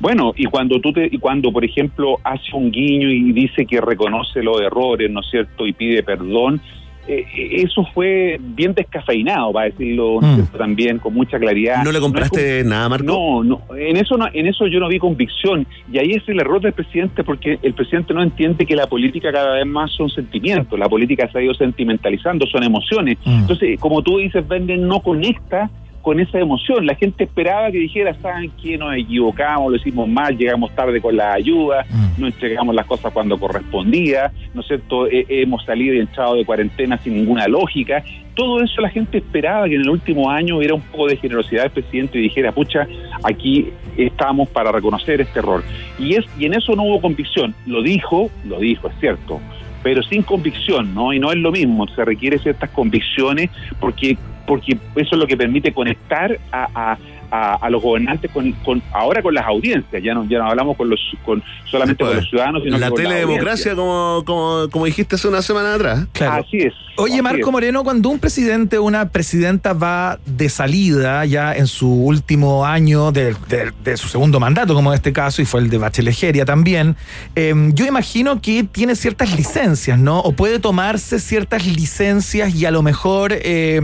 Bueno, 0.00 0.32
y 0.36 0.44
cuando 0.46 0.80
tú 0.80 0.92
te, 0.92 1.08
y 1.10 1.18
cuando 1.18 1.52
por 1.52 1.64
ejemplo 1.64 2.18
hace 2.24 2.54
un 2.54 2.70
guiño 2.70 3.08
y 3.10 3.32
dice 3.32 3.66
que 3.66 3.80
reconoce 3.80 4.42
los 4.42 4.60
errores, 4.60 5.10
¿no 5.10 5.20
es 5.20 5.26
cierto? 5.30 5.66
Y 5.66 5.72
pide 5.72 6.02
perdón, 6.02 6.60
eh, 7.06 7.26
eso 7.52 7.86
fue 7.92 8.38
bien 8.40 8.72
descafeinado, 8.72 9.52
para 9.52 9.66
decirlo 9.66 10.20
¿no 10.22 10.36
es 10.36 10.52
Mm. 10.52 10.56
también 10.56 10.98
con 10.98 11.12
mucha 11.12 11.38
claridad. 11.38 11.84
¿No 11.84 11.92
le 11.92 12.00
compraste 12.00 12.64
nada, 12.64 12.88
Marco? 12.88 13.04
No, 13.04 13.44
no, 13.44 13.76
en 13.76 13.96
eso 13.98 14.16
no, 14.16 14.26
en 14.32 14.46
eso 14.46 14.66
yo 14.66 14.80
no 14.80 14.88
vi 14.88 14.98
convicción 14.98 15.66
y 15.92 15.98
ahí 15.98 16.12
es 16.12 16.26
el 16.28 16.40
error 16.40 16.62
del 16.62 16.72
presidente 16.72 17.22
porque 17.22 17.58
el 17.62 17.74
presidente 17.74 18.14
no 18.14 18.22
entiende 18.22 18.64
que 18.64 18.74
la 18.74 18.86
política 18.86 19.30
cada 19.32 19.52
vez 19.54 19.66
más 19.66 19.92
son 19.92 20.08
sentimientos, 20.08 20.78
la 20.78 20.88
política 20.88 21.30
se 21.30 21.38
ha 21.38 21.42
ido 21.42 21.54
sentimentalizando, 21.54 22.46
son 22.46 22.62
emociones. 22.62 23.18
Mm. 23.24 23.40
Entonces, 23.40 23.78
como 23.78 24.02
tú 24.02 24.18
dices, 24.18 24.46
Vende 24.48 24.76
no 24.78 25.00
conecta 25.00 25.70
con 26.04 26.20
esa 26.20 26.38
emoción. 26.38 26.84
La 26.86 26.94
gente 26.94 27.24
esperaba 27.24 27.70
que 27.72 27.78
dijera, 27.78 28.14
¿saben 28.20 28.52
qué? 28.62 28.76
Nos 28.76 28.94
equivocamos, 28.94 29.70
lo 29.72 29.76
hicimos 29.78 30.06
mal, 30.06 30.36
llegamos 30.36 30.70
tarde 30.74 31.00
con 31.00 31.16
la 31.16 31.32
ayuda, 31.32 31.86
Mm. 31.90 32.20
no 32.20 32.26
entregamos 32.26 32.74
las 32.74 32.84
cosas 32.84 33.10
cuando 33.10 33.38
correspondía, 33.38 34.30
¿no 34.52 34.60
es 34.60 34.66
cierto? 34.66 35.06
Eh, 35.06 35.24
hemos 35.30 35.64
salido 35.64 35.94
y 35.94 36.00
entrado 36.00 36.34
de 36.34 36.44
cuarentena 36.44 36.98
sin 36.98 37.14
ninguna 37.14 37.48
lógica. 37.48 38.04
Todo 38.34 38.62
eso 38.62 38.82
la 38.82 38.90
gente 38.90 39.16
esperaba 39.18 39.66
que 39.66 39.76
en 39.76 39.80
el 39.80 39.88
último 39.88 40.30
año 40.30 40.58
hubiera 40.58 40.74
un 40.74 40.82
poco 40.82 41.06
de 41.06 41.16
generosidad 41.16 41.62
del 41.62 41.70
presidente 41.72 42.18
y 42.18 42.22
dijera, 42.22 42.52
pucha, 42.52 42.86
aquí 43.22 43.70
estamos 43.96 44.48
para 44.50 44.70
reconocer 44.72 45.22
este 45.22 45.38
error. 45.38 45.62
Y, 45.98 46.16
es, 46.16 46.26
y 46.38 46.44
en 46.44 46.52
eso 46.52 46.76
no 46.76 46.82
hubo 46.82 47.00
convicción. 47.00 47.54
Lo 47.64 47.82
dijo, 47.82 48.30
lo 48.44 48.58
dijo, 48.60 48.88
es 48.88 48.94
cierto, 49.00 49.40
pero 49.82 50.02
sin 50.02 50.22
convicción, 50.22 50.94
¿no? 50.94 51.14
Y 51.14 51.18
no 51.18 51.32
es 51.32 51.38
lo 51.38 51.50
mismo, 51.50 51.86
se 51.88 52.04
requiere 52.04 52.38
ciertas 52.38 52.68
convicciones 52.70 53.48
porque 53.80 54.18
porque 54.46 54.72
eso 54.96 55.14
es 55.14 55.18
lo 55.18 55.26
que 55.26 55.36
permite 55.36 55.72
conectar 55.72 56.38
a, 56.52 56.68
a- 56.92 56.98
a- 57.34 57.54
a 57.60 57.70
los 57.70 57.82
gobernantes 57.82 58.30
con, 58.30 58.52
con- 58.64 58.82
ahora 58.92 59.22
con 59.22 59.34
las 59.34 59.44
audiencias, 59.46 60.02
ya 60.02 60.14
no 60.14 60.24
ya 60.28 60.38
no 60.38 60.46
hablamos 60.50 60.76
con 60.76 60.88
los 60.88 61.00
con 61.24 61.42
solamente 61.70 62.04
con 62.04 62.14
los 62.16 62.28
ciudadanos, 62.28 62.62
sino 62.62 62.78
la 62.78 62.90
con 62.90 62.96
teledemocracia, 63.02 63.74
como, 63.74 64.22
como, 64.24 64.68
como 64.70 64.84
dijiste 64.86 65.16
hace 65.16 65.28
una 65.28 65.42
semana 65.42 65.74
atrás. 65.74 66.06
Claro. 66.12 66.44
Así 66.46 66.58
es. 66.58 66.72
Oye, 66.96 67.14
así 67.14 67.22
Marco 67.22 67.48
es. 67.48 67.52
Moreno, 67.52 67.82
cuando 67.82 68.08
un 68.08 68.18
presidente 68.20 68.78
o 68.78 68.84
una 68.84 69.08
presidenta 69.08 69.72
va 69.72 70.18
de 70.26 70.48
salida 70.48 71.24
ya 71.24 71.52
en 71.54 71.66
su 71.66 71.88
último 71.92 72.64
año 72.64 73.10
de, 73.10 73.34
de- 73.48 73.72
de 73.82 73.96
su 73.96 74.08
segundo 74.08 74.38
mandato, 74.38 74.74
como 74.74 74.92
en 74.92 74.96
este 74.96 75.12
caso, 75.12 75.42
y 75.42 75.44
fue 75.44 75.60
el 75.60 75.70
de 75.70 75.78
Bachelegeria 75.78 76.44
también, 76.44 76.94
eh, 77.34 77.52
yo 77.74 77.84
imagino 77.86 78.40
que 78.40 78.62
tiene 78.64 78.94
ciertas 78.94 79.36
licencias, 79.36 79.98
¿no? 79.98 80.20
O 80.20 80.32
puede 80.32 80.58
tomarse 80.60 81.18
ciertas 81.18 81.66
licencias 81.66 82.54
y 82.54 82.64
a 82.64 82.70
lo 82.70 82.82
mejor 82.82 83.32
eh, 83.32 83.80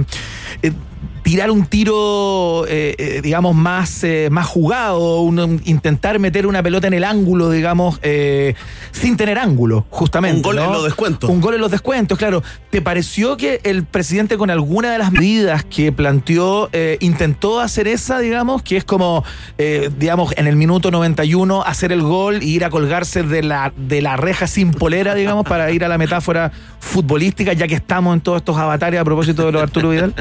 eh, 0.62 0.72
tirar 1.30 1.52
un 1.52 1.64
tiro, 1.64 2.66
eh, 2.66 2.96
eh, 2.98 3.20
digamos, 3.22 3.54
más, 3.54 4.02
eh, 4.02 4.26
más 4.32 4.48
jugado, 4.48 5.20
un- 5.20 5.62
intentar 5.64 6.18
meter 6.18 6.44
una 6.44 6.60
pelota 6.60 6.88
en 6.88 6.94
el 6.94 7.04
ángulo, 7.04 7.50
digamos, 7.50 8.00
sin 8.90 9.16
tener 9.16 9.38
ángulo, 9.38 9.86
justamente. 9.90 10.38
Un 10.38 10.42
gol 10.42 10.56
¿no? 10.56 10.64
en 10.64 10.72
los 10.72 10.82
descuentos. 10.84 11.30
Un 11.30 11.40
gol 11.40 11.54
en 11.54 11.60
los 11.60 11.70
descuentos, 11.70 12.18
claro. 12.18 12.42
¿Te 12.70 12.82
pareció 12.82 13.36
que 13.36 13.60
el 13.62 13.84
presidente 13.84 14.36
con 14.36 14.50
alguna 14.50 14.90
de 14.90 14.98
las 14.98 15.12
medidas 15.12 15.64
que 15.64 15.92
planteó 15.92 16.68
intentó 16.98 17.60
hacer 17.60 17.86
esa, 17.86 18.18
digamos, 18.18 18.62
que 18.62 18.76
es 18.76 18.84
como, 18.84 19.22
digamos, 19.98 20.34
en 20.36 20.48
el 20.48 20.56
minuto 20.56 20.90
91 20.90 21.62
hacer 21.62 21.92
el 21.92 22.02
gol 22.02 22.42
y 22.42 22.48
ir 22.56 22.64
a 22.64 22.70
colgarse 22.70 23.22
de 23.22 23.44
la, 23.44 23.72
de 23.76 24.02
la 24.02 24.16
reja 24.16 24.48
sin 24.48 24.72
polera, 24.72 25.14
digamos, 25.14 25.44
para 25.46 25.70
ir 25.70 25.84
a 25.84 25.88
la 25.88 25.96
metáfora 25.96 26.50
futbolística, 26.80 27.52
ya 27.52 27.68
que 27.68 27.74
estamos 27.76 28.14
en 28.14 28.20
todos 28.20 28.38
estos 28.38 28.56
avatares 28.56 28.98
a 29.00 29.04
propósito 29.04 29.46
de 29.46 29.52
los 29.52 29.62
Arturo 29.62 29.90
Vidal? 29.90 30.12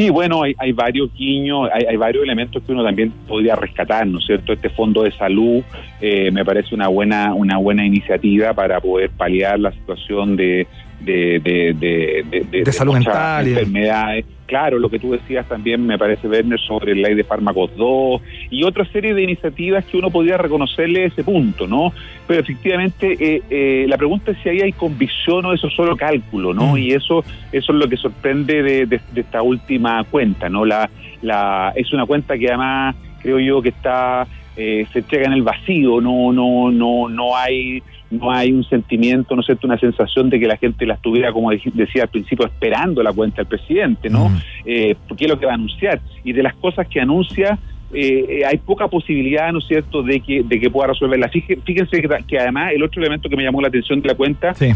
Sí, 0.00 0.10
bueno, 0.10 0.42
hay, 0.42 0.54
hay 0.58 0.72
varios 0.72 1.12
guiños, 1.14 1.68
hay, 1.72 1.84
hay 1.84 1.96
varios 1.96 2.24
elementos 2.24 2.62
que 2.62 2.72
uno 2.72 2.82
también 2.84 3.12
podría 3.28 3.54
rescatar, 3.56 4.06
¿no 4.06 4.18
es 4.18 4.26
cierto? 4.26 4.52
Este 4.52 4.70
fondo 4.70 5.02
de 5.02 5.12
salud 5.12 5.62
eh, 6.00 6.30
me 6.30 6.44
parece 6.44 6.74
una 6.74 6.88
buena 6.88 7.34
una 7.34 7.58
buena 7.58 7.84
iniciativa 7.84 8.54
para 8.54 8.80
poder 8.80 9.10
paliar 9.10 9.58
la 9.60 9.72
situación 9.72 10.36
de 10.36 10.66
de, 11.00 11.40
de, 11.42 11.74
de, 11.78 12.24
de- 12.50 12.62
de 12.64 12.72
salud 12.72 12.94
muchas 12.96 13.06
mental 13.14 13.46
y- 13.48 13.50
enfermedades. 13.52 14.24
Claro, 14.50 14.80
lo 14.80 14.90
que 14.90 14.98
tú 14.98 15.12
decías 15.12 15.46
también 15.46 15.86
me 15.86 15.96
parece, 15.96 16.26
Werner, 16.26 16.58
sobre 16.58 16.96
la 16.96 17.06
ley 17.06 17.14
de 17.16 17.22
fármacos 17.22 17.70
2 17.76 18.20
y 18.50 18.64
otra 18.64 18.84
serie 18.86 19.14
de 19.14 19.22
iniciativas 19.22 19.84
que 19.84 19.96
uno 19.96 20.10
podría 20.10 20.38
reconocerle 20.38 21.04
ese 21.04 21.22
punto, 21.22 21.68
¿no? 21.68 21.92
Pero 22.26 22.40
efectivamente, 22.40 23.16
eh, 23.20 23.42
eh, 23.48 23.86
la 23.88 23.96
pregunta 23.96 24.32
es 24.32 24.38
si 24.42 24.48
ahí 24.48 24.60
hay 24.60 24.72
convicción 24.72 25.44
o 25.46 25.52
eso 25.52 25.68
es 25.68 25.72
solo 25.74 25.96
cálculo, 25.96 26.52
¿no? 26.52 26.72
Mm. 26.72 26.78
Y 26.78 26.90
eso 26.90 27.24
eso 27.52 27.72
es 27.72 27.78
lo 27.78 27.88
que 27.88 27.96
sorprende 27.96 28.60
de, 28.64 28.86
de- 28.86 29.00
de 29.12 29.20
esta 29.20 29.40
última 29.40 30.02
cuenta, 30.10 30.48
¿no? 30.48 30.64
La, 30.64 30.90
la 31.22 31.72
Es 31.76 31.92
una 31.92 32.04
cuenta 32.04 32.36
que 32.36 32.48
además 32.48 32.96
creo 33.22 33.38
yo 33.38 33.62
que 33.62 33.68
está 33.68 34.26
eh, 34.56 34.84
se 34.92 34.98
entrega 34.98 35.26
en 35.26 35.34
el 35.34 35.42
vacío, 35.42 36.00
no 36.00 36.32
no 36.32 36.72
no 36.72 37.08
no 37.08 37.36
hay 37.36 37.84
no 38.10 38.30
hay 38.32 38.52
un 38.52 38.64
sentimiento, 38.64 39.34
no 39.36 39.40
es 39.40 39.46
cierto, 39.46 39.66
una 39.66 39.78
sensación 39.78 40.30
de 40.30 40.40
que 40.40 40.46
la 40.46 40.56
gente 40.56 40.84
la 40.84 40.94
estuviera, 40.94 41.32
como 41.32 41.50
decía 41.50 42.02
al 42.02 42.08
principio, 42.08 42.44
esperando 42.46 43.02
la 43.02 43.12
cuenta 43.12 43.36
del 43.36 43.46
presidente, 43.46 44.10
¿no? 44.10 44.28
Mm. 44.30 44.36
Eh, 44.66 44.96
¿Qué 45.16 45.24
es 45.26 45.30
lo 45.30 45.38
que 45.38 45.46
va 45.46 45.52
a 45.52 45.54
anunciar? 45.54 46.00
Y 46.24 46.32
de 46.32 46.42
las 46.42 46.54
cosas 46.56 46.88
que 46.88 47.00
anuncia, 47.00 47.58
eh, 47.92 48.26
eh, 48.28 48.44
hay 48.44 48.58
poca 48.58 48.88
posibilidad, 48.88 49.52
¿no 49.52 49.60
es 49.60 49.66
cierto?, 49.66 50.02
de 50.02 50.20
que, 50.20 50.42
de 50.42 50.60
que 50.60 50.70
pueda 50.70 50.88
resolverla. 50.88 51.28
Fíjense, 51.28 52.00
que, 52.02 52.08
que 52.26 52.38
además 52.38 52.72
el 52.74 52.82
otro 52.82 53.00
elemento 53.00 53.28
que 53.28 53.36
me 53.36 53.44
llamó 53.44 53.60
la 53.60 53.68
atención 53.68 54.00
de 54.02 54.08
la 54.08 54.14
cuenta 54.14 54.54
Sí. 54.54 54.72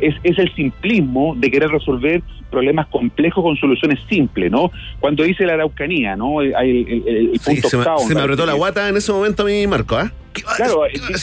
es, 0.00 0.14
es 0.22 0.38
el 0.38 0.54
simplismo 0.54 1.34
de 1.36 1.50
querer 1.50 1.70
resolver 1.70 2.22
problemas 2.50 2.86
complejos 2.88 3.42
con 3.42 3.56
soluciones 3.56 3.98
simples, 4.08 4.50
¿no? 4.50 4.70
Cuando 5.00 5.22
dice 5.24 5.44
la 5.46 5.54
Araucanía, 5.54 6.14
¿no? 6.16 6.40
Hay 6.40 6.52
el, 6.88 7.02
el- 7.08 7.30
el 7.32 7.38
Sí, 7.40 7.52
punto 7.54 7.68
se 7.68 7.76
me, 7.78 7.84
se 8.06 8.14
me 8.14 8.20
apretó 8.20 8.46
la 8.46 8.52
guata 8.54 8.88
en 8.88 8.96
ese 8.96 9.12
momento 9.12 9.42
a 9.42 9.46
mí, 9.46 9.66
Marco, 9.66 9.96
¿ah? 9.96 10.04
Claro, 10.04 10.12
¿Qué 10.12 10.12
va 10.12 10.14
a 10.14 10.22
eh, 10.22 10.25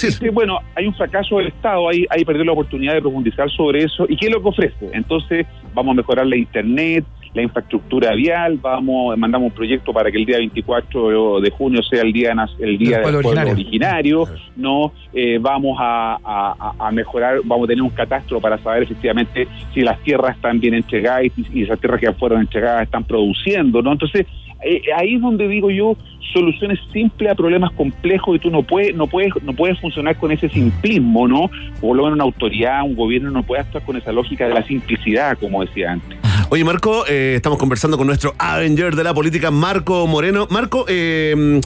este, 0.08 0.30
bueno, 0.30 0.60
hay 0.76 0.88
un 0.88 0.94
fracaso 0.96 1.38
del 1.38 1.48
Estado, 1.48 1.88
ahí, 1.90 2.06
ahí 2.10 2.24
perdió 2.26 2.44
la 2.44 2.52
oportunidad 2.54 2.94
de 2.94 3.02
profundizar 3.02 3.50
sobre 3.52 3.84
eso. 3.84 4.06
¿Y 4.10 4.16
qué 4.18 4.28
es 4.28 4.32
lo 4.32 4.42
que 4.42 4.50
ofrece? 4.50 4.90
Entonces, 4.94 5.46
vamos 5.74 5.94
a 5.94 5.96
mejorar 5.98 6.26
la 6.28 6.36
Internet, 6.38 7.06
la 7.34 7.42
infraestructura 7.42 8.14
vial, 8.14 8.60
vamos, 8.62 9.18
mandamos 9.18 9.48
un 9.50 9.56
proyecto 9.56 9.92
para 9.92 10.12
que 10.12 10.18
el 10.20 10.26
día 10.26 10.38
24 10.38 11.42
de 11.42 11.50
junio 11.50 11.82
sea 11.82 12.04
el 12.04 12.14
día, 12.14 12.32
el 12.60 12.78
día 12.78 12.98
Del 13.00 13.06
del 13.06 13.22
pueblo 13.22 13.22
pueblo 13.24 13.52
originario. 13.52 14.22
originario, 14.22 14.52
¿no? 14.56 14.94
Eh, 15.14 15.40
vamos 15.42 15.76
a, 15.82 16.14
a- 16.24 16.56
a- 16.78 16.88
a 16.88 16.92
mejorar, 16.92 17.40
vamos 17.44 17.66
a 17.66 17.68
tener 17.70 17.82
un 17.82 17.90
catastro 17.90 18.40
para 18.40 18.60
saber 18.60 18.84
efectivamente 18.84 19.48
si 19.74 19.82
las 19.82 20.00
tierras 20.04 20.36
están 20.36 20.60
bien 20.60 20.76
entregadas 20.76 21.26
y, 21.26 21.32
y 21.60 21.64
esas 21.64 21.80
tierras 21.80 22.00
que 22.00 22.14
fueron 22.14 22.40
entregadas 22.42 22.84
están 22.84 23.04
produciendo, 23.04 23.82
¿no? 23.82 23.94
Entonces, 23.94 24.28
eh, 24.66 24.82
ahí 24.96 25.16
es 25.16 25.22
donde 25.22 25.48
digo 25.48 25.70
yo 25.70 25.96
soluciones 26.34 26.80
simples 26.92 27.32
a 27.32 27.36
problemas 27.36 27.72
complejos 27.74 28.36
y 28.36 28.40
tú 28.40 28.50
no 28.50 28.64
puedes 28.64 28.96
no 28.96 29.08
puedes 29.08 29.32
no 29.44 29.54
puedes 29.54 29.80
funcionar 29.80 30.18
con 30.18 30.32
ese 30.32 30.50
simplismo 30.50 31.28
no 31.28 31.50
por 31.80 31.96
lo 31.96 32.04
menos 32.04 32.16
una 32.16 32.24
autoridad 32.24 32.84
un 32.84 32.96
gobierno 32.96 33.30
no 33.30 33.44
puede 33.44 33.62
actuar 33.62 33.84
con 33.84 33.98
esa 33.98 34.12
lógica 34.12 34.48
de 34.48 34.54
la 34.54 34.64
simplicidad 34.64 35.38
como 35.38 35.64
decía 35.64 35.92
antes 35.92 36.18
Oye, 36.50 36.64
Marco, 36.64 37.06
eh, 37.08 37.34
estamos 37.36 37.58
conversando 37.58 37.98
con 37.98 38.06
nuestro 38.06 38.36
Avenger 38.38 38.96
de 38.96 39.04
la 39.04 39.12
política, 39.12 39.50
Marco 39.50 40.06
Moreno. 40.06 40.46
Marco, 40.52 40.86
eh, 40.88 41.60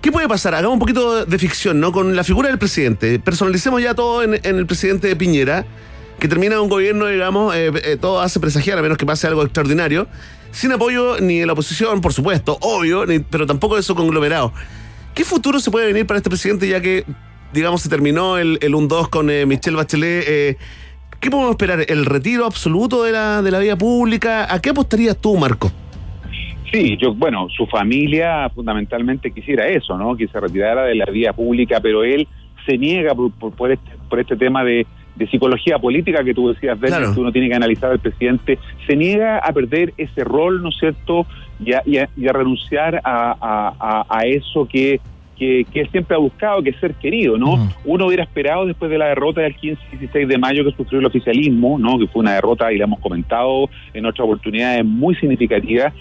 ¿qué 0.00 0.10
puede 0.10 0.26
pasar? 0.26 0.54
Hagamos 0.56 0.74
un 0.74 0.80
poquito 0.80 1.24
de 1.24 1.38
ficción, 1.38 1.78
¿no? 1.78 1.92
Con 1.92 2.16
la 2.16 2.24
figura 2.24 2.48
del 2.48 2.58
presidente. 2.58 3.20
Personalicemos 3.20 3.80
ya 3.80 3.94
todo 3.94 4.24
en, 4.24 4.34
en 4.42 4.56
el 4.56 4.66
presidente 4.66 5.06
de 5.06 5.14
Piñera, 5.14 5.64
que 6.18 6.28
termina 6.28 6.60
un 6.60 6.68
gobierno, 6.68 7.06
digamos, 7.06 7.54
eh, 7.54 7.70
eh, 7.84 7.96
todo 8.00 8.20
hace 8.20 8.40
presagiar, 8.40 8.78
a 8.78 8.82
menos 8.82 8.98
que 8.98 9.06
pase 9.06 9.26
algo 9.26 9.42
extraordinario, 9.42 10.06
sin 10.54 10.72
apoyo 10.72 11.20
ni 11.20 11.38
de 11.40 11.46
la 11.46 11.52
oposición, 11.52 12.00
por 12.00 12.12
supuesto, 12.12 12.56
obvio, 12.60 13.04
ni- 13.06 13.18
pero 13.18 13.46
tampoco 13.46 13.76
de 13.76 13.82
su 13.82 13.94
conglomerado. 13.94 14.52
¿Qué 15.14 15.24
futuro 15.24 15.58
se 15.60 15.70
puede 15.70 15.86
venir 15.86 16.06
para 16.06 16.18
este 16.18 16.30
presidente 16.30 16.68
ya 16.68 16.80
que, 16.80 17.04
digamos, 17.52 17.82
se 17.82 17.88
terminó 17.88 18.38
el, 18.38 18.58
el 18.62 18.72
1-2 18.74 19.08
con 19.10 19.30
eh, 19.30 19.46
Michelle 19.46 19.76
Bachelet? 19.76 20.24
eh, 20.26 20.56
¿Qué 21.20 21.30
podemos 21.30 21.52
esperar? 21.52 21.84
¿El 21.88 22.04
retiro 22.04 22.44
absoluto 22.44 23.02
de 23.02 23.12
la, 23.12 23.40
de 23.42 23.50
la 23.50 23.58
vida 23.58 23.76
pública? 23.76 24.52
¿A 24.52 24.60
qué 24.60 24.70
apostarías 24.70 25.16
tú, 25.16 25.36
Marco? 25.36 25.70
Sí, 26.72 26.96
yo, 27.00 27.14
bueno, 27.14 27.46
su 27.56 27.66
familia 27.66 28.50
fundamentalmente 28.54 29.30
quisiera 29.30 29.68
eso, 29.68 29.96
¿no? 29.96 30.16
Que 30.16 30.26
se 30.28 30.38
retirara 30.40 30.82
de 30.84 30.96
la 30.96 31.06
vía 31.06 31.32
pública, 31.32 31.80
pero 31.80 32.02
él 32.04 32.26
se 32.66 32.76
niega 32.76 33.14
por, 33.14 33.30
por, 33.32 33.52
por 33.52 33.70
este, 33.72 33.90
por 34.10 34.18
este 34.20 34.36
tema 34.36 34.64
de, 34.64 34.86
de 35.16 35.26
psicología 35.28 35.78
política 35.78 36.24
que 36.24 36.34
tú 36.34 36.48
decías, 36.48 36.78
Bernie, 36.78 36.98
Claro. 36.98 37.14
que 37.14 37.20
uno 37.20 37.32
tiene 37.32 37.48
que 37.48 37.54
analizar 37.54 37.90
al 37.90 38.00
presidente, 38.00 38.58
se 38.86 38.96
niega 38.96 39.38
a 39.38 39.52
perder 39.52 39.92
ese 39.96 40.24
rol, 40.24 40.62
¿no 40.62 40.70
es 40.70 40.76
cierto? 40.78 41.26
Y 41.64 41.72
a, 41.72 41.82
y 41.86 41.98
a- 41.98 42.08
y 42.16 42.26
a 42.26 42.32
renunciar 42.32 43.00
a, 43.04 44.04
a- 44.10 44.26
eso 44.26 44.66
que, 44.66 45.00
que, 45.38 45.64
que 45.72 45.80
él 45.82 45.88
siempre 45.90 46.16
ha 46.16 46.18
buscado, 46.18 46.62
que 46.62 46.70
es 46.70 46.76
ser 46.80 46.94
querido, 46.94 47.36
¿no? 47.38 47.54
Ujú. 47.54 47.68
Uno 47.84 48.06
hubiera 48.06 48.24
esperado 48.24 48.66
después 48.66 48.90
de 48.90 48.98
la 48.98 49.06
derrota 49.06 49.40
del 49.42 49.54
15 49.54 49.80
y 49.92 49.96
16 49.98 50.28
de 50.28 50.38
mayo 50.38 50.64
que 50.64 50.72
sufrió 50.76 50.98
el 51.00 51.06
oficialismo, 51.06 51.78
¿no? 51.78 51.98
Que 51.98 52.06
fue 52.08 52.20
una 52.20 52.34
derrota, 52.34 52.72
y 52.72 52.78
la 52.78 52.84
hemos 52.84 53.00
comentado 53.00 53.68
en 53.92 54.06
otras 54.06 54.24
oportunidades 54.24 54.84
muy 54.84 55.14
significativa, 55.16 55.92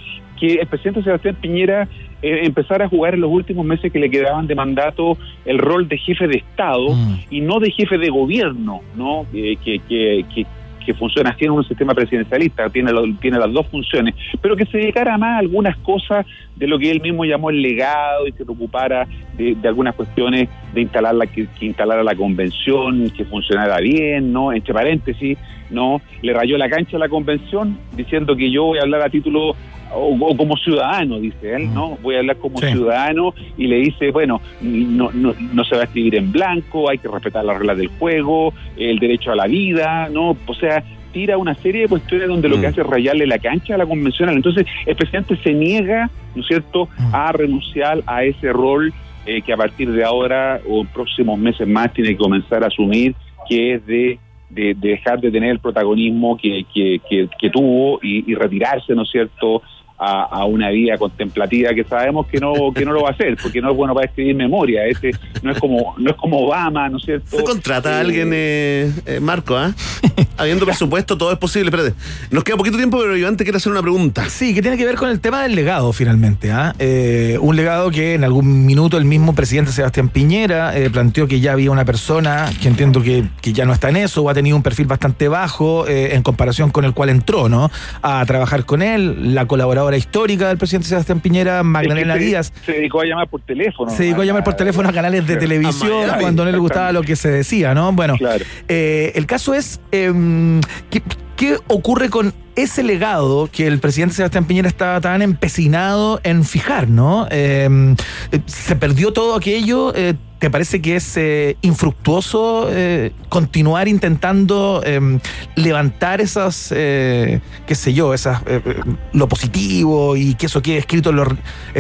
que 0.43 0.55
el 0.55 0.67
presidente 0.67 1.01
Sebastián 1.03 1.37
Piñera 1.39 1.87
eh, 2.21 2.41
empezara 2.43 2.83
a 2.85 2.89
jugar 2.89 3.13
en 3.13 3.21
los 3.21 3.31
últimos 3.31 3.65
meses 3.65 3.91
que 3.93 3.99
le 3.99 4.09
quedaban 4.09 4.45
de 4.45 4.55
mandato 4.55 5.17
el 5.45 5.57
rol 5.57 5.87
de 5.87 5.97
jefe 5.97 6.27
de 6.27 6.37
Estado 6.39 6.89
Mm. 6.93 7.15
y 7.29 7.39
no 7.41 7.59
de 7.59 7.71
jefe 7.71 7.97
de 7.97 8.09
gobierno, 8.09 8.81
¿no? 8.97 9.25
Eh, 9.33 9.55
que, 9.63 9.79
que, 9.87 10.25
que, 10.35 10.45
que 10.85 10.93
funciona 10.95 11.29
así 11.29 11.45
en 11.45 11.51
un 11.51 11.63
sistema 11.63 11.93
presidencialista, 11.93 12.69
tiene, 12.69 12.91
lo- 12.91 13.05
tiene 13.21 13.37
las 13.39 13.53
dos 13.53 13.65
funciones, 13.67 14.15
pero 14.41 14.57
que 14.57 14.65
se 14.65 14.79
dedicara 14.79 15.17
más 15.17 15.35
a 15.35 15.37
algunas 15.39 15.77
cosas 15.77 16.25
de 16.57 16.67
lo 16.67 16.77
que 16.77 16.91
él 16.91 16.99
mismo 17.01 17.23
llamó 17.23 17.49
el 17.49 17.61
legado 17.61 18.27
y 18.27 18.33
se 18.33 18.43
preocupara 18.43 19.07
de, 19.37 19.55
de 19.55 19.67
algunas 19.69 19.95
cuestiones 19.95 20.49
de 20.73 20.81
instalar 20.81 21.15
la, 21.15 21.25
que, 21.25 21.47
que 21.57 21.65
instalara 21.67 22.03
la 22.03 22.15
convención, 22.15 23.09
que 23.15 23.23
funcionara 23.23 23.77
bien, 23.79 24.33
¿no? 24.33 24.51
Entre 24.51 24.73
paréntesis, 24.73 25.37
¿no? 25.69 26.01
Le 26.21 26.33
rayó 26.33 26.57
la 26.57 26.69
cancha 26.69 26.97
a 26.97 26.99
la 26.99 27.07
convención 27.09 27.77
diciendo 27.95 28.35
que 28.35 28.51
yo 28.51 28.65
voy 28.65 28.79
a 28.79 28.81
hablar 28.81 29.01
a 29.03 29.09
título 29.09 29.55
o, 29.95 30.15
o 30.15 30.37
como 30.37 30.55
ciudadano, 30.57 31.19
dice 31.19 31.55
él, 31.55 31.73
¿no? 31.73 31.97
Voy 32.01 32.15
a 32.15 32.19
hablar 32.19 32.37
como 32.37 32.57
Sí. 32.59 32.67
ciudadano 32.71 33.33
y 33.57 33.67
le 33.67 33.77
dice, 33.77 34.11
bueno, 34.11 34.41
no, 34.61 35.11
no, 35.13 35.33
no 35.53 35.63
se 35.65 35.75
va 35.75 35.81
a 35.81 35.85
escribir 35.85 36.15
en 36.15 36.31
blanco, 36.31 36.89
hay 36.89 36.97
que 36.97 37.07
respetar 37.07 37.43
las 37.45 37.57
reglas 37.57 37.77
del 37.77 37.87
juego, 37.99 38.53
el 38.77 38.99
derecho 38.99 39.31
a 39.31 39.35
la 39.35 39.45
vida, 39.47 40.09
¿no? 40.09 40.35
O 40.45 40.53
sea, 40.55 40.83
tira 41.11 41.37
una 41.37 41.53
serie 41.55 41.81
de 41.83 41.87
cuestiones 41.87 42.27
donde 42.27 42.49
lo 42.49 42.57
Mm. 42.57 42.61
que 42.61 42.67
hace 42.67 42.81
es 42.81 42.87
rayarle 42.87 43.27
la 43.27 43.37
cancha 43.37 43.75
a 43.75 43.77
la 43.77 43.85
convencional. 43.85 44.35
Entonces, 44.35 44.65
el 44.85 44.95
presidente 44.95 45.37
se 45.43 45.53
niega, 45.53 46.09
¿no 46.35 46.41
es 46.41 46.47
cierto?, 46.47 46.87
Mm. 46.97 47.13
a 47.15 47.31
renunciar 47.31 48.01
a 48.07 48.23
ese 48.23 48.51
rol 48.51 48.91
eh, 49.25 49.41
que 49.41 49.53
a 49.53 49.57
partir 49.57 49.89
de 49.89 50.03
ahora 50.03 50.59
o 50.67 50.81
en 50.81 50.87
próximos 50.87 51.39
meses 51.39 51.65
más 51.67 51.93
tiene 51.93 52.09
que 52.09 52.17
comenzar 52.17 52.61
a 52.63 52.67
asumir, 52.67 53.15
que 53.47 53.75
es 53.75 53.85
de, 53.85 54.19
de- 54.49 54.73
de 54.73 54.89
dejar 54.89 55.21
de 55.21 55.31
tener 55.31 55.49
el 55.51 55.59
protagonismo 55.59 56.35
que, 56.37 56.65
que, 56.73 56.99
que- 57.09 57.29
que 57.39 57.49
tuvo 57.49 57.99
y, 58.03 58.29
y 58.29 58.35
retirarse, 58.35 58.93
¿no 58.93 59.03
es 59.03 59.09
cierto?, 59.11 59.61
a, 59.97 60.23
a 60.23 60.45
una 60.45 60.69
vida 60.69 60.97
contemplativa 60.97 61.73
que 61.73 61.83
sabemos 61.83 62.27
que 62.27 62.39
no 62.39 62.53
que 62.73 62.85
no 62.85 62.93
lo 62.93 63.03
va 63.03 63.09
a 63.09 63.11
hacer 63.13 63.37
porque 63.41 63.61
no 63.61 63.71
es 63.71 63.77
bueno 63.77 63.93
para 63.93 64.07
escribir 64.07 64.35
memoria 64.35 64.85
ese 64.85 65.11
no 65.41 65.51
es 65.51 65.59
como 65.59 65.95
no 65.97 66.11
es 66.11 66.15
como 66.17 66.45
Obama 66.45 66.89
no 66.89 66.97
es 66.97 67.03
cierto 67.03 67.37
¿Se 67.37 67.43
contrata 67.43 67.89
a 67.89 67.97
Eh, 67.97 68.01
alguien, 68.01 68.31
eh, 68.33 68.91
eh, 69.05 69.19
Marco, 69.19 69.55
ah? 69.55 69.73
Habiendo 70.37 70.65
presupuesto, 70.65 71.17
todo 71.17 71.31
es 71.31 71.37
posible. 71.37 71.69
Espérate. 71.69 71.95
Nos 72.31 72.43
queda 72.43 72.57
poquito 72.57 72.77
tiempo, 72.77 72.97
pero 72.99 73.15
Iván 73.15 73.37
te 73.37 73.43
quiere 73.43 73.57
hacer 73.57 73.71
una 73.71 73.81
pregunta. 73.81 74.29
Sí, 74.29 74.53
que 74.53 74.61
tiene 74.61 74.77
que 74.77 74.85
ver 74.85 74.95
con 74.95 75.09
el 75.09 75.19
tema 75.19 75.43
del 75.43 75.55
legado, 75.55 75.93
finalmente. 75.93 76.51
¿ah? 76.51 76.73
Eh, 76.79 77.37
un 77.41 77.55
legado 77.55 77.91
que 77.91 78.15
en 78.15 78.23
algún 78.23 78.65
minuto 78.65 78.97
el 78.97 79.05
mismo 79.05 79.35
presidente 79.35 79.71
Sebastián 79.71 80.09
Piñera 80.09 80.77
eh, 80.77 80.89
planteó 80.89 81.27
que 81.27 81.39
ya 81.39 81.53
había 81.53 81.71
una 81.71 81.85
persona 81.85 82.49
que 82.61 82.67
entiendo 82.67 83.01
que, 83.01 83.25
que 83.41 83.53
ya 83.53 83.65
no 83.65 83.73
está 83.73 83.89
en 83.89 83.97
eso 83.97 84.23
o 84.23 84.29
ha 84.29 84.33
tenido 84.33 84.55
un 84.55 84.63
perfil 84.63 84.87
bastante 84.87 85.27
bajo 85.27 85.87
eh, 85.87 86.15
en 86.15 86.23
comparación 86.23 86.71
con 86.71 86.85
el 86.85 86.93
cual 86.93 87.09
entró, 87.09 87.49
¿no? 87.49 87.71
A 88.01 88.25
trabajar 88.25 88.65
con 88.65 88.81
él, 88.81 89.33
la 89.33 89.45
colaboradora 89.45 89.82
histórica 89.97 90.47
del 90.47 90.57
presidente 90.57 90.87
Sebastián 90.87 91.19
Piñera, 91.19 91.61
Magdalena 91.63 92.13
es 92.13 92.19
que 92.19 92.23
se- 92.23 92.29
Díaz. 92.29 92.53
se 92.65 92.71
dedicó 92.73 93.01
a 93.01 93.05
llamar 93.05 93.27
por 93.27 93.41
teléfono 93.41 93.91
Se 93.91 94.03
dedicó 94.03 94.21
a 94.21 94.25
llamar 94.25 94.43
por 94.43 94.53
teléfono 94.55 94.89
a 94.89 94.93
canales 94.93 95.27
de 95.27 95.35
televisión 95.35 96.05
Miami. 96.07 96.21
cuando 96.21 96.45
no 96.45 96.51
le 96.51 96.57
gustaba 96.57 96.91
lo 96.91 97.01
que 97.01 97.15
se 97.15 97.29
decía, 97.29 97.73
¿no? 97.73 97.91
Bueno, 97.93 98.15
Claro. 98.17 98.43
eh, 98.67 99.11
el 99.15 99.25
caso 99.25 99.53
es, 99.53 99.81
em, 99.91 100.61
¿qué, 100.89 101.01
qué 101.35 101.57
ocurre 101.67 102.09
con 102.09 102.33
ese 102.55 102.83
legado 102.83 103.49
que 103.51 103.65
el 103.67 103.79
presidente 103.79 104.15
Sebastián 104.15 104.45
Piñera 104.45 104.67
estaba 104.67 105.01
tan 105.01 105.21
empecinado 105.23 106.19
en 106.23 106.43
fijar, 106.45 106.87
¿no? 106.87 107.27
Em, 107.31 107.93
eh, 108.31 108.39
¿Se 108.45 108.75
perdió 108.75 109.11
todo 109.11 109.35
aquello? 109.35 109.91
Eh, 109.95 110.13
¿Te 110.43 110.49
parece 110.49 110.81
que 110.81 110.97
es 110.97 111.15
eh, 111.15 111.55
infructuoso 111.61 112.67
eh, 112.69 113.13
continuar 113.29 113.87
intentando 113.87 114.81
em, 114.85 115.21
levantar 115.55 116.19
esas, 116.19 116.73
eh, 116.75 117.39
qué 117.65 117.75
sé 117.75 117.93
yo, 117.93 118.13
esas, 118.13 118.41
eh, 118.41 118.59
eh, 118.65 118.75
lo 119.13 119.29
positivo 119.29 120.17
y 120.17 120.35
que 120.35 120.47
eso 120.47 120.61
quede 120.61 120.79
escrito 120.79 121.11
en 121.11 121.15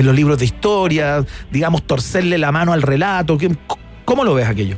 los, 0.05 0.15
libros 0.15 0.39
de 0.39 0.45
historia, 0.45 1.25
digamos, 1.51 1.83
torcerle 1.83 2.37
la 2.37 2.53
mano 2.53 2.71
al 2.71 2.83
relato? 2.83 3.37
¿Qué- 3.37 3.53
¿Cómo 4.05 4.23
lo 4.23 4.33
ves 4.33 4.47
aquello? 4.47 4.77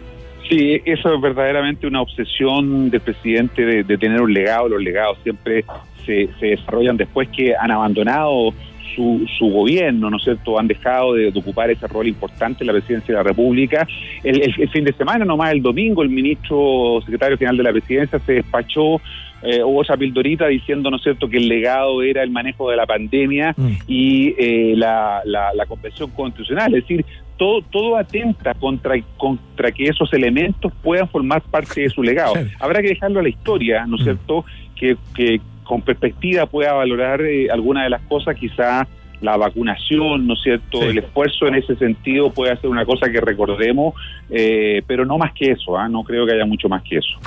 Sí, 0.50 0.82
eso 0.84 1.14
es 1.14 1.22
verdaderamente 1.22 1.86
una 1.86 2.02
obsesión 2.02 2.90
del 2.90 3.02
presidente 3.02 3.62
de, 3.64 3.84
de 3.84 3.98
tener 4.00 4.20
un 4.20 4.34
legado. 4.34 4.68
Los 4.68 4.82
legados 4.82 5.20
siempre 5.22 5.64
se, 6.08 6.28
se 6.40 6.46
desarrollan 6.48 6.98
después 6.98 7.30
que 7.30 7.54
han 7.56 7.70
abandonado 7.70 8.52
su, 8.96 9.26
su 9.38 9.48
gobierno, 9.50 10.10
¿no 10.10 10.18
es 10.18 10.24
cierto? 10.24 10.58
Han 10.58 10.68
dejado 10.68 11.14
de, 11.14 11.32
de 11.32 11.40
ocupar 11.40 11.70
ese 11.70 11.88
rol 11.88 12.08
importante 12.08 12.64
en 12.64 12.68
la 12.68 12.74
presidencia 12.74 13.14
de 13.14 13.18
la 13.18 13.24
República. 13.24 13.88
El, 14.24 14.42
el- 14.42 14.54
el 14.58 14.70
fin 14.70 14.84
de 14.86 14.94
semana, 14.94 15.26
nomás 15.26 15.52
el 15.52 15.62
domingo, 15.62 16.02
el 16.04 16.10
ministro 16.10 17.00
secretario 17.02 17.38
general 17.38 17.58
de 17.58 17.64
la 17.64 17.72
presidencia 17.72 18.20
se 18.20 18.34
despachó 18.34 19.02
eh, 19.44 19.62
hubo 19.64 19.84
esa 19.84 19.96
pildorita 19.96 20.48
diciendo, 20.48 20.90
¿no 20.90 20.98
es 20.98 21.04
cierto?, 21.04 21.28
que 21.30 21.38
el 21.38 21.48
legado 21.48 22.02
era 22.02 22.24
el 22.24 22.32
manejo 22.32 22.72
de 22.72 22.78
la 22.78 22.86
pandemia 22.88 23.54
Mm. 23.56 23.68
y 23.88 24.34
eh, 24.40 24.74
la, 24.76 25.22
la, 25.26 25.54
la 25.54 25.66
convención 25.68 26.10
constitucional. 26.12 26.74
Es 26.74 26.82
decir, 26.84 27.06
todo, 27.38 27.62
todo 27.62 27.96
atenta 27.98 28.56
contra, 28.56 28.96
contra 29.18 29.72
que 29.72 29.84
esos 29.86 30.12
elementos 30.14 30.72
puedan 30.82 31.08
formar 31.10 31.42
parte 31.44 31.82
de 31.82 31.90
su 31.90 32.02
legado. 32.02 32.34
Habrá 32.60 32.82
que 32.82 32.88
dejarlo 32.88 33.20
a 33.20 33.24
la 33.24 33.30
historia, 33.30 33.86
¿no 33.86 33.98
es 33.98 34.02
Mm. 34.02 34.06
cierto?, 34.06 34.46
que, 34.76 34.98
que 35.16 35.40
con 35.66 35.82
perspectiva 35.82 36.46
pueda 36.46 36.74
valorar 36.74 37.22
eh, 37.22 37.50
alguna 37.52 37.84
de 37.84 37.90
las 37.90 38.02
cosas, 38.04 38.36
quizá 38.36 38.88
la 39.22 39.38
vacunación, 39.38 40.28
¿no 40.28 40.34
es 40.34 40.42
cierto? 40.42 40.82
Sí. 40.82 40.88
El 40.88 41.00
esfuerzo 41.00 41.48
en 41.48 41.56
ese 41.56 41.76
sentido 41.76 42.32
puede 42.32 42.56
ser 42.58 42.70
una 42.70 42.86
cosa 42.86 43.10
que 43.10 43.20
recordemos, 43.20 43.94
eh, 44.30 44.82
pero 44.88 45.06
no 45.06 45.18
más 45.18 45.34
que 45.34 45.52
eso, 45.52 45.78
¿ah? 45.78 45.90
no 45.90 46.04
creo 46.04 46.26
que 46.26 46.34
haya 46.34 46.46
mucho 46.46 46.70
más 46.70 46.84
que 46.84 46.98
eso. 46.98 47.18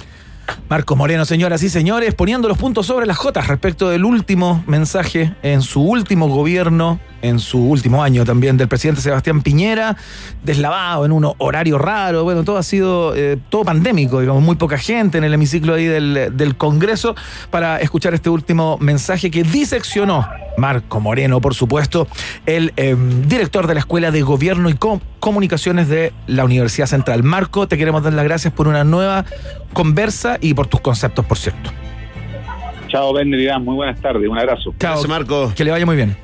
Marco 0.68 0.96
Moreno, 0.96 1.24
señoras 1.24 1.62
y 1.62 1.68
señores, 1.68 2.14
poniendo 2.14 2.48
los 2.48 2.58
puntos 2.58 2.86
sobre 2.86 3.06
las 3.06 3.16
J 3.16 3.40
respecto 3.42 3.90
del 3.90 4.04
último 4.04 4.62
mensaje 4.66 5.32
en 5.42 5.62
su 5.62 5.82
último 5.82 6.28
gobierno 6.28 7.00
en 7.22 7.38
su 7.38 7.58
último 7.58 8.02
año 8.02 8.24
también 8.24 8.56
del 8.56 8.68
presidente 8.68 9.00
Sebastián 9.00 9.42
Piñera, 9.42 9.96
deslavado 10.44 11.04
en 11.04 11.12
un 11.12 11.32
horario 11.38 11.78
raro, 11.78 12.24
bueno, 12.24 12.44
todo 12.44 12.56
ha 12.58 12.62
sido 12.62 13.14
eh, 13.16 13.36
todo 13.48 13.64
pandémico, 13.64 14.20
digamos, 14.20 14.42
muy 14.42 14.56
poca 14.56 14.78
gente 14.78 15.18
en 15.18 15.24
el 15.24 15.34
hemiciclo 15.34 15.74
ahí 15.74 15.86
del, 15.86 16.30
del 16.36 16.56
Congreso 16.56 17.14
para 17.50 17.78
escuchar 17.80 18.14
este 18.14 18.30
último 18.30 18.78
mensaje 18.80 19.30
que 19.30 19.42
diseccionó 19.42 20.26
Marco 20.56 21.00
Moreno, 21.00 21.40
por 21.40 21.54
supuesto, 21.54 22.08
el 22.46 22.72
eh, 22.76 22.96
director 23.26 23.66
de 23.66 23.74
la 23.74 23.80
Escuela 23.80 24.10
de 24.10 24.22
Gobierno 24.22 24.68
y 24.68 24.74
Com- 24.74 25.00
Comunicaciones 25.20 25.88
de 25.88 26.12
la 26.26 26.44
Universidad 26.44 26.86
Central. 26.86 27.22
Marco, 27.22 27.68
te 27.68 27.76
queremos 27.78 28.02
dar 28.02 28.12
las 28.12 28.24
gracias 28.24 28.52
por 28.52 28.68
una 28.68 28.84
nueva 28.84 29.24
conversa 29.72 30.38
y 30.40 30.54
por 30.54 30.66
tus 30.66 30.80
conceptos, 30.80 31.24
por 31.24 31.38
cierto. 31.38 31.70
Chao, 32.88 33.12
Irán. 33.20 33.64
Muy 33.64 33.74
buenas 33.74 34.00
tardes. 34.00 34.28
Un 34.28 34.38
abrazo. 34.38 34.72
Chao. 34.78 34.92
Gracias, 34.92 35.08
Marco. 35.08 35.52
Que 35.54 35.62
le 35.64 35.70
vaya 35.70 35.84
muy 35.84 35.94
bien. 35.96 36.16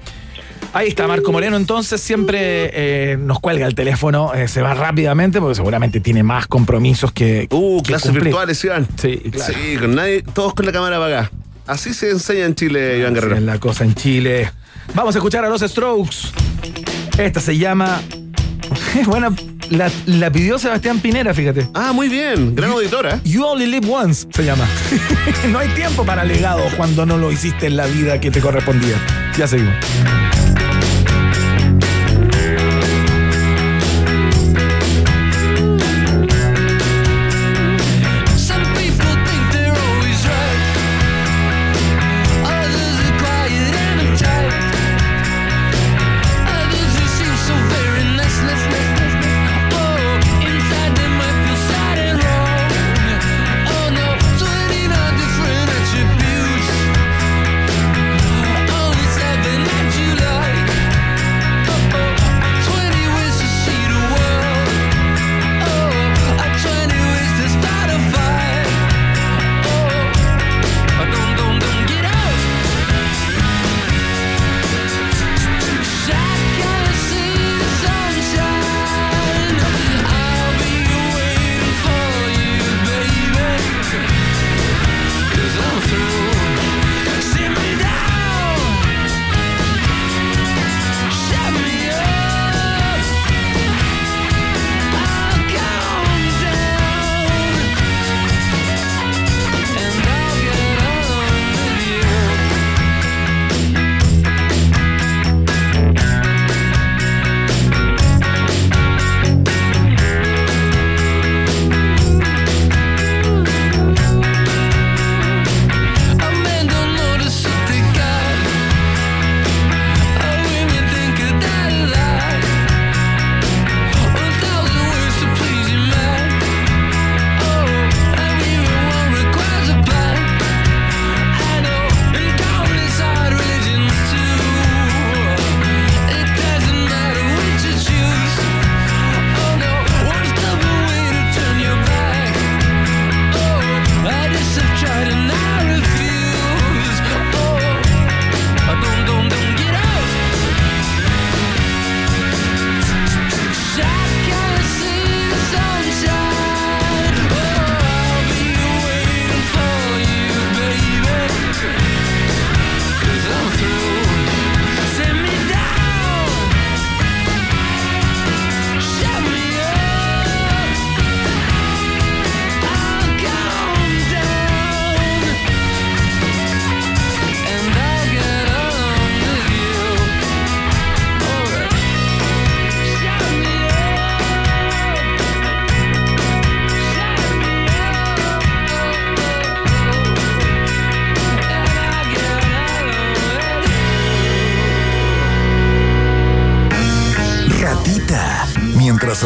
Ahí 0.72 0.88
está 0.88 1.06
Marco 1.06 1.30
Moreno, 1.32 1.56
entonces 1.56 2.00
siempre 2.00 2.70
eh, 2.72 3.16
nos 3.16 3.38
cuelga 3.40 3.66
el 3.66 3.74
teléfono, 3.74 4.34
eh, 4.34 4.48
se 4.48 4.60
va 4.60 4.74
rápidamente 4.74 5.40
porque 5.40 5.54
seguramente 5.54 6.00
tiene 6.00 6.22
más 6.22 6.46
compromisos 6.46 7.12
que... 7.12 7.46
Uh, 7.50 7.80
que 7.82 7.88
clases 7.88 8.10
cumplir. 8.10 8.24
virtuales, 8.24 8.64
Iván. 8.64 8.88
Sí, 9.00 9.16
claro. 9.30 9.54
Sí, 9.54 9.76
con 9.76 9.94
nadie, 9.94 10.22
todos 10.22 10.54
con 10.54 10.66
la 10.66 10.72
cámara 10.72 10.96
apagada. 10.96 11.30
Así 11.66 11.94
se 11.94 12.10
enseña 12.10 12.46
en 12.46 12.54
Chile, 12.54 12.98
Iván 12.98 13.12
Así 13.12 13.14
Guerrero. 13.14 13.36
es 13.36 13.42
la 13.42 13.58
cosa 13.58 13.84
en 13.84 13.94
Chile. 13.94 14.50
Vamos 14.94 15.14
a 15.14 15.18
escuchar 15.18 15.44
a 15.44 15.48
los 15.48 15.60
Strokes. 15.60 16.16
Esta 17.18 17.40
se 17.40 17.56
llama... 17.56 18.00
bueno, 19.06 19.34
la, 19.70 19.90
la 20.06 20.30
pidió 20.30 20.58
Sebastián 20.58 21.00
Pinera, 21.00 21.32
fíjate. 21.32 21.68
Ah, 21.74 21.92
muy 21.92 22.08
bien. 22.08 22.54
Gran 22.54 22.70
auditora. 22.72 23.20
You 23.24 23.44
Only 23.44 23.66
Live 23.66 23.88
Once 23.88 24.26
se 24.32 24.44
llama. 24.44 24.66
no 25.50 25.58
hay 25.58 25.68
tiempo 25.70 26.04
para 26.04 26.24
legado 26.24 26.62
cuando 26.76 27.06
no 27.06 27.16
lo 27.16 27.30
hiciste 27.30 27.66
en 27.66 27.76
la 27.76 27.86
vida 27.86 28.20
que 28.20 28.30
te 28.30 28.40
correspondía. 28.40 28.96
Ya 29.38 29.46
seguimos. 29.46 29.74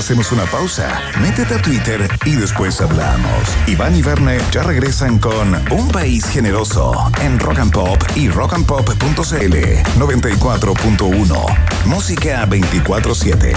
Hacemos 0.09 0.33
una 0.33 0.47
pausa, 0.47 1.03
métete 1.21 1.57
a 1.57 1.61
Twitter 1.61 2.09
y 2.25 2.37
después 2.37 2.81
hablamos. 2.81 3.43
Iván 3.67 3.95
y 3.95 4.01
Verne 4.01 4.39
ya 4.51 4.63
regresan 4.63 5.19
con 5.19 5.55
Un 5.71 5.89
País 5.89 6.25
Generoso 6.31 6.95
en 7.21 7.39
Rock 7.39 7.59
and 7.59 7.71
Pop 7.71 8.03
y 8.17 8.31
rockandpop.cl 8.31 8.95
94.1. 9.99 11.59
Música 11.85 12.47
24-7. 12.47 13.53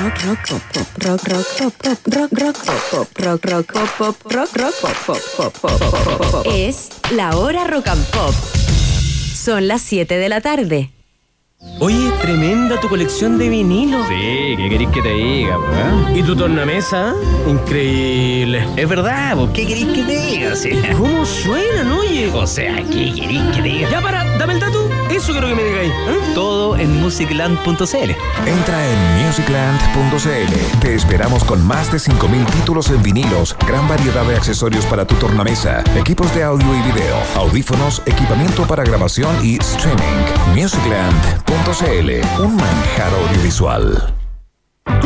Rock, 0.00 0.24
rock, 0.24 0.38
pop, 0.48 0.62
pop, 0.72 0.88
rock, 1.04 1.22
rock, 1.28 1.46
pop, 1.56 1.98
rock, 2.12 2.32
rock, 2.32 2.56
pop, 2.90 3.08
rock, 3.20 3.44
rock, 3.44 3.66
pop, 3.96 4.16
rock, 4.32 4.56
rock, 4.56 4.74
pop, 4.80 4.96
pop, 5.36 5.52
pop, 5.60 6.32
pop. 6.32 6.46
Es 6.52 6.88
la 7.12 7.36
hora 7.36 7.62
rock 7.68 7.86
and 7.86 8.04
pop. 8.06 8.34
Son 9.36 9.68
las 9.68 9.82
7 9.82 10.16
de 10.16 10.28
la 10.28 10.40
tarde. 10.40 10.93
Oye, 11.80 12.10
tremenda 12.20 12.80
tu 12.80 12.88
colección 12.88 13.36
de 13.36 13.48
vinilos. 13.48 14.06
Sí, 14.08 14.54
¿qué 14.56 14.68
queréis 14.68 14.90
que 14.90 15.02
te 15.02 15.12
diga, 15.12 15.58
¿Y 16.14 16.22
tu 16.22 16.36
tornamesa? 16.36 17.14
Increíble. 17.48 18.66
Es 18.76 18.88
verdad, 18.88 19.36
¿por 19.36 19.52
qué 19.52 19.66
queréis 19.66 19.86
que 19.86 20.02
te 20.04 20.20
diga? 20.20 20.56
Sí. 20.56 20.70
¿Cómo 20.96 21.26
suenan, 21.26 21.90
oye? 21.90 22.30
O 22.32 22.46
sea, 22.46 22.76
¿qué 22.76 23.12
queréis 23.12 23.42
que 23.54 23.62
te 23.62 23.68
diga? 23.68 23.90
Ya 23.90 24.00
para, 24.00 24.23
dame 24.38 24.54
el 24.54 24.60
dato. 24.60 24.88
Eso 25.10 25.32
quiero 25.32 25.48
que 25.48 25.54
me 25.54 25.64
digáis. 25.64 25.92
¿eh? 25.92 26.18
Todo 26.34 26.76
en 26.76 27.00
musicland.cl. 27.00 28.10
Entra 28.46 28.88
en 28.88 29.26
musicland.cl. 29.26 30.80
Te 30.80 30.94
esperamos 30.94 31.44
con 31.44 31.64
más 31.66 31.92
de 31.92 31.98
5.000 31.98 32.46
títulos 32.52 32.90
en 32.90 33.02
vinilos, 33.02 33.56
gran 33.66 33.86
variedad 33.88 34.24
de 34.24 34.36
accesorios 34.36 34.84
para 34.86 35.06
tu 35.06 35.14
tornamesa, 35.16 35.84
equipos 35.96 36.34
de 36.34 36.42
audio 36.42 36.66
y 36.74 36.82
video, 36.92 37.16
audífonos, 37.36 38.02
equipamiento 38.06 38.66
para 38.66 38.84
grabación 38.84 39.34
y 39.44 39.58
streaming. 39.58 40.02
Musicland.cl, 40.54 42.42
un 42.42 42.56
manjar 42.56 43.12
audiovisual. 43.14 44.23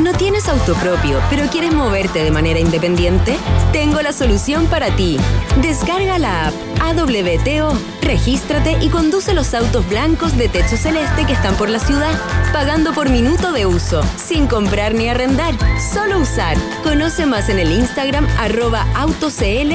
¿No 0.02 0.12
tienes 0.12 0.48
auto 0.48 0.74
propio, 0.74 1.20
pero 1.28 1.46
quieres 1.48 1.74
moverte 1.74 2.22
de 2.22 2.30
manera 2.30 2.58
independiente? 2.58 3.36
Tengo 3.72 4.00
la 4.00 4.12
solución 4.12 4.66
para 4.66 4.94
ti. 4.96 5.18
Descarga 5.60 6.18
la 6.18 6.48
app 6.48 6.54
AWTO, 6.80 7.76
regístrate 8.02 8.78
y 8.80 8.88
conduce 8.88 9.34
los 9.34 9.54
autos 9.54 9.88
blancos 9.88 10.36
de 10.36 10.48
techo 10.48 10.76
celeste 10.76 11.26
que 11.26 11.32
están 11.32 11.56
por 11.56 11.68
la 11.68 11.78
ciudad, 11.78 12.12
pagando 12.52 12.92
por 12.92 13.10
minuto 13.10 13.52
de 13.52 13.66
uso, 13.66 14.02
sin 14.16 14.46
comprar 14.46 14.94
ni 14.94 15.08
arrendar, 15.08 15.54
solo 15.92 16.20
usar. 16.20 16.56
Conoce 16.82 17.26
más 17.26 17.48
en 17.48 17.58
el 17.58 17.72
Instagram 17.72 18.26
arroba 18.38 18.86
autocl. 18.94 19.74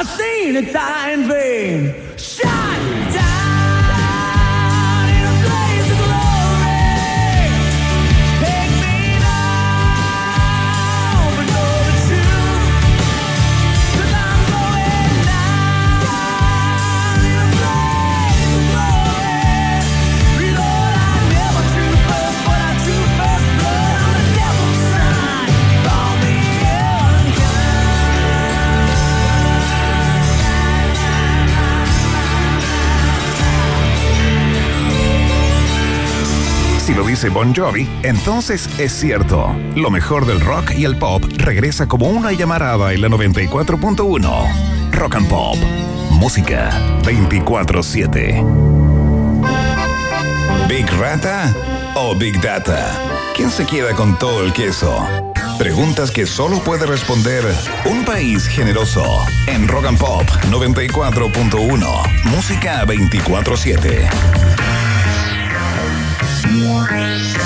I've 0.00 0.08
seen 0.08 0.56
it 0.56 0.72
die 0.72 1.10
in 1.10 1.28
vain. 1.28 2.09
Lo 37.00 37.06
dice 37.06 37.30
Bon 37.30 37.54
Jovi, 37.54 37.88
entonces 38.02 38.68
es 38.78 38.92
cierto. 38.92 39.56
Lo 39.74 39.90
mejor 39.90 40.26
del 40.26 40.38
rock 40.38 40.72
y 40.76 40.84
el 40.84 40.98
pop 40.98 41.24
regresa 41.38 41.88
como 41.88 42.10
una 42.10 42.30
llamarada 42.32 42.92
en 42.92 43.00
la 43.00 43.08
94.1. 43.08 44.90
Rock 44.92 45.14
and 45.14 45.26
Pop. 45.26 45.56
Música 46.10 46.70
24-7. 47.02 48.44
¿Big 50.68 50.86
Rata 50.98 51.54
o 51.94 52.14
Big 52.14 52.38
Data? 52.42 53.00
¿Quién 53.34 53.50
se 53.50 53.64
queda 53.64 53.94
con 53.94 54.18
todo 54.18 54.44
el 54.44 54.52
queso? 54.52 55.02
Preguntas 55.58 56.10
que 56.10 56.26
solo 56.26 56.58
puede 56.58 56.84
responder 56.84 57.42
un 57.86 58.04
país 58.04 58.46
generoso. 58.46 59.24
En 59.46 59.66
Rock 59.68 59.86
and 59.86 59.98
Pop 59.98 60.28
94.1. 60.50 62.24
Música 62.24 62.84
24-7. 62.84 64.69
Las 66.50 67.39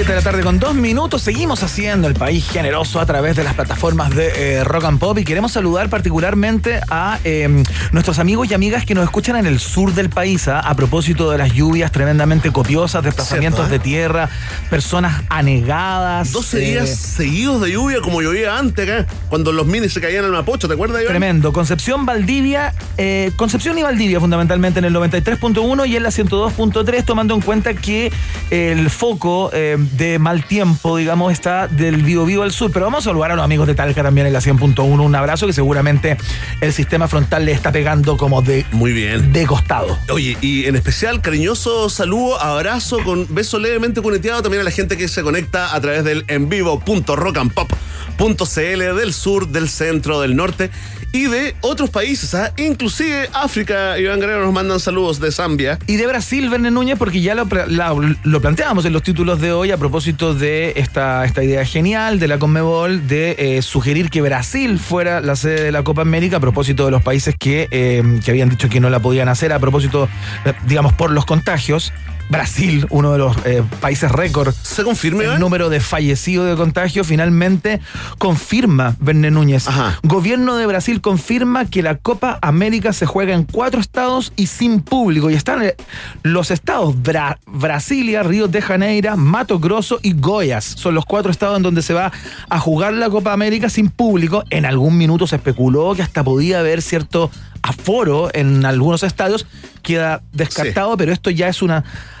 7 0.00 0.12
de 0.12 0.16
la 0.16 0.24
tarde 0.24 0.42
con 0.42 0.58
dos 0.58 0.74
minutos. 0.74 1.20
Seguimos 1.20 1.62
haciendo 1.62 2.08
el 2.08 2.14
país 2.14 2.48
generoso 2.48 3.00
a 3.00 3.04
través 3.04 3.36
de 3.36 3.44
las 3.44 3.52
plataformas 3.52 4.08
de 4.16 4.32
eh, 4.34 4.64
Rock 4.64 4.84
and 4.84 4.98
Pop 4.98 5.18
y 5.18 5.24
queremos 5.24 5.52
saludar 5.52 5.90
particularmente 5.90 6.80
a 6.88 7.18
eh, 7.22 7.62
nuestros 7.92 8.18
amigos 8.18 8.50
y 8.50 8.54
amigas 8.54 8.86
que 8.86 8.94
nos 8.94 9.04
escuchan 9.04 9.36
en 9.36 9.44
el 9.44 9.60
sur 9.60 9.92
del 9.92 10.08
país 10.08 10.48
¿ah? 10.48 10.60
a 10.60 10.74
propósito 10.74 11.30
de 11.30 11.36
las 11.36 11.52
lluvias 11.52 11.92
tremendamente 11.92 12.50
copiosas, 12.50 13.04
desplazamientos 13.04 13.60
Cierto, 13.60 13.74
¿eh? 13.74 13.78
de 13.78 13.84
tierra, 13.84 14.30
personas 14.70 15.22
anegadas. 15.28 16.32
12 16.32 16.56
eh, 16.56 16.70
días 16.70 16.88
seguidos 16.88 17.60
de 17.60 17.72
lluvia 17.72 18.00
como 18.00 18.22
llovía 18.22 18.56
antes 18.56 18.88
acá, 18.88 19.06
cuando 19.28 19.52
los 19.52 19.66
minis 19.66 19.92
se 19.92 20.00
caían 20.00 20.24
al 20.24 20.32
Mapocho, 20.32 20.66
¿te 20.66 20.72
acuerdas, 20.72 21.02
Iván? 21.02 21.12
Tremendo. 21.12 21.52
Concepción, 21.52 22.06
Valdivia, 22.06 22.72
eh, 22.96 23.32
Concepción 23.36 23.76
y 23.76 23.82
Valdivia 23.82 24.18
fundamentalmente 24.18 24.78
en 24.78 24.86
el 24.86 24.94
93.1 24.94 25.86
y 25.86 25.96
en 25.96 26.02
la 26.02 26.08
102.3, 26.08 27.04
tomando 27.04 27.34
en 27.34 27.42
cuenta 27.42 27.74
que 27.74 28.10
el 28.50 28.88
foco 28.88 29.50
eh, 29.52 29.76
de 29.92 30.18
mal 30.18 30.44
tiempo, 30.44 30.96
digamos, 30.96 31.32
está 31.32 31.68
del 31.68 32.02
Vivo 32.02 32.24
Vivo 32.24 32.42
al 32.42 32.52
sur. 32.52 32.70
Pero 32.72 32.86
vamos 32.86 33.06
a 33.06 33.10
saludar 33.10 33.32
a 33.32 33.36
los 33.36 33.44
amigos 33.44 33.66
de 33.66 33.74
Talca 33.74 34.02
también 34.02 34.26
en 34.26 34.32
la 34.32 34.40
100.1. 34.40 34.80
Un 35.00 35.14
abrazo 35.14 35.46
que 35.46 35.52
seguramente 35.52 36.16
el 36.60 36.72
sistema 36.72 37.08
frontal 37.08 37.44
le 37.44 37.52
está 37.52 37.72
pegando 37.72 38.16
como 38.16 38.42
de, 38.42 38.64
Muy 38.72 38.92
bien. 38.92 39.32
de 39.32 39.46
costado. 39.46 39.98
Oye, 40.10 40.36
y 40.40 40.66
en 40.66 40.76
especial, 40.76 41.20
cariñoso 41.20 41.88
saludo, 41.90 42.40
abrazo, 42.40 42.98
con 43.04 43.26
beso 43.34 43.58
levemente 43.58 44.00
cuneteado 44.00 44.42
también 44.42 44.60
a 44.60 44.64
la 44.64 44.70
gente 44.70 44.96
que 44.96 45.08
se 45.08 45.22
conecta 45.22 45.74
a 45.74 45.80
través 45.80 46.04
del 46.04 46.24
en 46.28 46.48
vivo.rockandpop.cl 46.48 48.96
del 48.96 49.12
sur, 49.12 49.48
del 49.48 49.68
centro, 49.68 50.20
del 50.20 50.36
norte 50.36 50.70
y 51.12 51.24
de 51.24 51.56
otros 51.62 51.90
países, 51.90 52.34
¿ah? 52.34 52.52
inclusive 52.56 53.28
África. 53.32 53.98
Iván 53.98 54.20
Guerrero 54.20 54.44
nos 54.44 54.52
mandan 54.52 54.78
saludos 54.78 55.18
de 55.18 55.32
Zambia. 55.32 55.76
Y 55.88 55.96
de 55.96 56.06
Brasil, 56.06 56.48
Verne 56.48 56.70
Núñez, 56.70 56.96
porque 56.98 57.20
ya 57.20 57.34
lo, 57.34 57.46
la- 57.66 57.96
lo 58.22 58.40
planteamos 58.40 58.84
en 58.84 58.92
los 58.92 59.02
títulos 59.02 59.40
de 59.40 59.52
hoy 59.52 59.72
propósito 59.80 60.34
de 60.34 60.74
esta, 60.76 61.24
esta 61.24 61.42
idea 61.42 61.64
genial 61.64 62.20
de 62.20 62.28
la 62.28 62.38
Conmebol 62.38 63.08
de 63.08 63.34
eh, 63.38 63.62
sugerir 63.62 64.10
que 64.10 64.20
Brasil 64.22 64.78
fuera 64.78 65.20
la 65.20 65.34
sede 65.34 65.64
de 65.64 65.72
la 65.72 65.82
Copa 65.82 66.02
América 66.02 66.36
a 66.36 66.40
propósito 66.40 66.84
de 66.84 66.92
los 66.92 67.02
países 67.02 67.34
que, 67.36 67.66
eh, 67.72 68.20
que 68.24 68.30
habían 68.30 68.50
dicho 68.50 68.68
que 68.68 68.78
no 68.78 68.90
la 68.90 69.00
podían 69.00 69.28
hacer 69.28 69.52
a 69.52 69.58
propósito, 69.58 70.08
eh, 70.44 70.52
digamos, 70.66 70.92
por 70.92 71.10
los 71.10 71.24
contagios. 71.24 71.92
Brasil, 72.30 72.86
uno 72.90 73.12
de 73.12 73.18
los 73.18 73.36
eh, 73.44 73.62
países 73.80 74.10
récord 74.10 74.54
¿Se 74.62 74.84
confirma, 74.84 75.24
el 75.24 75.40
número 75.40 75.68
de 75.68 75.80
fallecidos 75.80 76.48
de 76.48 76.56
contagio 76.56 77.02
finalmente 77.04 77.80
confirma 78.18 78.96
Verne 79.00 79.30
Núñez. 79.30 79.66
Ajá. 79.68 79.98
Gobierno 80.02 80.56
de 80.56 80.66
Brasil 80.66 81.00
confirma 81.00 81.64
que 81.66 81.82
la 81.82 81.96
Copa 81.96 82.38
América 82.40 82.92
se 82.92 83.04
juega 83.06 83.34
en 83.34 83.42
cuatro 83.44 83.80
estados 83.80 84.32
y 84.36 84.46
sin 84.46 84.80
público. 84.80 85.28
Y 85.30 85.34
están 85.34 85.62
eh, 85.62 85.74
los 86.22 86.50
estados 86.50 86.94
Bra- 86.96 87.38
Brasilia, 87.46 88.22
Río 88.22 88.46
de 88.48 88.62
Janeiro, 88.62 89.16
Mato 89.16 89.58
Grosso 89.58 89.98
y 90.02 90.12
Goiás. 90.14 90.64
Son 90.64 90.94
los 90.94 91.04
cuatro 91.04 91.30
estados 91.30 91.56
en 91.56 91.62
donde 91.64 91.82
se 91.82 91.94
va 91.94 92.12
a 92.48 92.58
jugar 92.58 92.92
la 92.92 93.10
Copa 93.10 93.32
América 93.32 93.68
sin 93.68 93.90
público. 93.90 94.44
En 94.50 94.66
algún 94.66 94.96
minuto 94.96 95.26
se 95.26 95.36
especuló 95.36 95.94
que 95.94 96.02
hasta 96.02 96.22
podía 96.22 96.60
haber 96.60 96.80
cierto 96.82 97.30
aforo 97.62 98.30
en 98.34 98.64
algunos 98.64 99.02
estadios. 99.02 99.46
Queda 99.82 100.22
descartado, 100.32 100.96
pero 100.96 101.12
esto 101.12 101.30
ya 101.30 101.48
es 101.48 101.62
un 101.62 101.72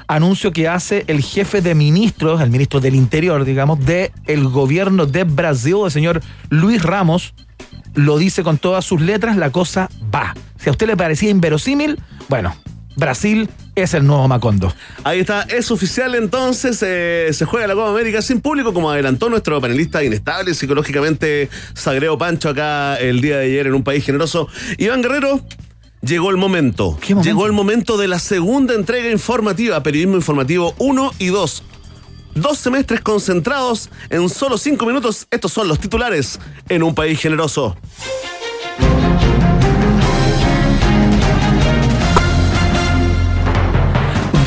anuncio 0.06 0.52
que 0.52 0.68
hace 0.68 1.04
el 1.06 1.22
jefe 1.22 1.60
de 1.60 1.74
ministros, 1.74 2.40
el 2.40 2.50
ministro 2.50 2.80
del 2.80 2.94
Interior, 2.94 3.44
digamos, 3.44 3.84
del 3.84 4.10
el 4.26 4.48
gobierno 4.48 5.06
de 5.06 5.24
Brasil, 5.24 5.76
el 5.84 5.90
señor 5.90 6.22
Luis 6.48 6.82
Ramos, 6.82 7.34
lo 7.94 8.18
dice 8.18 8.42
con 8.42 8.58
todas 8.58 8.84
sus 8.84 9.00
letras, 9.00 9.36
la 9.36 9.50
cosa 9.50 9.88
va. 10.14 10.34
Si 10.58 10.68
a 10.68 10.72
usted 10.72 10.86
le 10.86 10.96
parecía 10.96 11.30
inverosímil, 11.30 11.98
bueno, 12.28 12.54
Brasil 12.96 13.48
es 13.74 13.94
el 13.94 14.06
nuevo 14.06 14.26
Macondo. 14.28 14.72
Ahí 15.04 15.20
está, 15.20 15.42
es 15.42 15.70
oficial 15.70 16.14
entonces, 16.14 16.82
eh, 16.82 17.30
se 17.32 17.44
juega 17.44 17.66
la 17.66 17.74
Copa 17.74 17.90
América 17.90 18.20
sin 18.20 18.40
público, 18.40 18.72
como 18.72 18.90
adelantó 18.90 19.28
nuestro 19.30 19.60
panelista 19.60 20.02
inestable 20.02 20.54
psicológicamente, 20.54 21.48
Sagreo 21.74 22.18
Pancho, 22.18 22.50
acá 22.50 22.96
el 22.96 23.20
día 23.20 23.38
de 23.38 23.46
ayer 23.46 23.66
en 23.68 23.74
un 23.74 23.84
país 23.84 24.04
generoso. 24.04 24.48
Iván 24.78 25.02
Guerrero, 25.02 25.40
llegó 26.02 26.30
el 26.30 26.36
momento. 26.36 26.98
¿Qué 27.00 27.14
momento? 27.14 27.28
Llegó 27.28 27.46
el 27.46 27.52
momento 27.52 27.96
de 27.96 28.08
la 28.08 28.18
segunda 28.18 28.74
entrega 28.74 29.10
informativa, 29.10 29.82
Periodismo 29.82 30.16
Informativo 30.16 30.74
1 30.78 31.12
y 31.18 31.26
2. 31.28 31.62
Dos 32.34 32.58
semestres 32.58 33.00
concentrados 33.00 33.90
en 34.08 34.28
solo 34.28 34.56
cinco 34.56 34.86
minutos. 34.86 35.26
Estos 35.30 35.52
son 35.52 35.66
los 35.66 35.80
titulares 35.80 36.38
en 36.68 36.82
un 36.82 36.94
país 36.94 37.20
generoso. 37.20 37.76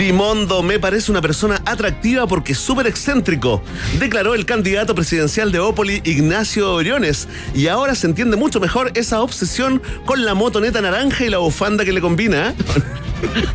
Dimondo 0.04 0.64
me 0.64 0.80
parece 0.80 1.12
una 1.12 1.22
persona 1.22 1.62
atractiva 1.66 2.28
porque 2.28 2.52
es 2.52 2.58
súper 2.58 2.88
excéntrico, 2.88 3.64
declaró 4.00 4.36
el 4.36 4.46
candidato 4.46 4.94
presidencial 4.94 5.54
de 5.54 5.60
Opoli, 5.60 6.02
Ignacio 6.04 6.74
Oriones, 6.74 7.30
y 7.56 7.68
ahora 7.68 7.96
se 7.96 8.08
entiende 8.08 8.36
mucho 8.36 8.60
mejor 8.60 8.92
esa 8.96 9.22
obsesión 9.22 9.82
con 10.04 10.26
la 10.26 10.34
motoneta 10.34 10.82
naranja 10.82 11.24
y 11.24 11.30
la 11.30 11.38
bufanda 11.38 11.86
que 11.86 11.94
le 11.94 12.02
combina. 12.02 12.50
¿eh? 12.50 12.54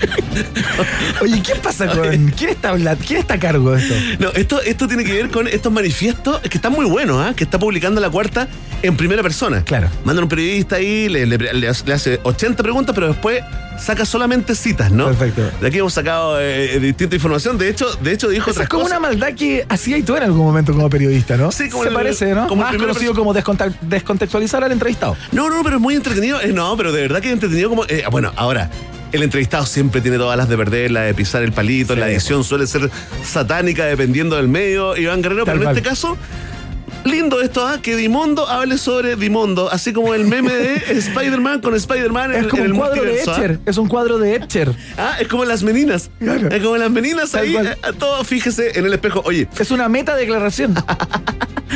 Oye, 1.20 1.42
¿qué 1.42 1.54
pasa 1.56 1.86
con. 1.86 2.28
¿Quién 2.28 2.48
está, 2.48 2.74
¿quién 2.96 3.20
está 3.20 3.34
a 3.34 3.38
cargo 3.38 3.72
de 3.72 3.82
esto? 3.82 3.94
No, 4.18 4.30
esto, 4.30 4.62
esto 4.62 4.88
tiene 4.88 5.04
que 5.04 5.12
ver 5.12 5.28
con 5.28 5.48
estos 5.48 5.70
manifiestos 5.70 6.40
que 6.40 6.56
están 6.56 6.72
muy 6.72 6.86
buenos, 6.86 7.20
¿ah? 7.20 7.34
que 7.36 7.44
está 7.44 7.58
publicando 7.58 8.00
la 8.00 8.08
cuarta 8.08 8.48
en 8.80 8.96
primera 8.96 9.22
persona. 9.22 9.64
Claro. 9.64 9.90
Mandan 10.02 10.24
un 10.24 10.30
periodista 10.30 10.76
ahí, 10.76 11.10
le 11.10 11.68
hace 11.68 12.20
80 12.22 12.62
preguntas, 12.62 12.94
pero 12.94 13.08
después 13.08 13.42
saca 13.78 14.04
solamente 14.04 14.54
citas, 14.54 14.90
¿no? 14.90 15.06
Perfecto. 15.06 15.50
De 15.60 15.66
aquí 15.68 15.78
hemos 15.78 15.92
sacado 15.94 16.40
eh, 16.40 16.78
distinta 16.80 17.14
información. 17.16 17.56
De 17.58 17.68
hecho, 17.68 17.86
de 18.02 18.12
hecho 18.12 18.28
dijo 18.28 18.50
Esa 18.50 18.64
es 18.64 18.68
como 18.68 18.84
cosas. 18.84 18.98
una 18.98 19.08
maldad 19.08 19.34
que 19.34 19.64
hacía 19.68 19.96
y 19.96 20.02
tú 20.02 20.16
en 20.16 20.24
algún 20.24 20.44
momento 20.44 20.72
como 20.72 20.90
periodista, 20.90 21.36
¿no? 21.36 21.50
Sí, 21.52 21.68
como 21.68 21.84
Se 21.84 21.88
el- 21.90 21.94
parece, 21.94 22.34
¿no? 22.34 22.46
como 22.48 22.62
Más 22.62 22.76
conocido 22.76 23.14
como 23.14 23.32
descontextualizar 23.82 24.62
al 24.64 24.72
entrevistado. 24.72 25.16
No, 25.32 25.48
no, 25.48 25.62
pero 25.62 25.76
es 25.76 25.82
muy 25.82 25.94
entretenido. 25.94 26.40
Eh, 26.40 26.52
no, 26.52 26.76
pero 26.76 26.92
de 26.92 27.02
verdad 27.02 27.20
que 27.20 27.28
es 27.28 27.32
entretenido 27.34 27.68
como. 27.70 27.84
eh, 27.86 28.04
bueno, 28.10 28.32
ahora, 28.36 28.70
El 29.10 29.22
entrevistado 29.22 29.64
siempre 29.64 30.02
tiene 30.02 30.18
todas 30.18 30.36
las 30.36 30.50
de 30.50 30.56
perder, 30.58 30.90
la 30.90 31.00
de 31.00 31.14
pisar 31.14 31.42
el 31.42 31.52
palito, 31.52 31.94
Sí, 31.94 32.00
la 32.00 32.10
edición 32.10 32.44
suele 32.44 32.66
ser 32.66 32.90
satánica 33.24 33.86
dependiendo 33.86 34.36
del 34.36 34.48
medio, 34.48 34.98
Iván 34.98 35.22
Guerrero, 35.22 35.46
Tal 35.46 35.58
pero 35.58 35.70
en 35.70 35.76
este 35.78 35.88
caso, 35.88 36.18
lindo 37.04 37.40
esto, 37.40 37.66
¿ah? 37.66 37.78
que 37.82 37.96
Dimondo 37.96 38.48
hable 38.48 38.78
sobre 38.78 39.16
Dimondo, 39.16 39.70
así 39.70 39.92
como 39.92 40.14
el 40.14 40.26
meme 40.26 40.52
de 40.52 40.74
Spider-Man 40.98 41.60
con 41.60 41.74
Spider-Man 41.74 42.34
en, 42.34 42.40
Es 42.44 42.46
como 42.48 42.62
en 42.62 42.66
el 42.66 42.72
un 42.72 42.78
cuadro 42.78 43.02
de 43.04 43.12
¿ah? 43.12 43.22
Etcher. 43.22 43.60
Es 43.66 43.76
un 43.78 43.88
cuadro 43.88 44.18
de 44.18 44.34
Etcher. 44.36 44.72
Ah, 44.96 45.16
es 45.20 45.28
como 45.28 45.44
las 45.44 45.62
meninas. 45.62 46.10
Claro. 46.18 46.48
Es 46.48 46.62
como 46.62 46.76
las 46.76 46.90
meninas 46.90 47.34
ahí, 47.34 47.56
eh, 47.56 47.76
todo 47.98 48.22
fíjese 48.24 48.78
en 48.78 48.86
el 48.86 48.92
espejo. 48.92 49.22
Oye, 49.24 49.48
Es 49.58 49.70
una 49.70 49.88
meta 49.88 50.14
declaración. 50.16 50.74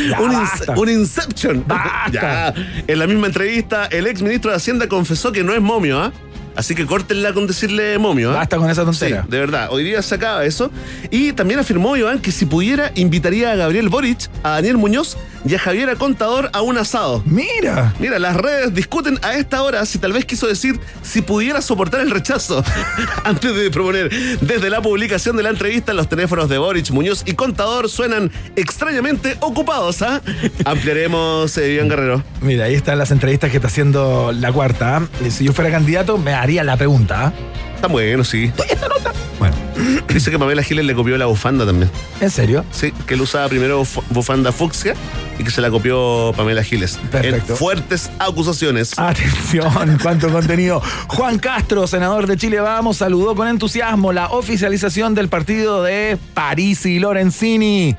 Ya, 0.09 0.19
un, 0.23 0.33
ins- 0.33 0.41
basta. 0.61 0.73
un 0.79 0.89
Inception. 0.89 1.65
Basta. 1.69 2.11
Ya. 2.11 2.55
En 2.87 2.99
la 2.99 3.07
misma 3.07 3.27
entrevista, 3.27 3.85
el 3.91 4.07
ex 4.07 4.23
ministro 4.23 4.51
de 4.51 4.57
Hacienda 4.57 4.89
confesó 4.89 5.33
que 5.33 5.45
no 5.45 5.53
es 5.53 5.61
momio, 5.61 6.01
¿ah? 6.01 6.13
Así 6.55 6.75
que 6.75 6.85
córtenla 6.87 7.33
con 7.33 7.47
decirle 7.47 7.99
momio, 7.99 8.33
¿ah? 8.33 8.35
Basta 8.37 8.57
con 8.59 8.69
esa 8.71 8.83
Sí, 8.83 8.87
tontera. 8.87 9.25
de 9.29 9.39
verdad. 9.39 9.69
Hoy 9.71 9.85
día 9.85 10.03
se 10.03 10.15
acaba 10.15 10.45
eso. 10.45 10.71
Y 11.11 11.33
también 11.33 11.61
afirmó 11.61 11.97
Iván 11.97 12.19
que 12.21 12.31
si 12.33 12.45
pudiera, 12.47 12.93
invitaría 12.95 13.53
a 13.53 13.57
Gabriel 13.57 13.89
Boric, 13.89 14.29
a 14.43 14.51
Daniel 14.51 14.77
Muñoz 14.77 15.17
y 15.45 15.55
a 15.55 15.59
Javier 15.59 15.97
Contador 15.97 16.51
a 16.53 16.63
un 16.63 16.79
asado. 16.79 17.23
Mira. 17.27 17.95
Mira, 17.99 18.19
las 18.19 18.37
redes 18.37 18.75
discuten 18.75 19.19
a 19.23 19.35
esta 19.35 19.63
hora 19.63 19.85
si 19.87 19.99
tal 19.99 20.13
vez 20.13 20.25
quiso 20.25 20.47
decir 20.47 20.79
si 21.03 21.23
pudiera 21.23 21.61
soportar 21.61 22.01
el 22.01 22.11
rechazo 22.11 22.65
antes 23.25 23.55
de 23.55 23.71
proponer. 23.71 24.11
Desde 24.41 24.71
la 24.71 24.81
publicación 24.81 25.37
de 25.37 25.43
la 25.43 25.51
entrevista, 25.51 25.93
los 25.93 26.09
teléfonos 26.09 26.49
de 26.49 26.59
Boric, 26.59 26.91
Muñoz 26.91 27.23
y 27.27 27.35
Contador 27.35 27.89
suenan 27.89 28.31
extrañamente 28.57 29.37
ocupados. 29.41 30.03
¿ah? 30.03 30.21
Ampliaremos, 30.65 31.57
eh, 31.59 31.73
Iván 31.73 31.89
Guerrero. 31.89 32.23
Mira, 32.41 32.67
ahí 32.67 32.75
están 32.75 32.99
las 32.99 33.11
entrevistas 33.11 33.51
que 33.51 33.57
está 33.57 33.69
haciendo 33.69 34.33
la 34.33 34.53
cuarta. 34.53 34.97
¿ah? 34.99 35.09
Y 35.27 35.31
Si 35.31 35.45
yo 35.45 35.53
fuera 35.53 35.71
candidato, 35.71 36.19
me 36.19 36.35
haría 36.35 36.63
la 36.65 36.77
pregunta. 36.77 37.27
¿ah? 37.27 37.33
Está 37.75 37.89
bueno, 37.89 38.23
sí. 38.23 38.53
Esta 38.69 38.89
nota. 38.89 39.13
Bueno, 39.39 39.57
Dice 40.09 40.31
que 40.31 40.39
Pamela 40.39 40.63
Giles 40.63 40.85
le 40.85 40.95
copió 40.95 41.17
la 41.17 41.27
bufanda 41.27 41.67
también. 41.67 41.91
¿en 42.21 42.31
serio? 42.31 42.65
Sí, 42.71 42.93
que 43.07 43.15
él 43.15 43.21
usaba 43.23 43.49
primero 43.49 43.83
bufanda 44.11 44.53
fucsia 44.53 44.95
y 45.43 45.45
que 45.45 45.51
se 45.51 45.61
la 45.61 45.71
copió 45.71 46.33
Pamela 46.37 46.63
Giles. 46.63 46.99
Perfecto. 47.11 47.53
En 47.53 47.59
fuertes 47.59 48.11
acusaciones. 48.19 48.99
Atención, 48.99 49.99
cuánto 50.03 50.31
contenido. 50.31 50.81
Juan 51.09 51.39
Castro, 51.39 51.87
senador 51.87 52.27
de 52.27 52.37
Chile 52.37 52.61
Vamos, 52.61 52.99
saludó 52.99 53.35
con 53.35 53.49
entusiasmo 53.49 54.13
la 54.13 54.29
oficialización 54.29 55.15
del 55.15 55.29
partido 55.29 55.83
de 55.83 56.17
Parisi 56.35 56.99
Lorenzini. 56.99 57.97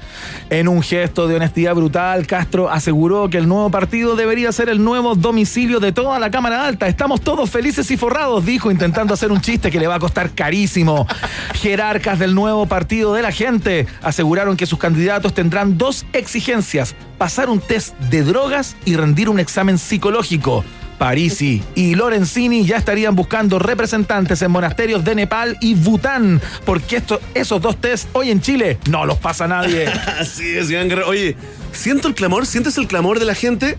En 0.50 0.68
un 0.68 0.82
gesto 0.82 1.28
de 1.28 1.36
honestidad 1.36 1.76
brutal, 1.76 2.26
Castro 2.28 2.70
aseguró 2.70 3.30
que 3.30 3.38
el 3.38 3.48
nuevo 3.48 3.70
partido 3.70 4.16
debería 4.16 4.52
ser 4.52 4.70
el 4.70 4.84
nuevo 4.84 5.16
domicilio 5.16 5.80
de 5.80 5.92
toda 5.92 6.20
la 6.20 6.32
Cámara 6.32 6.66
Alta. 6.66 6.88
Estamos 6.88 7.22
todos 7.22 7.50
felices 7.50 7.90
y 7.92 7.98
forrados, 7.98 8.46
dijo, 8.46 8.72
intentando 8.72 9.14
hacer 9.14 9.32
un 9.32 9.42
chiste 9.42 9.70
que 9.70 9.80
le 9.80 9.88
va 9.88 9.96
a 9.96 10.00
costar 10.00 10.32
carísimo. 10.32 11.08
Jerarcas 11.56 12.20
del 12.20 12.36
nuevo 12.36 12.66
partido 12.68 13.14
de 13.14 13.22
la 13.22 13.32
gente 13.32 13.88
aseguraron 14.02 14.56
que 14.56 14.66
sus 14.66 14.80
candidatos 14.80 15.34
tendrán 15.34 15.78
dos 15.78 16.06
exigencias: 16.14 16.96
pasar 17.18 17.50
un 17.50 17.60
test 17.60 17.98
de 18.00 18.24
drogas 18.24 18.76
y 18.86 18.96
rendir 18.96 19.30
un 19.30 19.40
examen 19.40 19.78
psicológico. 19.78 20.64
Parisi 20.98 21.62
y 21.76 21.96
Lorenzini 21.96 22.66
ya 22.66 22.78
estarían 22.78 23.16
buscando 23.16 23.60
representantes 23.60 24.42
en 24.42 24.52
monasterios 24.52 25.04
de 25.04 25.16
Nepal 25.16 25.58
y 25.60 25.74
Bután, 25.74 26.42
porque 26.66 27.02
esos 27.34 27.62
dos 27.62 27.78
test 27.78 28.08
hoy 28.14 28.32
en 28.32 28.42
Chile 28.42 28.78
no 28.90 29.06
los 29.06 29.18
pasa 29.18 29.48
nadie. 29.48 29.88
Así 30.20 30.56
es, 30.56 30.70
Iván 30.70 30.90
Guerrero. 30.90 31.10
Oye, 31.10 31.36
siento 31.72 32.08
el 32.08 32.14
clamor, 32.14 32.46
¿sientes 32.46 32.78
el 32.78 32.88
clamor 32.88 33.20
de 33.20 33.26
la 33.26 33.36
gente? 33.36 33.78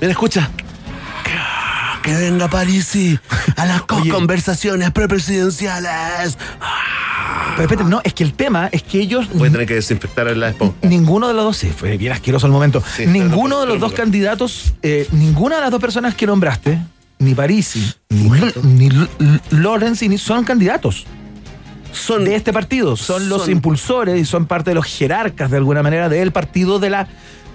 Mira, 0.00 0.12
escucha. 0.12 0.50
Que 2.08 2.14
venga 2.16 2.48
Parisi 2.48 3.18
a 3.56 3.66
las 3.66 3.82
co- 3.82 3.96
Oye. 3.96 4.08
conversaciones 4.10 4.90
prepresidenciales. 4.92 6.38
Pero 7.54 7.62
espérate, 7.68 7.84
no, 7.84 8.00
es 8.02 8.14
que 8.14 8.24
el 8.24 8.32
tema 8.32 8.70
es 8.72 8.82
que 8.82 8.98
ellos 8.98 9.28
Voy 9.34 9.48
a 9.48 9.52
tener 9.52 9.66
que 9.66 9.74
desinfectar 9.74 10.26
la 10.34 10.48
esponja. 10.48 10.74
Ninguno 10.80 11.28
de 11.28 11.34
los 11.34 11.44
dos, 11.44 11.56
sí, 11.58 11.68
fue 11.76 11.98
bien 11.98 12.12
asqueroso 12.12 12.46
el 12.46 12.52
momento. 12.52 12.82
Sí, 12.96 13.04
ninguno 13.06 13.56
no, 13.56 13.60
de 13.60 13.66
los 13.66 13.78
dos 13.80 13.90
no. 13.90 13.96
candidatos, 13.98 14.72
eh, 14.82 15.06
ninguna 15.12 15.56
de 15.56 15.60
las 15.60 15.70
dos 15.70 15.82
personas 15.82 16.14
que 16.14 16.26
nombraste, 16.26 16.78
ni 17.18 17.34
Parisi, 17.34 17.92
ni, 18.08 18.30
ni 18.62 18.88
Lorenzini, 19.50 20.16
son 20.16 20.44
candidatos 20.44 21.04
Son 21.92 22.24
de 22.24 22.36
este 22.36 22.54
partido. 22.54 22.96
Son 22.96 23.28
los 23.28 23.42
Son- 23.42 23.50
impulsores 23.50 24.18
y 24.18 24.24
son 24.24 24.46
parte 24.46 24.70
de 24.70 24.76
los 24.76 24.86
jerarcas, 24.86 25.50
de 25.50 25.58
alguna 25.58 25.82
manera, 25.82 26.08
del 26.08 26.32
partido 26.32 26.78
de 26.78 26.88
la, 26.88 27.06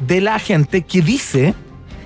de 0.05 0.21
la 0.21 0.37
gente 0.37 0.83
que 0.83 1.01
dice 1.01 1.55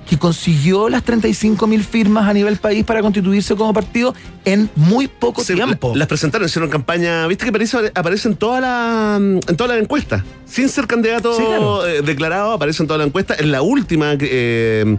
que 0.09 0.17
consiguió 0.17 0.87
las 0.89 1.03
35 1.03 1.67
mil 1.67 1.83
firmas 1.83 2.27
a 2.27 2.33
nivel 2.33 2.57
país 2.57 2.83
para 2.85 3.01
constituirse 3.01 3.55
como 3.55 3.73
partido 3.73 4.15
en 4.45 4.69
muy 4.75 5.07
poco 5.07 5.43
Sí, 5.43 5.53
tiempo. 5.55 5.89
la- 5.93 5.99
las 5.99 6.07
presentaron, 6.07 6.47
hicieron 6.47 6.69
campaña. 6.69 7.27
¿Viste 7.27 7.45
que 7.45 7.51
Parisi 7.51 7.75
aparece 7.93 8.29
en 8.29 8.35
toda 8.35 8.61
la 8.61 9.17
en 9.17 9.57
toda 9.57 9.75
la 9.75 9.79
encuesta? 9.81 10.23
Sin 10.45 10.69
ser 10.69 10.87
candidato 10.87 11.35
Sí, 11.35 11.43
claro. 11.45 11.85
eh, 11.85 12.01
declarado, 12.01 12.53
aparece 12.53 12.83
en 12.83 12.87
toda 12.87 12.99
la 12.99 13.03
encuesta. 13.05 13.35
En 13.37 13.51
la 13.51 13.61
última, 13.61 14.15
eh, 14.19 14.97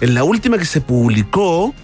en 0.00 0.14
la 0.14 0.24
última 0.24 0.58
que 0.58 0.64
se 0.66 0.80
publicó, 0.80 1.74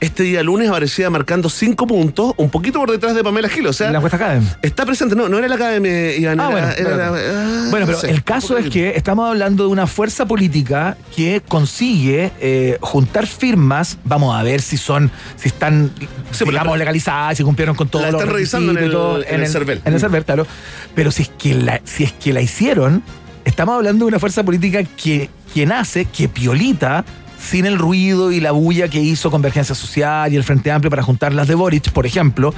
este 0.00 0.22
día 0.22 0.42
lunes 0.42 0.68
aparecía 0.68 1.10
marcando 1.10 1.48
cinco 1.50 1.86
puntos, 1.86 2.32
un 2.38 2.48
poquito 2.50 2.78
por 2.80 2.90
detrás 2.90 3.14
de 3.14 3.22
Pamela 3.22 3.48
Gil. 3.48 3.66
O 3.66 3.72
sea, 3.72 3.90
la 3.90 3.98
Academy. 3.98 4.46
está 4.62 4.86
presente. 4.86 5.14
No, 5.14 5.28
no 5.28 5.38
era 5.38 5.46
la 5.48 5.54
academia, 5.56 6.16
Iván. 6.16 6.40
Ah, 6.40 6.48
era- 6.50 6.50
bueno, 6.50 6.68
era 6.76 6.96
la- 6.96 7.06
ah, 7.08 7.66
Bueno, 7.70 7.86
pero 7.86 7.98
no 7.98 8.00
sé, 8.00 8.10
el 8.10 8.24
caso 8.24 8.56
es 8.58 8.70
que 8.70 8.96
estamos 8.96 9.28
hablando 9.28 9.64
de 9.64 9.70
una 9.70 9.86
fuerza 9.86 10.26
política 10.26 10.96
que 11.14 11.42
consigue 11.46 12.32
eh, 12.40 12.78
juntar 12.80 13.26
firmas. 13.26 13.98
Vamos 14.04 14.34
a 14.34 14.42
ver 14.42 14.62
si 14.62 14.76
son, 14.78 15.10
si 15.36 15.48
están, 15.48 15.90
Sí, 15.98 16.06
pues 16.30 16.50
digamos, 16.50 16.72
la- 16.72 16.78
legalizadas, 16.78 17.36
si 17.36 17.42
cumplieron 17.44 17.76
con 17.76 17.88
todo 17.88 18.02
la 18.02 18.08
están 18.08 18.28
revisando 18.28 18.72
en 18.72 18.78
el- 18.78 19.24
en 19.28 19.40
el 19.42 19.48
CERVEL. 19.48 19.82
En 19.84 19.92
el 19.94 20.00
CERVEL, 20.00 20.24
claro. 20.24 20.46
Pero 20.94 21.10
si 21.10 21.22
es 21.22 21.28
que 21.28 21.54
la, 21.54 21.80
si 21.84 22.04
es 22.04 22.12
que 22.12 22.32
la 22.32 22.40
hicieron, 22.40 23.02
estamos 23.44 23.74
hablando 23.76 24.06
de 24.06 24.08
una 24.08 24.18
fuerza 24.18 24.42
política 24.44 24.82
que, 24.84 25.28
que 25.54 25.66
nace, 25.66 26.06
que 26.06 26.28
piolita. 26.28 27.04
Sin 27.40 27.64
el 27.64 27.78
ruido 27.78 28.30
y 28.32 28.40
la 28.40 28.52
bulla 28.52 28.88
que 28.88 29.00
hizo 29.00 29.30
Convergencia 29.30 29.74
Social 29.74 30.32
y 30.32 30.36
el 30.36 30.44
Frente 30.44 30.70
Amplio 30.70 30.90
para 30.90 31.02
juntar 31.02 31.32
las 31.32 31.48
de 31.48 31.54
Boric, 31.54 31.90
por 31.90 32.06
ejemplo, 32.06 32.54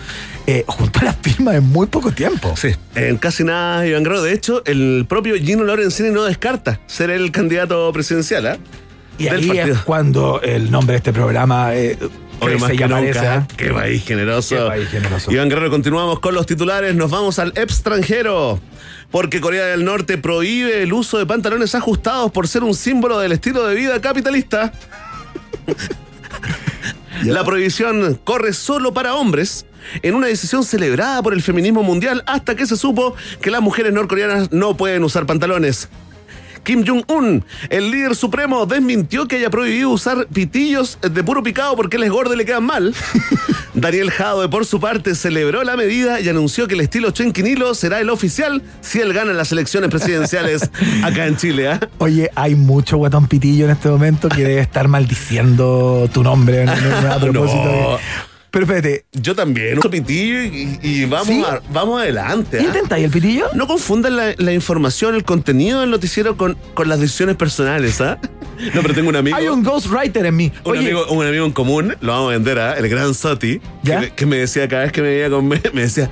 eh, 0.47 0.65
juntó 0.69 1.01
las 1.05 1.17
firmas 1.17 1.55
en 1.55 1.65
muy 1.65 1.87
poco 1.87 2.11
tiempo. 2.11 2.55
Sí, 2.57 2.71
en 2.95 3.17
casi 3.17 3.45
nada, 3.45 3.87
Iván 3.87 4.03
Guerrero. 4.03 4.23
De 4.23 4.33
hecho, 4.33 4.63
el 4.67 5.07
propio 5.09 5.37
Gino 5.37 5.65
Lorenzini 5.65 6.11
no 6.11 6.25
descarta 6.25 6.81
ser 6.87 7.11
el 7.11 7.31
candidato 7.31 7.93
presidencial. 7.93 8.47
¿ah? 8.47 8.59
Y 9.19 9.29
ahí 9.29 9.47
partido. 9.47 9.75
es 9.75 9.83
cuando 9.83 10.41
el 10.43 10.71
nombre 10.71 10.95
de 10.95 10.97
este 10.99 11.13
programa 11.13 11.75
eh, 11.75 11.97
Hoy 12.43 12.59
más 12.59 12.73
que 12.73 12.89
nunca. 12.89 13.35
¿ah? 13.35 13.47
Qué 13.57 13.71
país 13.71 14.05
generoso. 14.05 14.57
Qué 14.57 14.63
país 14.63 14.89
generoso. 14.89 15.31
Iván 15.31 15.49
Guerrero, 15.49 15.71
continuamos 15.71 16.19
con 16.19 16.35
los 16.35 16.45
titulares. 16.45 16.95
Nos 16.95 17.11
vamos 17.11 17.39
al 17.39 17.53
extranjero. 17.57 18.61
Porque 19.13 19.41
Corea 19.41 19.67
del 19.67 19.85
Norte 19.85 20.19
prohíbe 20.19 20.83
el 20.83 20.93
uso 20.93 21.19
de 21.19 21.27
pantalones 21.27 21.77
ajustados 21.77 22.33
por 22.33 22.49
ser 22.49 22.65
un 22.65 22.75
símbolo 22.75 23.21
del 23.21 23.31
estilo 23.33 23.65
de 23.67 23.77
vida 23.77 24.01
capitalista. 24.01 24.73
La 27.25 27.45
prohibición 27.45 28.19
corre 28.25 28.53
solo 28.53 28.93
para 28.93 29.15
hombres 29.15 29.65
en 30.03 30.15
una 30.15 30.27
decisión 30.27 30.65
celebrada 30.65 31.23
por 31.23 31.35
el 31.35 31.43
feminismo 31.43 31.83
mundial 31.83 32.25
hasta 32.27 32.57
que 32.57 32.67
se 32.67 32.77
supo 32.77 33.15
que 33.41 33.51
las 33.51 33.61
mujeres 33.61 33.93
norcoreanas 33.93 34.51
no 34.51 34.77
pueden 34.77 35.05
usar 35.05 35.27
pantalones. 35.27 35.89
Kim 36.65 36.85
Jong-un, 36.87 37.45
el 37.71 37.91
líder 37.91 38.15
supremo, 38.15 38.67
desmintió 38.67 39.27
que 39.27 39.37
haya 39.37 39.51
prohibido 39.51 39.91
usar 39.91 40.27
pitillos 40.33 40.99
de 41.03 41.25
puro 41.25 41.43
picado 41.43 41.75
porque 41.77 41.99
les 41.99 42.11
gordo 42.11 42.35
y 42.35 42.37
le 42.37 42.45
quedan 42.45 42.65
mal. 42.65 42.95
Daniel 43.75 44.11
Jadwe, 44.11 44.49
por 44.49 44.67
su 44.67 44.79
parte, 44.81 45.15
celebró 45.15 45.65
la 45.65 45.77
medida 45.77 46.21
y 46.21 46.29
anunció 46.29 46.69
que 46.69 46.75
el 46.75 46.81
estilo 46.83 47.11
Chenquinilo 47.11 47.75
será 47.75 48.01
el 48.01 48.11
oficial 48.11 48.63
si 48.83 49.01
él 49.01 49.13
gana 49.13 49.33
las 49.33 49.51
elecciones 49.51 49.91
presidenciales 49.91 50.71
acá 51.03 51.27
en 51.27 51.37
Chile. 51.37 51.69
¿ah? 51.69 51.81
Oye, 51.99 52.31
hay 52.35 52.55
mucho 52.55 52.97
guatón 52.99 53.27
pitillo 53.29 53.65
en 53.65 53.71
este 53.73 53.89
momento 53.89 54.29
que 54.29 54.43
debe 54.43 54.61
estar 54.61 54.89
maldiciendo 54.89 56.09
tu 56.13 56.23
nombre 56.23 56.67
no, 56.67 56.73
a 57.13 57.19
propósito. 57.21 57.65
No. 57.65 57.91
de- 57.97 58.32
Pero 58.53 58.67
espérate, 58.67 59.07
Yo 59.13 59.35
también 59.35 59.79
uso 59.79 59.89
pitillo 59.91 60.43
y, 60.43 60.79
y 60.83 61.05
vamos, 61.07 61.27
¿Sí? 61.27 61.43
a- 61.45 61.61
vamos 61.73 62.01
adelante. 62.03 62.59
¿ah? 62.61 62.63
¿intentáis 62.63 63.05
el 63.07 63.11
pitillo? 63.11 63.47
No 63.55 63.67
confundan 63.67 64.15
la, 64.15 64.35
la 64.37 64.53
información, 64.53 65.15
el 65.15 65.25
contenido 65.25 65.81
del 65.81 65.91
noticiero 65.91 66.37
con, 66.37 66.57
con 66.75 66.87
las 66.89 67.01
decisiones 67.01 67.37
personales, 67.37 68.01
¿ah? 68.03 68.19
No, 68.75 68.83
pero 68.83 68.93
tengo 68.95 69.09
un 69.09 69.17
amigo. 69.17 69.37
Hay 69.37 69.49
un 69.49 69.63
ghostwriter 69.65 70.27
en 70.27 70.37
mí. 70.37 70.53
Un 70.65 70.73
Oye, 70.73 70.81
amigo, 70.81 71.07
un 71.07 71.27
amigo 71.27 71.47
en 71.47 71.53
común, 71.53 71.97
lo 72.03 72.13
vamos 72.13 72.29
a 72.29 72.33
vender 72.35 72.59
a 72.59 72.75
el 72.75 72.89
gran 72.91 73.15
Soti, 73.15 73.61
¿Ya? 73.83 74.01
que, 74.01 74.11
que 74.11 74.27
me 74.27 74.37
decía 74.37 74.69
cada 74.69 74.83
vez 74.83 74.93
que 74.93 75.01
me 75.01 75.09
veía 75.09 75.31
con 75.31 75.49
me, 75.49 75.59
me 75.73 75.81
decía, 75.81 76.11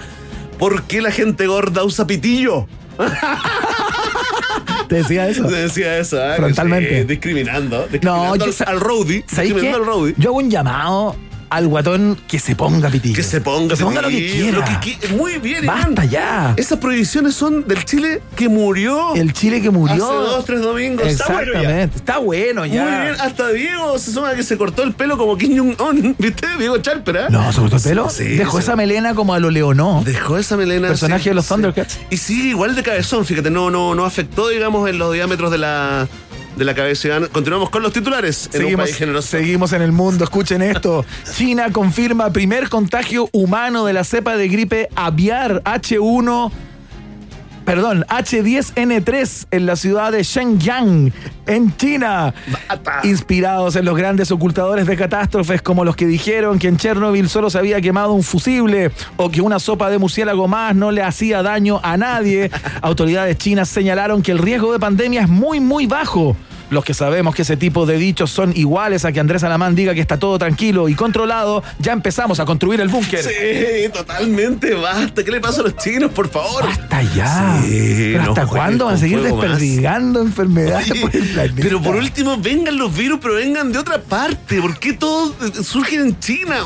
¿por 0.59 0.82
qué 0.84 1.03
la 1.03 1.12
gente 1.12 1.47
gorda 1.47 1.84
usa 1.84 2.07
pitillo? 2.07 2.66
te 4.88 4.95
decía 4.97 5.28
eso. 5.28 5.43
Me 5.45 5.59
decía 5.59 5.99
eso, 5.99 6.18
¿ah? 6.22 6.34
Frontalmente. 6.36 7.01
Sí, 7.03 7.05
discriminando, 7.07 7.86
discriminando 7.86 8.47
yo 8.47 8.53
al, 8.66 8.68
al 8.74 8.80
roadie, 8.80 9.24
discriminando 9.28 9.76
al 9.76 9.84
roadie. 9.86 10.14
Yo 10.16 10.30
hago 10.30 10.38
un 10.38 10.51
llamado 10.51 11.16
al 11.51 11.67
guatón 11.67 12.17
que 12.29 12.39
se 12.39 12.55
ponga 12.57 12.89
pitillo. 12.89 13.15
Que 13.17 13.23
se 13.23 13.41
ponga, 13.41 13.71
Que 13.71 13.77
se 13.77 13.85
ponga 13.85 14.03
lo 14.03 14.09
que 14.09 14.31
quiera. 14.31 14.59
lo 14.59 14.65
que 14.65 14.73
qui- 14.75 15.17
Muy 15.17 15.39
bien, 15.39 15.65
Iván. 15.65 15.95
Basta 15.95 16.05
ya. 16.05 16.55
Esas 16.57 16.79
prohibiciones 16.79 17.35
son 17.35 17.67
del 17.67 17.85
Chile 17.85 18.22
que 18.37 18.49
murió. 18.49 19.14
El 19.17 19.33
Chile 19.33 19.61
que 19.61 19.71
murió. 19.71 19.95
Hace 20.05 20.14
dos, 20.31 20.45
tres 20.45 20.61
domingos. 20.63 21.07
Está 21.07 21.27
bueno 21.27 21.53
ya. 21.53 21.59
Exactamente. 21.61 21.97
Está 21.97 22.18
bueno 22.18 22.67
ya. 22.67 22.83
Muy 22.85 23.01
bien, 23.03 23.21
hasta 23.21 23.49
Diego 23.49 23.99
se 23.99 24.13
suma 24.13 24.35
que 24.35 24.43
se 24.45 24.57
cortó 24.57 24.83
el 24.85 24.93
pelo 24.95 25.18
como 25.18 25.37
Kim 25.37 25.57
Jong-un, 25.77 26.14
¿viste? 26.18 26.47
Diego 26.59 26.79
Chalper, 26.79 27.18
¿ah? 27.18 27.27
No, 27.31 27.53
¿se 27.53 27.61
cortó 27.61 27.77
el 27.77 27.83
pelo? 27.83 28.09
Sí, 28.11 28.25
Dejó 28.37 28.59
esa 28.61 28.77
melena 28.77 29.14
como 29.14 29.35
a 29.35 29.41
lo 29.41 29.51
Leonó. 29.51 30.03
Dejó 30.05 30.39
esa 30.39 30.57
melena. 30.57 30.89
Personaje 30.89 31.25
sí, 31.25 31.29
de 31.31 31.35
los. 31.35 31.47
Thundercats. 31.49 31.99
Y 32.11 32.17
sí, 32.17 32.51
igual 32.51 32.77
de 32.77 32.83
cabezón, 32.85 33.25
fíjate, 33.27 33.51
no, 33.51 33.71
no, 33.71 33.95
no 33.97 34.05
afectó, 34.05 34.49
digamos, 34.49 34.89
en 34.89 34.99
los 34.99 35.13
diámetros 35.13 35.51
de 35.51 35.59
la, 35.59 36.07
de 36.57 36.64
la 36.64 36.75
cabeza. 36.75 37.09
Continuamos 37.33 37.71
con 37.71 37.83
los 37.83 37.93
titulares 37.93 38.47
en 38.53 38.61
un 38.61 38.63
Seguimos, 38.63 38.85
país 38.87 38.97
generoso. 38.97 39.29
seguimos 39.29 39.72
en 39.72 39.83
el 39.83 39.93
mundo, 39.93 40.25
escuchen 40.25 40.63
esto. 40.63 41.05
China 41.37 41.71
confirma 41.72 42.33
primer 42.33 42.68
contagio 42.68 43.29
humano 43.33 43.85
de 43.85 43.93
la 43.93 44.05
cepa 44.05 44.37
de 44.37 44.49
gripe 44.49 44.89
aviar 44.95 45.63
H1, 45.64 46.51
perdón, 47.71 48.05
H10N3 48.09 49.47
en 49.53 49.64
la 49.64 49.76
ciudad 49.76 50.11
de 50.11 50.25
Shenyang, 50.25 51.13
en 51.47 51.76
China. 51.76 52.34
Bata. 52.68 52.99
Inspirados 53.05 53.76
en 53.76 53.84
los 53.84 53.97
grandes 53.97 54.33
ocultadores 54.33 54.88
de 54.88 54.97
catástrofes 54.97 55.63
como 55.63 55.84
los 55.84 55.95
que 55.95 56.09
dijeron 56.09 56.59
que 56.59 56.67
en 56.67 56.79
Chernobyl 56.79 57.29
solo 57.29 57.49
se 57.49 57.59
había 57.59 57.80
quemado 57.80 58.13
un 58.13 58.25
fusible 58.25 58.91
o 59.17 59.30
que 59.30 59.41
una 59.41 59.61
sopa 59.61 59.88
de 59.88 59.99
murciélago 59.99 60.49
más 60.49 60.75
no 60.75 60.91
le 60.91 61.05
hacía 61.05 61.45
daño 61.45 61.79
a 61.84 61.97
nadie, 61.97 62.51
autoridades 62.83 63.38
chinas 63.38 63.68
señalaron 63.68 64.21
que 64.21 64.33
el 64.33 64.38
riesgo 64.38 64.72
de 64.72 64.80
pandemia 64.80 65.21
es 65.21 65.29
muy, 65.29 65.61
muy 65.61 65.87
bajo. 65.87 66.37
Los 66.71 66.84
que 66.84 66.95
sabemos 66.95 67.34
que 67.34 67.42
ese 67.42 67.57
tipo 67.57 67.84
de 67.84 67.99
dichos 67.99 68.30
son 68.30 68.53
iguales 68.57 69.05
a 69.05 69.13
que 69.13 69.21
Andrés 69.21 69.42
Alamán 69.42 69.75
diga 69.75 69.92
que 69.95 70.01
está 70.01 70.18
todo 70.18 70.38
tranquilo 70.38 70.88
y 70.88 70.95
controlado, 70.95 71.63
ya 71.80 71.92
empezamos 71.92 72.38
a 72.41 72.45
construir 72.45 72.80
el 72.80 72.88
búnker. 72.88 73.22
Sí, 73.25 73.88
totalmente, 73.92 74.75
basta. 74.75 75.25
¿Qué 75.25 75.30
le 75.33 75.41
pasa 75.41 75.61
a 75.61 75.64
los 75.64 75.76
chinos, 75.76 76.11
por 76.13 76.29
favor? 76.29 76.64
Hasta 76.64 77.03
ya. 77.14 77.61
Sí, 77.63 78.11
¿Pero 78.17 78.30
hasta 78.30 78.47
cuándo 78.47 78.84
van 78.87 78.95
a 78.95 78.99
seguir 78.99 79.18
más. 79.18 79.26
desperdigando 79.33 80.22
enfermedades 80.22 80.91
Oye, 80.92 81.01
por 81.01 81.17
el 81.17 81.29
planeta? 81.29 81.55
pero 81.61 81.83
por 81.83 81.97
último, 81.97 82.37
vengan 82.38 82.76
los 82.79 82.95
virus, 82.97 83.18
pero 83.21 83.34
vengan 83.34 83.72
de 83.72 83.79
otra 83.79 84.01
parte. 84.01 84.61
¿Por 84.61 84.79
qué 84.79 84.92
todos 84.92 85.34
eh, 85.42 85.64
surgen 85.64 86.01
en 86.01 86.21
China? 86.21 86.57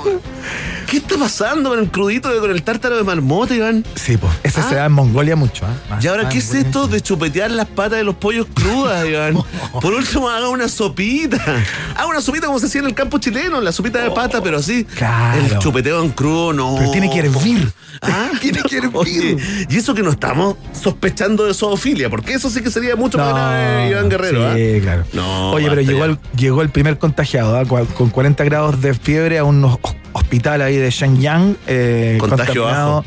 ¿Qué 0.91 0.99
está 0.99 1.17
pasando 1.17 1.71
con 1.71 1.79
el 1.79 1.91
crudito, 1.91 2.29
de- 2.29 2.41
con 2.41 2.51
el 2.51 2.63
tártaro 2.63 2.97
de 2.97 3.05
marmota, 3.05 3.55
Iván? 3.55 3.85
Sí, 3.95 4.17
pues, 4.17 4.33
ese 4.43 4.61
Ah. 4.61 4.67
se 4.69 4.75
da 4.75 4.85
en 4.87 4.93
Mongolia 4.93 5.35
mucho. 5.35 5.65
¿ah? 5.67 5.75
Más- 5.89 6.05
¿Y 6.05 6.09
ahora 6.09 6.25
más 6.25 6.33
qué 6.33 6.39
es 6.41 6.55
esto 6.55 6.87
de 6.89 7.01
chupetear 7.01 7.51
las 7.51 7.67
patas 7.67 7.99
de 7.99 8.05
los 8.05 8.15
pollos 8.17 8.47
crudas, 8.53 9.07
Iván? 9.07 9.39
Por 9.81 9.94
último, 9.95 10.29
haga 10.29 10.49
una 10.49 10.69
sopita. 10.69 11.37
Haga 11.97 12.07
una 12.07 12.21
sopita 12.21 12.47
como 12.47 12.59
se 12.59 12.67
hacía 12.67 12.81
en 12.81 12.89
el 12.89 12.95
campo 12.95 13.19
chileno, 13.19 13.61
la 13.61 13.71
sopita 13.73 14.01
de 14.03 14.11
pata, 14.11 14.43
pero 14.43 14.59
así. 14.59 14.85
Claro. 14.85 15.41
El 15.41 15.59
chupeteo 15.59 16.03
en 16.03 16.11
crudo, 16.11 16.53
no. 16.53 16.75
Pero 16.79 16.91
tiene 16.91 17.11
que 17.11 17.19
hervir. 17.21 17.73
Ah, 18.03 18.29
Tiene 18.41 18.61
que 18.65 18.77
hervir. 18.79 18.91
Oye, 18.93 19.37
y 19.71 19.77
eso 19.77 19.95
que 19.95 20.03
no 20.03 20.11
estamos 20.11 20.57
sospechando 20.73 21.45
de 21.45 21.55
zoofilia, 21.55 22.11
porque 22.11 22.35
eso 22.35 22.51
sí 22.51 22.61
que 22.61 22.69
sería 22.71 22.97
mucho 22.97 23.17
más 23.19 23.29
No, 23.29 23.35
grave, 23.37 23.89
Iván 23.91 24.09
Guerrero. 24.11 24.55
Sí, 24.57 24.75
¿ah? 24.77 24.81
claro. 24.83 25.05
No, 25.13 25.51
Oye, 25.53 25.69
pero 25.71 25.81
llegó 25.81 26.05
el, 26.05 26.19
llegó 26.37 26.63
el 26.63 26.71
primer 26.71 26.99
contagiado. 26.99 27.65
Cu- 27.69 27.87
con 27.95 28.11
40 28.11 28.43
grados 28.45 28.83
de 28.83 28.95
fiebre 28.95 29.39
a 29.39 29.45
un 29.45 29.63
hos- 29.65 29.79
hospital 30.13 30.61
ahí 30.63 30.77
de 30.77 30.91
Shenyang. 30.91 31.57
eh, 31.69 32.17
Contagio 32.19 32.65
bajo. 32.65 33.05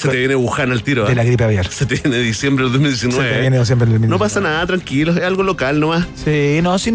Se 0.00 0.08
te 0.08 0.16
viene 0.16 0.34
Wuhan 0.36 0.72
al 0.72 0.82
tiro. 0.82 1.04
de 1.04 1.14
la 1.14 1.24
gripe 1.24 1.44
aviar. 1.44 1.66
Se 1.68 1.86
te 1.86 1.96
viene 1.96 2.18
diciembre 2.18 2.64
del 2.64 2.72
2019. 2.72 3.22
Se 3.28 3.34
te 3.34 3.40
viene 3.40 3.58
diciembre 3.58 3.86
del 3.86 4.00
No 4.00 4.16
2019. 4.16 4.18
pasa 4.18 4.40
nada, 4.40 4.66
tranquilo, 4.66 5.12
es 5.12 5.22
algo 5.22 5.42
local 5.42 5.78
nomás. 5.80 6.06
Sí, 6.24 6.60
no, 6.62 6.78
sí, 6.78 6.92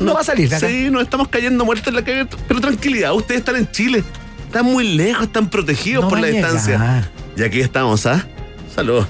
no, 0.00 0.14
va 0.14 0.20
a 0.20 0.24
salir 0.24 0.52
acá. 0.54 0.66
Sí, 0.66 0.88
nos 0.90 1.02
estamos 1.02 1.28
cayendo 1.28 1.64
muertos 1.64 1.88
en 1.88 1.94
la 1.94 2.02
calle, 2.04 2.26
pero 2.46 2.60
tranquilidad, 2.60 3.14
ustedes 3.14 3.40
están 3.40 3.56
en 3.56 3.70
Chile. 3.70 4.02
Están 4.46 4.64
muy 4.64 4.96
lejos, 4.96 5.24
están 5.24 5.48
protegidos 5.50 6.04
No 6.04 6.08
por 6.08 6.20
la 6.20 6.28
distancia. 6.28 7.08
Y 7.36 7.42
aquí 7.42 7.60
estamos, 7.60 8.06
¿ah? 8.06 8.26
Saludos. 8.74 9.06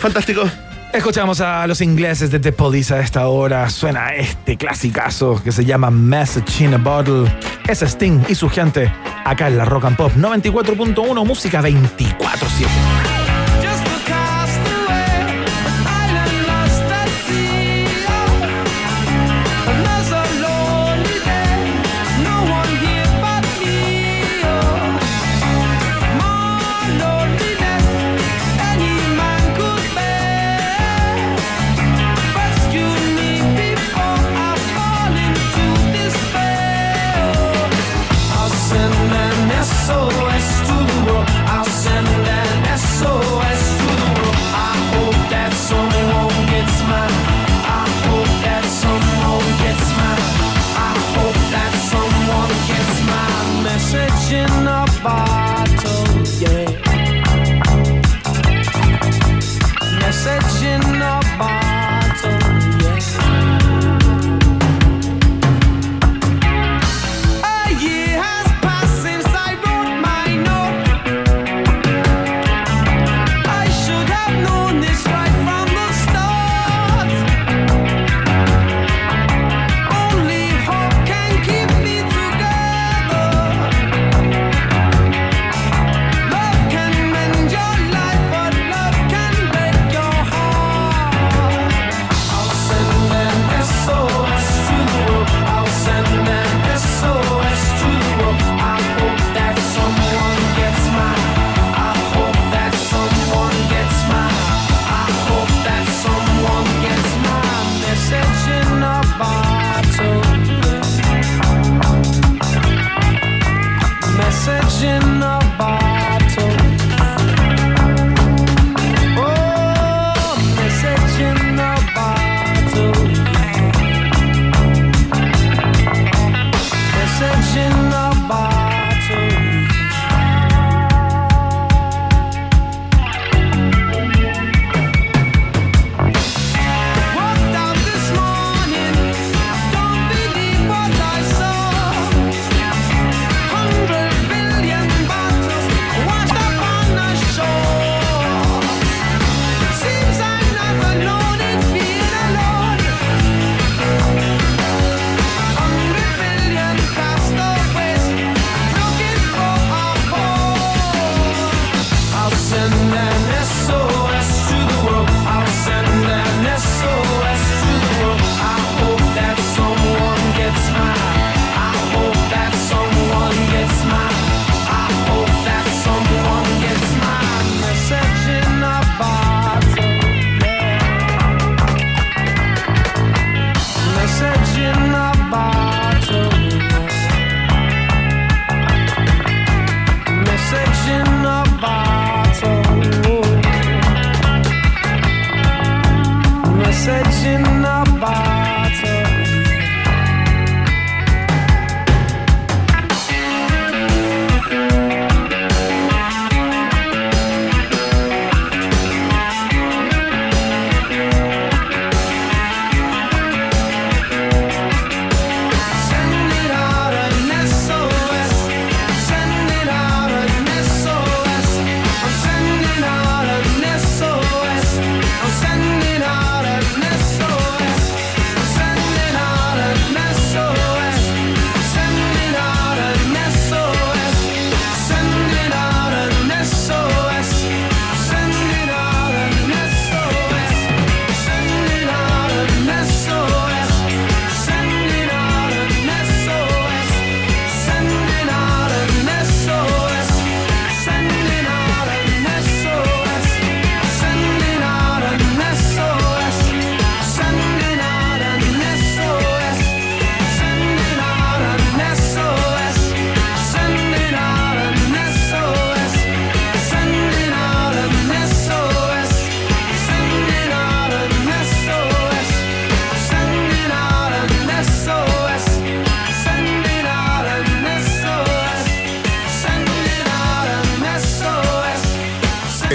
Fantástico. 0.00 0.42
Escuchamos 0.92 1.40
a 1.40 1.66
los 1.66 1.80
ingleses 1.80 2.30
de 2.30 2.38
The 2.38 2.52
Police 2.52 2.94
a 2.94 3.00
esta 3.00 3.26
hora. 3.26 3.70
Suena 3.70 4.10
este 4.14 4.58
clasicazo 4.58 5.42
que 5.42 5.50
se 5.50 5.64
llama 5.64 5.90
Message 5.90 6.64
in 6.64 6.74
a 6.74 6.78
Bottle. 6.78 7.32
Es 7.66 7.80
Sting 7.80 8.20
y 8.28 8.34
su 8.34 8.50
gente 8.50 8.92
acá 9.24 9.48
en 9.48 9.56
la 9.56 9.64
Rock 9.64 9.86
and 9.86 9.96
Pop 9.96 10.12
94.1, 10.14 11.24
música 11.24 11.62
24-7. 11.62 13.21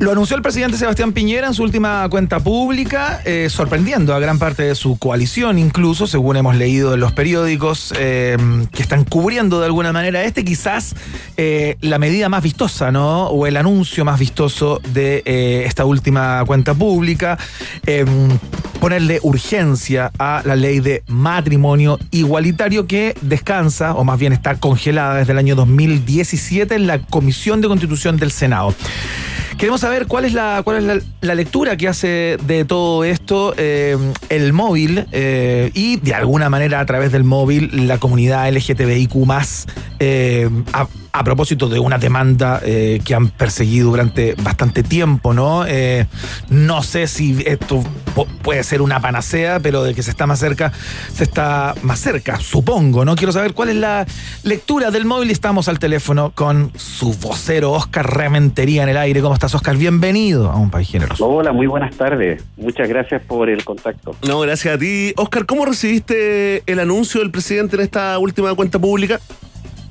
Lo 0.00 0.12
anunció 0.12 0.34
el 0.34 0.40
presidente 0.40 0.78
Sebastián 0.78 1.12
Piñera 1.12 1.46
en 1.46 1.52
su 1.52 1.62
última 1.62 2.08
cuenta 2.08 2.40
pública, 2.40 3.20
eh, 3.26 3.48
sorprendiendo 3.50 4.14
a 4.14 4.18
gran 4.18 4.38
parte 4.38 4.62
de 4.62 4.74
su 4.74 4.96
coalición, 4.96 5.58
incluso, 5.58 6.06
según 6.06 6.38
hemos 6.38 6.56
leído 6.56 6.94
en 6.94 7.00
los 7.00 7.12
periódicos 7.12 7.92
eh, 7.98 8.38
que 8.72 8.80
están 8.80 9.04
cubriendo 9.04 9.60
de 9.60 9.66
alguna 9.66 9.92
manera 9.92 10.24
este, 10.24 10.42
quizás 10.42 10.94
eh, 11.36 11.76
la 11.82 11.98
medida 11.98 12.30
más 12.30 12.42
vistosa, 12.42 12.90
¿no? 12.90 13.26
O 13.26 13.46
el 13.46 13.58
anuncio 13.58 14.06
más 14.06 14.18
vistoso 14.18 14.80
de 14.94 15.22
esta 15.66 15.84
última 15.84 16.42
cuenta 16.46 16.72
pública. 16.72 17.36
ponerle 18.80 19.20
urgencia 19.22 20.10
a 20.18 20.40
la 20.46 20.56
ley 20.56 20.80
de 20.80 21.02
matrimonio 21.08 21.98
igualitario 22.10 22.86
que 22.86 23.14
descansa, 23.20 23.92
o 23.92 24.04
más 24.04 24.18
bien 24.18 24.32
está 24.32 24.54
congelada 24.54 25.16
desde 25.16 25.32
el 25.32 25.38
año 25.38 25.54
2017 25.56 26.74
en 26.74 26.86
la 26.86 27.02
Comisión 27.02 27.60
de 27.60 27.68
Constitución 27.68 28.16
del 28.16 28.30
Senado. 28.30 28.74
Queremos 29.60 29.82
saber 29.82 30.06
cuál 30.06 30.24
es 30.24 30.32
la, 30.32 30.62
cuál 30.64 30.78
es 30.78 31.04
la, 31.20 31.34
lectura 31.34 31.76
que 31.76 31.86
hace 31.86 32.38
de 32.46 32.64
todo 32.64 33.04
esto 33.04 33.52
eh, 33.58 33.94
el 34.30 34.54
móvil 34.54 35.04
eh, 35.12 35.70
y 35.74 35.98
de 35.98 36.14
alguna 36.14 36.48
manera 36.48 36.80
a 36.80 36.86
través 36.86 37.12
del 37.12 37.24
móvil 37.24 37.86
la 37.86 37.98
comunidad 37.98 38.50
LGTBIQ 38.50 39.12
eh, 39.98 40.48
a, 41.12 41.24
propósito 41.24 41.68
de 41.68 41.78
una 41.78 41.98
demanda 41.98 42.60
eh, 42.64 43.00
que 43.04 43.14
han 43.14 43.28
perseguido 43.28 43.90
durante 43.90 44.34
bastante 44.34 44.82
tiempo, 44.82 45.32
¿no? 45.32 45.64
Eh, 45.66 46.06
no 46.48 46.82
sé 46.82 47.06
si 47.06 47.42
esto 47.46 47.82
puede 48.42 48.62
ser 48.64 48.82
una 48.82 49.00
panacea, 49.00 49.60
pero 49.60 49.82
de 49.82 49.94
que 49.94 50.02
se 50.02 50.10
está 50.10 50.26
más 50.26 50.38
cerca, 50.38 50.72
se 51.12 51.24
está 51.24 51.74
más 51.82 52.00
cerca, 52.00 52.40
supongo, 52.40 53.04
¿no? 53.04 53.16
Quiero 53.16 53.32
saber 53.32 53.54
cuál 53.54 53.70
es 53.70 53.76
la 53.76 54.06
lectura 54.42 54.90
del 54.90 55.04
móvil 55.04 55.28
y 55.28 55.32
estamos 55.32 55.68
al 55.68 55.78
teléfono 55.78 56.32
con 56.34 56.72
su 56.76 57.12
vocero 57.14 57.72
Oscar 57.72 58.16
Rementería 58.16 58.82
en 58.82 58.88
el 58.88 58.96
aire. 58.96 59.20
¿Cómo 59.20 59.34
estás, 59.34 59.54
Oscar? 59.54 59.76
Bienvenido 59.76 60.50
a 60.50 60.56
un 60.56 60.70
país 60.70 60.88
generoso. 60.88 61.26
Hola, 61.26 61.52
muy 61.52 61.66
buenas 61.66 61.94
tardes. 61.96 62.42
Muchas 62.56 62.88
gracias 62.88 63.22
por 63.22 63.48
el 63.48 63.64
contacto. 63.64 64.16
No, 64.26 64.40
gracias 64.40 64.74
a 64.74 64.78
ti. 64.78 65.12
Oscar, 65.16 65.46
¿cómo 65.46 65.64
recibiste 65.64 66.62
el 66.66 66.80
anuncio 66.80 67.20
del 67.20 67.30
presidente 67.30 67.76
en 67.76 67.82
esta 67.82 68.18
última 68.18 68.54
cuenta 68.54 68.78
pública? 68.78 69.20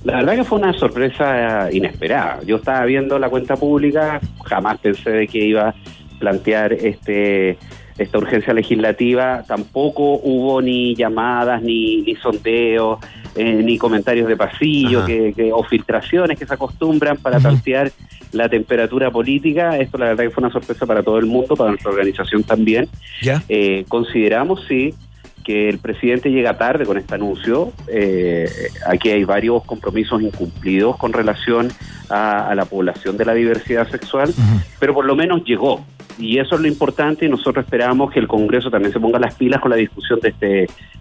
La 0.04 0.18
verdad 0.18 0.36
que 0.36 0.44
fue 0.44 0.60
una 0.60 0.74
sorpresa 0.74 1.70
inesperada. 1.72 2.40
Yo 2.46 2.58
estaba 2.58 2.86
viendo 2.86 3.20
la 3.20 3.30
cuenta 3.30 3.56
pública, 3.58 4.20
jamás 4.46 4.78
pensé 4.80 5.10
de 5.12 5.28
que 5.28 5.44
iba 5.46 5.70
a 5.70 5.76
plantear 6.20 6.74
este 6.74 7.58
esta 7.98 8.18
urgencia 8.18 8.54
legislativa. 8.54 9.44
Tampoco 9.46 10.22
hubo 10.24 10.62
ni 10.62 10.96
llamadas, 10.96 11.62
ni, 11.62 11.98
ni 12.04 12.16
sondeos, 12.16 12.98
eh, 13.36 13.62
ni 13.62 13.78
comentarios 13.78 14.26
de 14.30 14.38
pasillo 14.38 15.06
que, 15.06 15.34
que- 15.36 15.52
o 15.52 15.64
filtraciones 15.64 16.40
que 16.40 16.46
se 16.46 16.54
acostumbran 16.54 17.18
para 17.18 17.40
Ujú. 17.40 17.50
tantear 17.50 17.92
la 18.32 18.48
temperatura 18.48 19.12
política. 19.12 19.78
Esto 19.78 19.98
la 19.98 20.06
verdad 20.06 20.24
que 20.24 20.30
fue 20.30 20.42
una 20.42 20.54
sorpresa 20.54 20.86
para 20.86 21.04
todo 21.04 21.18
el 21.18 21.26
mundo, 21.26 21.58
para 21.58 21.72
nuestra 21.72 21.92
organización 21.92 22.44
también. 22.44 22.88
¿Ya? 23.22 23.44
Eh, 23.50 23.84
consideramos, 23.90 24.64
sí, 24.70 24.94
que 25.50 25.68
el 25.68 25.80
presidente 25.80 26.30
llega 26.30 26.60
tarde 26.60 26.86
con 26.86 27.00
este 27.00 27.16
anuncio. 27.16 27.74
Eh, 27.88 28.48
aquí 28.86 29.10
hay 29.10 29.24
varios 29.24 29.64
compromisos 29.64 30.22
incumplidos 30.22 30.96
con 30.98 31.12
relación 31.12 31.70
a, 32.08 32.52
a 32.52 32.54
la 32.54 32.66
población 32.66 33.18
de 33.18 33.26
la 33.26 33.34
diversidad 33.34 33.90
sexual, 33.90 34.32
pero 34.80 34.94
por 34.94 35.06
lo 35.06 35.16
menos 35.16 35.44
llegó. 35.44 35.84
Y 36.20 36.38
eso 36.38 36.54
es 36.54 36.62
lo 36.62 36.68
importante 36.68 37.26
y 37.26 37.30
nosotros 37.30 37.66
esperamos 37.66 38.12
que 38.12 38.20
el 38.20 38.28
Congreso 38.28 38.70
también 38.70 38.94
se 38.94 39.00
ponga 39.00 39.18
las 39.18 39.34
pilas 39.34 39.60
con 39.60 39.72
la 39.72 39.78
discusión 39.78 40.20
de 40.20 40.30
este, 40.30 40.48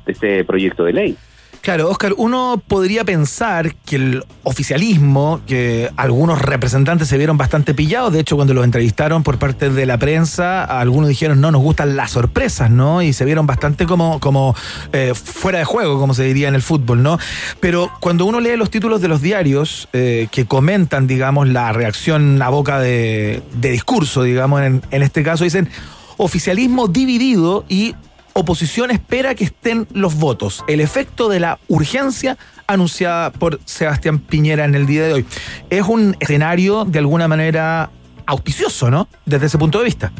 de 0.06 0.12
este 0.12 0.44
proyecto 0.44 0.82
de 0.82 0.94
ley. 0.94 1.16
Claro, 1.60 1.90
Oscar, 1.90 2.14
uno 2.16 2.62
podría 2.66 3.04
pensar 3.04 3.74
que 3.74 3.96
el 3.96 4.24
oficialismo, 4.42 5.40
que 5.46 5.90
algunos 5.96 6.40
representantes 6.40 7.08
se 7.08 7.18
vieron 7.18 7.36
bastante 7.36 7.74
pillados, 7.74 8.12
de 8.12 8.20
hecho 8.20 8.36
cuando 8.36 8.54
los 8.54 8.64
entrevistaron 8.64 9.22
por 9.22 9.38
parte 9.38 9.68
de 9.68 9.84
la 9.84 9.98
prensa, 9.98 10.64
algunos 10.64 11.08
dijeron 11.08 11.40
no 11.40 11.50
nos 11.50 11.60
gustan 11.60 11.96
las 11.96 12.12
sorpresas, 12.12 12.70
¿no? 12.70 13.02
Y 13.02 13.12
se 13.12 13.24
vieron 13.24 13.46
bastante 13.46 13.86
como, 13.86 14.20
como 14.20 14.54
eh, 14.92 15.12
fuera 15.14 15.58
de 15.58 15.64
juego, 15.64 15.98
como 15.98 16.14
se 16.14 16.24
diría 16.24 16.48
en 16.48 16.54
el 16.54 16.62
fútbol, 16.62 17.02
¿no? 17.02 17.18
Pero 17.60 17.90
cuando 18.00 18.24
uno 18.24 18.40
lee 18.40 18.56
los 18.56 18.70
títulos 18.70 19.00
de 19.00 19.08
los 19.08 19.20
diarios 19.20 19.88
eh, 19.92 20.28
que 20.30 20.46
comentan, 20.46 21.06
digamos, 21.06 21.48
la 21.48 21.72
reacción 21.72 22.40
a 22.40 22.48
boca 22.48 22.78
de, 22.78 23.42
de 23.54 23.70
discurso, 23.70 24.22
digamos, 24.22 24.62
en, 24.62 24.82
en 24.90 25.02
este 25.02 25.22
caso, 25.22 25.44
dicen 25.44 25.68
oficialismo 26.16 26.88
dividido 26.88 27.64
y 27.68 27.94
oposición 28.38 28.90
espera 28.90 29.34
que 29.34 29.44
estén 29.44 29.86
los 29.92 30.14
votos. 30.18 30.64
El 30.68 30.80
efecto 30.80 31.28
de 31.28 31.40
la 31.40 31.58
urgencia 31.68 32.36
anunciada 32.66 33.32
por 33.32 33.58
Sebastián 33.64 34.18
Piñera 34.20 34.64
en 34.64 34.74
el 34.74 34.86
día 34.86 35.04
de 35.04 35.12
hoy. 35.14 35.24
Es 35.70 35.82
un 35.82 36.16
escenario 36.20 36.84
de 36.84 36.98
alguna 37.00 37.26
manera 37.26 37.90
auspicioso, 38.26 38.90
¿no? 38.90 39.08
Desde 39.26 39.46
ese 39.46 39.58
punto 39.58 39.78
de 39.78 39.84
vista. 39.86 40.12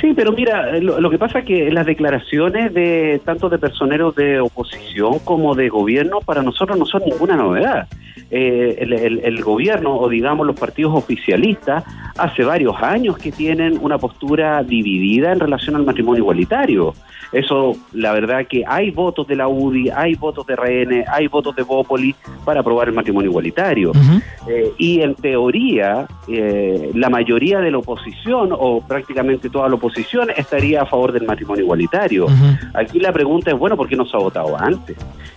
Sí, 0.00 0.12
pero 0.14 0.32
mira, 0.32 0.78
lo, 0.80 1.08
que 1.08 1.18
pasa 1.18 1.38
es 1.38 1.44
que 1.46 1.70
las 1.70 1.86
declaraciones 1.86 2.74
de 2.74 3.20
tanto 3.24 3.48
de 3.48 3.58
personeros 3.58 4.14
de 4.16 4.40
oposición 4.40 5.20
como 5.20 5.54
de 5.54 5.68
gobierno 5.68 6.20
para 6.20 6.42
nosotros 6.42 6.76
no 6.76 6.84
son 6.84 7.02
ninguna 7.06 7.36
novedad. 7.36 7.88
Eh, 8.30 8.76
el, 8.80 8.92
el- 8.92 9.20
el 9.24 9.42
gobierno 9.42 9.96
o 9.96 10.08
digamos 10.08 10.46
los 10.46 10.58
partidos 10.58 10.94
oficialistas 10.94 11.84
hace 12.16 12.44
varios 12.44 12.80
años 12.80 13.18
que 13.18 13.32
tienen 13.32 13.78
una 13.80 13.98
postura 13.98 14.62
dividida 14.62 15.32
en 15.32 15.40
relación 15.40 15.76
al 15.76 15.84
matrimonio 15.84 16.22
igualitario. 16.22 16.94
Eso, 17.32 17.72
la 17.92 18.12
verdad 18.12 18.46
que 18.48 18.62
hay 18.66 18.90
votos 18.92 19.26
de 19.26 19.34
la 19.34 19.48
UDI, 19.48 19.90
hay 19.90 20.14
votos 20.14 20.46
de 20.46 20.54
RN, 20.54 21.04
hay 21.10 21.26
votos 21.26 21.56
de 21.56 21.62
Bópoli 21.64 22.14
para 22.44 22.60
aprobar 22.60 22.86
el 22.88 22.94
matrimonio 22.94 23.30
igualitario. 23.30 23.90
Eh, 24.48 24.70
y 24.78 25.00
en 25.00 25.16
teoría, 25.16 26.06
eh, 26.28 26.92
la 26.94 27.10
mayoría 27.10 27.58
de 27.58 27.72
la 27.72 27.78
oposición, 27.78 28.50
o 28.52 28.80
prácticamente 28.86 29.50
toda 29.50 29.68
la 29.68 29.74
oposición, 29.74 30.28
estaría 30.36 30.82
a 30.82 30.86
favor 30.86 31.10
del 31.10 31.24
matrimonio 31.24 31.64
igualitario. 31.64 32.26
Aquí 32.74 33.00
la 33.00 33.12
pregunta 33.12 33.50
es, 33.50 33.58
bueno, 33.58 33.76
¿por 33.76 33.88
qué 33.88 33.96
no 33.96 34.04
se 34.06 34.16
ha 34.16 34.20
votado 34.20 34.56
antes? 34.56 34.96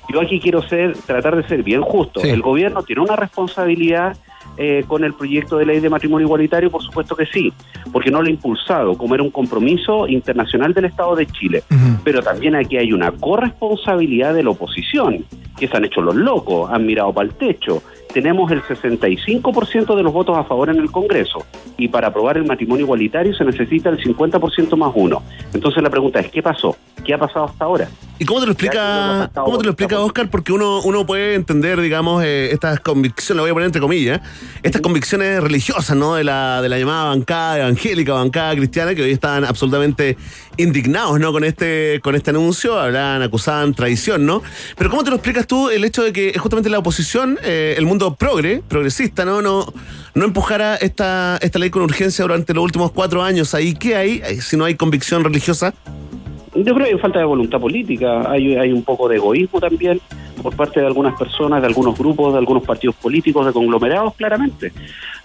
Yo 0.09 0.21
aquí 0.21 0.39
quiero 0.39 0.61
ser, 0.67 0.93
tratar 1.05 1.35
de 1.35 1.47
ser 1.47 1.63
bien 1.63 1.81
justo. 1.81 2.21
Sí. 2.21 2.29
El 2.29 2.41
gobierno 2.41 2.83
tiene 2.83 3.01
una 3.01 3.15
responsabilidad 3.15 4.17
eh, 4.59 4.83
con 4.87 5.03
el 5.03 5.13
proyecto 5.13 5.57
de 5.57 5.67
ley 5.67 5.79
de 5.79 5.89
matrimonio 5.89 6.25
igualitario, 6.25 6.71
por 6.71 6.81
supuesto 6.81 7.15
que 7.15 7.27
sí, 7.27 7.53
porque 7.91 8.09
no 8.09 8.23
lo 8.23 8.27
ha 8.27 8.31
impulsado, 8.31 8.97
como 8.97 9.13
era 9.13 9.23
un 9.23 9.29
compromiso 9.29 10.07
internacional 10.07 10.73
del 10.73 10.85
Estado 10.85 11.15
de 11.15 11.27
Chile. 11.27 11.63
Pero 12.03 12.23
también 12.23 12.55
aquí 12.55 12.75
hay 12.75 12.91
una 12.91 13.11
corresponsabilidad 13.11 14.33
de 14.33 14.41
la 14.41 14.49
oposición, 14.49 15.25
que 15.59 15.67
se 15.67 15.77
han 15.77 15.85
hecho 15.85 16.01
los 16.01 16.15
locos, 16.15 16.71
han 16.71 16.87
mirado 16.87 17.13
para 17.13 17.27
el 17.27 17.35
techo. 17.35 17.83
Tenemos 18.17 18.51
el 18.51 18.63
65% 18.63 19.95
de 19.95 20.01
los 20.01 20.11
votos 20.11 20.35
a 20.35 20.43
favor 20.43 20.71
en 20.71 20.77
el 20.77 20.89
Congreso 20.89 21.45
y 21.77 21.87
para 21.87 22.07
aprobar 22.07 22.37
el 22.37 22.45
matrimonio 22.45 22.83
igualitario 22.83 23.31
se 23.35 23.45
necesita 23.45 23.89
el 23.89 23.99
50% 23.99 24.75
más 24.75 24.91
uno. 24.95 25.21
Entonces 25.53 25.83
la 25.83 25.91
pregunta 25.91 26.19
es, 26.21 26.31
¿qué 26.31 26.41
pasó? 26.41 26.75
¿Qué 27.05 27.13
ha 27.13 27.19
pasado 27.19 27.45
hasta 27.45 27.65
ahora? 27.65 27.87
¿Y 28.19 28.25
cómo 28.25 28.39
te 28.39 28.47
lo 28.47 28.53
explica, 28.53 29.29
cómo 29.35 29.59
te 29.59 29.65
lo 29.65 29.69
explica 29.69 29.99
Oscar? 29.99 30.29
Porque 30.31 30.51
uno, 30.51 30.81
uno 30.81 31.05
puede 31.05 31.35
entender, 31.35 31.79
digamos, 31.79 32.23
eh, 32.23 32.49
estas 32.51 32.79
convicciones, 32.79 33.37
lo 33.37 33.43
voy 33.43 33.51
a 33.51 33.53
poner 33.53 33.67
entre 33.67 33.79
comillas, 33.79 34.21
estas 34.63 34.81
convicciones 34.81 35.43
religiosas, 35.43 35.95
¿no? 35.95 36.15
De 36.15 36.23
la, 36.23 36.63
de 36.63 36.69
la 36.69 36.79
llamada 36.79 37.05
bancada 37.09 37.59
evangélica, 37.59 38.13
bancada 38.13 38.55
cristiana, 38.55 38.95
que 38.95 39.03
hoy 39.03 39.11
están 39.11 39.45
absolutamente 39.45 40.17
indignados, 40.57 41.19
¿no? 41.19 41.31
Con 41.31 41.43
este, 41.43 41.99
con 42.01 42.15
este 42.15 42.31
anuncio, 42.31 42.79
hablan, 42.79 43.21
acusaban 43.21 43.75
traición, 43.75 44.25
¿no? 44.25 44.41
Pero 44.75 44.89
¿cómo 44.89 45.03
te 45.03 45.11
lo 45.11 45.17
explicas 45.17 45.45
tú 45.45 45.69
el 45.69 45.83
hecho 45.83 46.01
de 46.03 46.11
que 46.11 46.35
justamente 46.39 46.71
la 46.71 46.79
oposición, 46.79 47.37
eh, 47.43 47.75
el 47.77 47.85
mundo 47.85 48.06
progre, 48.15 48.61
progresista, 48.67 49.25
¿no? 49.25 49.41
No, 49.41 49.65
no 50.15 50.25
empujara 50.25 50.75
esta, 50.75 51.37
esta 51.41 51.59
ley 51.59 51.69
con 51.69 51.83
urgencia 51.83 52.23
durante 52.23 52.53
los 52.53 52.63
últimos 52.63 52.91
cuatro 52.91 53.21
años. 53.23 53.53
¿Ahí 53.53 53.73
qué 53.73 53.95
hay? 53.95 54.21
Eh, 54.25 54.41
Si 54.41 54.55
no 54.57 54.65
hay 54.65 54.75
convicción 54.75 55.23
religiosa. 55.23 55.73
Yo 56.55 56.73
creo 56.73 56.85
que 56.87 56.93
hay 56.93 56.97
falta 56.99 57.19
de 57.19 57.25
voluntad 57.25 57.59
política, 57.59 58.31
hay, 58.31 58.55
hay 58.55 58.71
un 58.71 58.81
poco 58.83 59.07
de 59.07 59.17
egoísmo 59.17 59.59
también 59.59 59.99
por 60.41 60.55
parte 60.55 60.79
de 60.79 60.87
algunas 60.87 61.15
personas, 61.17 61.61
de 61.61 61.67
algunos 61.67 61.95
grupos, 61.97 62.33
de 62.33 62.39
algunos 62.39 62.63
partidos 62.63 62.95
políticos, 62.95 63.45
de 63.45 63.51
conglomerados, 63.53 64.15
claramente. 64.15 64.71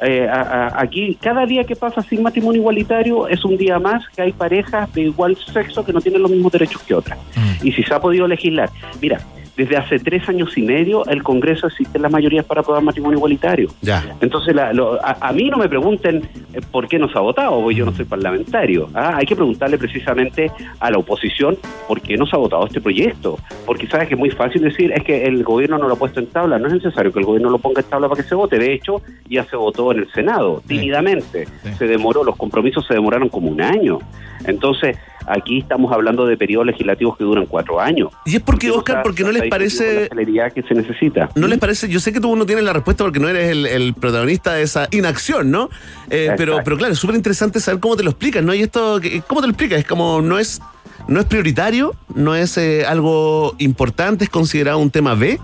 Eh, 0.03 0.27
a- 0.29 0.41
a- 0.43 0.83
aquí, 0.83 1.17
cada 1.21 1.47
día 1.47 1.65
que 1.65 1.75
pasa 1.77 2.03
sin 2.03 2.23
matrimonio 2.23 2.61
igualitario 2.61 3.29
es 3.29 3.45
un 3.47 3.57
día 3.57 3.79
más 3.79 4.03
que 4.15 4.21
hay 4.23 4.33
parejas 4.33 4.93
de 4.93 5.03
igual 5.03 5.37
sexo 5.53 5.85
que 5.85 5.93
no 5.93 6.01
tienen 6.03 6.21
los 6.21 6.31
mismos 6.31 6.53
derechos 6.53 6.83
que 6.83 6.95
otras. 6.95 7.19
Y 7.63 7.73
si 7.73 7.83
se 7.83 7.95
ha 7.95 8.01
podido 8.01 8.27
legislar, 8.27 8.69
mira, 9.01 9.21
Desde 9.57 9.77
hace 9.77 9.99
tres 9.99 10.27
años 10.31 10.57
y 10.57 10.63
medio, 10.63 11.05
el 11.07 11.23
Congreso 11.23 11.67
existen 11.67 12.01
las 12.01 12.11
mayorías 12.11 12.45
para 12.47 12.63
aprobar 12.63 12.83
matrimonio 12.83 13.19
igualitario. 13.19 13.69
Ya. 13.83 14.03
Entonces, 14.23 14.55
la- 14.55 14.73
lo- 14.73 14.95
a, 15.05 15.17
a 15.21 15.33
mí 15.33 15.51
no 15.51 15.59
me 15.59 15.69
pregunten 15.69 16.23
eh, 16.55 16.61
por 16.71 16.89
qué 16.89 16.99
no 16.99 17.07
se 17.11 17.19
ha 17.19 17.21
votado, 17.21 17.61
porque 17.61 17.75
yo 17.77 17.85
no 17.85 17.93
soy 17.93 18.07
parlamentario. 18.07 18.89
¿ah? 18.95 19.17
Hay 19.19 19.27
que 19.27 19.37
preguntarle 19.37 19.77
precisamente 19.77 20.51
a 20.81 20.91
la 20.91 20.97
oposición 20.99 21.59
por 21.87 22.01
qué 22.01 22.17
no 22.17 22.25
se 22.27 22.35
ha 22.35 22.39
votado 22.39 22.65
este 22.67 22.81
proyecto. 22.81 23.39
Porque 23.67 23.87
sabes 23.87 24.09
que 24.09 24.15
es 24.15 24.19
muy 24.19 24.31
fácil 24.31 24.63
decir, 24.63 24.91
es 24.93 25.05
que 25.05 25.25
el 25.25 25.45
gobierno 25.45 25.77
no 25.77 25.87
lo 25.87 25.95
ha 25.95 25.99
puesto 25.99 26.21
en 26.21 26.29
tabla. 26.29 26.59
No 26.59 26.69
es 26.69 26.73
necesario 26.75 27.13
que 27.13 27.19
el 27.19 27.27
gobierno 27.27 27.51
lo 27.51 27.59
ponga 27.59 27.83
en 27.83 27.89
tabla 27.91 28.09
para 28.09 28.23
que 28.23 28.29
se 28.29 28.35
vote. 28.35 28.59
De 28.59 28.73
hecho, 28.73 29.03
ya 29.29 29.45
se 29.45 29.57
votó 29.57 29.93
en 29.93 29.99
el 29.99 30.13
Senado, 30.13 30.63
tímidamente. 30.67 31.47
Se 31.77 31.87
demoró, 31.87 32.25
los 32.25 32.37
compromisos 32.37 32.87
se 32.87 32.95
demoraron 32.95 33.29
como 33.29 33.51
un 33.51 33.61
año. 33.61 33.99
Entonces, 34.47 34.97
aquí 35.27 35.59
estamos 35.59 35.93
hablando 35.93 36.27
de 36.27 36.37
periodos 36.37 36.67
legislativos 36.67 37.17
que 37.17 37.25
duran 37.25 37.47
cuatro 37.47 37.81
años. 37.81 38.09
Y 38.25 38.37
es 38.37 38.43
porque, 38.43 38.71
Oscar, 38.71 38.97
está- 38.97 39.03
porque 39.03 39.23
no 39.25 39.33
les 39.33 39.49
parece... 39.49 40.03
la 40.03 40.09
celeridad 40.09 40.53
que 40.53 40.63
se 40.63 40.75
necesita. 40.75 41.29
¿No 41.35 41.47
les 41.47 41.59
parece? 41.59 41.89
Yo 41.89 42.01
sé 42.01 42.13
que 42.13 42.21
tú 42.21 42.35
no 42.37 42.47
tienes 42.47 42.65
la 42.65 42.73
respuesta 42.73 43.05
porque 43.05 43.19
no 43.21 43.29
eres 43.29 43.51
el, 43.51 43.67
el 43.67 43.95
protagonista 43.95 44.55
de 44.55 44.63
esa 44.63 44.89
inacción, 44.91 45.51
¿no? 45.51 45.69
Eh, 46.11 46.31
pero, 46.37 46.59
pero 46.65 46.77
claro, 46.77 46.93
es 46.93 46.99
súper 46.99 47.17
interesante 47.17 47.61
saber 47.61 47.81
cómo 47.81 47.97
te 47.97 48.03
lo 48.03 48.11
explicas, 48.11 48.43
¿no? 48.43 48.55
Y 48.55 48.63
esto, 48.63 49.01
¿cómo 49.27 49.41
te 49.41 49.47
lo 49.47 49.53
explicas? 49.53 49.79
Es 49.79 49.87
como, 49.87 50.21
no 50.23 50.39
es, 50.39 50.61
no 51.09 51.21
es 51.21 51.27
prioritario, 51.27 51.95
no 52.15 52.35
es 52.35 52.57
eh, 52.59 52.85
algo 52.87 53.55
importante, 53.59 54.25
es 54.25 54.31
considerado 54.31 54.79
un 54.79 54.91
tema 54.91 55.15
B. 55.15 55.39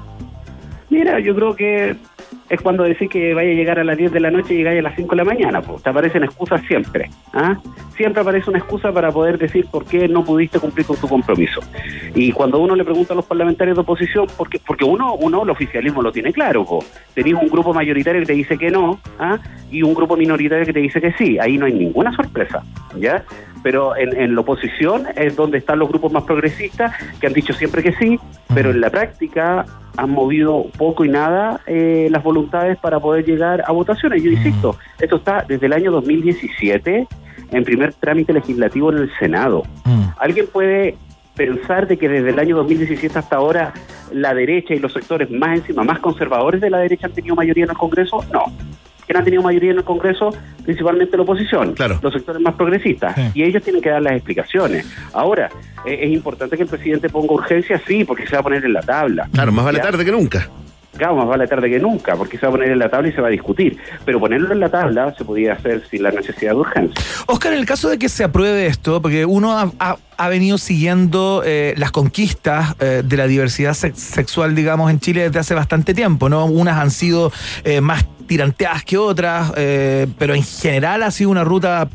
Mira, 0.90 1.20
yo 1.20 1.34
creo 1.34 1.54
que 1.54 1.96
es 2.48 2.60
cuando 2.60 2.84
decís 2.84 3.10
que 3.10 3.34
vaya 3.34 3.50
a 3.50 3.54
llegar 3.54 3.78
a 3.78 3.84
las 3.84 3.96
10 3.96 4.12
de 4.12 4.20
la 4.20 4.30
noche 4.30 4.54
y 4.54 4.58
llegáis 4.58 4.78
a 4.80 4.82
las 4.82 4.96
5 4.96 5.10
de 5.10 5.16
la 5.16 5.24
mañana. 5.24 5.60
Pues. 5.60 5.82
Te 5.82 5.90
aparecen 5.90 6.24
excusas 6.24 6.62
siempre. 6.66 7.10
¿ah? 7.32 7.58
Siempre 7.96 8.22
aparece 8.22 8.48
una 8.48 8.58
excusa 8.58 8.92
para 8.92 9.12
poder 9.12 9.38
decir 9.38 9.66
por 9.70 9.84
qué 9.84 10.08
no 10.08 10.24
pudiste 10.24 10.58
cumplir 10.58 10.86
con 10.86 10.96
tu 10.96 11.08
compromiso. 11.08 11.60
Y 12.14 12.32
cuando 12.32 12.58
uno 12.58 12.74
le 12.74 12.84
pregunta 12.84 13.12
a 13.12 13.16
los 13.16 13.26
parlamentarios 13.26 13.76
de 13.76 13.82
oposición, 13.82 14.26
porque, 14.36 14.60
porque 14.66 14.84
uno, 14.84 15.14
uno 15.14 15.42
el 15.42 15.50
oficialismo 15.50 16.02
lo 16.02 16.12
tiene 16.12 16.32
claro. 16.32 16.64
Po. 16.64 16.84
Tenés 17.14 17.34
un 17.34 17.48
grupo 17.48 17.74
mayoritario 17.74 18.20
que 18.22 18.26
te 18.26 18.32
dice 18.32 18.56
que 18.56 18.70
no 18.70 18.98
¿ah? 19.18 19.38
y 19.70 19.82
un 19.82 19.94
grupo 19.94 20.16
minoritario 20.16 20.64
que 20.64 20.72
te 20.72 20.80
dice 20.80 21.00
que 21.00 21.12
sí. 21.12 21.38
Ahí 21.38 21.58
no 21.58 21.66
hay 21.66 21.74
ninguna 21.74 22.12
sorpresa. 22.12 22.62
¿ya? 22.98 23.24
Pero 23.62 23.96
en, 23.96 24.16
en 24.16 24.34
la 24.34 24.40
oposición 24.40 25.06
es 25.16 25.36
donde 25.36 25.58
están 25.58 25.78
los 25.78 25.88
grupos 25.88 26.12
más 26.12 26.24
progresistas 26.24 26.94
que 27.20 27.26
han 27.26 27.32
dicho 27.32 27.52
siempre 27.52 27.82
que 27.82 27.92
sí, 27.92 28.18
pero 28.54 28.70
en 28.70 28.80
la 28.80 28.90
práctica 28.90 29.66
han 29.98 30.10
movido 30.10 30.66
poco 30.78 31.04
y 31.04 31.08
nada 31.08 31.60
eh, 31.66 32.06
las 32.10 32.22
voluntades 32.22 32.37
para 32.46 33.00
poder 33.00 33.24
llegar 33.24 33.62
a 33.66 33.72
votaciones. 33.72 34.22
Yo 34.22 34.30
insisto, 34.30 34.76
esto 35.00 35.16
está 35.16 35.44
desde 35.46 35.66
el 35.66 35.72
año 35.72 35.90
2017 35.90 37.06
en 37.50 37.64
primer 37.64 37.94
trámite 37.94 38.32
legislativo 38.32 38.92
en 38.92 38.98
el 38.98 39.10
Senado. 39.18 39.62
¿Alguien 40.18 40.46
puede 40.52 40.96
pensar 41.34 41.86
de 41.86 41.96
que 41.96 42.08
desde 42.08 42.30
el 42.30 42.38
año 42.38 42.56
2017 42.56 43.18
hasta 43.18 43.36
ahora 43.36 43.72
la 44.12 44.34
derecha 44.34 44.74
y 44.74 44.78
los 44.78 44.92
sectores 44.92 45.30
más 45.30 45.58
encima, 45.58 45.84
más 45.84 46.00
conservadores 46.00 46.60
de 46.60 46.70
la 46.70 46.78
derecha 46.78 47.06
han 47.06 47.12
tenido 47.12 47.34
mayoría 47.34 47.64
en 47.64 47.70
el 47.70 47.76
Congreso? 47.76 48.24
No. 48.32 48.44
¿Quién 49.06 49.16
ha 49.16 49.24
tenido 49.24 49.42
mayoría 49.42 49.70
en 49.70 49.78
el 49.78 49.84
Congreso? 49.84 50.34
Principalmente 50.64 51.16
la 51.16 51.22
oposición, 51.22 51.74
los 52.02 52.12
sectores 52.12 52.42
más 52.42 52.54
progresistas. 52.56 53.16
Y 53.34 53.42
ellos 53.42 53.62
tienen 53.62 53.80
que 53.80 53.88
dar 53.88 54.02
las 54.02 54.12
explicaciones. 54.12 54.86
Ahora, 55.14 55.48
eh, 55.86 56.00
es 56.02 56.10
importante 56.10 56.58
que 56.58 56.64
el 56.64 56.68
presidente 56.68 57.08
ponga 57.08 57.32
urgencia, 57.32 57.80
sí, 57.86 58.04
porque 58.04 58.26
se 58.26 58.32
va 58.32 58.40
a 58.40 58.42
poner 58.42 58.62
en 58.66 58.74
la 58.74 58.82
tabla. 58.82 59.26
Claro, 59.32 59.50
más 59.52 59.64
vale 59.64 59.78
¿Ya? 59.78 59.84
tarde 59.84 60.04
que 60.04 60.12
nunca. 60.12 60.50
Claro, 60.98 61.16
más 61.16 61.26
vale 61.28 61.46
tarde 61.46 61.70
que 61.70 61.78
nunca, 61.78 62.16
porque 62.16 62.36
se 62.36 62.44
va 62.44 62.48
a 62.50 62.52
poner 62.52 62.70
en 62.72 62.78
la 62.78 62.90
tabla 62.90 63.08
y 63.08 63.12
se 63.12 63.20
va 63.20 63.28
a 63.28 63.30
discutir. 63.30 63.78
Pero 64.04 64.20
ponerlo 64.20 64.52
en 64.52 64.60
la 64.60 64.68
tabla 64.68 65.14
se 65.16 65.24
podía 65.24 65.54
hacer 65.54 65.82
sin 65.90 66.02
la 66.02 66.10
necesidad 66.10 66.50
de 66.52 66.56
urgencia. 66.58 67.02
Oscar, 67.26 67.52
en 67.52 67.60
el 67.60 67.66
caso 67.66 67.88
de 67.88 67.98
que 67.98 68.08
se 68.08 68.24
apruebe 68.24 68.66
esto, 68.66 69.00
porque 69.00 69.24
uno 69.24 69.72
ha, 69.78 70.28
venido 70.28 70.58
siguiendo 70.58 71.42
eh, 71.46 71.72
las 71.76 71.92
conquistas 71.92 72.74
eh, 72.80 73.02
de 73.04 73.16
la 73.16 73.26
diversidad 73.26 73.72
sex- 73.74 73.98
sexual, 74.00 74.54
digamos, 74.54 74.90
en 74.90 74.98
Chile 75.00 75.22
desde 75.22 75.38
hace 75.38 75.54
bastante 75.54 75.94
tiempo, 75.94 76.28
¿no? 76.28 76.44
Unas 76.46 76.76
han 76.78 76.90
sido 76.90 77.32
eh, 77.64 77.80
más 77.80 78.04
tiranteadas 78.26 78.84
que 78.84 78.98
otras, 78.98 79.52
eh, 79.56 80.06
pero 80.18 80.34
en 80.34 80.42
general 80.42 81.02
ha 81.04 81.10
sido 81.10 81.30
una 81.30 81.44
ruta 81.44 81.88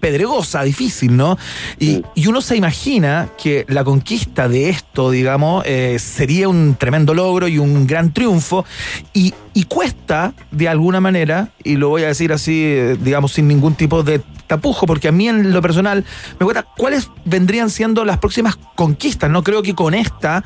pedregosa, 0.00 0.62
difícil, 0.62 1.16
¿no? 1.16 1.38
Y, 1.78 2.02
y 2.14 2.26
uno 2.26 2.40
se 2.40 2.56
imagina 2.56 3.30
que 3.42 3.64
la 3.68 3.84
conquista 3.84 4.48
de 4.48 4.70
esto, 4.70 5.10
digamos, 5.10 5.64
eh, 5.66 5.98
sería 5.98 6.48
un 6.48 6.76
tremendo 6.78 7.14
logro 7.14 7.48
y 7.48 7.58
un 7.58 7.86
gran 7.86 8.12
triunfo, 8.12 8.64
y, 9.12 9.34
y 9.54 9.64
cuesta, 9.64 10.34
de 10.50 10.68
alguna 10.68 11.00
manera, 11.00 11.50
y 11.64 11.76
lo 11.76 11.88
voy 11.88 12.04
a 12.04 12.08
decir 12.08 12.32
así, 12.32 12.62
eh, 12.64 12.96
digamos, 13.00 13.32
sin 13.32 13.48
ningún 13.48 13.74
tipo 13.74 14.02
de 14.02 14.20
tapujo, 14.48 14.86
porque 14.86 15.08
a 15.08 15.12
mí 15.12 15.28
en 15.28 15.52
lo 15.52 15.62
personal 15.62 16.04
me 16.40 16.44
cuesta 16.44 16.66
cuáles 16.76 17.10
vendrían 17.24 17.70
siendo 17.70 18.04
las 18.04 18.18
próximas 18.18 18.56
conquistas. 18.74 19.30
No 19.30 19.44
creo 19.44 19.62
que 19.62 19.74
con 19.74 19.94
esta, 19.94 20.42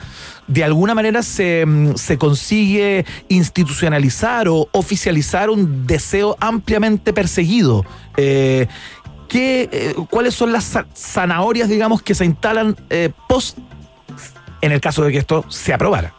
de 0.46 0.64
alguna 0.64 0.94
manera, 0.94 1.22
se, 1.22 1.64
mm, 1.64 1.94
se 1.96 2.18
consigue 2.18 3.06
institucionalizar 3.28 4.48
o 4.48 4.68
oficializar 4.72 5.48
un 5.48 5.86
deseo 5.86 6.36
ampliamente 6.40 7.12
perseguido. 7.12 7.86
Eh, 8.16 8.66
¿qué, 9.32 9.68
eh, 9.72 9.94
¿Cuáles 10.10 10.34
son 10.34 10.52
las 10.52 10.64
za- 10.74 10.86
zanahorias, 10.94 11.68
digamos, 11.70 12.02
que 12.02 12.14
se 12.14 12.26
instalan 12.26 12.76
eh, 12.90 13.10
post, 13.28 13.56
en 14.60 14.72
el 14.72 14.80
caso 14.80 15.02
de 15.02 15.10
que 15.12 15.18
esto 15.18 15.44
se 15.48 15.72
aprobara? 15.72 16.12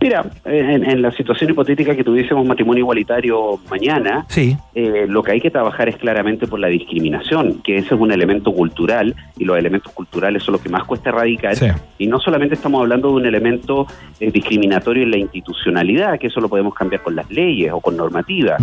Mira, 0.00 0.24
en, 0.44 0.84
en 0.88 1.02
la 1.02 1.10
situación 1.10 1.50
hipotética 1.50 1.94
que 1.96 2.04
tuviésemos 2.04 2.46
matrimonio 2.46 2.82
igualitario 2.82 3.58
mañana, 3.70 4.24
Sí. 4.28 4.56
eh, 4.74 5.06
lo 5.08 5.22
que 5.22 5.32
hay 5.32 5.40
que 5.40 5.50
trabajar 5.50 5.88
es 5.88 5.96
claramente 5.96 6.46
por 6.46 6.60
la 6.60 6.68
discriminación, 6.68 7.60
que 7.62 7.76
ese 7.78 7.94
es 7.94 8.00
un 8.00 8.12
elemento 8.12 8.52
cultural 8.52 9.14
y 9.38 9.44
los 9.44 9.58
elementos 9.58 9.92
culturales 9.92 10.42
son 10.42 10.52
los 10.52 10.62
que 10.62 10.68
más 10.68 10.84
cuesta 10.84 11.10
erradicar. 11.10 11.56
Sí. 11.56 11.66
Y 11.98 12.06
no 12.06 12.20
solamente 12.20 12.54
estamos 12.54 12.80
hablando 12.80 13.08
de 13.08 13.14
un 13.14 13.26
elemento 13.26 13.86
eh, 14.20 14.30
discriminatorio 14.30 15.02
en 15.02 15.10
la 15.10 15.18
institucionalidad, 15.18 16.18
que 16.18 16.28
eso 16.28 16.40
lo 16.40 16.48
podemos 16.48 16.74
cambiar 16.74 17.02
con 17.02 17.16
las 17.16 17.28
leyes 17.30 17.72
o 17.72 17.80
con 17.80 17.96
normativa, 17.96 18.56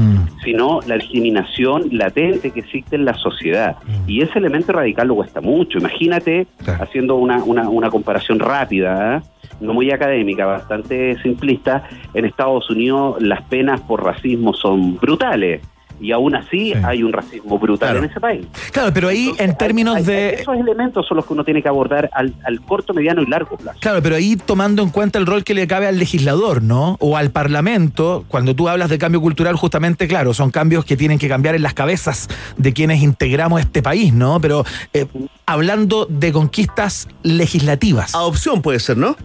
sino 0.44 0.80
la 0.88 0.96
discriminación 0.96 1.90
latente 1.92 2.52
que 2.52 2.62
existe 2.62 2.96
en 2.96 3.06
la 3.06 3.14
sociedad. 3.14 3.76
Y 4.08 4.22
ese 4.22 4.40
elemento 4.40 4.72
radical 4.72 5.08
lo 5.08 5.16
cuesta 5.16 5.42
mucho. 5.42 5.80
Imagínate, 5.80 6.48
haciendo 6.80 7.16
una, 7.16 7.44
una, 7.44 7.68
una 7.70 7.90
comparación 7.90 8.40
rápida, 8.40 9.18
¿eh? 9.18 9.22
No 9.60 9.74
muy 9.74 9.92
académica, 9.92 10.46
bastante 10.46 11.18
simplista, 11.22 11.88
en 12.14 12.26
Estados 12.26 12.70
Unidos 12.70 13.18
las 13.22 13.42
penas 13.44 13.82
por 13.82 14.04
racismo 14.04 14.54
son 14.54 14.98
brutales. 14.98 15.62
Y 15.98 16.12
aún 16.12 16.36
así 16.36 16.74
hay 16.84 17.04
un 17.04 17.14
racismo 17.14 17.58
brutal 17.58 17.96
en 17.96 18.04
ese 18.04 18.20
país. 18.20 18.46
Claro, 18.74 18.92
pero 18.94 19.08
ahí 19.08 19.32
en 19.38 19.58
términos 19.58 19.96
Hay- 19.96 20.04
de... 20.04 20.30
Esos 20.34 20.58
elementos 20.58 21.08
son 21.08 21.16
los 21.16 21.26
que 21.26 21.32
uno 21.32 21.46
tiene 21.46 21.62
que 21.62 21.70
abordar 21.70 22.10
al, 22.12 22.34
al 22.44 22.60
corto, 22.60 22.94
mediano 22.94 23.22
y 23.22 23.28
largo 23.28 23.56
plazo. 23.56 23.80
Claro, 23.80 24.02
pero 24.04 24.18
ahí 24.18 24.36
tomando 24.36 24.84
en 24.84 24.90
cuenta 24.90 25.20
el 25.20 25.26
rol 25.26 25.46
que 25.46 25.54
le 25.54 25.68
cabe 25.68 25.88
al 25.88 25.98
legislador, 25.98 26.62
¿no? 26.62 26.98
O 27.00 27.16
al 27.16 27.32
Parlamento, 27.32 28.26
cuando 28.28 28.54
tú 28.54 28.68
hablas 28.68 28.90
de 28.90 28.98
cambio 28.98 29.22
cultural, 29.22 29.56
justamente, 29.56 30.06
claro, 30.10 30.34
son 30.34 30.52
cambios 30.52 30.84
que 30.84 30.98
tienen 30.98 31.18
que 31.18 31.30
cambiar 31.30 31.56
en 31.56 31.64
las 31.64 31.74
cabezas 31.74 32.28
de 32.58 32.74
quienes 32.74 33.02
integramos 33.02 33.62
este 33.62 33.82
país, 33.82 34.14
¿no? 34.14 34.42
Pero 34.42 34.66
eh, 34.92 35.06
hablando 35.46 36.08
de 36.08 36.34
conquistas 36.34 37.08
legislativas. 37.24 38.14
Adopción 38.16 38.62
puede 38.62 38.80
ser, 38.82 38.98
¿no? 38.98 39.16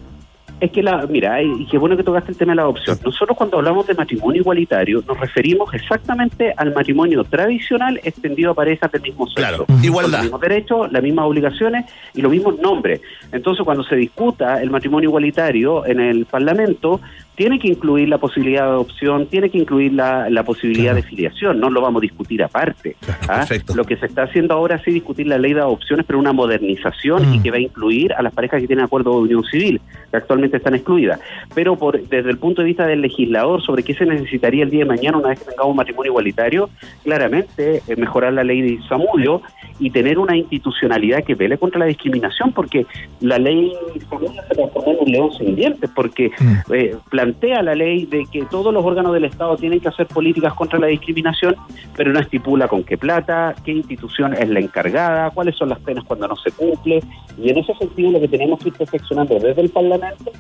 Es 0.60 0.70
que 0.70 0.82
la, 0.82 1.06
mira, 1.06 1.42
y 1.42 1.66
qué 1.66 1.78
bueno 1.78 1.96
que 1.96 2.02
tocaste 2.02 2.32
el 2.32 2.36
tema 2.36 2.52
de 2.52 2.56
la 2.56 2.62
adopción. 2.62 2.98
Nosotros 3.04 3.36
cuando 3.36 3.58
hablamos 3.58 3.86
de 3.86 3.94
matrimonio 3.94 4.42
igualitario 4.42 5.02
nos 5.06 5.18
referimos 5.18 5.72
exactamente 5.72 6.52
al 6.56 6.74
matrimonio 6.74 7.24
tradicional 7.24 7.98
extendido 8.04 8.50
a 8.50 8.54
parejas 8.54 8.92
del 8.92 9.02
mismo 9.02 9.26
sexo. 9.26 9.64
Con 9.64 9.84
igualdad. 9.84 10.18
Los 10.18 10.22
mismos 10.22 10.40
derechos, 10.40 10.92
las 10.92 11.02
mismas 11.02 11.24
obligaciones 11.26 11.86
y 12.14 12.20
los 12.20 12.30
mismos 12.30 12.58
nombres. 12.58 13.00
Entonces 13.32 13.64
cuando 13.64 13.84
se 13.84 13.96
discuta 13.96 14.60
el 14.60 14.70
matrimonio 14.70 15.08
igualitario 15.08 15.86
en 15.86 16.00
el 16.00 16.26
Parlamento, 16.26 17.00
tiene 17.40 17.58
que 17.58 17.68
incluir 17.68 18.06
la 18.06 18.18
posibilidad 18.18 18.64
de 18.64 18.68
adopción, 18.68 19.26
tiene 19.26 19.48
que 19.48 19.56
incluir 19.56 19.94
la, 19.94 20.28
la 20.28 20.42
posibilidad 20.44 20.94
de 20.94 21.02
filiación, 21.02 21.58
no 21.58 21.70
lo 21.70 21.80
vamos 21.80 22.00
a 22.00 22.02
discutir 22.02 22.42
aparte. 22.42 22.96
¿ah? 23.30 23.46
Lo 23.74 23.84
que 23.84 23.96
se 23.96 24.04
está 24.04 24.24
haciendo 24.24 24.52
ahora 24.52 24.78
sí 24.84 24.90
discutir 24.90 25.26
la 25.26 25.38
ley 25.38 25.54
de 25.54 25.60
adopciones, 25.60 26.04
pero 26.04 26.18
una 26.18 26.34
modernización 26.34 27.32
y 27.32 27.40
que 27.40 27.50
va 27.50 27.56
a 27.56 27.60
incluir 27.60 28.12
a 28.12 28.20
las 28.22 28.34
parejas 28.34 28.60
que 28.60 28.66
tienen 28.66 28.84
acuerdo 28.84 29.12
de 29.12 29.20
unión 29.20 29.42
civil, 29.44 29.80
que 30.10 30.18
actualmente 30.18 30.49
están 30.56 30.74
excluidas. 30.74 31.20
Pero 31.54 31.76
por, 31.76 32.00
desde 32.00 32.30
el 32.30 32.38
punto 32.38 32.62
de 32.62 32.66
vista 32.66 32.86
del 32.86 33.00
legislador, 33.00 33.62
sobre 33.62 33.82
qué 33.82 33.94
se 33.94 34.06
necesitaría 34.06 34.64
el 34.64 34.70
día 34.70 34.80
de 34.80 34.86
mañana 34.86 35.18
una 35.18 35.28
vez 35.28 35.40
que 35.40 35.46
tengamos 35.46 35.70
un 35.70 35.76
matrimonio 35.76 36.12
igualitario, 36.12 36.70
claramente 37.04 37.82
eh, 37.86 37.96
mejorar 37.96 38.32
la 38.32 38.44
ley 38.44 38.62
de 38.62 38.82
Samudio 38.88 39.42
y 39.78 39.90
tener 39.90 40.18
una 40.18 40.36
institucionalidad 40.36 41.24
que 41.24 41.34
vele 41.34 41.58
contra 41.58 41.80
la 41.80 41.86
discriminación, 41.86 42.52
porque 42.52 42.86
la 43.20 43.38
ley 43.38 43.72
Samudio 44.08 44.42
se 44.48 44.54
transformó 44.54 44.92
en 44.92 44.98
un 45.00 45.12
león 45.12 45.32
sin 45.32 45.56
dientes, 45.56 45.90
porque 45.94 46.30
eh, 46.72 46.96
plantea 47.10 47.62
la 47.62 47.74
ley 47.74 48.06
de 48.06 48.24
que 48.30 48.44
todos 48.44 48.72
los 48.72 48.84
órganos 48.84 49.12
del 49.12 49.24
Estado 49.24 49.56
tienen 49.56 49.80
que 49.80 49.88
hacer 49.88 50.06
políticas 50.06 50.54
contra 50.54 50.78
la 50.78 50.86
discriminación, 50.88 51.56
pero 51.96 52.12
no 52.12 52.20
estipula 52.20 52.68
con 52.68 52.84
qué 52.84 52.98
plata, 52.98 53.54
qué 53.64 53.72
institución 53.72 54.34
es 54.34 54.48
la 54.48 54.60
encargada, 54.60 55.30
cuáles 55.30 55.56
son 55.56 55.68
las 55.68 55.78
penas 55.80 56.04
cuando 56.04 56.28
no 56.28 56.36
se 56.36 56.50
cumple, 56.50 57.00
y 57.38 57.50
en 57.50 57.58
ese 57.58 57.74
sentido 57.74 58.12
lo 58.12 58.20
que 58.20 58.28
tenemos 58.28 58.60
que 58.60 58.68
ir 58.68 58.74
perfeccionando 58.74 59.38
desde 59.38 59.60
el 59.60 59.70
Parlamento 59.70 60.30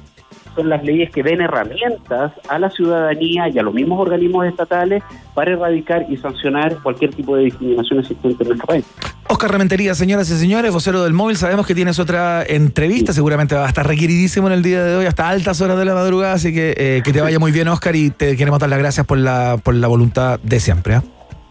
son 0.54 0.68
las 0.68 0.82
leyes 0.82 1.10
que 1.10 1.22
den 1.22 1.40
herramientas 1.40 2.32
a 2.48 2.58
la 2.58 2.70
ciudadanía 2.70 3.48
y 3.48 3.58
a 3.58 3.62
los 3.62 3.72
mismos 3.72 4.00
organismos 4.00 4.46
estatales 4.46 5.02
para 5.34 5.52
erradicar 5.52 6.06
y 6.08 6.16
sancionar 6.16 6.76
cualquier 6.82 7.14
tipo 7.14 7.36
de 7.36 7.44
discriminación 7.44 8.00
existente 8.00 8.42
en 8.42 8.48
nuestro 8.48 8.66
país. 8.66 8.84
Oscar 9.28 9.52
Rementería, 9.52 9.94
señoras 9.94 10.28
y 10.30 10.36
señores, 10.36 10.72
vocero 10.72 11.04
del 11.04 11.12
móvil, 11.12 11.36
sabemos 11.36 11.66
que 11.66 11.74
tienes 11.74 11.98
otra 12.00 12.42
entrevista, 12.44 13.12
seguramente 13.12 13.54
va 13.54 13.64
a 13.64 13.68
estar 13.68 13.86
requeridísimo 13.86 14.48
en 14.48 14.54
el 14.54 14.62
día 14.62 14.82
de 14.82 14.96
hoy, 14.96 15.06
hasta 15.06 15.28
altas 15.28 15.60
horas 15.60 15.78
de 15.78 15.84
la 15.84 15.94
madrugada, 15.94 16.34
así 16.34 16.52
que 16.52 16.74
eh, 16.76 17.02
que 17.04 17.12
te 17.12 17.20
vaya 17.20 17.38
muy 17.38 17.52
bien, 17.52 17.68
Oscar, 17.68 17.94
y 17.94 18.10
te 18.10 18.36
queremos 18.36 18.58
dar 18.58 18.68
las 18.68 18.78
gracias 18.80 19.06
por 19.06 19.18
la, 19.18 19.56
por 19.62 19.74
la 19.74 19.86
voluntad 19.86 20.40
de 20.40 20.58
siempre. 20.58 20.96
¿ah? 20.96 21.04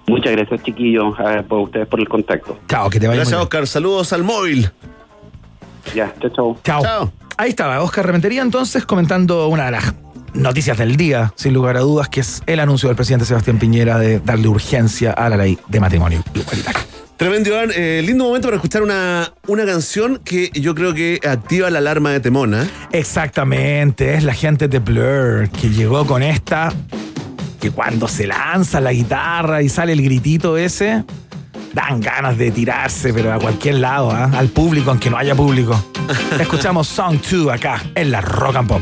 Muchas 0.07 0.34
gracias, 0.34 0.63
chiquillos, 0.63 1.17
a, 1.19 1.43
por 1.43 1.59
ustedes 1.59 1.88
por 1.88 1.99
el 2.01 2.09
contacto. 2.09 2.57
Chao, 2.67 2.89
que 2.89 2.99
te 2.99 3.07
vaya 3.07 3.19
Gracias, 3.19 3.38
muy 3.38 3.38
bien. 3.38 3.43
Oscar. 3.43 3.67
Saludos 3.67 4.11
al 4.11 4.23
móvil. 4.23 4.69
Ya, 5.95 6.13
chao, 6.19 6.30
chao. 6.31 6.57
Chao. 6.63 6.81
Chao. 6.81 7.13
Ahí 7.39 7.51
estaba 7.51 7.81
Oscar 7.81 8.05
Rementería 8.05 8.41
entonces 8.41 8.85
comentando 8.85 9.47
una 9.47 9.63
de 9.63 9.71
las 9.71 9.93
noticias 10.33 10.77
del 10.77 10.97
día, 10.97 11.31
sin 11.37 11.53
lugar 11.53 11.77
a 11.77 11.79
dudas, 11.79 12.09
que 12.09 12.19
es 12.19 12.43
el 12.47 12.59
anuncio 12.59 12.89
del 12.89 12.97
presidente 12.97 13.25
Sebastián 13.25 13.57
Piñera 13.57 13.97
de 13.97 14.19
darle 14.19 14.49
urgencia 14.49 15.13
a 15.13 15.29
la 15.29 15.37
ley 15.37 15.57
de 15.69 15.79
matrimonio 15.79 16.21
igualitario. 16.33 16.81
Tremendo, 17.15 17.49
Iván. 17.51 17.69
Eh, 17.73 18.01
lindo 18.05 18.25
momento 18.25 18.49
para 18.49 18.57
escuchar 18.57 18.83
una, 18.83 19.31
una 19.47 19.65
canción 19.65 20.19
que 20.21 20.51
yo 20.53 20.75
creo 20.75 20.93
que 20.93 21.21
activa 21.25 21.69
la 21.69 21.77
alarma 21.77 22.11
de 22.11 22.19
Temona. 22.19 22.69
Exactamente, 22.91 24.15
es 24.15 24.25
la 24.25 24.33
gente 24.33 24.67
de 24.67 24.79
Blur 24.79 25.49
que 25.49 25.69
llegó 25.69 26.05
con 26.05 26.21
esta, 26.21 26.73
que 27.61 27.71
cuando 27.71 28.09
se 28.09 28.27
lanza 28.27 28.81
la 28.81 28.91
guitarra 28.91 29.61
y 29.61 29.69
sale 29.69 29.93
el 29.93 30.01
gritito 30.01 30.57
ese, 30.57 31.05
dan 31.73 32.02
ganas 32.02 32.38
de 32.38 32.52
tirarse, 32.52 33.14
pero 33.14 33.34
a 33.34 33.40
cualquier 33.40 33.76
lado, 33.76 34.11
¿ah? 34.11 34.30
al 34.36 34.49
público, 34.49 34.91
aunque 34.91 35.10
no 35.10 35.18
haya 35.18 35.36
público. 35.36 35.81
Escuchamos 36.40 36.88
Song 36.88 37.19
2 37.19 37.52
acá, 37.53 37.81
en 37.95 38.11
la 38.11 38.22
Rock 38.22 38.56
and 38.56 38.68
Pop. 38.68 38.81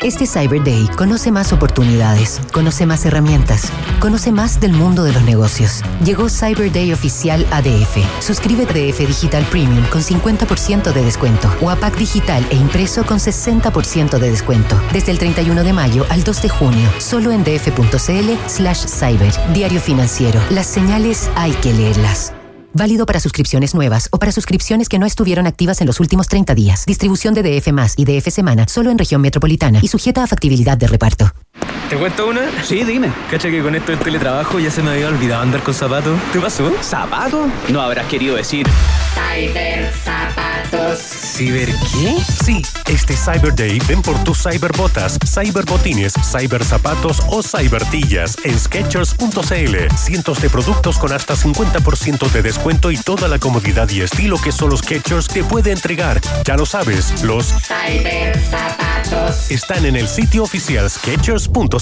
Este 0.00 0.28
Cyber 0.28 0.62
Day 0.62 0.88
conoce 0.96 1.32
más 1.32 1.52
oportunidades, 1.52 2.40
conoce 2.52 2.86
más 2.86 3.04
herramientas, 3.04 3.72
conoce 3.98 4.30
más 4.30 4.60
del 4.60 4.72
mundo 4.72 5.02
de 5.02 5.12
los 5.12 5.24
negocios. 5.24 5.82
Llegó 6.04 6.28
Cyber 6.28 6.70
Day 6.70 6.92
oficial 6.92 7.44
ADF. 7.50 7.98
Suscríbete 8.20 8.70
a 8.80 8.92
DF 8.92 9.08
Digital 9.08 9.44
Premium 9.50 9.84
con 9.88 10.00
50% 10.00 10.92
de 10.92 11.02
descuento 11.02 11.52
o 11.60 11.68
a 11.68 11.74
Pack 11.74 11.96
Digital 11.96 12.46
e 12.52 12.54
impreso 12.54 13.04
con 13.04 13.18
60% 13.18 14.20
de 14.20 14.30
descuento. 14.30 14.80
Desde 14.92 15.10
el 15.10 15.18
31 15.18 15.64
de 15.64 15.72
mayo 15.72 16.06
al 16.10 16.22
2 16.22 16.42
de 16.42 16.48
junio, 16.48 16.88
solo 16.98 17.32
en 17.32 17.42
df.cl 17.42 18.48
slash 18.48 18.86
cyber. 18.86 19.34
Diario 19.52 19.80
financiero. 19.80 20.40
Las 20.50 20.68
señales 20.68 21.28
hay 21.34 21.50
que 21.54 21.72
leerlas. 21.72 22.37
Válido 22.78 23.06
para 23.06 23.18
suscripciones 23.18 23.74
nuevas 23.74 24.08
o 24.12 24.20
para 24.20 24.30
suscripciones 24.30 24.88
que 24.88 25.00
no 25.00 25.06
estuvieron 25.06 25.48
activas 25.48 25.80
en 25.80 25.88
los 25.88 25.98
últimos 25.98 26.28
30 26.28 26.54
días. 26.54 26.86
Distribución 26.86 27.34
de 27.34 27.42
DF 27.42 27.72
y 27.96 28.04
DF 28.04 28.30
semana 28.30 28.68
solo 28.68 28.92
en 28.92 28.98
región 28.98 29.20
metropolitana 29.20 29.80
y 29.82 29.88
sujeta 29.88 30.22
a 30.22 30.28
factibilidad 30.28 30.78
de 30.78 30.86
reparto. 30.86 31.32
¿Te 31.88 31.96
cuento 31.96 32.26
una? 32.28 32.42
Sí, 32.62 32.84
dime. 32.84 33.10
Cacha 33.30 33.48
que 33.48 33.62
con 33.62 33.74
esto 33.74 33.92
del 33.92 34.00
teletrabajo 34.00 34.58
ya 34.58 34.70
se 34.70 34.82
me 34.82 34.90
había 34.90 35.08
olvidado 35.08 35.40
andar 35.42 35.62
con 35.62 35.72
zapatos. 35.72 36.18
¿Te 36.32 36.38
pasó? 36.38 36.70
¿Zapato? 36.82 37.46
No 37.70 37.80
habrás 37.80 38.06
querido 38.08 38.36
decir. 38.36 38.66
Cyber 39.14 39.90
zapatos. 40.04 40.98
¿Ciber 40.98 41.68
qué? 41.68 42.16
Sí, 42.44 42.62
este 42.88 43.14
Cyber 43.16 43.54
Day 43.54 43.80
ven 43.88 44.02
por 44.02 44.22
tus 44.22 44.42
cyberbotas, 44.42 45.18
cyberbotines, 45.24 46.12
cyberzapatos 46.12 47.22
o 47.28 47.42
cybertillas 47.42 48.36
en 48.44 48.58
Skechers.cl. 48.58 49.96
Cientos 49.96 50.42
de 50.42 50.50
productos 50.50 50.98
con 50.98 51.12
hasta 51.12 51.36
50% 51.36 52.30
de 52.30 52.42
descuento 52.42 52.90
y 52.90 52.98
toda 52.98 53.28
la 53.28 53.38
comodidad 53.38 53.88
y 53.88 54.02
estilo 54.02 54.36
que 54.38 54.52
solo 54.52 54.76
Skechers 54.76 55.28
te 55.28 55.42
puede 55.42 55.72
entregar. 55.72 56.20
Ya 56.44 56.56
lo 56.56 56.66
sabes, 56.66 57.22
los 57.22 57.46
Cyber 57.46 58.38
zapatos. 58.50 59.50
están 59.50 59.86
en 59.86 59.96
el 59.96 60.06
sitio 60.06 60.42
oficial 60.42 60.90
Skechers.cl. 60.90 61.77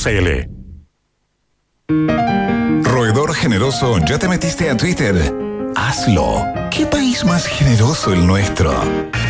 Roedor 2.83 3.35
generoso, 3.35 3.99
¿ya 4.07 4.19
te 4.19 4.29
metiste 4.29 4.69
a 4.71 4.77
Twitter? 4.77 5.35
Hazlo. 5.77 6.45
¿Qué 6.71 6.87
país 6.87 7.25
más 7.25 7.47
generoso 7.47 8.13
el 8.13 8.27
nuestro? 8.27 8.75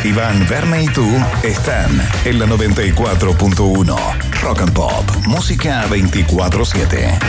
Iván, 0.03 0.47
Verne 0.49 0.83
y 0.83 0.87
tú 0.87 1.05
están 1.43 1.89
en 2.25 2.39
la 2.39 2.45
94.1. 2.45 3.95
Rock 4.41 4.61
and 4.61 4.73
Pop. 4.73 5.05
Música 5.25 5.85
24-7. 5.89 7.19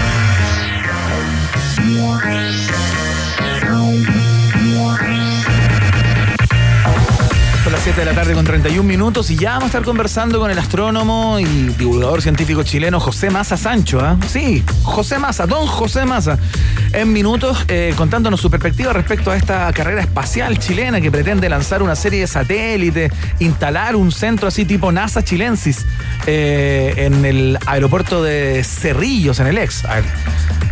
7 7.94 8.00
de 8.00 8.04
la 8.04 8.12
tarde 8.14 8.34
con 8.34 8.44
31 8.44 8.82
minutos 8.82 9.30
y 9.30 9.36
ya 9.36 9.52
vamos 9.52 9.64
a 9.64 9.66
estar 9.68 9.82
conversando 9.82 10.38
con 10.38 10.50
el 10.50 10.58
astrónomo 10.58 11.38
y 11.40 11.44
divulgador 11.44 12.20
científico 12.20 12.62
chileno 12.62 13.00
José 13.00 13.30
Maza 13.30 13.56
Sancho. 13.56 13.98
¿ah? 14.00 14.18
Sí, 14.28 14.62
José 14.82 15.18
Maza, 15.18 15.46
don 15.46 15.66
José 15.66 16.04
Maza. 16.04 16.38
En 16.92 17.10
minutos 17.14 17.64
eh, 17.68 17.94
contándonos 17.96 18.42
su 18.42 18.50
perspectiva 18.50 18.92
respecto 18.92 19.30
a 19.30 19.36
esta 19.36 19.72
carrera 19.72 20.02
espacial 20.02 20.58
chilena 20.58 21.00
que 21.00 21.10
pretende 21.10 21.48
lanzar 21.48 21.82
una 21.82 21.96
serie 21.96 22.20
de 22.20 22.26
satélites, 22.26 23.10
instalar 23.38 23.96
un 23.96 24.12
centro 24.12 24.48
así 24.48 24.66
tipo 24.66 24.92
NASA 24.92 25.24
chilensis 25.24 25.86
eh, 26.26 26.92
en 26.98 27.24
el 27.24 27.58
aeropuerto 27.64 28.22
de 28.22 28.64
Cerrillos, 28.64 29.40
en 29.40 29.46
el 29.46 29.56
ex 29.56 29.84
aer- 29.84 30.04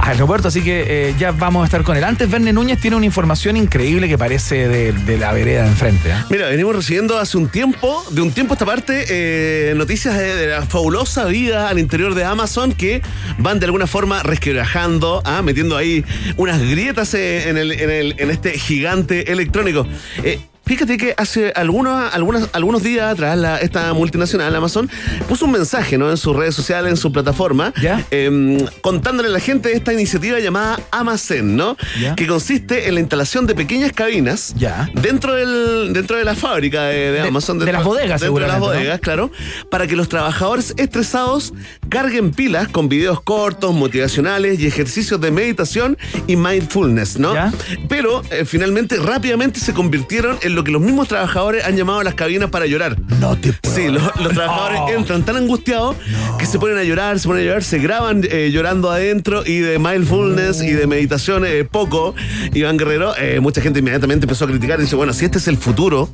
aeropuerto. 0.00 0.48
Así 0.48 0.60
que 0.60 1.08
eh, 1.08 1.14
ya 1.18 1.30
vamos 1.32 1.62
a 1.62 1.64
estar 1.64 1.82
con 1.82 1.96
él. 1.96 2.04
Antes, 2.04 2.30
Verne 2.30 2.52
Núñez 2.52 2.78
tiene 2.78 2.96
una 2.96 3.06
información 3.06 3.56
increíble 3.56 4.06
que 4.06 4.18
parece 4.18 4.68
de, 4.68 4.92
de 4.92 5.16
la 5.16 5.32
vereda 5.32 5.62
de 5.62 5.68
enfrente. 5.68 6.12
¿ah? 6.12 6.26
Mira, 6.28 6.48
venimos 6.48 6.76
recibiendo 6.76 7.05
hace 7.14 7.36
un 7.38 7.48
tiempo, 7.48 8.04
de 8.10 8.20
un 8.22 8.32
tiempo 8.32 8.52
a 8.52 8.56
esta 8.56 8.66
parte, 8.66 9.04
eh, 9.08 9.74
noticias 9.76 10.16
de, 10.16 10.46
la 10.48 10.62
fabulosa 10.66 11.24
vida 11.26 11.68
al 11.68 11.78
interior 11.78 12.14
de 12.14 12.24
Amazon 12.24 12.72
que 12.72 13.02
van 13.38 13.58
de 13.60 13.66
alguna 13.66 13.86
forma 13.86 14.22
resquebrajando, 14.22 15.22
ah, 15.24 15.42
metiendo 15.42 15.76
ahí 15.76 16.04
unas 16.36 16.60
grietas 16.60 17.14
eh, 17.14 17.48
en, 17.48 17.56
el, 17.58 17.72
en, 17.72 17.90
el- 17.90 18.14
en 18.18 18.30
este 18.30 18.58
gigante 18.58 19.30
electrónico. 19.30 19.86
Eh, 20.24 20.40
Fíjate 20.66 20.96
que 20.96 21.14
hace 21.16 21.52
algunos, 21.54 22.12
algunas, 22.12 22.48
algunos 22.52 22.82
días 22.82 23.12
atrás 23.12 23.38
la- 23.38 23.58
esta 23.58 23.92
multinacional, 23.94 24.54
Amazon, 24.56 24.90
puso 25.28 25.44
un 25.44 25.52
mensaje 25.52 25.96
¿no? 25.96 26.10
en 26.10 26.16
sus 26.16 26.34
redes 26.34 26.56
sociales, 26.56 26.90
en 26.90 26.96
su 26.96 27.12
plataforma, 27.12 27.72
em, 28.10 28.58
contándole 28.80 29.28
a 29.28 29.32
la 29.32 29.38
gente 29.38 29.72
esta 29.72 29.92
iniciativa 29.92 30.40
llamada 30.40 30.80
Amazon, 30.90 31.54
¿no? 31.56 31.76
Ya. 32.00 32.16
Que 32.16 32.26
consiste 32.26 32.88
en 32.88 32.94
la 32.94 33.00
instalación 33.00 33.46
de 33.46 33.54
pequeñas 33.54 33.92
cabinas 33.92 34.54
dentro, 35.00 35.34
del, 35.34 35.92
dentro 35.92 36.16
de 36.16 36.24
la 36.24 36.34
fábrica 36.34 36.82
de, 36.86 37.20
Amazon. 37.20 37.58
de 37.60 37.66
dentro- 37.66 37.78
las 37.78 37.86
bodegas, 37.86 38.20
Dentro 38.20 38.40
de 38.42 38.48
las 38.48 38.58
bodegas, 38.58 39.00
claro. 39.00 39.30
Para 39.70 39.86
que 39.86 39.94
los 39.94 40.08
trabajadores 40.08 40.74
estresados 40.78 41.52
carguen 41.88 42.32
pilas 42.32 42.66
con 42.66 42.88
videos 42.88 43.20
cortos, 43.20 43.72
motivacionales 43.72 44.58
y 44.58 44.66
ejercicios 44.66 45.20
de 45.20 45.30
meditación 45.30 45.96
y 46.26 46.34
mindfulness, 46.34 47.18
¿no? 47.20 47.32
Pero 47.88 48.22
eh, 48.32 48.44
finalmente, 48.44 48.96
rápidamente 48.96 49.60
se 49.60 49.72
convirtieron 49.72 50.38
en 50.42 50.55
lo 50.56 50.64
que 50.64 50.72
los 50.72 50.82
mismos 50.82 51.06
trabajadores 51.08 51.64
han 51.64 51.76
llamado 51.76 52.02
las 52.02 52.14
cabinas 52.14 52.50
para 52.50 52.66
llorar. 52.66 52.96
No 53.20 53.36
te 53.36 53.52
Sí, 53.62 53.88
los, 53.88 54.02
los 54.20 54.32
trabajadores 54.32 54.80
entran 54.96 55.22
tan 55.22 55.36
angustiados 55.36 55.96
que 56.38 56.46
se 56.46 56.58
ponen 56.58 56.78
a 56.78 56.82
llorar, 56.82 57.18
se 57.18 57.28
ponen 57.28 57.42
a 57.42 57.46
llorar, 57.46 57.62
se 57.62 57.78
graban 57.78 58.22
eh, 58.28 58.50
llorando 58.52 58.90
adentro 58.90 59.42
y 59.46 59.58
de 59.58 59.78
mindfulness 59.78 60.62
y 60.62 60.72
de 60.72 60.86
meditación 60.86 61.44
eh, 61.46 61.64
poco. 61.64 62.14
Iván 62.54 62.76
Guerrero, 62.78 63.14
eh, 63.18 63.38
mucha 63.40 63.60
gente 63.60 63.80
inmediatamente 63.80 64.24
empezó 64.24 64.46
a 64.46 64.48
criticar 64.48 64.78
y 64.80 64.82
dice, 64.84 64.96
bueno, 64.96 65.12
si 65.12 65.24
este 65.26 65.38
es 65.38 65.46
el 65.48 65.58
futuro, 65.58 66.08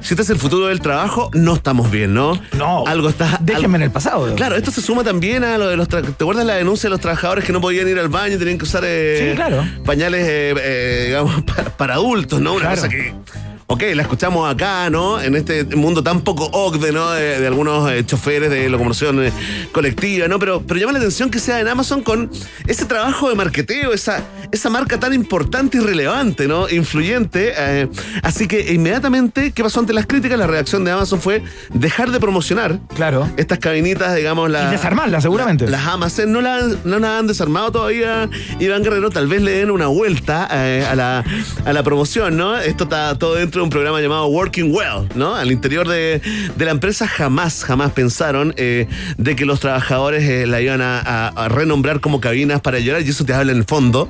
si 0.00 0.14
este 0.14 0.22
es 0.22 0.30
el 0.30 0.38
futuro 0.38 0.66
del 0.66 0.80
trabajo, 0.80 1.30
no 1.34 1.54
estamos 1.54 1.90
bien, 1.90 2.12
¿no? 2.14 2.38
No. 2.58 2.84
Algo 2.86 3.08
está... 3.08 3.38
Déjenme 3.40 3.76
en 3.76 3.82
el 3.84 3.90
pasado. 3.90 4.34
Claro, 4.34 4.56
esto 4.56 4.70
se 4.70 4.80
suma 4.82 5.04
también 5.04 5.44
a 5.44 5.56
lo 5.56 5.68
de 5.68 5.76
los... 5.76 5.88
tra- 5.88 6.02
¿Te 6.02 6.24
acuerdas 6.24 6.44
la 6.44 6.54
denuncia 6.54 6.88
de 6.88 6.90
los 6.90 7.00
trabajadores 7.00 7.44
que 7.44 7.52
no 7.52 7.60
podían 7.60 7.88
ir 7.88 7.98
al 7.98 8.08
baño 8.08 8.34
y 8.34 8.38
tenían 8.38 8.58
que 8.58 8.64
usar 8.64 8.82
eh, 8.84 9.28
Sí, 9.30 9.36
claro. 9.36 9.64
pañales, 9.84 10.26
digamos, 11.06 11.42
para, 11.46 11.70
para 11.76 11.94
adultos, 11.94 12.40
¿no? 12.40 12.52
Una 12.54 12.60
Claro. 12.62 12.76
cosa 12.76 12.88
que... 12.88 13.14
Ok, 13.66 13.82
la 13.94 14.02
escuchamos 14.02 14.52
acá, 14.52 14.90
¿no? 14.90 15.20
En 15.20 15.34
este 15.34 15.64
mundo 15.64 16.02
tan 16.02 16.20
poco 16.20 16.50
OCDE, 16.52 16.92
¿no? 16.92 17.10
De, 17.10 17.40
de 17.40 17.46
algunos 17.46 17.90
eh, 17.90 18.04
choferes 18.04 18.50
de 18.50 18.68
locomoción 18.68 19.24
eh, 19.24 19.32
colectiva, 19.72 20.28
¿no? 20.28 20.38
Pero, 20.38 20.62
pero 20.66 20.78
llama 20.78 20.92
la 20.92 20.98
atención 20.98 21.30
que 21.30 21.38
sea 21.38 21.60
en 21.60 21.68
Amazon 21.68 22.02
con 22.02 22.30
ese 22.66 22.84
trabajo 22.84 23.30
de 23.30 23.34
marketeo, 23.36 23.94
esa, 23.94 24.22
esa 24.52 24.68
marca 24.68 25.00
tan 25.00 25.14
importante 25.14 25.78
y 25.78 25.80
relevante, 25.80 26.46
¿no? 26.46 26.68
Influyente. 26.68 27.54
eh, 27.56 27.88
así 28.22 28.46
que 28.46 28.74
inmediatamente, 28.74 29.52
¿qué 29.52 29.62
pasó 29.62 29.80
ante 29.80 29.94
las 29.94 30.06
críticas? 30.06 30.38
La 30.38 30.46
reacción 30.46 30.84
de 30.84 30.90
Amazon 30.90 31.20
fue 31.20 31.42
dejar 31.72 32.10
de 32.10 32.20
promocionar 32.20 32.78
claro. 32.94 33.30
estas 33.38 33.60
cabinitas, 33.60 34.14
digamos, 34.14 34.50
las. 34.50 34.68
Y 34.68 34.72
desarmarlas, 34.72 35.22
seguramente. 35.22 35.66
Las 35.68 35.86
Amazon 35.86 36.30
no 36.32 36.42
las 36.42 36.84
no 36.84 36.98
las 36.98 37.18
han 37.18 37.26
desarmado 37.26 37.72
todavía, 37.72 38.28
Iván 38.60 38.82
Guerrero. 38.82 39.08
Tal 39.08 39.26
vez 39.26 39.40
le 39.40 39.52
den 39.52 39.70
una 39.70 39.86
vuelta 39.86 40.48
eh, 40.52 40.86
a, 40.86 40.94
la, 40.94 41.24
a 41.64 41.72
la 41.72 41.82
promoción, 41.82 42.36
¿no? 42.36 42.58
Esto 42.58 42.84
está 42.84 43.16
todo 43.16 43.36
dentro 43.36 43.53
de 43.60 43.64
un 43.64 43.70
programa 43.70 44.00
llamado 44.00 44.26
Working 44.26 44.74
Well, 44.74 45.08
¿no? 45.14 45.34
Al 45.34 45.50
interior 45.52 45.88
de, 45.88 46.20
de 46.56 46.64
la 46.64 46.70
empresa 46.70 47.06
jamás, 47.06 47.64
jamás 47.64 47.92
pensaron 47.92 48.54
eh, 48.56 48.86
de 49.18 49.36
que 49.36 49.44
los 49.44 49.60
trabajadores 49.60 50.24
eh, 50.24 50.46
la 50.46 50.60
iban 50.60 50.80
a, 50.82 51.32
renombrar 51.48 52.00
como 52.00 52.20
cabinas 52.20 52.60
para 52.60 52.78
llorar. 52.78 53.02
Y 53.02 53.10
eso 53.10 53.24
te 53.24 53.32
habla 53.32 53.52
en 53.52 53.58
el 53.58 53.64
fondo 53.64 54.08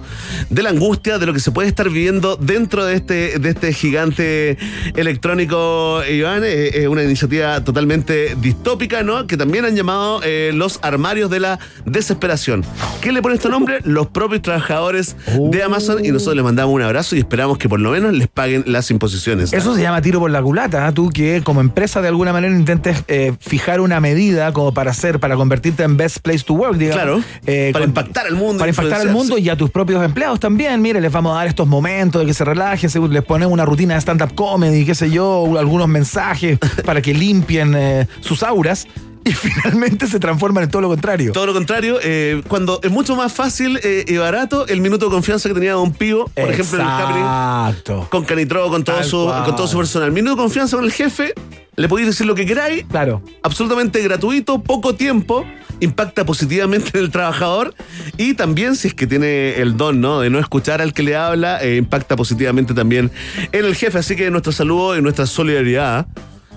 de 0.50 0.62
la 0.62 0.70
angustia, 0.70 1.18
de 1.18 1.26
lo 1.26 1.32
que 1.32 1.40
se 1.40 1.50
puede 1.52 1.68
estar 1.68 1.88
viviendo 1.88 2.36
dentro 2.36 2.84
de 2.84 2.94
este, 2.94 3.38
de 3.38 3.48
este 3.48 3.72
gigante 3.72 4.56
electrónico, 4.94 6.02
Iván. 6.08 6.42
Eh, 6.44 6.82
Es 6.82 6.88
una 6.88 7.02
iniciativa 7.02 7.62
totalmente 7.62 8.36
distópica, 8.40 9.02
¿no? 9.02 9.26
Que 9.26 9.36
también 9.36 9.64
han 9.64 9.76
llamado 9.76 10.20
los 10.52 10.78
armarios 10.82 11.30
de 11.30 11.40
la 11.40 11.58
desesperación. 11.84 12.64
¿Qué 13.00 13.12
le 13.12 13.22
pone 13.22 13.36
este 13.36 13.48
nombre? 13.48 13.80
Los 13.84 14.08
propios 14.08 14.42
trabajadores 14.42 15.16
de 15.50 15.62
Amazon. 15.62 16.04
Y 16.04 16.10
nosotros 16.10 16.36
les 16.36 16.44
mandamos 16.44 16.74
un 16.74 16.82
abrazo 16.82 17.16
y 17.16 17.20
esperamos 17.20 17.58
que 17.58 17.68
por 17.68 17.80
lo 17.80 17.90
menos 17.90 18.12
les 18.12 18.28
paguen 18.28 18.64
las 18.66 18.90
imposiciones. 18.90 19.33
Eso 19.42 19.74
se 19.74 19.82
llama 19.82 20.00
tiro 20.02 20.20
por 20.20 20.30
la 20.30 20.42
culata. 20.42 20.86
¿ah? 20.86 20.92
Tú 20.92 21.10
que 21.10 21.42
como 21.44 21.60
empresa 21.60 22.00
de 22.02 22.08
alguna 22.08 22.32
manera 22.32 22.54
intentes 22.54 23.04
eh, 23.08 23.32
fijar 23.40 23.80
una 23.80 24.00
medida 24.00 24.52
como 24.52 24.72
para 24.74 24.90
hacer, 24.92 25.20
para 25.20 25.36
convertirte 25.36 25.82
en 25.82 25.96
best 25.96 26.18
place 26.18 26.44
to 26.44 26.54
work, 26.54 26.76
digamos. 26.76 27.02
Claro, 27.02 27.20
Eh, 27.46 27.70
para 27.72 27.84
con- 27.84 27.90
impactar 27.90 28.26
al 28.26 28.34
mundo. 28.36 28.58
Para 28.58 28.70
impactar 28.70 29.00
al 29.00 29.10
mundo 29.10 29.38
y 29.38 29.48
a 29.48 29.56
tus 29.56 29.70
propios 29.70 30.04
empleados 30.04 30.40
también. 30.40 30.80
Mire, 30.82 31.00
les 31.00 31.12
vamos 31.12 31.32
a 31.32 31.36
dar 31.38 31.46
estos 31.46 31.66
momentos 31.66 32.20
de 32.20 32.26
que 32.26 32.34
se 32.34 32.44
relajen, 32.44 32.88
se- 32.90 33.00
les 33.00 33.22
ponemos 33.22 33.52
una 33.52 33.64
rutina 33.64 33.94
de 33.94 34.00
stand-up 34.00 34.34
comedy, 34.34 34.84
qué 34.84 34.94
sé 34.94 35.10
yo, 35.10 35.58
algunos 35.58 35.88
mensajes 35.88 36.58
para 36.84 37.00
que 37.02 37.14
limpien 37.14 37.74
eh, 37.76 38.06
sus 38.20 38.42
auras 38.42 38.86
y 39.30 39.32
finalmente 39.32 40.06
se 40.06 40.20
transforman 40.20 40.64
en 40.64 40.70
todo 40.70 40.82
lo 40.82 40.88
contrario. 40.88 41.32
Todo 41.32 41.46
lo 41.46 41.54
contrario, 41.54 41.98
eh, 42.02 42.42
cuando 42.48 42.80
es 42.82 42.90
mucho 42.90 43.16
más 43.16 43.32
fácil 43.32 43.80
eh, 43.82 44.04
y 44.06 44.16
barato 44.16 44.66
el 44.66 44.80
minuto 44.80 45.06
de 45.06 45.12
confianza 45.12 45.48
que 45.48 45.54
tenía 45.54 45.72
Don 45.72 45.92
Pivo, 45.92 46.26
por 46.34 46.50
ejemplo, 46.50 46.78
en 46.78 46.84
el 46.84 46.90
Happening. 46.90 47.22
Exacto. 47.22 48.08
Con 48.10 48.24
Canitro, 48.24 48.68
con 48.68 48.84
todo, 48.84 48.96
Tal 48.96 49.04
su, 49.04 49.24
cual. 49.24 49.44
con 49.44 49.56
todo 49.56 49.66
su 49.66 49.78
personal. 49.78 50.12
Minuto 50.12 50.36
de 50.36 50.42
confianza 50.42 50.76
con 50.76 50.84
el 50.84 50.92
jefe, 50.92 51.32
le 51.76 51.88
podéis 51.88 52.08
decir 52.08 52.26
lo 52.26 52.34
que 52.34 52.44
queráis. 52.44 52.84
Claro. 52.90 53.22
Absolutamente 53.42 54.02
gratuito, 54.02 54.62
poco 54.62 54.94
tiempo, 54.94 55.44
impacta 55.80 56.24
positivamente 56.24 56.90
en 56.98 57.04
el 57.04 57.10
trabajador 57.10 57.74
y 58.16 58.34
también, 58.34 58.76
si 58.76 58.88
es 58.88 58.94
que 58.94 59.06
tiene 59.06 59.54
el 59.56 59.76
don, 59.76 60.00
¿no? 60.00 60.20
De 60.20 60.30
no 60.30 60.38
escuchar 60.38 60.82
al 60.82 60.92
que 60.92 61.02
le 61.02 61.16
habla, 61.16 61.62
eh, 61.62 61.76
impacta 61.76 62.16
positivamente 62.16 62.74
también 62.74 63.10
en 63.52 63.64
el 63.64 63.74
jefe. 63.74 63.98
Así 63.98 64.16
que 64.16 64.30
nuestro 64.30 64.52
saludo 64.52 64.96
y 64.98 65.02
nuestra 65.02 65.26
solidaridad. 65.26 66.06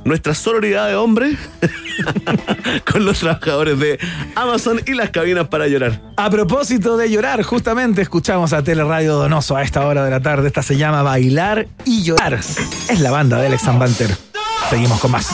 Nuestra 0.08 0.34
solidaridad 0.34 0.88
de 0.88 0.96
hombre 0.96 1.36
con 2.92 3.04
los 3.04 3.20
trabajadores 3.20 3.78
de 3.78 4.00
Amazon 4.36 4.80
y 4.88 4.94
las 4.94 5.10
cabinas 5.10 5.50
para 5.50 5.68
llorar. 5.68 6.02
A 6.16 6.30
propósito 6.30 6.96
de 6.96 7.12
llorar, 7.12 7.44
justamente 7.44 8.04
escuchamos 8.04 8.54
a 8.54 8.64
Teleradio 8.64 9.16
Donoso 9.16 9.58
a 9.58 9.64
esta 9.64 9.86
hora 9.86 10.06
de 10.06 10.12
la 10.12 10.22
tarde. 10.22 10.48
Esta 10.48 10.64
se 10.64 10.78
llama 10.78 11.04
Bailar 11.04 11.68
y 11.84 12.04
Llorar. 12.04 12.36
Es 12.36 13.00
la 13.02 13.12
banda 13.12 13.38
de 13.42 13.48
Alex 13.48 13.66
Banter. 13.66 14.16
Seguimos 14.70 14.98
con 15.02 15.12
más. 15.12 15.28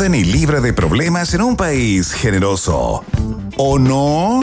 Y 0.00 0.24
libre 0.24 0.62
de 0.62 0.72
problemas 0.72 1.34
en 1.34 1.42
un 1.42 1.56
país 1.56 2.14
generoso. 2.14 3.04
¿O 3.58 3.78
no? 3.78 4.42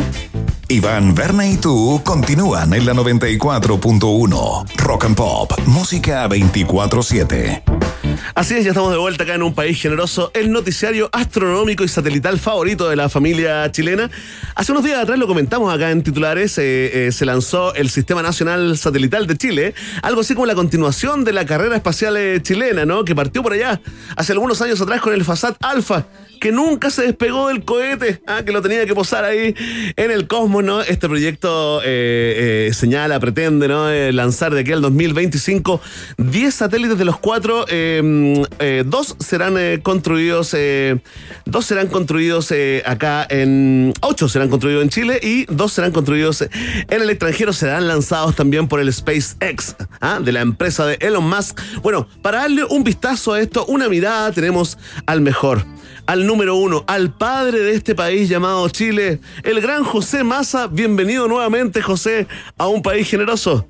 Iván, 0.67 1.15
Berna 1.15 1.47
y 1.47 1.57
tú 1.57 1.99
continúan 2.05 2.75
en 2.75 2.85
la 2.85 2.93
94.1 2.93 4.65
Rock 4.75 5.05
and 5.05 5.15
Pop, 5.15 5.51
música 5.65 6.29
24-7. 6.29 7.63
Así 8.35 8.55
es, 8.55 8.63
ya 8.63 8.71
estamos 8.71 8.91
de 8.91 8.97
vuelta 8.97 9.23
acá 9.23 9.35
en 9.35 9.43
un 9.43 9.53
país 9.53 9.81
generoso, 9.81 10.31
el 10.33 10.51
noticiario 10.51 11.09
astronómico 11.11 11.83
y 11.83 11.87
satelital 11.87 12.37
favorito 12.39 12.89
de 12.89 12.95
la 12.95 13.09
familia 13.09 13.71
chilena. 13.71 14.09
Hace 14.55 14.71
unos 14.71 14.83
días 14.83 14.99
atrás 14.99 15.17
lo 15.17 15.27
comentamos 15.27 15.73
acá 15.73 15.91
en 15.91 16.03
titulares, 16.03 16.57
eh, 16.57 17.07
eh, 17.07 17.11
se 17.11 17.25
lanzó 17.25 17.73
el 17.73 17.89
Sistema 17.89 18.21
Nacional 18.21 18.77
Satelital 18.77 19.25
de 19.27 19.37
Chile, 19.37 19.73
algo 20.01 20.21
así 20.21 20.33
como 20.33 20.45
la 20.45 20.55
continuación 20.55 21.23
de 21.23 21.33
la 21.33 21.45
carrera 21.45 21.75
espacial 21.75 22.17
eh, 22.17 22.39
chilena, 22.41 22.85
¿no? 22.85 23.05
Que 23.05 23.15
partió 23.15 23.41
por 23.41 23.53
allá 23.53 23.81
hace 24.17 24.33
algunos 24.33 24.61
años 24.61 24.81
atrás 24.81 24.99
con 24.99 25.13
el 25.13 25.23
Fasat 25.23 25.55
Alpha, 25.63 26.05
que 26.39 26.51
nunca 26.51 26.89
se 26.89 27.03
despegó 27.03 27.47
del 27.47 27.63
cohete, 27.63 28.21
ah, 28.27 28.43
que 28.43 28.51
lo 28.51 28.61
tenía 28.61 28.85
que 28.85 28.93
posar 28.93 29.25
ahí 29.25 29.55
en 29.95 30.11
el 30.11 30.27
cosmos, 30.27 30.63
¿no? 30.63 30.81
Este 30.81 31.07
proyecto 31.07 31.81
eh, 31.83 32.67
eh, 32.67 32.73
señala, 32.73 33.19
pretende, 33.19 33.67
¿no? 33.67 33.89
Eh, 33.89 34.11
lanzar 34.11 34.53
de 34.53 34.61
aquí 34.61 34.71
al 34.71 34.81
2025 34.81 35.81
10 36.17 36.53
satélites 36.53 36.97
de 36.97 37.05
los 37.05 37.17
cuatro, 37.17 37.65
eh, 37.69 38.83
dos 38.85 39.15
serán 39.19 39.57
construidos, 39.81 40.55
dos 41.45 41.65
serán 41.65 41.87
construidos 41.87 42.53
acá 42.85 43.25
en, 43.29 43.93
ocho 44.01 44.29
serán 44.29 44.49
construidos 44.49 44.83
en 44.83 44.89
Chile 44.89 45.19
y 45.21 45.45
dos 45.45 45.73
serán 45.73 45.91
construidos 45.91 46.41
en 46.41 47.01
el 47.01 47.09
extranjero, 47.09 47.53
serán 47.53 47.87
lanzados 47.87 48.35
también 48.35 48.67
por 48.67 48.79
el 48.79 48.91
SpaceX, 48.91 49.75
¿ah? 50.01 50.19
de 50.21 50.31
la 50.31 50.41
empresa 50.41 50.85
de 50.85 50.97
Elon 50.99 51.27
Musk. 51.27 51.59
Bueno, 51.81 52.07
para 52.21 52.39
darle 52.39 52.63
un 52.65 52.83
vistazo 52.83 53.33
a 53.33 53.41
esto, 53.41 53.65
una 53.65 53.89
mirada, 53.89 54.31
tenemos 54.31 54.77
al 55.05 55.21
mejor 55.21 55.65
al 56.07 56.25
número 56.25 56.55
uno, 56.55 56.83
al 56.87 57.11
padre 57.11 57.59
de 57.59 57.73
este 57.73 57.93
país 57.93 58.29
llamado 58.29 58.67
Chile, 58.69 59.19
el 59.43 59.59
gran 59.59 59.83
José 59.83 60.23
Massa. 60.23 60.67
Bienvenido 60.67 61.27
nuevamente, 61.27 61.81
José, 61.81 62.27
a 62.57 62.67
un 62.67 62.81
país 62.81 63.09
generoso. 63.09 63.67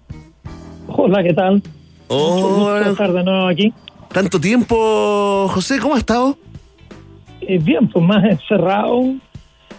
Hola, 0.87 1.23
¿qué 1.23 1.33
tal? 1.33 1.61
Hola. 2.07 2.91
estar 2.91 3.11
de 3.11 3.23
nuevo 3.23 3.47
aquí. 3.47 3.73
Tanto 4.13 4.39
tiempo, 4.39 5.47
José, 5.49 5.79
¿cómo 5.79 5.95
has 5.95 5.99
estado? 5.99 6.37
Eh, 7.41 7.57
bien, 7.57 7.89
pues 7.89 8.05
más 8.05 8.23
encerrado, 8.23 9.15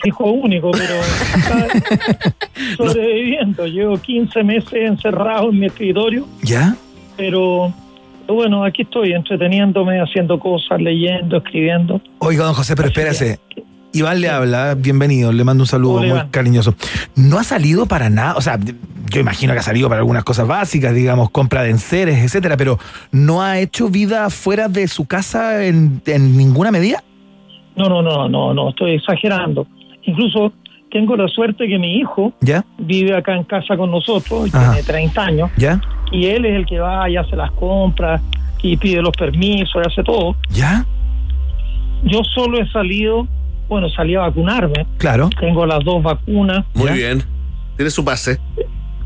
hijo 0.04 0.24
único, 0.24 0.72
pero 0.72 0.94
sobreviviendo. 2.76 3.66
Llevo 3.68 3.98
15 3.98 4.42
meses 4.42 4.72
encerrado 4.72 5.50
en 5.50 5.60
mi 5.60 5.66
escritorio, 5.66 6.26
¿Ya? 6.42 6.76
pero 7.16 7.72
bueno, 8.34 8.64
aquí 8.64 8.82
estoy 8.82 9.12
entreteniéndome, 9.12 10.00
haciendo 10.00 10.38
cosas, 10.38 10.80
leyendo, 10.80 11.38
escribiendo. 11.38 12.00
Oiga, 12.18 12.44
don 12.44 12.54
José, 12.54 12.76
pero 12.76 12.88
espérase. 12.88 13.38
Iván 13.92 14.20
le 14.20 14.28
habla, 14.28 14.74
bienvenido, 14.74 15.32
le 15.32 15.44
mando 15.44 15.62
un 15.62 15.66
saludo 15.66 16.02
muy 16.02 16.20
cariñoso. 16.30 16.74
No 17.16 17.38
ha 17.38 17.44
salido 17.44 17.86
para 17.86 18.10
nada, 18.10 18.36
o 18.36 18.40
sea, 18.42 18.58
yo 19.10 19.20
imagino 19.20 19.54
que 19.54 19.60
ha 19.60 19.62
salido 19.62 19.88
para 19.88 20.00
algunas 20.00 20.24
cosas 20.24 20.46
básicas, 20.46 20.94
digamos, 20.94 21.30
compra 21.30 21.62
de 21.62 21.70
enseres, 21.70 22.18
etcétera, 22.18 22.56
pero 22.58 22.78
no 23.12 23.42
ha 23.42 23.58
hecho 23.58 23.88
vida 23.88 24.28
fuera 24.28 24.68
de 24.68 24.88
su 24.88 25.06
casa 25.06 25.64
en, 25.64 26.02
en 26.06 26.36
ninguna 26.36 26.70
medida. 26.70 27.02
No, 27.76 27.88
no, 27.88 28.02
no, 28.02 28.28
no, 28.28 28.52
no, 28.52 28.68
estoy 28.70 28.96
exagerando. 28.96 29.66
Incluso 30.02 30.52
tengo 30.90 31.16
la 31.16 31.28
suerte 31.28 31.66
que 31.66 31.78
mi 31.78 31.96
hijo 31.96 32.32
¿Ya? 32.40 32.64
vive 32.78 33.16
acá 33.16 33.34
en 33.34 33.44
casa 33.44 33.76
con 33.76 33.90
nosotros, 33.90 34.54
Ajá. 34.54 34.72
tiene 34.72 34.86
30 34.86 35.22
años, 35.24 35.50
¿Ya? 35.56 35.80
Y 36.10 36.26
él 36.26 36.44
es 36.44 36.54
el 36.54 36.66
que 36.66 36.78
va 36.78 37.08
y 37.08 37.16
hace 37.16 37.36
las 37.36 37.50
compras 37.52 38.20
y 38.62 38.76
pide 38.76 39.02
los 39.02 39.12
permisos 39.16 39.82
y 39.82 39.88
hace 39.88 40.02
todo. 40.02 40.36
¿Ya? 40.50 40.84
Yo 42.04 42.22
solo 42.24 42.60
he 42.60 42.68
salido, 42.70 43.26
bueno, 43.68 43.88
salí 43.90 44.14
a 44.14 44.20
vacunarme. 44.20 44.86
Claro. 44.98 45.30
Tengo 45.38 45.66
las 45.66 45.84
dos 45.84 46.02
vacunas. 46.02 46.64
Muy 46.74 46.90
bien. 46.92 47.22
Tiene 47.76 47.90
su 47.90 48.04
pase. 48.04 48.38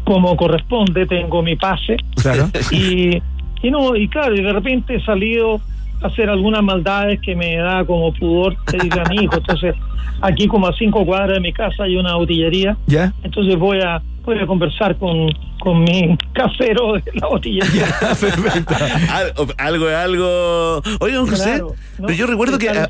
Como 0.04 0.36
corresponde, 0.36 1.06
tengo 1.06 1.42
mi 1.42 1.56
pase. 1.56 1.96
Claro. 2.16 2.48
Y, 2.70 3.22
y 3.62 3.70
no, 3.70 3.94
y 3.96 4.08
claro, 4.08 4.34
y 4.34 4.42
de 4.42 4.52
repente 4.52 4.96
he 4.96 5.04
salido 5.04 5.60
hacer 6.02 6.28
algunas 6.30 6.62
maldades 6.62 7.20
que 7.20 7.34
me 7.36 7.56
da 7.56 7.84
como 7.84 8.12
pudor 8.14 8.56
pedirle 8.64 9.00
a 9.00 9.08
mi 9.08 9.24
hijo. 9.24 9.36
Entonces, 9.36 9.74
aquí 10.20 10.46
como 10.48 10.66
a 10.66 10.72
cinco 10.76 11.04
cuadras 11.04 11.34
de 11.34 11.40
mi 11.40 11.52
casa 11.52 11.84
hay 11.84 11.96
una 11.96 12.14
botillería. 12.16 12.76
¿Ya? 12.86 13.12
Entonces 13.22 13.56
voy 13.58 13.80
a 13.80 14.02
voy 14.24 14.38
a 14.38 14.46
conversar 14.46 14.96
con, 14.98 15.30
con 15.58 15.82
mi 15.82 16.16
casero 16.32 16.92
de 16.92 17.02
la 17.14 17.26
botillería. 17.26 17.86
Al- 19.10 19.32
algo 19.58 19.88
es 19.88 19.96
algo. 19.96 20.82
Oye, 21.00 21.14
don 21.14 21.26
José, 21.26 21.42
Claro, 21.50 21.74
¿no? 21.98 22.06
pero 22.06 22.16
yo 22.18 22.26
recuerdo 22.26 22.56
que 22.58 22.68
a. 22.68 22.88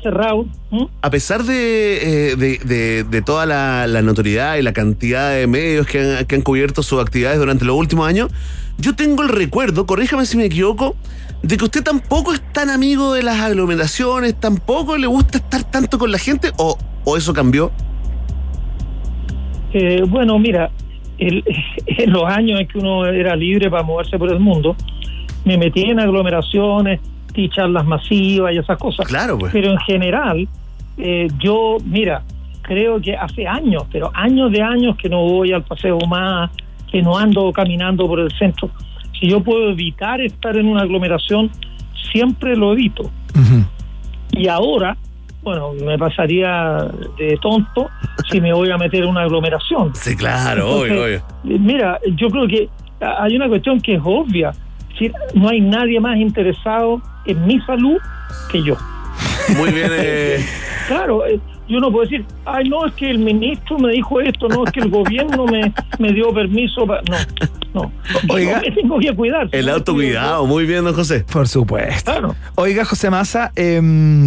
¿Mm? 0.69 0.83
a 1.01 1.09
pesar 1.09 1.43
de, 1.43 2.31
eh, 2.31 2.35
de, 2.35 2.57
de- 2.63 3.03
de 3.03 3.21
toda 3.21 3.45
la, 3.45 3.87
la 3.87 4.01
notoriedad 4.01 4.57
y 4.57 4.61
la 4.61 4.73
cantidad 4.73 5.31
de 5.33 5.47
medios 5.47 5.87
que 5.87 5.99
han, 6.19 6.25
que 6.25 6.35
han 6.35 6.41
cubierto 6.41 6.83
sus 6.83 7.01
actividades 7.01 7.39
durante 7.39 7.65
los 7.65 7.75
últimos 7.75 8.07
años, 8.07 8.29
yo 8.77 8.95
tengo 8.95 9.23
el 9.23 9.29
recuerdo, 9.29 9.85
corríjame 9.85 10.25
si 10.25 10.37
me 10.37 10.45
equivoco, 10.45 10.95
de 11.43 11.57
que 11.57 11.63
usted 11.65 11.83
tampoco 11.83 12.33
es 12.33 12.41
tan 12.51 12.69
amigo 12.69 13.13
de 13.13 13.21
las 13.21 13.39
aglomeraciones, 13.41 14.33
tampoco 14.39 14.97
le 14.97 15.07
gusta 15.07 15.37
estar 15.37 15.63
tanto 15.63 15.99
con 15.99 16.11
la 16.11 16.17
gente, 16.17 16.51
o, 16.57 16.77
o 17.05 17.17
eso 17.17 17.33
cambió. 17.33 17.71
Eh, 19.73 20.03
bueno, 20.07 20.37
mira, 20.39 20.69
el- 21.17 21.43
en 21.85 22.11
los 22.11 22.23
años 22.25 22.59
en 22.61 22.67
que 22.67 22.77
uno 22.79 23.05
era 23.05 23.35
libre 23.35 23.69
para 23.69 23.83
moverse 23.83 24.17
por 24.17 24.31
el 24.31 24.39
mundo, 24.39 24.75
me 25.45 25.57
metí 25.57 25.81
en 25.83 25.99
aglomeraciones, 25.99 26.99
y 27.35 27.49
charlas 27.49 27.83
masivas 27.85 28.53
y 28.53 28.59
esas 28.59 28.77
cosas. 28.77 29.07
Claro, 29.07 29.39
pues. 29.39 29.51
Pero 29.51 29.71
en 29.71 29.79
general, 29.79 30.47
eh, 30.99 31.27
yo, 31.39 31.77
mira, 31.83 32.21
creo 32.61 33.01
que 33.01 33.15
hace 33.15 33.47
años, 33.47 33.83
pero 33.91 34.11
años 34.13 34.51
de 34.51 34.61
años 34.61 34.95
que 34.97 35.09
no 35.09 35.23
voy 35.23 35.51
al 35.51 35.63
paseo 35.63 35.97
más, 36.07 36.51
que 36.91 37.01
no 37.01 37.17
ando 37.17 37.51
caminando 37.51 38.05
por 38.07 38.19
el 38.19 38.31
centro. 38.37 38.69
Si 39.23 39.29
yo 39.29 39.41
puedo 39.41 39.69
evitar 39.69 40.19
estar 40.19 40.57
en 40.57 40.67
una 40.67 40.81
aglomeración, 40.81 41.49
siempre 42.11 42.57
lo 42.57 42.73
evito. 42.73 43.09
Y 44.31 44.49
ahora, 44.49 44.97
bueno, 45.43 45.71
me 45.81 45.97
pasaría 45.97 46.89
de 47.17 47.37
tonto 47.41 47.89
si 48.29 48.41
me 48.41 48.51
voy 48.51 48.69
a 48.69 48.77
meter 48.77 49.01
en 49.03 49.09
una 49.11 49.21
aglomeración. 49.21 49.95
Sí, 49.95 50.17
claro, 50.17 50.69
obvio, 50.81 51.03
obvio. 51.05 51.15
eh, 51.45 51.57
Mira, 51.57 51.99
yo 52.17 52.27
creo 52.27 52.47
que 52.49 52.67
hay 52.99 53.37
una 53.37 53.47
cuestión 53.47 53.79
que 53.79 53.93
es 53.95 54.01
obvia. 54.03 54.51
Decir, 54.91 55.13
no 55.35 55.47
hay 55.47 55.61
nadie 55.61 56.01
más 56.01 56.17
interesado 56.17 57.01
en 57.25 57.45
mi 57.47 57.61
salud 57.61 57.99
que 58.51 58.61
yo. 58.61 58.75
Muy 59.57 59.71
bien. 59.71 59.89
eh, 59.93 60.45
Claro, 60.89 61.23
eh, 61.67 61.73
yo 61.73 61.79
no 61.79 61.91
puedo 61.91 62.03
decir, 62.03 62.25
ay, 62.45 62.69
no, 62.69 62.85
es 62.85 62.93
que 62.93 63.09
el 63.09 63.19
ministro 63.19 63.77
me 63.79 63.91
dijo 63.91 64.19
esto, 64.21 64.47
no, 64.47 64.65
es 64.65 64.71
que 64.71 64.81
el 64.81 64.89
gobierno 64.89 65.45
me, 65.45 65.73
me 65.99 66.11
dio 66.13 66.33
permiso. 66.33 66.85
para-". 66.85 67.01
No, 67.03 67.17
no. 67.73 67.91
Oiga. 68.29 68.61
Me 68.61 68.71
tengo 68.71 68.99
que 68.99 69.13
cuidar. 69.15 69.49
el 69.51 69.69
autocuidado, 69.69 70.45
muy 70.45 70.65
bien, 70.65 70.83
don 70.83 70.93
José. 70.93 71.25
Por 71.31 71.47
supuesto. 71.47 72.11
Claro. 72.11 72.35
Oiga, 72.55 72.85
José 72.85 73.09
Massa, 73.09 73.51
eh, 73.55 73.81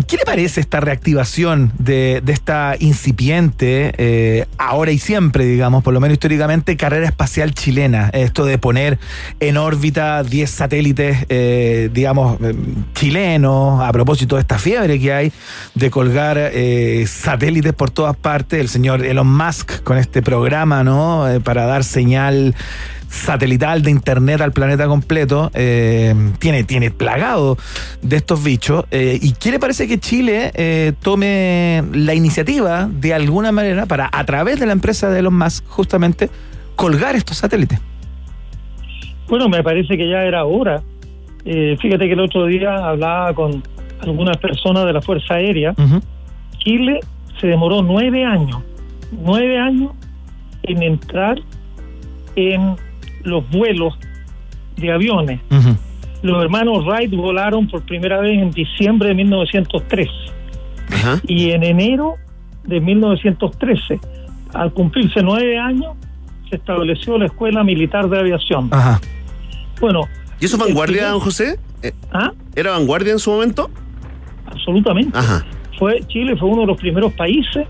¿qué 0.08 0.16
le 0.16 0.24
parece 0.24 0.60
esta 0.60 0.80
reactivación 0.80 1.72
de, 1.78 2.20
de 2.24 2.32
esta 2.32 2.74
incipiente, 2.78 3.92
eh, 3.98 4.46
ahora 4.58 4.90
y 4.90 4.98
siempre, 4.98 5.44
digamos, 5.44 5.82
por 5.84 5.94
lo 5.94 6.00
menos 6.00 6.14
históricamente, 6.14 6.76
carrera 6.76 7.06
espacial 7.06 7.54
chilena? 7.54 8.10
Esto 8.12 8.44
de 8.44 8.58
poner 8.58 8.98
en 9.40 9.56
órbita 9.56 10.22
10 10.22 10.50
satélites, 10.50 11.26
eh, 11.28 11.90
digamos, 11.92 12.40
eh, 12.40 12.54
chilenos, 12.94 13.80
a 13.80 13.92
propósito 13.92 14.36
de 14.36 14.40
esta 14.40 14.58
fiebre 14.58 14.98
que 14.98 15.12
hay 15.12 15.32
de 15.74 15.90
colgar 15.90 16.36
eh, 16.38 17.04
satélites 17.36 17.74
por 17.74 17.90
todas 17.90 18.16
partes. 18.16 18.58
El 18.58 18.68
señor 18.68 19.04
Elon 19.04 19.30
Musk 19.30 19.82
con 19.82 19.98
este 19.98 20.22
programa, 20.22 20.82
¿no? 20.82 21.28
Eh, 21.28 21.38
para 21.40 21.66
dar 21.66 21.84
señal 21.84 22.54
satelital 23.10 23.82
de 23.82 23.90
internet 23.90 24.40
al 24.40 24.52
planeta 24.52 24.86
completo, 24.86 25.50
eh, 25.52 26.14
tiene, 26.38 26.64
tiene 26.64 26.90
plagado 26.90 27.58
de 28.00 28.16
estos 28.16 28.42
bichos. 28.42 28.86
eh, 28.90 29.18
¿Y 29.20 29.32
qué 29.32 29.50
le 29.50 29.58
parece 29.58 29.86
que 29.86 29.98
Chile 29.98 30.50
eh, 30.54 30.94
tome 31.02 31.84
la 31.92 32.14
iniciativa 32.14 32.88
de 32.90 33.12
alguna 33.12 33.52
manera 33.52 33.84
para, 33.84 34.08
a 34.10 34.24
través 34.24 34.58
de 34.58 34.64
la 34.64 34.72
empresa 34.72 35.10
de 35.10 35.18
Elon 35.18 35.36
Musk, 35.36 35.66
justamente, 35.68 36.30
colgar 36.74 37.16
estos 37.16 37.36
satélites? 37.36 37.78
Bueno, 39.28 39.48
me 39.50 39.62
parece 39.62 39.96
que 39.96 40.08
ya 40.08 40.22
era 40.22 40.44
hora. 40.44 40.82
Fíjate 41.44 42.06
que 42.06 42.12
el 42.12 42.20
otro 42.20 42.46
día 42.46 42.74
hablaba 42.76 43.32
con 43.34 43.62
algunas 44.00 44.36
personas 44.38 44.86
de 44.86 44.92
la 44.92 45.02
Fuerza 45.02 45.34
Aérea. 45.34 45.74
Chile 46.58 46.98
se 47.40 47.46
demoró 47.46 47.82
nueve 47.82 48.24
años, 48.24 48.62
nueve 49.12 49.58
años 49.58 49.92
en 50.62 50.82
entrar 50.82 51.40
en 52.34 52.76
los 53.24 53.48
vuelos 53.50 53.94
de 54.76 54.92
aviones. 54.92 55.40
Los 56.22 56.42
hermanos 56.42 56.84
Wright 56.84 57.14
volaron 57.14 57.68
por 57.68 57.82
primera 57.82 58.20
vez 58.20 58.38
en 58.38 58.50
diciembre 58.50 59.08
de 59.08 59.14
1903 59.14 60.08
y 61.26 61.50
en 61.50 61.62
enero 61.62 62.14
de 62.64 62.80
1913, 62.80 64.00
al 64.54 64.72
cumplirse 64.72 65.22
nueve 65.22 65.58
años, 65.58 65.96
se 66.50 66.56
estableció 66.56 67.18
la 67.18 67.26
Escuela 67.26 67.62
Militar 67.64 68.08
de 68.08 68.18
Aviación. 68.18 68.68
Ajá. 68.72 69.00
Bueno. 69.80 70.02
¿Y 70.40 70.46
eso 70.46 70.56
es 70.56 70.62
vanguardia, 70.62 71.10
don 71.10 71.20
José? 71.20 71.58
Eh, 71.82 71.92
¿Ah? 72.12 72.32
¿Era 72.54 72.72
vanguardia 72.72 73.12
en 73.12 73.18
su 73.18 73.30
momento? 73.30 73.70
absolutamente. 74.46 75.18
Fue 75.78 76.00
Chile 76.08 76.36
fue 76.36 76.48
uno 76.48 76.62
de 76.62 76.68
los 76.68 76.78
primeros 76.78 77.12
países 77.12 77.66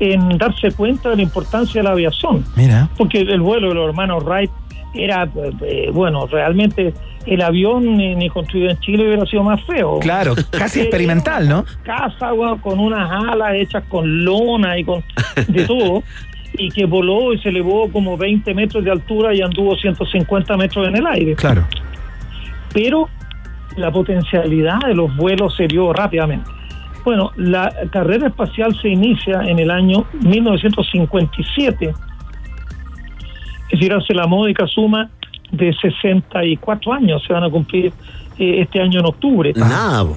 en 0.00 0.36
darse 0.38 0.70
cuenta 0.72 1.10
de 1.10 1.16
la 1.16 1.22
importancia 1.22 1.80
de 1.80 1.84
la 1.84 1.92
aviación. 1.92 2.44
Mira. 2.56 2.88
Porque 2.96 3.20
el 3.20 3.40
vuelo 3.40 3.68
de 3.68 3.74
los 3.74 3.88
hermanos 3.88 4.24
Wright 4.24 4.50
era, 4.94 5.28
eh, 5.62 5.90
bueno, 5.92 6.26
realmente 6.26 6.94
el 7.26 7.42
avión 7.42 7.96
ni, 7.96 8.14
ni 8.14 8.28
construido 8.28 8.70
en 8.70 8.78
Chile 8.80 9.06
hubiera 9.06 9.26
sido 9.26 9.42
más 9.42 9.62
feo. 9.64 9.98
Claro, 10.00 10.34
casi 10.50 10.80
Eh, 10.80 10.82
experimental, 10.82 11.48
¿no? 11.48 11.64
Casa, 11.82 12.30
con 12.60 12.78
unas 12.78 13.10
alas 13.10 13.54
hechas 13.54 13.84
con 13.88 14.24
lona 14.24 14.78
y 14.78 14.84
con 14.84 15.02
de 15.48 15.64
todo, 15.66 16.02
y 16.56 16.68
que 16.70 16.84
voló 16.86 17.32
y 17.32 17.38
se 17.38 17.48
elevó 17.48 17.90
como 17.90 18.16
20 18.16 18.54
metros 18.54 18.84
de 18.84 18.90
altura 18.90 19.34
y 19.34 19.40
anduvo 19.40 19.76
150 19.76 20.56
metros 20.56 20.88
en 20.88 20.96
el 20.96 21.06
aire. 21.06 21.34
Claro. 21.34 21.66
Pero 22.72 23.08
la 23.76 23.90
potencialidad 23.90 24.80
de 24.86 24.94
los 24.94 25.14
vuelos 25.16 25.56
se 25.56 25.66
vio 25.66 25.92
rápidamente. 25.92 26.50
Bueno, 27.04 27.32
la 27.36 27.70
carrera 27.90 28.28
espacial 28.28 28.74
se 28.80 28.88
inicia 28.88 29.42
en 29.42 29.58
el 29.58 29.70
año 29.70 30.06
1957, 30.22 31.94
es 33.68 33.70
decir, 33.70 33.92
hace 33.92 34.14
la 34.14 34.26
módica 34.26 34.66
suma 34.66 35.10
de 35.52 35.72
64 35.74 36.92
años, 36.92 37.22
se 37.26 37.32
van 37.32 37.44
a 37.44 37.50
cumplir 37.50 37.92
eh, 38.38 38.60
este 38.62 38.80
año 38.80 39.00
en 39.00 39.06
octubre. 39.06 39.52
Nada. 39.54 40.16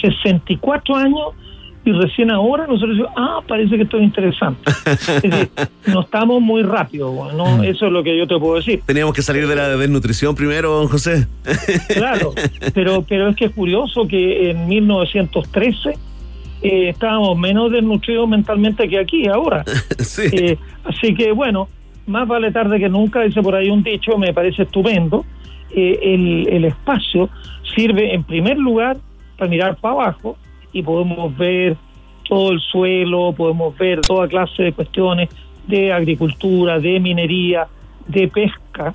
64 0.00 0.96
años 0.96 1.34
y 1.88 1.92
recién 1.92 2.30
ahora 2.30 2.66
nosotros 2.66 2.98
decimos, 2.98 3.12
ah, 3.16 3.40
parece 3.48 3.76
que 3.76 3.84
esto 3.84 3.96
es 3.96 4.02
interesante. 4.02 4.70
Es 4.84 5.22
decir, 5.22 5.48
no 5.86 6.02
estamos 6.02 6.42
muy 6.42 6.62
rápido, 6.62 7.32
¿no? 7.32 7.62
eso 7.62 7.86
es 7.86 7.92
lo 7.92 8.02
que 8.02 8.16
yo 8.16 8.26
te 8.26 8.38
puedo 8.38 8.56
decir. 8.56 8.82
Teníamos 8.84 9.14
que 9.14 9.22
salir 9.22 9.48
de 9.48 9.56
la 9.56 9.74
desnutrición 9.74 10.34
primero, 10.34 10.70
don 10.70 10.88
José. 10.88 11.26
Claro, 11.88 12.32
pero, 12.74 13.02
pero 13.08 13.28
es 13.28 13.36
que 13.36 13.46
es 13.46 13.52
curioso 13.52 14.06
que 14.06 14.50
en 14.50 14.68
1913 14.68 15.90
eh, 16.62 16.88
estábamos 16.90 17.38
menos 17.38 17.72
desnutridos 17.72 18.28
mentalmente 18.28 18.88
que 18.88 18.98
aquí 18.98 19.26
ahora. 19.26 19.64
Eh, 20.32 20.58
así 20.84 21.14
que 21.14 21.32
bueno, 21.32 21.68
más 22.06 22.26
vale 22.26 22.50
tarde 22.50 22.78
que 22.78 22.88
nunca, 22.88 23.22
dice 23.22 23.40
por 23.40 23.54
ahí 23.54 23.70
un 23.70 23.82
dicho, 23.82 24.18
me 24.18 24.34
parece 24.34 24.64
estupendo. 24.64 25.24
Eh, 25.70 25.98
el, 26.02 26.48
el 26.48 26.64
espacio 26.64 27.30
sirve 27.74 28.14
en 28.14 28.24
primer 28.24 28.58
lugar 28.58 28.96
para 29.36 29.50
mirar 29.50 29.76
para 29.76 29.94
abajo 29.94 30.36
y 30.72 30.82
podemos 30.82 31.36
ver 31.36 31.76
todo 32.28 32.52
el 32.52 32.60
suelo, 32.60 33.32
podemos 33.36 33.76
ver 33.78 34.00
toda 34.02 34.28
clase 34.28 34.64
de 34.64 34.72
cuestiones 34.72 35.28
de 35.66 35.92
agricultura, 35.92 36.78
de 36.78 37.00
minería, 37.00 37.66
de 38.06 38.28
pesca, 38.28 38.94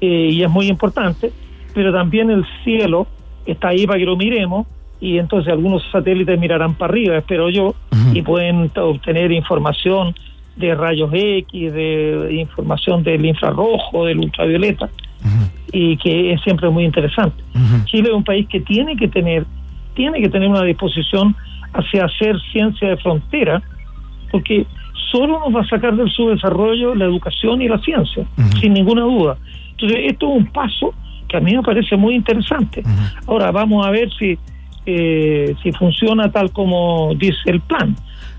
eh, 0.00 0.30
y 0.32 0.42
es 0.42 0.50
muy 0.50 0.68
importante, 0.68 1.32
pero 1.74 1.92
también 1.92 2.30
el 2.30 2.44
cielo 2.64 3.06
está 3.44 3.68
ahí 3.68 3.86
para 3.86 3.98
que 3.98 4.04
lo 4.04 4.16
miremos 4.16 4.66
y 5.00 5.18
entonces 5.18 5.52
algunos 5.52 5.82
satélites 5.90 6.38
mirarán 6.38 6.74
para 6.74 6.92
arriba, 6.92 7.18
espero 7.18 7.50
yo, 7.50 7.74
y 8.12 8.22
pueden 8.22 8.70
obtener 8.76 9.32
información 9.32 10.14
de 10.56 10.74
rayos 10.74 11.10
X, 11.12 11.72
de 11.72 12.28
información 12.40 13.02
del 13.02 13.24
infrarrojo, 13.26 14.06
del 14.06 14.18
ultravioleta, 14.20 14.88
y 15.72 15.96
que 15.98 16.32
es 16.32 16.40
siempre 16.42 16.70
muy 16.70 16.84
interesante. 16.84 17.42
Chile 17.84 18.08
es 18.08 18.14
un 18.14 18.24
país 18.24 18.46
que 18.48 18.60
tiene 18.60 18.96
que 18.96 19.08
tener, 19.08 19.44
tiene 19.96 20.20
que 20.20 20.28
tener 20.28 20.48
una 20.48 20.62
disposición 20.62 21.34
hacia 21.72 22.04
hacer 22.04 22.36
ciencia 22.52 22.90
de 22.90 22.96
frontera, 22.98 23.62
porque 24.30 24.66
solo 25.10 25.40
nos 25.40 25.54
va 25.54 25.62
a 25.62 25.68
sacar 25.68 25.96
del 25.96 26.10
subdesarrollo 26.10 26.94
la 26.94 27.06
educación 27.06 27.62
y 27.62 27.68
la 27.68 27.78
ciencia, 27.78 28.24
sin 28.60 28.74
ninguna 28.74 29.02
duda. 29.02 29.36
Entonces, 29.72 29.98
esto 30.04 30.30
es 30.30 30.38
un 30.38 30.46
paso 30.46 30.94
que 31.28 31.36
a 31.36 31.40
mí 31.40 31.54
me 31.56 31.62
parece 31.62 31.96
muy 31.96 32.14
interesante. 32.14 32.82
Ahora, 33.26 33.50
vamos 33.50 33.86
a 33.86 33.90
ver 33.90 34.08
si, 34.18 34.38
eh, 34.86 35.54
si 35.62 35.72
funciona 35.72 36.30
tal 36.30 36.52
como 36.52 37.12
dice 37.16 37.38
el 37.46 37.60
plan. 37.60 37.96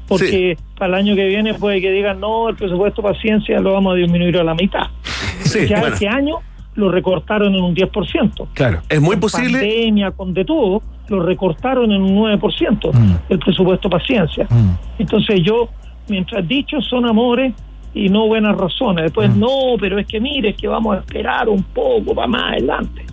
Porque 0.07 0.57
para 0.77 0.87
el 0.97 1.05
año 1.05 1.15
que 1.15 1.27
viene 1.27 1.53
puede 1.53 1.81
que 1.81 1.91
digan, 1.91 2.21
no, 2.21 2.47
el 2.47 2.55
presupuesto 2.55 3.01
para 3.01 3.19
ciencia 3.19 3.59
lo 3.59 3.73
vamos 3.73 3.93
a 3.93 3.95
disminuir 3.97 4.37
a 4.37 4.43
la 4.43 4.55
mitad. 4.55 4.87
ya 5.67 5.79
bueno. 5.79 5.93
este 5.93 6.07
año 6.07 6.35
lo 6.77 6.89
recortaron 6.89 7.53
en 7.53 7.61
un 7.61 7.75
10%. 7.75 8.47
Claro. 8.53 8.81
Es 8.87 9.01
muy 9.01 9.11
Con 9.15 9.19
posible. 9.21 9.59
pandemia, 9.59 10.11
con 10.11 10.33
de 10.33 10.45
todo, 10.45 10.81
lo 11.09 11.21
recortaron 11.21 11.91
en 11.91 12.01
un 12.01 12.15
9% 12.39 12.91
el 13.29 13.39
presupuesto 13.39 13.89
para 13.89 14.05
ciencia. 14.05 14.47
Entonces 14.97 15.41
yo, 15.43 15.69
mientras 16.07 16.47
dichos 16.47 16.85
son 16.85 17.05
amores 17.05 17.53
y 17.93 18.09
no 18.09 18.27
buenas 18.27 18.55
razones, 18.55 19.03
después 19.05 19.35
no, 19.35 19.75
pero 19.79 19.97
es 19.99 20.05
que 20.07 20.19
mire, 20.21 20.49
es 20.49 20.55
que 20.55 20.67
vamos 20.67 20.95
a 20.95 20.99
esperar 20.99 21.49
un 21.49 21.63
poco 21.63 22.13
para 22.15 22.27
más 22.27 22.43
adelante. 22.53 23.03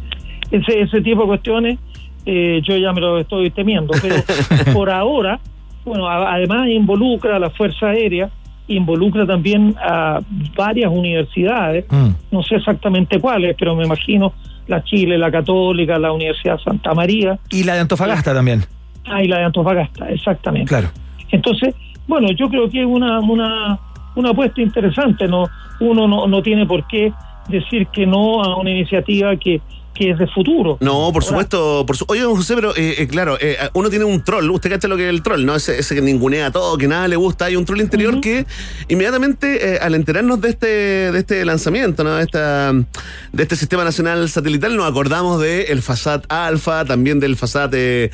Ese, 0.50 0.82
ese 0.82 1.00
tipo 1.00 1.22
de 1.22 1.26
cuestiones 1.28 1.78
eh, 2.26 2.60
yo 2.62 2.76
ya 2.76 2.92
me 2.92 3.00
lo 3.00 3.18
estoy 3.18 3.50
temiendo, 3.50 3.92
pero 4.00 4.16
por 4.74 4.90
ahora, 4.90 5.40
bueno, 5.84 6.06
a- 6.06 6.34
además 6.34 6.68
involucra 6.68 7.36
a 7.36 7.38
la 7.38 7.50
Fuerza 7.50 7.86
Aérea, 7.88 8.30
involucra 8.68 9.26
también 9.26 9.74
a 9.80 10.20
varias 10.56 10.90
universidades, 10.90 11.84
no 12.30 12.42
sé 12.42 12.56
exactamente 12.56 13.20
cuáles, 13.20 13.56
pero 13.58 13.74
me 13.76 13.84
imagino 13.84 14.32
la 14.66 14.82
Chile, 14.84 15.18
la 15.18 15.30
Católica, 15.30 15.98
la 15.98 16.12
Universidad 16.12 16.58
Santa 16.58 16.94
María. 16.94 17.38
Y 17.50 17.64
la 17.64 17.74
de 17.74 17.80
Antofagasta 17.80 18.32
también. 18.32 18.64
Ah, 19.04 19.22
y 19.22 19.28
la 19.28 19.38
de 19.38 19.44
Antofagasta, 19.44 20.08
exactamente. 20.10 20.68
Claro. 20.68 20.88
Entonces, 21.30 21.74
bueno, 22.06 22.28
yo 22.32 22.48
creo 22.48 22.68
que 22.70 22.80
es 22.80 22.86
una, 22.86 23.20
una, 23.20 23.78
una 24.14 24.30
apuesta 24.30 24.62
interesante. 24.62 25.26
no 25.28 25.44
Uno 25.80 26.08
no, 26.08 26.26
no 26.26 26.42
tiene 26.42 26.66
por 26.66 26.86
qué 26.86 27.12
decir 27.48 27.86
que 27.88 28.06
no 28.06 28.42
a 28.42 28.56
una 28.56 28.70
iniciativa 28.70 29.36
que, 29.36 29.60
que 29.94 30.10
es 30.10 30.18
de 30.18 30.26
futuro. 30.26 30.76
No, 30.80 31.10
por 31.12 31.22
supuesto. 31.22 31.84
Por 31.86 31.96
su... 31.96 32.04
Oye, 32.08 32.20
don 32.20 32.34
José, 32.34 32.54
pero 32.56 32.76
eh, 32.76 32.96
eh, 32.98 33.06
claro, 33.06 33.38
eh, 33.40 33.56
uno 33.74 33.88
tiene 33.90 34.04
un 34.04 34.22
troll. 34.24 34.50
Usted 34.50 34.70
cacha 34.70 34.88
lo 34.88 34.96
que 34.96 35.04
es 35.04 35.10
el 35.10 35.22
troll, 35.22 35.44
¿no? 35.44 35.54
Ese, 35.54 35.78
ese 35.78 35.94
que 35.94 36.02
ningunea 36.02 36.50
todo, 36.50 36.76
que 36.76 36.88
nada 36.88 37.06
le 37.06 37.16
gusta. 37.16 37.46
Hay 37.46 37.56
un 37.56 37.64
troll 37.64 37.80
interior 37.80 38.20
que 38.20 38.44
inmediatamente, 38.88 39.74
eh, 39.74 39.78
al 39.80 39.94
enterarnos 39.94 40.40
de 40.40 40.48
este, 40.48 40.66
de 40.66 41.18
este 41.18 41.44
lanzamiento, 41.44 42.02
¿no? 42.02 42.16
De, 42.16 42.24
esta, 42.24 42.72
de 42.72 43.42
este 43.42 43.56
sistema 43.56 43.84
nacional 43.84 44.28
satelital, 44.28 44.76
nos 44.76 44.90
acordamos 44.90 45.40
del 45.40 45.66
el 45.68 45.80
Fasat 45.80 46.24
Alpha, 46.28 46.84
también 46.84 47.20
del 47.20 47.36
Fasat 47.36 47.72
eh, 47.74 48.10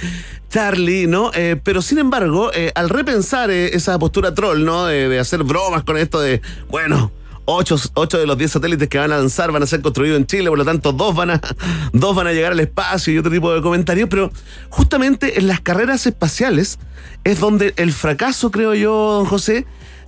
Charlie, 0.50 1.06
¿no? 1.06 1.30
Eh, 1.34 1.56
pero 1.62 1.80
sin 1.80 1.98
embargo, 1.98 2.50
al 2.74 2.88
repensar 2.90 3.50
esa 3.50 3.98
postura 3.98 4.34
troll, 4.34 4.64
¿no? 4.64 4.84
De, 4.84 5.08
de 5.08 5.18
hacer 5.18 5.44
bromas 5.44 5.84
con 5.84 5.96
esto 5.96 6.20
de, 6.20 6.42
bueno. 6.68 7.10
Ocho, 7.46 7.76
ocho 7.94 8.18
de 8.18 8.26
los 8.26 8.38
diez 8.38 8.52
satélites 8.52 8.88
que 8.88 8.98
van 8.98 9.10
a 9.12 9.18
lanzar 9.18 9.50
van 9.50 9.62
a 9.62 9.66
ser 9.66 9.80
construidos 9.80 10.18
en 10.18 10.26
Chile, 10.26 10.48
por 10.50 10.58
lo 10.58 10.64
tanto 10.64 10.92
dos 10.92 11.14
van 11.16 11.30
a 11.30 11.40
dos 11.92 12.14
van 12.14 12.26
a 12.26 12.32
llegar 12.32 12.52
al 12.52 12.60
espacio 12.60 13.12
y 13.12 13.18
otro 13.18 13.30
tipo 13.30 13.52
de 13.52 13.60
comentarios, 13.60 14.08
pero 14.08 14.30
justamente 14.68 15.38
en 15.38 15.48
las 15.48 15.60
carreras 15.60 16.06
espaciales 16.06 16.78
es 17.24 17.40
donde 17.40 17.74
el 17.76 17.92
fracaso, 17.92 18.50
creo 18.50 18.74
yo, 18.74 19.14
don 19.14 19.26
José, 19.26 19.66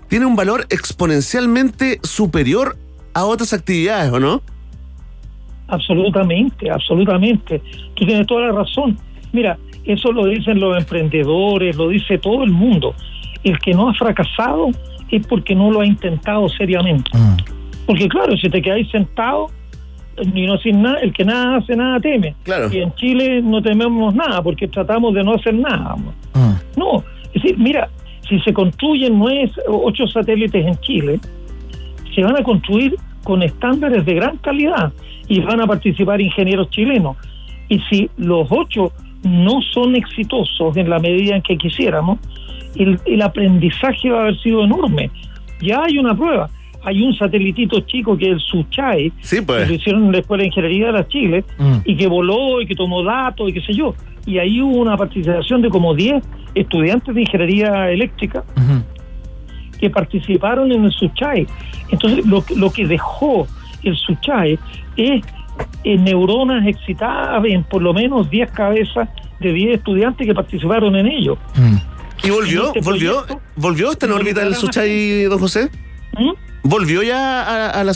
tiene 0.08 0.26
un 0.26 0.36
valor 0.36 0.66
exponencialmente 0.68 1.98
superior 2.02 2.76
a 3.14 3.24
otras 3.24 3.52
actividades, 3.52 4.12
¿o 4.12 4.20
no? 4.20 4.42
Absolutamente, 5.68 6.70
absolutamente. 6.70 7.62
Tú 7.94 8.04
tienes 8.04 8.26
toda 8.26 8.48
la 8.48 8.52
razón. 8.52 8.98
Mira, 9.32 9.58
eso 9.84 10.12
lo 10.12 10.26
dicen 10.26 10.60
los 10.60 10.76
emprendedores, 10.76 11.76
lo 11.76 11.88
dice 11.88 12.18
todo 12.18 12.44
el 12.44 12.50
mundo. 12.50 12.94
El 13.44 13.58
que 13.58 13.72
no 13.72 13.88
ha 13.88 13.94
fracasado 13.94 14.68
es 15.10 15.26
porque 15.26 15.54
no 15.54 15.70
lo 15.70 15.80
ha 15.80 15.86
intentado 15.86 16.48
seriamente. 16.48 17.10
Porque 17.86 18.08
claro, 18.08 18.36
si 18.36 18.48
te 18.48 18.62
quedáis 18.62 18.88
sentado 18.90 19.48
y 20.22 20.46
no 20.46 20.54
haces 20.54 20.74
nada, 20.74 20.98
el 21.00 21.12
que 21.12 21.24
nada 21.24 21.56
hace, 21.56 21.76
nada 21.76 22.00
teme. 22.00 22.34
Claro. 22.44 22.72
Y 22.72 22.78
en 22.78 22.94
Chile 22.94 23.42
no 23.42 23.60
tememos 23.62 24.14
nada 24.14 24.42
porque 24.42 24.68
tratamos 24.68 25.14
de 25.14 25.24
no 25.24 25.34
hacer 25.34 25.54
nada. 25.54 25.96
No, 26.76 27.04
es 27.32 27.42
decir, 27.42 27.58
mira, 27.58 27.88
si 28.28 28.38
se 28.40 28.52
construyen 28.52 29.18
nueve, 29.18 29.50
ocho 29.68 30.06
satélites 30.06 30.64
en 30.64 30.76
Chile, 30.80 31.20
se 32.14 32.22
van 32.22 32.36
a 32.36 32.42
construir 32.42 32.96
con 33.24 33.42
estándares 33.42 34.04
de 34.04 34.14
gran 34.14 34.36
calidad 34.38 34.92
y 35.28 35.40
van 35.40 35.60
a 35.60 35.66
participar 35.66 36.20
ingenieros 36.20 36.70
chilenos. 36.70 37.16
Y 37.68 37.78
si 37.90 38.10
los 38.16 38.46
ocho 38.50 38.92
no 39.22 39.60
son 39.72 39.94
exitosos 39.96 40.76
en 40.76 40.90
la 40.90 40.98
medida 40.98 41.36
en 41.36 41.42
que 41.42 41.56
quisiéramos, 41.56 42.18
el, 42.76 42.98
el 43.06 43.22
aprendizaje 43.22 44.10
va 44.10 44.18
a 44.18 44.22
haber 44.22 44.38
sido 44.40 44.64
enorme. 44.64 45.10
Ya 45.60 45.82
hay 45.84 45.98
una 45.98 46.14
prueba. 46.16 46.48
Hay 46.84 47.00
un 47.02 47.14
satelitito 47.14 47.78
chico 47.80 48.16
que 48.18 48.26
es 48.26 48.32
el 48.32 48.40
Suchai, 48.40 49.12
pues. 49.40 49.62
que 49.62 49.68
lo 49.68 49.74
hicieron 49.74 50.06
en 50.06 50.12
la 50.12 50.18
Escuela 50.18 50.40
de 50.42 50.48
Ingeniería 50.48 50.86
de 50.86 50.92
la 50.92 51.06
Chile, 51.06 51.44
y 51.84 51.96
que 51.96 52.06
voló 52.08 52.60
y 52.60 52.66
que 52.66 52.74
tomó 52.74 53.04
datos 53.04 53.48
y 53.48 53.52
qué 53.52 53.60
sé 53.60 53.72
yo. 53.74 53.94
Y 54.26 54.38
ahí 54.38 54.60
hubo 54.60 54.78
una 54.78 54.96
participación 54.96 55.62
de 55.62 55.68
como 55.68 55.94
10 55.94 56.24
estudiantes 56.56 57.14
de 57.14 57.20
ingeniería 57.20 57.90
eléctrica 57.90 58.42
que 59.78 59.90
participaron 59.90 60.72
en 60.72 60.84
el 60.84 60.92
Suchai. 60.92 61.46
Entonces, 61.90 62.24
lo, 62.26 62.44
que- 62.44 62.56
lo 62.56 62.70
que 62.70 62.86
dejó 62.86 63.46
el 63.84 63.96
Suchai 63.96 64.58
es 64.96 65.24
eh, 65.84 65.98
neuronas 65.98 66.66
excitadas 66.66 67.44
en 67.44 67.64
por 67.64 67.82
lo 67.82 67.92
menos 67.92 68.28
10 68.30 68.50
cabezas 68.52 69.08
de 69.40 69.52
10 69.52 69.76
estudiantes 69.78 70.26
que 70.26 70.34
participaron 70.34 70.94
en 70.96 71.06
ello. 71.06 71.36
¿Y 72.22 72.30
volvió? 72.30 72.60
En 72.62 72.66
este 72.68 72.80
¿Volvió? 72.80 73.12
proyecto, 73.24 73.40
¿Volvió? 73.56 73.90
¿Está 73.92 74.06
en 74.06 74.12
órbita 74.12 74.42
el 74.42 74.50
lograron 74.50 74.60
Suchay, 74.60 75.22
don 75.24 75.38
José? 75.38 75.70
¿Mm? 76.18 76.30
¿Volvió 76.64 77.02
ya 77.02 77.42
a, 77.42 77.70
a 77.80 77.84
la, 77.84 77.92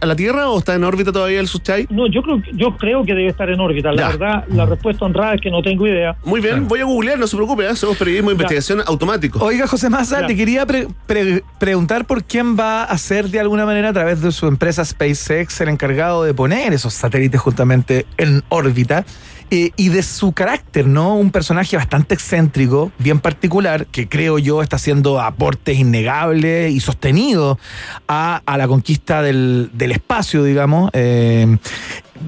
a 0.00 0.06
la 0.06 0.16
Tierra 0.16 0.48
o 0.50 0.58
está 0.58 0.74
en 0.74 0.82
órbita 0.82 1.12
todavía 1.12 1.38
el 1.38 1.46
Suchai? 1.46 1.86
No, 1.90 2.06
yo 2.08 2.20
creo, 2.22 2.42
yo 2.52 2.76
creo 2.76 3.04
que 3.04 3.14
debe 3.14 3.28
estar 3.28 3.48
en 3.48 3.60
órbita. 3.60 3.92
La 3.92 4.02
Ya. 4.02 4.08
verdad, 4.08 4.44
la 4.48 4.66
respuesta 4.66 5.04
honrada 5.04 5.34
es 5.34 5.40
que 5.40 5.50
no 5.50 5.62
tengo 5.62 5.86
idea. 5.86 6.16
Muy 6.24 6.40
bien, 6.40 6.66
voy 6.66 6.80
a 6.80 6.84
googlear, 6.84 7.18
no 7.18 7.26
se 7.28 7.36
preocupe, 7.36 7.64
¿eh? 7.64 7.68
hacemos 7.68 7.96
periodismo 7.96 8.30
de 8.30 8.36
Ya. 8.36 8.42
investigación 8.42 8.82
automático. 8.86 9.38
Oiga, 9.44 9.66
José 9.68 9.88
Massa, 9.88 10.22
Ya. 10.22 10.26
te 10.26 10.36
quería 10.36 10.66
pre- 10.66 10.88
pre- 11.06 11.44
preguntar 11.60 12.06
por 12.06 12.24
quién 12.24 12.58
va 12.58 12.82
a 12.82 12.98
ser 12.98 13.28
de 13.28 13.38
alguna 13.38 13.64
manera 13.64 13.90
a 13.90 13.92
través 13.92 14.20
de 14.20 14.32
su 14.32 14.46
empresa 14.48 14.84
SpaceX 14.84 15.60
el 15.60 15.68
encargado 15.68 16.24
de 16.24 16.34
poner 16.34 16.72
esos 16.72 16.94
satélites 16.94 17.40
justamente 17.40 18.04
en 18.16 18.42
órbita. 18.48 19.04
Eh, 19.50 19.70
y 19.76 19.88
de 19.88 20.02
su 20.02 20.32
carácter, 20.32 20.86
¿no? 20.86 21.16
Un 21.16 21.30
personaje 21.30 21.76
bastante 21.76 22.14
excéntrico, 22.14 22.92
bien 22.98 23.20
particular, 23.20 23.86
que 23.86 24.08
creo 24.08 24.38
yo 24.38 24.62
está 24.62 24.76
haciendo 24.76 25.20
aportes 25.20 25.78
innegables 25.78 26.72
y 26.72 26.80
sostenidos 26.80 27.58
a, 28.06 28.42
a 28.44 28.58
la 28.58 28.68
conquista 28.68 29.22
del, 29.22 29.70
del 29.72 29.92
espacio, 29.92 30.44
digamos. 30.44 30.90
eh, 30.92 31.56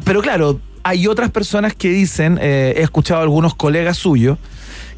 pero 0.04 0.22
claro, 0.22 0.60
hay 0.82 1.06
otras 1.06 1.30
personas 1.30 1.74
que 1.74 1.90
dicen, 1.90 2.38
eh, 2.40 2.74
he 2.76 2.82
escuchado 2.82 3.20
a 3.20 3.22
algunos 3.24 3.54
colegas 3.54 3.96
suyos, 3.98 4.38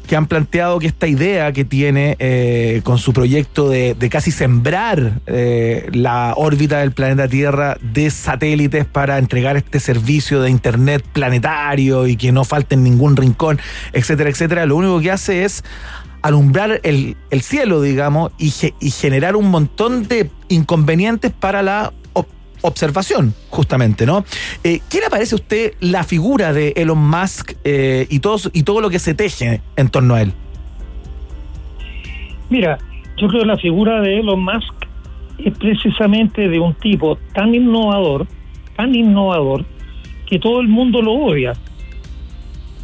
que 0.07 0.15
han 0.17 0.25
planteado 0.27 0.79
que 0.79 0.87
esta 0.87 1.07
idea 1.07 1.51
que 1.53 1.63
tiene 1.65 2.15
eh, 2.19 2.81
con 2.83 2.97
su 2.97 3.13
proyecto 3.13 3.69
de, 3.69 3.95
casi 4.11 4.31
sembrar 4.31 5.21
eh, 5.27 5.87
la 5.93 6.33
órbita 6.35 6.79
del 6.79 6.91
planeta 6.91 7.27
Tierra 7.27 7.77
de 7.81 8.09
satélites 8.11 8.85
para 8.85 9.17
entregar 9.17 9.55
este 9.55 9.79
servicio 9.79 10.41
de 10.41 10.49
Internet 10.49 11.05
planetario 11.13 12.05
y 12.07 12.17
que 12.17 12.31
no 12.31 12.43
falte 12.43 12.75
en 12.75 12.83
ningún 12.83 13.15
rincón, 13.15 13.59
etcétera, 13.93 14.29
etcétera, 14.29 14.65
lo 14.65 14.75
único 14.75 14.99
que 14.99 15.11
hace 15.11 15.45
es 15.45 15.63
alumbrar 16.21 16.79
el, 16.83 17.17
el 17.31 17.41
cielo, 17.41 17.81
digamos, 17.81 18.31
y, 18.37 18.51
ge- 18.51 18.73
y 18.79 18.91
generar 18.91 19.35
un 19.35 19.49
montón 19.49 20.07
de 20.07 20.29
inconvenientes 20.49 21.31
para 21.31 21.61
la 21.63 21.91
observación, 22.63 23.33
justamente, 23.49 24.05
¿no? 24.05 24.25
Eh, 24.63 24.79
¿Qué 24.89 24.99
le 24.99 25.09
parece 25.09 25.35
a 25.35 25.37
usted 25.37 25.73
la 25.79 26.03
figura 26.03 26.51
de 26.51 26.73
Elon 26.75 26.97
Musk 26.97 27.53
eh, 27.63 28.07
y, 28.09 28.19
todo, 28.19 28.37
y 28.51 28.63
todo 28.63 28.81
lo 28.81 28.89
que 28.89 28.99
se 28.99 29.13
teje 29.13 29.61
en 29.75 29.89
torno 29.89 30.15
a 30.15 30.21
él? 30.23 30.33
Mira, 32.49 32.77
yo 33.17 33.27
creo 33.27 33.41
que 33.41 33.47
la 33.47 33.57
figura 33.57 34.01
de 34.01 34.19
Elon 34.19 34.43
Musk 34.43 34.73
es 35.37 35.57
precisamente 35.57 36.47
de 36.47 36.59
un 36.59 36.73
tipo 36.75 37.17
tan 37.33 37.53
innovador, 37.53 38.27
tan 38.75 38.93
innovador, 38.93 39.65
que 40.27 40.39
todo 40.39 40.61
el 40.61 40.67
mundo 40.67 41.01
lo 41.01 41.13
odia. 41.13 41.53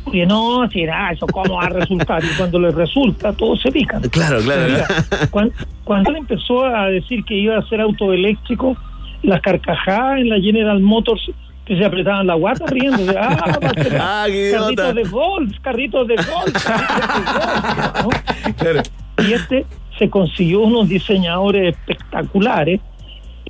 Porque 0.04 0.26
no, 0.26 0.68
será 0.72 1.12
eso, 1.12 1.28
¿cómo 1.28 1.56
va 1.56 1.66
a 1.66 1.70
resultar? 1.70 2.24
Y 2.24 2.36
cuando 2.36 2.60
le 2.60 2.72
resulta, 2.72 3.32
todos 3.34 3.62
se 3.62 3.72
pican. 3.72 4.02
Claro, 4.10 4.40
claro. 4.42 4.64
Mira, 4.68 4.88
cuan- 5.30 5.52
cuando, 5.84 6.12
él 6.12 6.18
empezó 6.18 6.66
a 6.66 6.88
decir 6.88 7.24
que 7.26 7.36
iba 7.36 7.58
a 7.58 7.62
ser 7.70 7.82
autoeléctrico, 7.82 8.76
las 9.24 9.42
carcajadas 9.42 10.20
en 10.20 10.30
la 10.30 10.40
General 10.40 10.80
Motors 10.80 11.32
que 11.66 11.78
se 11.78 11.86
apretaban 11.86 12.26
la 12.26 12.34
guata 12.34 12.66
riendo. 12.68 13.04
Ah, 13.18 13.58
Ah, 14.00 14.26
carritos 14.28 14.96
de 14.96 15.04
golf, 15.04 15.60
carritos 15.62 16.08
de 16.08 16.16
golf, 16.16 16.66
carritos 16.66 17.26
de 17.26 18.04
golf, 18.04 18.84
¿no? 19.18 19.24
Y 19.24 19.34
este 19.34 19.66
se 20.00 20.10
consiguió 20.10 20.62
unos 20.62 20.90
diseñadores 20.90 21.76
espectaculares, 21.76 22.80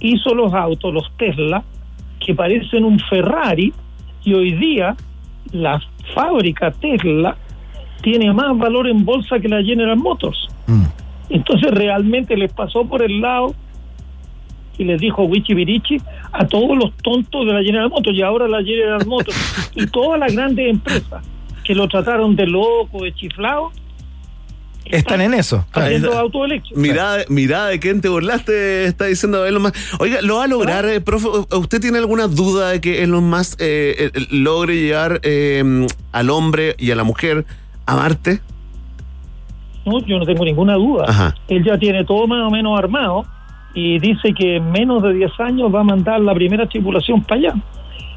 hizo 0.02 0.34
los 0.34 0.54
autos, 0.54 0.94
los 0.94 1.12
Tesla, 1.18 1.64
que 2.20 2.34
parecen 2.34 2.84
un 2.84 3.00
Ferrari, 3.00 3.72
y 4.24 4.34
hoy 4.34 4.54
día 4.54 4.96
la 5.52 5.82
fábrica 6.14 6.72
Tesla 6.72 7.38
tiene 8.02 8.34
más 8.34 8.58
valor 8.58 8.88
en 8.88 9.06
bolsa 9.06 9.40
que 9.40 9.48
la 9.48 9.64
General 9.64 9.98
Motors. 9.98 10.48
Entonces 11.30 11.72
realmente 11.72 12.36
les 12.36 12.52
pasó 12.52 12.86
por 12.86 13.04
el 13.04 13.22
lado 13.22 13.54
y 14.80 14.86
les 14.86 15.00
dijo 15.00 15.24
Wichi 15.24 15.54
Virichi 15.54 15.98
a 16.32 16.48
todos 16.48 16.76
los 16.76 16.96
tontos 17.04 17.46
de 17.46 17.54
la 17.54 17.62
General 17.62 17.90
Motors 17.90 18.18
y 18.18 18.22
ahora 18.24 18.48
la 18.48 18.64
General 18.64 19.06
Motors 19.06 19.38
y 19.76 19.86
todas 19.88 20.20
las 20.20 20.34
grandes 20.34 20.70
empresas 20.70 21.24
que 21.64 21.76
lo 21.76 21.88
trataron 21.88 22.36
de 22.36 22.48
loco, 22.48 23.04
de 23.04 23.14
chiflado, 23.14 23.72
Están 24.86 25.22
en 25.22 25.36
eso. 25.36 25.66
haciendo 25.72 26.18
auto 26.18 26.46
eléctrico. 26.46 26.80
Mirada, 26.80 27.24
mirada 27.30 27.68
de 27.68 27.80
quién 27.80 28.02
te 28.02 28.10
burlaste, 28.10 28.86
está 28.86 29.06
diciendo 29.06 29.46
Elon 29.46 29.62
Musk. 29.64 29.76
Oiga, 30.00 30.22
¿lo 30.24 30.38
va 30.38 30.46
a 30.46 30.48
lograr, 30.48 30.86
eh, 30.86 31.00
profe? 31.02 31.28
¿Usted 31.56 31.80
tiene 31.80 32.00
alguna 32.00 32.28
duda 32.28 32.70
de 32.70 32.82
que 32.82 33.04
Elon 33.04 33.30
Musk 33.30 33.60
eh, 33.62 34.10
eh, 34.16 34.26
logre 34.32 34.78
llevar 34.78 35.20
eh, 35.24 35.86
al 36.12 36.30
hombre 36.32 36.76
y 36.80 36.90
a 36.90 36.96
la 36.96 37.04
mujer 37.04 37.46
a 37.86 37.96
Marte? 37.98 38.40
No, 39.86 40.00
yo 40.06 40.18
no 40.18 40.26
tengo 40.26 40.44
ninguna 40.46 40.74
duda. 40.76 41.06
Ajá. 41.08 41.36
Él 41.50 41.64
ya 41.64 41.78
tiene 41.78 42.04
todo 42.06 42.26
más 42.28 42.48
o 42.48 42.50
menos 42.50 42.78
armado 42.80 43.26
y 43.74 44.00
dice 44.00 44.34
que 44.34 44.58
en 44.58 44.72
menos 44.72 45.04
de 45.04 45.14
10 45.14 45.40
años 45.40 45.74
va 45.74 45.82
a 45.82 45.84
mandar 45.84 46.20
la 46.22 46.34
primera 46.34 46.68
tripulación 46.68 47.22
para 47.22 47.40
allá. 47.40 47.54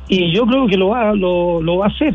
Y 0.09 0.33
yo 0.33 0.47
creo 0.47 0.67
que 0.67 0.77
lo 0.77 0.89
va, 0.89 1.15
lo, 1.15 1.63
lo 1.63 1.79
va 1.79 1.87
a 1.87 1.89
hacer, 1.89 2.15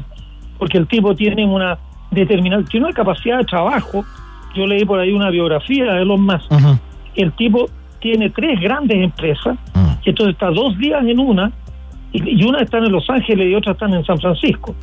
porque 0.57 0.77
el 0.77 0.88
tipo 0.88 1.15
tiene 1.15 1.45
una 1.45 1.77
determinada, 2.11 2.64
tiene 2.64 2.88
una 2.88 2.95
capacidad 2.95 3.38
de 3.38 3.45
trabajo. 3.45 4.03
Yo 4.55 4.65
leí 4.65 4.85
por 4.85 4.99
ahí 4.99 5.11
una 5.11 5.30
biografía 5.30 5.93
de 5.93 6.01
Elon 6.01 6.22
Musk. 6.22 6.51
El 7.15 7.31
tipo 7.34 7.65
tiene 7.99 8.30
tres 8.30 8.59
grandes 8.59 8.97
empresas, 8.97 9.57
y 10.03 10.09
entonces 10.09 10.34
está 10.34 10.49
dos 10.49 10.77
días 10.77 11.03
en 11.05 11.19
una, 11.19 11.51
y, 12.11 12.41
y 12.41 12.43
una 12.43 12.59
está 12.59 12.77
en 12.77 12.91
Los 12.91 13.09
Ángeles 13.09 13.51
y 13.51 13.55
otra 13.55 13.73
está 13.73 13.85
en 13.85 14.03
San 14.05 14.19
Francisco. 14.19 14.76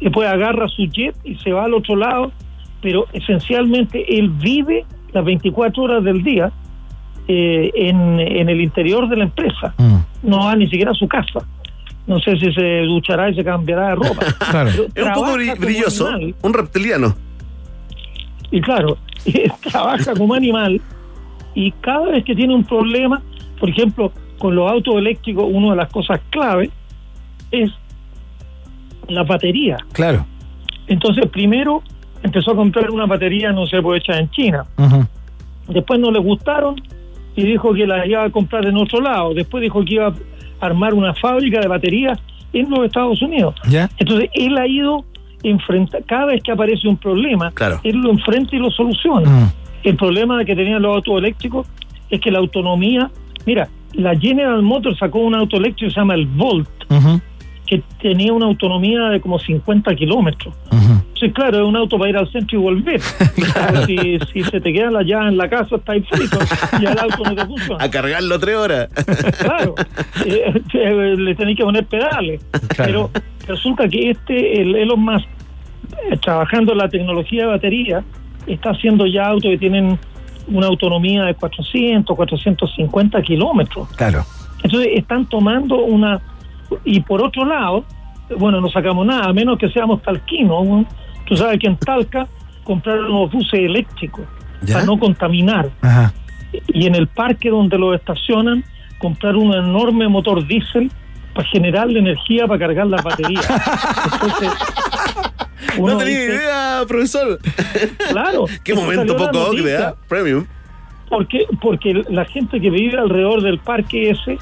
Después 0.00 0.28
agarra 0.28 0.68
su 0.68 0.86
jet 0.86 1.16
y 1.24 1.34
se 1.36 1.52
va 1.52 1.64
al 1.64 1.74
otro 1.74 1.96
lado, 1.96 2.32
pero 2.80 3.06
esencialmente 3.12 4.18
él 4.18 4.30
vive 4.30 4.84
las 5.12 5.24
24 5.24 5.82
horas 5.82 6.04
del 6.04 6.22
día 6.22 6.52
eh, 7.32 7.70
en, 7.76 8.18
en 8.18 8.48
el 8.48 8.60
interior 8.60 9.08
de 9.08 9.16
la 9.16 9.22
empresa. 9.24 9.72
No 10.22 10.38
va 10.46 10.56
ni 10.56 10.64
siquiera 10.68 10.90
a 10.90 10.94
su 10.94 11.06
casa. 11.06 11.40
No 12.08 12.18
sé 12.18 12.36
si 12.38 12.52
se 12.52 12.80
duchará 12.80 13.30
y 13.30 13.36
se 13.36 13.44
cambiará 13.44 13.90
de 13.90 13.94
ropa. 13.94 14.26
Pero 14.52 14.68
Es 14.94 15.04
un 15.06 15.12
poco 15.14 15.32
brilloso, 15.60 16.08
animal. 16.08 16.34
un 16.42 16.52
reptiliano. 16.54 17.14
Y 18.50 18.60
claro, 18.60 18.98
trabaja 19.70 20.12
como 20.14 20.34
animal 20.34 20.80
y 21.54 21.70
cada 21.72 22.06
vez 22.06 22.24
que 22.24 22.34
tiene 22.34 22.52
un 22.52 22.64
problema, 22.64 23.22
por 23.60 23.70
ejemplo, 23.70 24.10
con 24.38 24.56
los 24.56 24.68
autos 24.68 24.96
eléctricos, 24.96 25.44
una 25.48 25.70
de 25.70 25.76
las 25.76 25.90
cosas 25.92 26.20
clave 26.30 26.68
es 27.52 27.70
la 29.08 29.22
batería. 29.22 29.76
Claro. 29.92 30.26
Entonces, 30.88 31.26
primero 31.30 31.82
empezó 32.24 32.50
a 32.50 32.56
comprar 32.56 32.90
una 32.90 33.06
batería, 33.06 33.52
no 33.52 33.66
sé, 33.68 33.80
pues 33.80 34.02
hecha 34.02 34.18
en 34.18 34.28
China. 34.30 34.66
Después 35.68 36.00
no 36.00 36.10
le 36.10 36.18
gustaron 36.18 36.74
y 37.36 37.42
dijo 37.44 37.72
que 37.74 37.86
las 37.86 38.06
iba 38.06 38.24
a 38.24 38.30
comprar 38.30 38.66
en 38.66 38.76
otro 38.76 39.00
lado. 39.00 39.34
Después 39.34 39.62
dijo 39.62 39.84
que 39.84 39.94
iba 39.94 40.08
a 40.08 40.14
armar 40.66 40.94
una 40.94 41.14
fábrica 41.14 41.60
de 41.60 41.68
baterías 41.68 42.18
en 42.52 42.68
los 42.70 42.80
Estados 42.84 43.22
Unidos. 43.22 43.54
¿Ya? 43.68 43.88
Entonces, 43.98 44.28
él 44.34 44.56
ha 44.58 44.66
ido 44.66 45.04
enfrenta 45.42 45.98
cada 46.06 46.26
vez 46.26 46.42
que 46.42 46.52
aparece 46.52 46.86
un 46.86 46.98
problema, 46.98 47.50
Claro. 47.52 47.80
él 47.82 47.96
lo 47.96 48.10
enfrenta 48.10 48.54
y 48.54 48.58
lo 48.58 48.70
soluciona. 48.70 49.50
El 49.82 49.96
problema 49.96 50.44
que 50.44 50.54
tenían 50.54 50.82
los 50.82 50.96
autos 50.96 51.16
eléctricos 51.16 51.66
es 52.10 52.20
que 52.20 52.30
la 52.30 52.38
autonomía, 52.40 53.10
mira, 53.46 53.68
la 53.94 54.14
General 54.18 54.60
Motors 54.62 54.98
sacó 54.98 55.20
un 55.20 55.34
auto 55.34 55.56
eléctrico 55.56 55.88
que 55.88 55.94
se 55.94 56.00
llama 56.00 56.14
el 56.14 56.26
Volt, 56.26 56.68
que 57.66 57.82
tenía 58.02 58.32
una 58.34 58.46
autonomía 58.46 59.08
de 59.08 59.20
como 59.20 59.38
50 59.38 59.94
kilómetros. 59.94 60.54
Sí, 61.20 61.30
claro, 61.32 61.58
es 61.58 61.64
un 61.64 61.76
auto 61.76 61.98
para 61.98 62.08
ir 62.08 62.16
al 62.16 62.32
centro 62.32 62.58
y 62.58 62.62
volver. 62.62 63.00
Si, 63.86 64.18
si 64.32 64.42
se 64.44 64.60
te 64.60 64.72
queda 64.72 64.90
la 64.90 65.02
llave 65.02 65.28
en 65.28 65.36
la 65.36 65.48
casa, 65.48 65.76
está 65.76 65.92
frito, 65.92 66.38
ya 66.80 66.92
el 66.92 66.98
auto 66.98 67.24
no 67.24 67.34
te 67.34 67.46
funciona. 67.46 67.84
A 67.84 67.90
cargarlo 67.90 68.38
tres 68.38 68.56
horas. 68.56 68.88
Claro, 69.38 69.74
eh, 70.24 70.62
eh, 70.74 71.14
le 71.16 71.34
tenéis 71.34 71.56
que 71.56 71.64
poner 71.64 71.84
pedales. 71.86 72.40
Pero 72.76 73.10
resulta 73.46 73.88
que 73.88 74.10
este, 74.10 74.62
el 74.62 74.76
Elon 74.76 75.00
Musk, 75.00 75.26
eh, 76.10 76.16
trabajando 76.18 76.72
en 76.72 76.78
la 76.78 76.88
tecnología 76.88 77.42
de 77.42 77.48
batería, 77.48 78.04
está 78.46 78.70
haciendo 78.70 79.06
ya 79.06 79.26
autos 79.26 79.50
que 79.50 79.58
tienen 79.58 79.98
una 80.48 80.66
autonomía 80.66 81.24
de 81.24 81.34
400, 81.34 82.16
450 82.16 83.22
kilómetros. 83.22 83.88
Claro. 83.96 84.24
Entonces 84.62 84.90
están 84.94 85.26
tomando 85.26 85.76
una... 85.76 86.20
Y 86.84 87.00
por 87.00 87.22
otro 87.22 87.44
lado, 87.44 87.84
bueno, 88.38 88.60
no 88.60 88.68
sacamos 88.70 89.06
nada, 89.06 89.26
a 89.26 89.32
menos 89.32 89.58
que 89.58 89.68
seamos 89.70 90.02
talquinos. 90.02 90.86
Tú 91.30 91.36
sabes 91.36 91.60
que 91.60 91.68
en 91.68 91.76
Talca 91.76 92.26
compraron 92.64 93.06
unos 93.06 93.30
buses 93.30 93.54
eléctricos 93.54 94.26
para 94.66 94.84
no 94.84 94.98
contaminar. 94.98 95.70
Ajá. 95.80 96.12
Y 96.66 96.88
en 96.88 96.96
el 96.96 97.06
parque 97.06 97.50
donde 97.50 97.78
los 97.78 97.94
estacionan, 97.94 98.64
comprar 98.98 99.36
un 99.36 99.54
enorme 99.54 100.08
motor 100.08 100.44
diésel 100.44 100.90
para 101.32 101.46
generar 101.48 101.88
la 101.88 102.00
energía 102.00 102.48
para 102.48 102.58
cargar 102.58 102.88
las 102.88 103.04
baterías. 103.04 103.48
Entonces, 104.12 104.52
No 105.78 105.96
tenía 105.98 106.04
dice, 106.04 106.34
idea, 106.34 106.82
profesor. 106.88 107.38
Claro. 108.10 108.46
Qué 108.64 108.74
momento 108.74 109.16
poco 109.16 109.32
noticia. 109.32 109.90
¿eh? 109.90 109.94
Premium. 110.08 110.46
Porque, 111.08 111.46
porque 111.60 112.02
la 112.08 112.24
gente 112.24 112.60
que 112.60 112.70
vive 112.70 112.98
alrededor 112.98 113.40
del 113.40 113.60
parque 113.60 114.10
ese, 114.10 114.36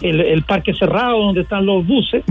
el, 0.00 0.22
el 0.22 0.42
parque 0.44 0.72
cerrado 0.72 1.18
donde 1.18 1.42
están 1.42 1.66
los 1.66 1.86
buses, 1.86 2.24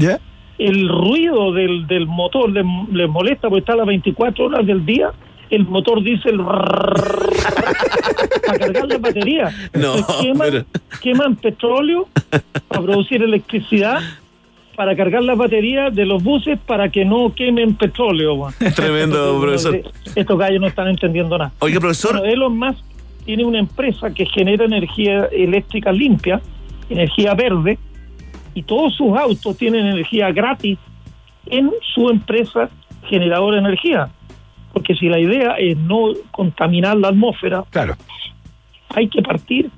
el 0.60 0.88
ruido 0.90 1.52
del, 1.54 1.88
del 1.88 2.06
motor 2.06 2.52
les, 2.52 2.66
les 2.92 3.10
molesta 3.10 3.48
porque 3.50 3.60
está 3.62 3.74
a 3.74 3.78
las 3.78 3.88
24 3.88 4.46
horas 4.46 4.66
del 4.68 4.86
día 4.86 5.12
el 5.50 5.66
motor 5.66 6.04
diésel 6.04 6.38
para 8.46 8.60
cargar 8.60 8.88
la 8.88 8.98
batería. 8.98 9.50
No, 9.74 9.94
queman, 10.22 10.48
pero- 10.52 10.66
queman 11.02 11.36
petróleo 11.38 12.08
para 12.68 12.82
producir 12.84 13.24
electricidad 13.24 14.00
para 14.76 14.96
cargar 14.96 15.24
las 15.24 15.38
baterías 15.38 15.94
de 15.94 16.06
los 16.06 16.24
buses 16.24 16.58
para 16.66 16.90
que 16.90 17.04
no 17.04 17.34
quemen 17.36 17.76
petróleo. 17.76 18.36
weón. 18.36 18.54
Tremendo, 18.76 19.40
profesor. 19.42 19.76
Entonces, 19.76 20.14
Estos 20.16 20.38
gallos 20.40 20.62
no 20.62 20.68
están 20.68 20.88
entendiendo 20.88 21.38
nada. 21.38 21.52
Oiga, 21.60 21.80
profesor. 21.80 22.18
Bueno, 22.20 22.32
Elon 22.32 22.58
Musk 22.58 22.80
tiene 23.26 23.44
una 23.44 23.60
empresa 23.60 24.14
que 24.14 24.26
genera 24.26 24.64
energía 24.66 25.26
eléctrica 25.32 25.92
limpia, 25.92 26.40
energía 26.90 27.34
verde, 27.34 27.78
y 28.60 28.64
todos 28.64 28.94
sus 28.94 29.18
autos 29.18 29.56
tienen 29.56 29.86
energía 29.88 30.32
gratis 30.32 30.78
en 31.46 31.72
su 31.94 32.10
empresa 32.10 32.70
generadora 33.08 33.56
de 33.56 33.62
energía. 33.62 34.10
Porque 34.74 34.96
si 34.96 35.08
la 35.08 35.18
idea 35.18 35.56
es 35.58 35.78
no 35.78 36.12
contaminar 36.32 36.98
la 36.98 37.08
atmósfera, 37.08 37.64
claro. 37.70 37.96
hay 38.90 39.08
que 39.08 39.22
partir 39.22 39.72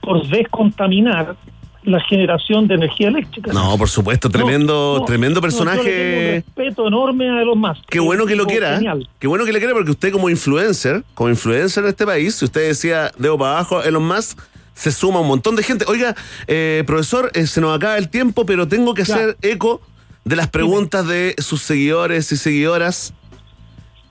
por 0.00 0.26
descontaminar 0.26 1.36
la 1.82 2.00
generación 2.00 2.66
de 2.66 2.76
energía 2.76 3.08
eléctrica. 3.08 3.52
No, 3.52 3.76
por 3.76 3.90
supuesto, 3.90 4.30
tremendo, 4.30 4.96
No, 5.00 5.04
tremendo 5.04 5.40
no, 5.42 5.46
yo 5.46 5.48
le 5.48 5.54
tengo 5.54 5.74
personaje. 5.74 6.28
un 6.28 6.34
respeto 6.46 6.88
enorme 6.88 7.28
a 7.28 7.42
Elon 7.42 7.58
Musk. 7.58 7.84
Qué 7.90 8.00
bueno 8.00 8.24
que 8.24 8.36
lo 8.36 8.46
quiera. 8.46 8.72
¿eh? 8.72 8.76
genial. 8.76 9.06
Qué 9.18 9.26
bueno 9.26 9.44
que 9.44 9.52
le 9.52 9.58
quiera 9.58 9.74
porque 9.74 9.90
usted 9.90 10.12
como 10.12 10.30
influencer, 10.30 11.04
como 11.12 11.28
influencer 11.28 11.84
en 11.84 11.90
este 11.90 12.06
país, 12.06 12.36
si 12.36 12.46
usted 12.46 12.68
decía 12.68 13.10
dedo 13.18 13.36
para 13.36 13.50
abajo, 13.52 13.82
Elon 13.82 14.06
Musk, 14.08 14.40
se 14.78 14.92
suma 14.92 15.20
un 15.20 15.26
montón 15.26 15.56
de 15.56 15.62
gente. 15.64 15.84
Oiga, 15.88 16.14
eh, 16.46 16.84
profesor, 16.86 17.30
eh, 17.34 17.46
se 17.48 17.60
nos 17.60 17.76
acaba 17.76 17.98
el 17.98 18.08
tiempo, 18.08 18.46
pero 18.46 18.68
tengo 18.68 18.94
que 18.94 19.02
hacer 19.02 19.36
eco 19.42 19.80
de 20.24 20.36
las 20.36 20.48
preguntas 20.48 21.06
de 21.06 21.34
sus 21.38 21.62
seguidores 21.62 22.30
y 22.30 22.36
seguidoras. 22.36 23.12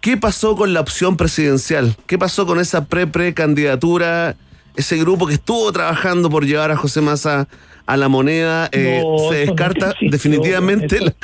¿Qué 0.01 0.17
pasó 0.17 0.55
con 0.55 0.73
la 0.73 0.81
opción 0.81 1.15
presidencial? 1.15 1.95
¿Qué 2.05 2.17
pasó 2.17 2.45
con 2.45 2.59
esa 2.59 2.85
pre-pre-candidatura? 2.85 4.35
Ese 4.75 4.97
grupo 4.97 5.25
que 5.25 5.35
estuvo 5.35 5.71
trabajando 5.71 6.29
por 6.29 6.45
llevar 6.45 6.71
a 6.71 6.77
José 6.77 7.01
Massa 7.01 7.47
a 7.85 7.97
la 7.97 8.09
moneda, 8.09 8.69
eh, 8.73 9.01
No, 9.03 9.29
se 9.29 9.37
descarta 9.45 9.93
definitivamente. 10.01 10.99
la- 10.99 11.15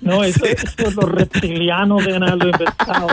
No, 0.00 0.24
eso, 0.24 0.44
eso 0.46 0.90
los 0.90 1.10
reptilianos 1.10 2.04
deben 2.04 2.22
haberlo 2.22 2.46
inventado. 2.50 3.06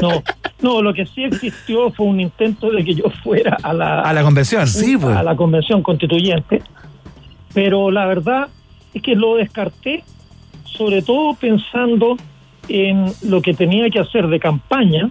No, 0.00 0.22
no, 0.62 0.82
lo 0.82 0.94
que 0.94 1.06
sí 1.06 1.24
existió 1.24 1.90
fue 1.90 2.06
un 2.06 2.20
intento 2.20 2.70
de 2.70 2.84
que 2.84 2.94
yo 2.94 3.04
fuera 3.22 3.56
a 3.62 3.72
la, 3.72 4.00
A 4.00 4.12
la 4.12 4.22
convención. 4.22 4.66
Sí, 4.66 4.96
pues. 4.96 5.14
a 5.16 5.22
la 5.22 5.36
convención 5.36 5.82
constituyente, 5.82 6.62
pero 7.54 7.90
la 7.90 8.06
verdad 8.06 8.48
es 8.94 9.02
que 9.02 9.14
lo 9.14 9.36
descarté, 9.36 10.02
sobre 10.64 11.02
todo 11.02 11.34
pensando 11.34 12.16
en 12.68 13.06
lo 13.22 13.42
que 13.42 13.54
tenía 13.54 13.90
que 13.90 13.98
hacer 14.00 14.26
de 14.28 14.40
campaña. 14.40 15.10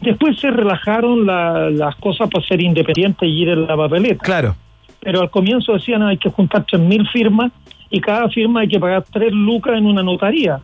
Después 0.00 0.38
se 0.40 0.50
relajaron 0.50 1.26
la- 1.26 1.68
las 1.70 1.94
cosas 1.96 2.28
para 2.30 2.46
ser 2.46 2.62
independiente 2.62 3.26
y 3.26 3.42
ir 3.42 3.50
en 3.50 3.66
la 3.66 3.76
papeleta. 3.76 4.24
Claro. 4.24 4.56
Pero 5.00 5.20
al 5.20 5.30
comienzo 5.30 5.72
decían 5.74 6.02
hay 6.02 6.16
que 6.16 6.30
juntar 6.30 6.64
3.000 6.66 7.10
firmas 7.10 7.52
y 7.90 8.00
cada 8.00 8.28
firma 8.28 8.60
hay 8.60 8.68
que 8.68 8.78
pagar 8.78 9.04
3 9.12 9.32
lucas 9.32 9.76
en 9.76 9.86
una 9.86 10.02
notaría. 10.02 10.60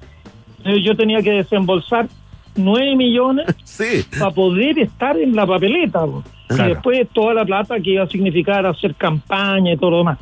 Entonces, 0.59 0.85
yo 0.85 0.97
tenía 0.97 1.21
que 1.23 1.33
desembolsar 1.33 2.09
9 2.55 2.97
millones 2.97 3.47
para 4.19 4.31
poder 4.31 4.79
estar 4.79 5.19
en 5.19 5.35
la 5.35 5.47
papeleta. 5.47 6.05
Claro. 6.47 6.65
Y 6.65 6.75
después 6.75 7.09
toda 7.13 7.35
la 7.35 7.45
plata 7.45 7.81
que 7.81 7.91
iba 7.91 8.05
a 8.05 8.09
significar 8.09 8.65
hacer 8.67 8.95
campaña 8.95 9.73
y 9.73 9.77
todo 9.77 9.91
lo 9.91 9.99
demás. 9.99 10.19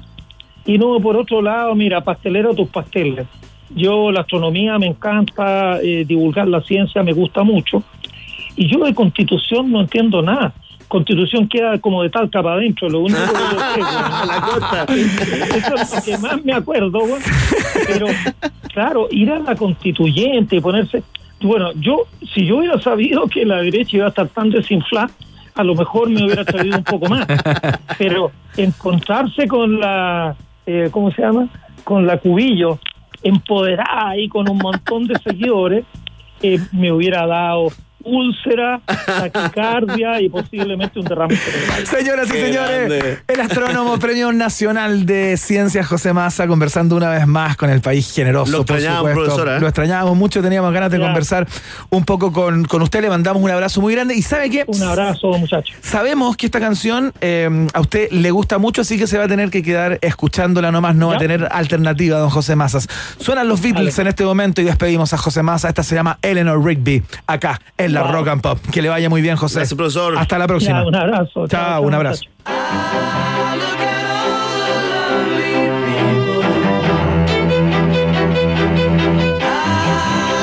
Y 0.66 0.78
no, 0.78 0.98
por 1.01 1.16
otro 1.16 1.43
lado, 1.43 1.74
mira, 1.74 2.02
pastelero 2.02 2.55
tus 2.55 2.68
pasteles. 2.68 3.26
Yo 3.74 4.10
la 4.10 4.20
astronomía 4.20 4.78
me 4.78 4.86
encanta, 4.86 5.81
eh, 5.82 6.05
divulgar 6.06 6.48
la 6.48 6.62
ciencia 6.62 7.02
me 7.02 7.12
gusta 7.12 7.43
mucho. 7.43 7.82
Y 8.56 8.68
yo 8.68 8.85
de 8.85 8.94
constitución 8.94 9.70
no 9.70 9.81
entiendo 9.81 10.22
nada. 10.22 10.55
Constitución 10.95 11.49
queda 11.49 11.77
como 11.81 12.05
de 12.05 12.11
tal 12.11 12.31
capa 12.31 12.53
adentro, 12.53 12.89
lo 12.89 13.01
único 13.01 13.19
que 13.19 13.27
yo 13.27 13.59
sé, 13.75 13.81
güey. 13.81 14.29
la 14.29 14.41
costa. 14.41 14.85
Eso 15.57 15.75
es 15.75 15.93
lo 15.93 16.03
que 16.05 16.19
más 16.19 16.45
me 16.45 16.53
acuerdo, 16.53 17.01
güey. 17.01 17.21
Pero, 17.89 18.07
claro, 18.73 19.09
ir 19.11 19.29
a 19.33 19.41
la 19.41 19.57
constituyente 19.57 20.55
y 20.55 20.61
ponerse. 20.61 21.03
Bueno, 21.41 21.73
yo, 21.73 22.03
si 22.33 22.47
yo 22.47 22.59
hubiera 22.59 22.81
sabido 22.81 23.27
que 23.27 23.45
la 23.45 23.57
derecha 23.57 23.97
iba 23.97 24.07
a 24.07 24.11
estar 24.11 24.29
tan 24.29 24.51
desinflada, 24.51 25.11
a 25.57 25.65
lo 25.65 25.75
mejor 25.75 26.11
me 26.11 26.25
hubiera 26.27 26.45
traído 26.45 26.79
un 26.79 26.85
poco 26.85 27.09
más. 27.09 27.27
Pero 27.99 28.31
encontrarse 28.57 29.49
con 29.49 29.81
la. 29.81 30.37
eh, 30.65 30.91
¿Cómo 30.93 31.11
se 31.11 31.23
llama? 31.23 31.49
Con 31.83 32.07
la 32.07 32.19
cubillo 32.19 32.79
empoderada 33.25 34.11
ahí 34.11 34.29
con 34.29 34.49
un 34.49 34.59
montón 34.59 35.09
de 35.09 35.19
seguidores, 35.19 35.85
eh, 36.41 36.61
me 36.71 36.93
hubiera 36.93 37.27
dado 37.27 37.66
úlcera, 38.05 38.81
taquicardia 38.86 40.20
y 40.20 40.28
posiblemente 40.28 40.98
un 41.01 41.06
derrame 41.06 41.36
cerebral. 41.36 41.86
Señoras 41.86 42.28
y 42.28 42.32
Qué 42.32 42.47
señores, 42.47 42.89
grande. 42.89 43.18
el 43.28 43.40
astrónomo 43.40 43.98
Premio 44.05 44.32
Nacional 44.32 45.06
de 45.06 45.36
Ciencias 45.36 45.86
José 45.86 46.12
Massa 46.12 46.47
conversando 46.47 46.97
una 46.97 47.10
vez 47.10 47.26
más 47.26 47.56
con 47.56 47.70
el 47.70 47.81
país 47.81 48.12
generoso. 48.14 48.52
Lo 48.52 48.59
extrañábamos, 48.59 49.12
profesora, 49.12 49.56
¿eh? 49.56 49.60
Lo 49.60 49.66
extrañábamos 49.66 50.16
mucho, 50.16 50.43
teníamos 50.43 50.72
ganas 50.72 50.90
de 50.90 50.98
Ya. 50.98 51.05
conversar 51.06 51.47
un 51.90 52.05
poco 52.05 52.32
con, 52.32 52.64
con 52.64 52.82
usted. 52.82 53.01
Le 53.02 53.09
mandamos 53.09 53.43
un 53.43 53.51
abrazo 53.51 53.81
muy 53.81 53.94
grande. 53.94 54.14
¿Y 54.14 54.22
sabe 54.22 54.51
qué? 54.51 54.64
Un 54.66 54.82
abrazo, 54.82 55.28
muchachos. 55.39 55.74
Sabemos 55.81 56.36
que 56.36 56.47
esta 56.47 56.60
canción 56.60 57.12
eh, 57.20 57.66
a 57.72 57.81
usted 57.81 58.10
le 58.10 58.31
gusta 58.31 58.59
mucho, 58.59 58.82
así 58.82 58.98
que 58.98 59.06
se 59.06 59.18
va 59.18 59.24
a 59.24 59.28
tener 59.28 59.51
que 59.51 59.62
quedar 59.62 59.98
escuchándola 60.02 60.70
nomás, 60.70 60.94
no 60.94 61.09
va 61.09 61.16
a 61.16 61.18
tener 61.18 61.48
alternativa, 61.51 62.18
don 62.18 62.31
José 62.31 62.55
Massas. 62.56 62.89
Suenan 63.18 63.48
los 63.48 63.60
Beatles 63.62 63.98
en 63.98 64.06
este 64.09 64.24
momento 64.24 64.60
y 64.60 64.64
despedimos 64.64 65.12
a 65.12 65.18
José 65.18 65.43
Massa. 65.43 65.68
Esta 65.68 65.82
se 65.82 65.94
llama 65.94 66.18
Eleanor 66.22 66.62
Rigby, 66.64 67.02
acá 67.26 67.60
en 67.78 67.94
la 67.95 68.03
Wow. 68.03 68.12
Rock 68.12 68.29
and 68.29 68.41
Pop. 68.43 68.59
Que 68.71 68.83
le 68.83 68.89
vaya 68.89 69.09
muy 69.09 69.23
bien, 69.23 69.37
José. 69.37 69.61
Gracias, 69.61 69.77
profesor. 69.77 70.16
Hasta 70.19 70.39
la 70.39 70.47
próxima. 70.47 70.81
Ya, 70.83 70.87
un 70.87 70.95
abrazo. 70.95 71.47
Chao, 71.49 71.83
un 71.83 71.95
abrazo. 71.95 72.25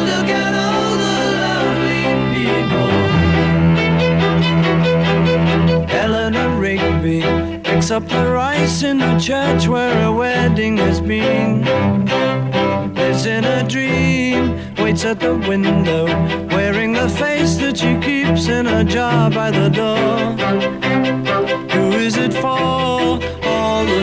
Look 0.10 0.30
at 0.30 0.54
all 0.54 0.98
the 1.06 1.18
lovely 1.42 2.04
people. 2.36 2.92
Eleanor 5.96 6.50
Rigby 6.60 7.22
picks 7.64 7.92
up 7.92 8.08
the 8.08 8.26
rice 8.30 8.84
in 8.84 8.98
the 8.98 9.18
church 9.20 9.68
where 9.68 10.06
a 10.06 10.12
wedding 10.12 10.78
has 10.78 11.00
been. 11.00 11.64
Lives 12.96 13.26
in 13.26 13.46
a 13.46 13.64
dream, 13.68 14.71
waits 14.92 15.06
at 15.06 15.20
the 15.22 15.34
window, 15.48 16.06
wearing 16.48 16.92
the 16.92 17.08
face 17.08 17.56
that 17.56 17.78
she 17.78 17.96
keeps 18.00 18.48
in 18.50 18.68
a 18.68 18.84
jar 18.84 19.30
by 19.30 19.50
the 19.50 19.70
door. 19.70 20.18
Who 21.72 21.92
is 21.94 22.18
it 22.18 22.34
for? 22.34 23.20
All 23.52 23.86
the 23.86 24.02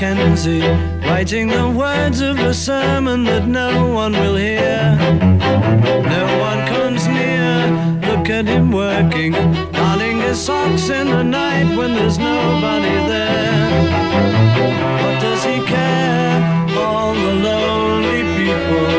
Mackenzie, 0.00 0.60
writing 1.08 1.48
the 1.48 1.68
words 1.68 2.20
of 2.20 2.38
a 2.38 2.54
sermon 2.54 3.24
that 3.24 3.48
no 3.48 3.88
one 3.88 4.12
will 4.12 4.36
hear. 4.36 4.94
No 4.96 6.38
one 6.38 6.64
comes 6.68 7.08
near. 7.08 7.66
Look 8.08 8.30
at 8.30 8.46
him 8.46 8.70
working, 8.70 9.32
darning 9.72 10.20
his 10.20 10.40
socks 10.40 10.88
in 10.88 11.08
the 11.08 11.24
night 11.24 11.76
when 11.76 11.94
there's 11.94 12.16
nobody 12.16 12.94
there. 13.10 13.70
What 15.02 15.20
does 15.20 15.42
he 15.42 15.66
care? 15.66 16.76
All 16.78 17.14
the 17.14 17.34
lonely 17.34 18.22
people. 18.38 18.97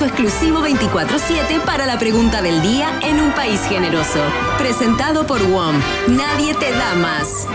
Permiso 0.00 0.06
exclusivo 0.06 0.60
24-7 0.60 1.60
para 1.64 1.86
la 1.86 1.98
pregunta 1.98 2.42
del 2.42 2.62
día 2.62 2.88
en 3.02 3.20
un 3.20 3.32
país 3.32 3.60
generoso. 3.68 4.20
Presentado 4.58 5.26
por 5.26 5.42
WOM. 5.42 5.76
Nadie 6.08 6.54
te 6.54 6.70
da 6.70 6.94
más. 6.94 7.46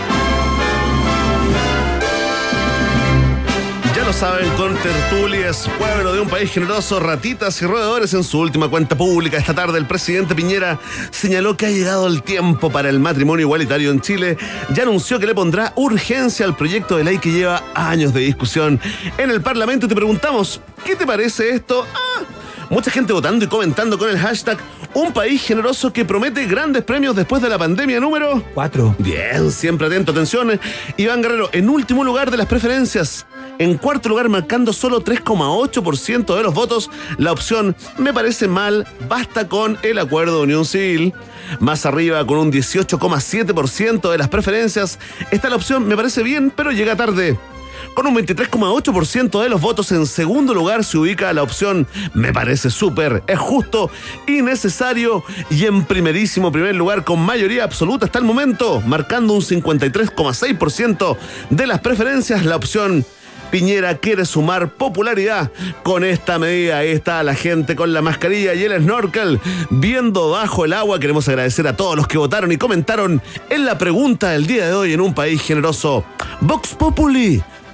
Ya 3.96 4.04
lo 4.04 4.12
saben, 4.12 4.48
con 4.56 4.76
tertulias, 4.76 5.70
pueblo 5.78 6.12
de 6.12 6.20
un 6.20 6.28
país 6.28 6.52
generoso, 6.52 7.00
ratitas 7.00 7.60
y 7.62 7.66
roedores 7.66 8.12
en 8.12 8.22
su 8.22 8.38
última 8.38 8.68
cuenta 8.68 8.94
pública. 8.94 9.38
Esta 9.38 9.54
tarde 9.54 9.78
el 9.78 9.86
presidente 9.86 10.34
Piñera 10.34 10.78
señaló 11.10 11.56
que 11.56 11.66
ha 11.66 11.70
llegado 11.70 12.06
el 12.06 12.22
tiempo 12.22 12.70
para 12.70 12.90
el 12.90 13.00
matrimonio 13.00 13.46
igualitario 13.46 13.90
en 13.90 14.02
Chile. 14.02 14.36
Ya 14.74 14.82
anunció 14.82 15.18
que 15.18 15.26
le 15.26 15.34
pondrá 15.34 15.72
urgencia 15.76 16.44
al 16.44 16.54
proyecto 16.54 16.98
de 16.98 17.04
ley 17.04 17.18
que 17.18 17.32
lleva 17.32 17.62
años 17.74 18.12
de 18.12 18.20
discusión 18.20 18.78
en 19.16 19.30
el 19.30 19.40
Parlamento. 19.40 19.88
Te 19.88 19.94
preguntamos, 19.94 20.60
¿qué 20.84 20.94
te 20.94 21.06
parece 21.06 21.48
esto? 21.48 21.86
Ah, 21.94 22.35
Mucha 22.68 22.90
gente 22.90 23.12
votando 23.12 23.44
y 23.44 23.48
comentando 23.48 23.96
con 23.96 24.10
el 24.10 24.18
hashtag 24.18 24.58
Un 24.94 25.12
país 25.12 25.42
generoso 25.42 25.92
que 25.92 26.04
promete 26.04 26.46
grandes 26.46 26.82
premios 26.82 27.14
después 27.14 27.40
de 27.40 27.48
la 27.48 27.58
pandemia 27.58 28.00
número 28.00 28.42
Cuatro. 28.54 28.94
Bien, 28.98 29.50
siempre 29.50 29.86
atento, 29.86 30.12
atención. 30.12 30.58
Iván 30.96 31.22
Guerrero, 31.22 31.48
en 31.52 31.68
último 31.68 32.02
lugar 32.02 32.30
de 32.30 32.36
las 32.36 32.46
preferencias. 32.46 33.26
En 33.58 33.78
cuarto 33.78 34.08
lugar, 34.08 34.28
marcando 34.28 34.72
solo 34.72 35.02
3,8% 35.02 36.36
de 36.36 36.42
los 36.42 36.54
votos, 36.54 36.90
la 37.16 37.32
opción 37.32 37.74
me 37.96 38.12
parece 38.12 38.48
mal, 38.48 38.86
basta 39.08 39.48
con 39.48 39.78
el 39.82 39.98
acuerdo 39.98 40.38
de 40.38 40.42
unión 40.42 40.64
civil. 40.64 41.14
Más 41.60 41.86
arriba, 41.86 42.26
con 42.26 42.38
un 42.38 42.52
18,7% 42.52 44.10
de 44.10 44.18
las 44.18 44.28
preferencias, 44.28 44.98
está 45.30 45.48
la 45.48 45.56
opción 45.56 45.86
me 45.86 45.96
parece 45.96 46.22
bien, 46.22 46.52
pero 46.54 46.70
llega 46.70 46.96
tarde. 46.96 47.38
Con 47.94 48.06
un 48.06 48.14
23,8% 48.16 49.42
de 49.42 49.48
los 49.48 49.60
votos 49.60 49.92
en 49.92 50.06
segundo 50.06 50.54
lugar 50.54 50.84
se 50.84 50.98
ubica 50.98 51.32
la 51.32 51.42
opción 51.42 51.86
me 52.14 52.32
parece 52.32 52.70
súper, 52.70 53.22
es 53.26 53.38
justo 53.38 53.90
y 54.26 54.42
necesario. 54.42 55.24
Y 55.50 55.64
en 55.66 55.84
primerísimo 55.84 56.52
primer 56.52 56.74
lugar 56.74 57.04
con 57.04 57.20
mayoría 57.20 57.64
absoluta 57.64 58.06
hasta 58.06 58.18
el 58.18 58.24
momento, 58.24 58.80
marcando 58.82 59.34
un 59.34 59.42
53,6% 59.42 61.16
de 61.50 61.66
las 61.66 61.80
preferencias, 61.80 62.44
la 62.44 62.56
opción 62.56 63.04
Piñera 63.50 63.96
quiere 63.98 64.24
sumar 64.24 64.72
popularidad 64.72 65.50
con 65.82 66.04
esta 66.04 66.38
medida. 66.38 66.78
Ahí 66.78 66.90
está 66.90 67.22
la 67.22 67.34
gente 67.34 67.76
con 67.76 67.92
la 67.92 68.02
mascarilla 68.02 68.54
y 68.54 68.64
el 68.64 68.82
snorkel 68.82 69.40
viendo 69.70 70.30
bajo 70.30 70.64
el 70.64 70.72
agua. 70.72 70.98
Queremos 70.98 71.28
agradecer 71.28 71.66
a 71.68 71.76
todos 71.76 71.96
los 71.96 72.08
que 72.08 72.18
votaron 72.18 72.50
y 72.52 72.56
comentaron 72.56 73.22
en 73.48 73.64
la 73.64 73.78
pregunta 73.78 74.30
del 74.30 74.46
día 74.46 74.66
de 74.66 74.74
hoy 74.74 74.92
en 74.92 75.00
un 75.00 75.14
país 75.14 75.40
generoso. 75.42 76.04
Vox 76.40 76.74
Populi, 76.74 77.42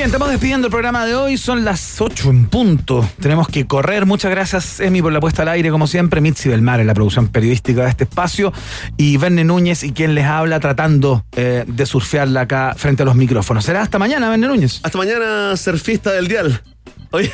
Bien, 0.00 0.08
estamos 0.08 0.30
despidiendo 0.30 0.68
el 0.68 0.70
programa 0.70 1.04
de 1.04 1.14
hoy. 1.14 1.36
Son 1.36 1.62
las 1.62 2.00
8 2.00 2.30
en 2.30 2.46
punto. 2.46 3.06
Tenemos 3.20 3.48
que 3.48 3.66
correr. 3.66 4.06
Muchas 4.06 4.30
gracias, 4.30 4.80
Emi, 4.80 5.02
por 5.02 5.12
la 5.12 5.20
puesta 5.20 5.42
al 5.42 5.48
aire, 5.48 5.70
como 5.70 5.86
siempre. 5.86 6.22
Mitzi 6.22 6.48
Belmar 6.48 6.80
en 6.80 6.86
la 6.86 6.94
producción 6.94 7.28
periodística 7.28 7.82
de 7.82 7.90
este 7.90 8.04
espacio. 8.04 8.50
Y 8.96 9.18
Verne 9.18 9.44
Núñez 9.44 9.82
y 9.82 9.92
quien 9.92 10.14
les 10.14 10.24
habla 10.24 10.58
tratando 10.58 11.26
eh, 11.36 11.64
de 11.66 11.84
surfearla 11.84 12.42
acá 12.42 12.74
frente 12.78 13.02
a 13.02 13.04
los 13.04 13.14
micrófonos. 13.14 13.62
Será 13.62 13.82
hasta 13.82 13.98
mañana, 13.98 14.30
Verne 14.30 14.46
Núñez. 14.46 14.80
Hasta 14.82 14.96
mañana, 14.96 15.54
surfista 15.58 16.12
del 16.12 16.28
dial. 16.28 16.62
Oye, 17.10 17.30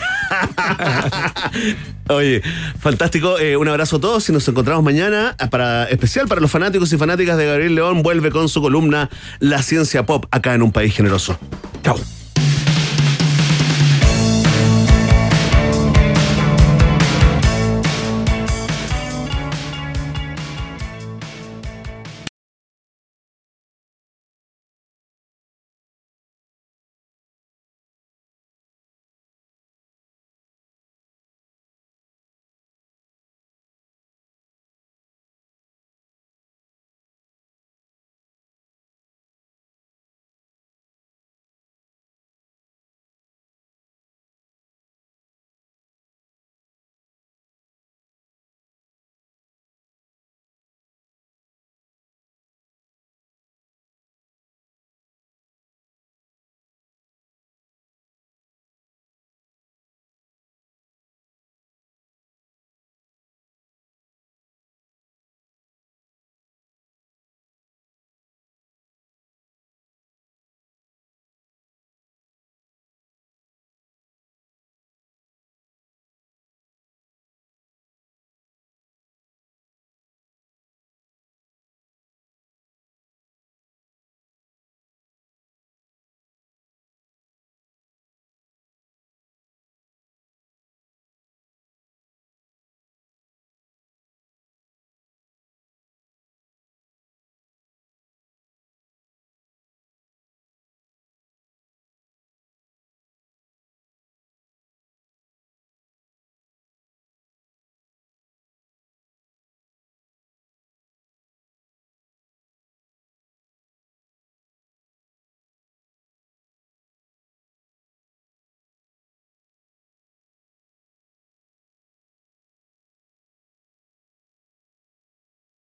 Oye 2.09 2.43
fantástico. 2.81 3.39
Eh, 3.39 3.57
un 3.57 3.69
abrazo 3.69 3.99
a 3.99 4.01
todos 4.01 4.29
y 4.29 4.33
nos 4.33 4.49
encontramos 4.49 4.83
mañana 4.83 5.37
para 5.53 5.85
especial 5.85 6.27
para 6.27 6.41
los 6.41 6.51
fanáticos 6.51 6.93
y 6.93 6.99
fanáticas 6.99 7.37
de 7.37 7.47
Gabriel 7.47 7.77
León. 7.77 8.03
Vuelve 8.03 8.33
con 8.33 8.49
su 8.49 8.61
columna 8.61 9.09
La 9.39 9.63
ciencia 9.63 10.05
pop 10.05 10.27
acá 10.33 10.55
en 10.55 10.63
un 10.63 10.73
país 10.73 10.97
generoso. 10.97 11.39
Chao. 11.85 11.97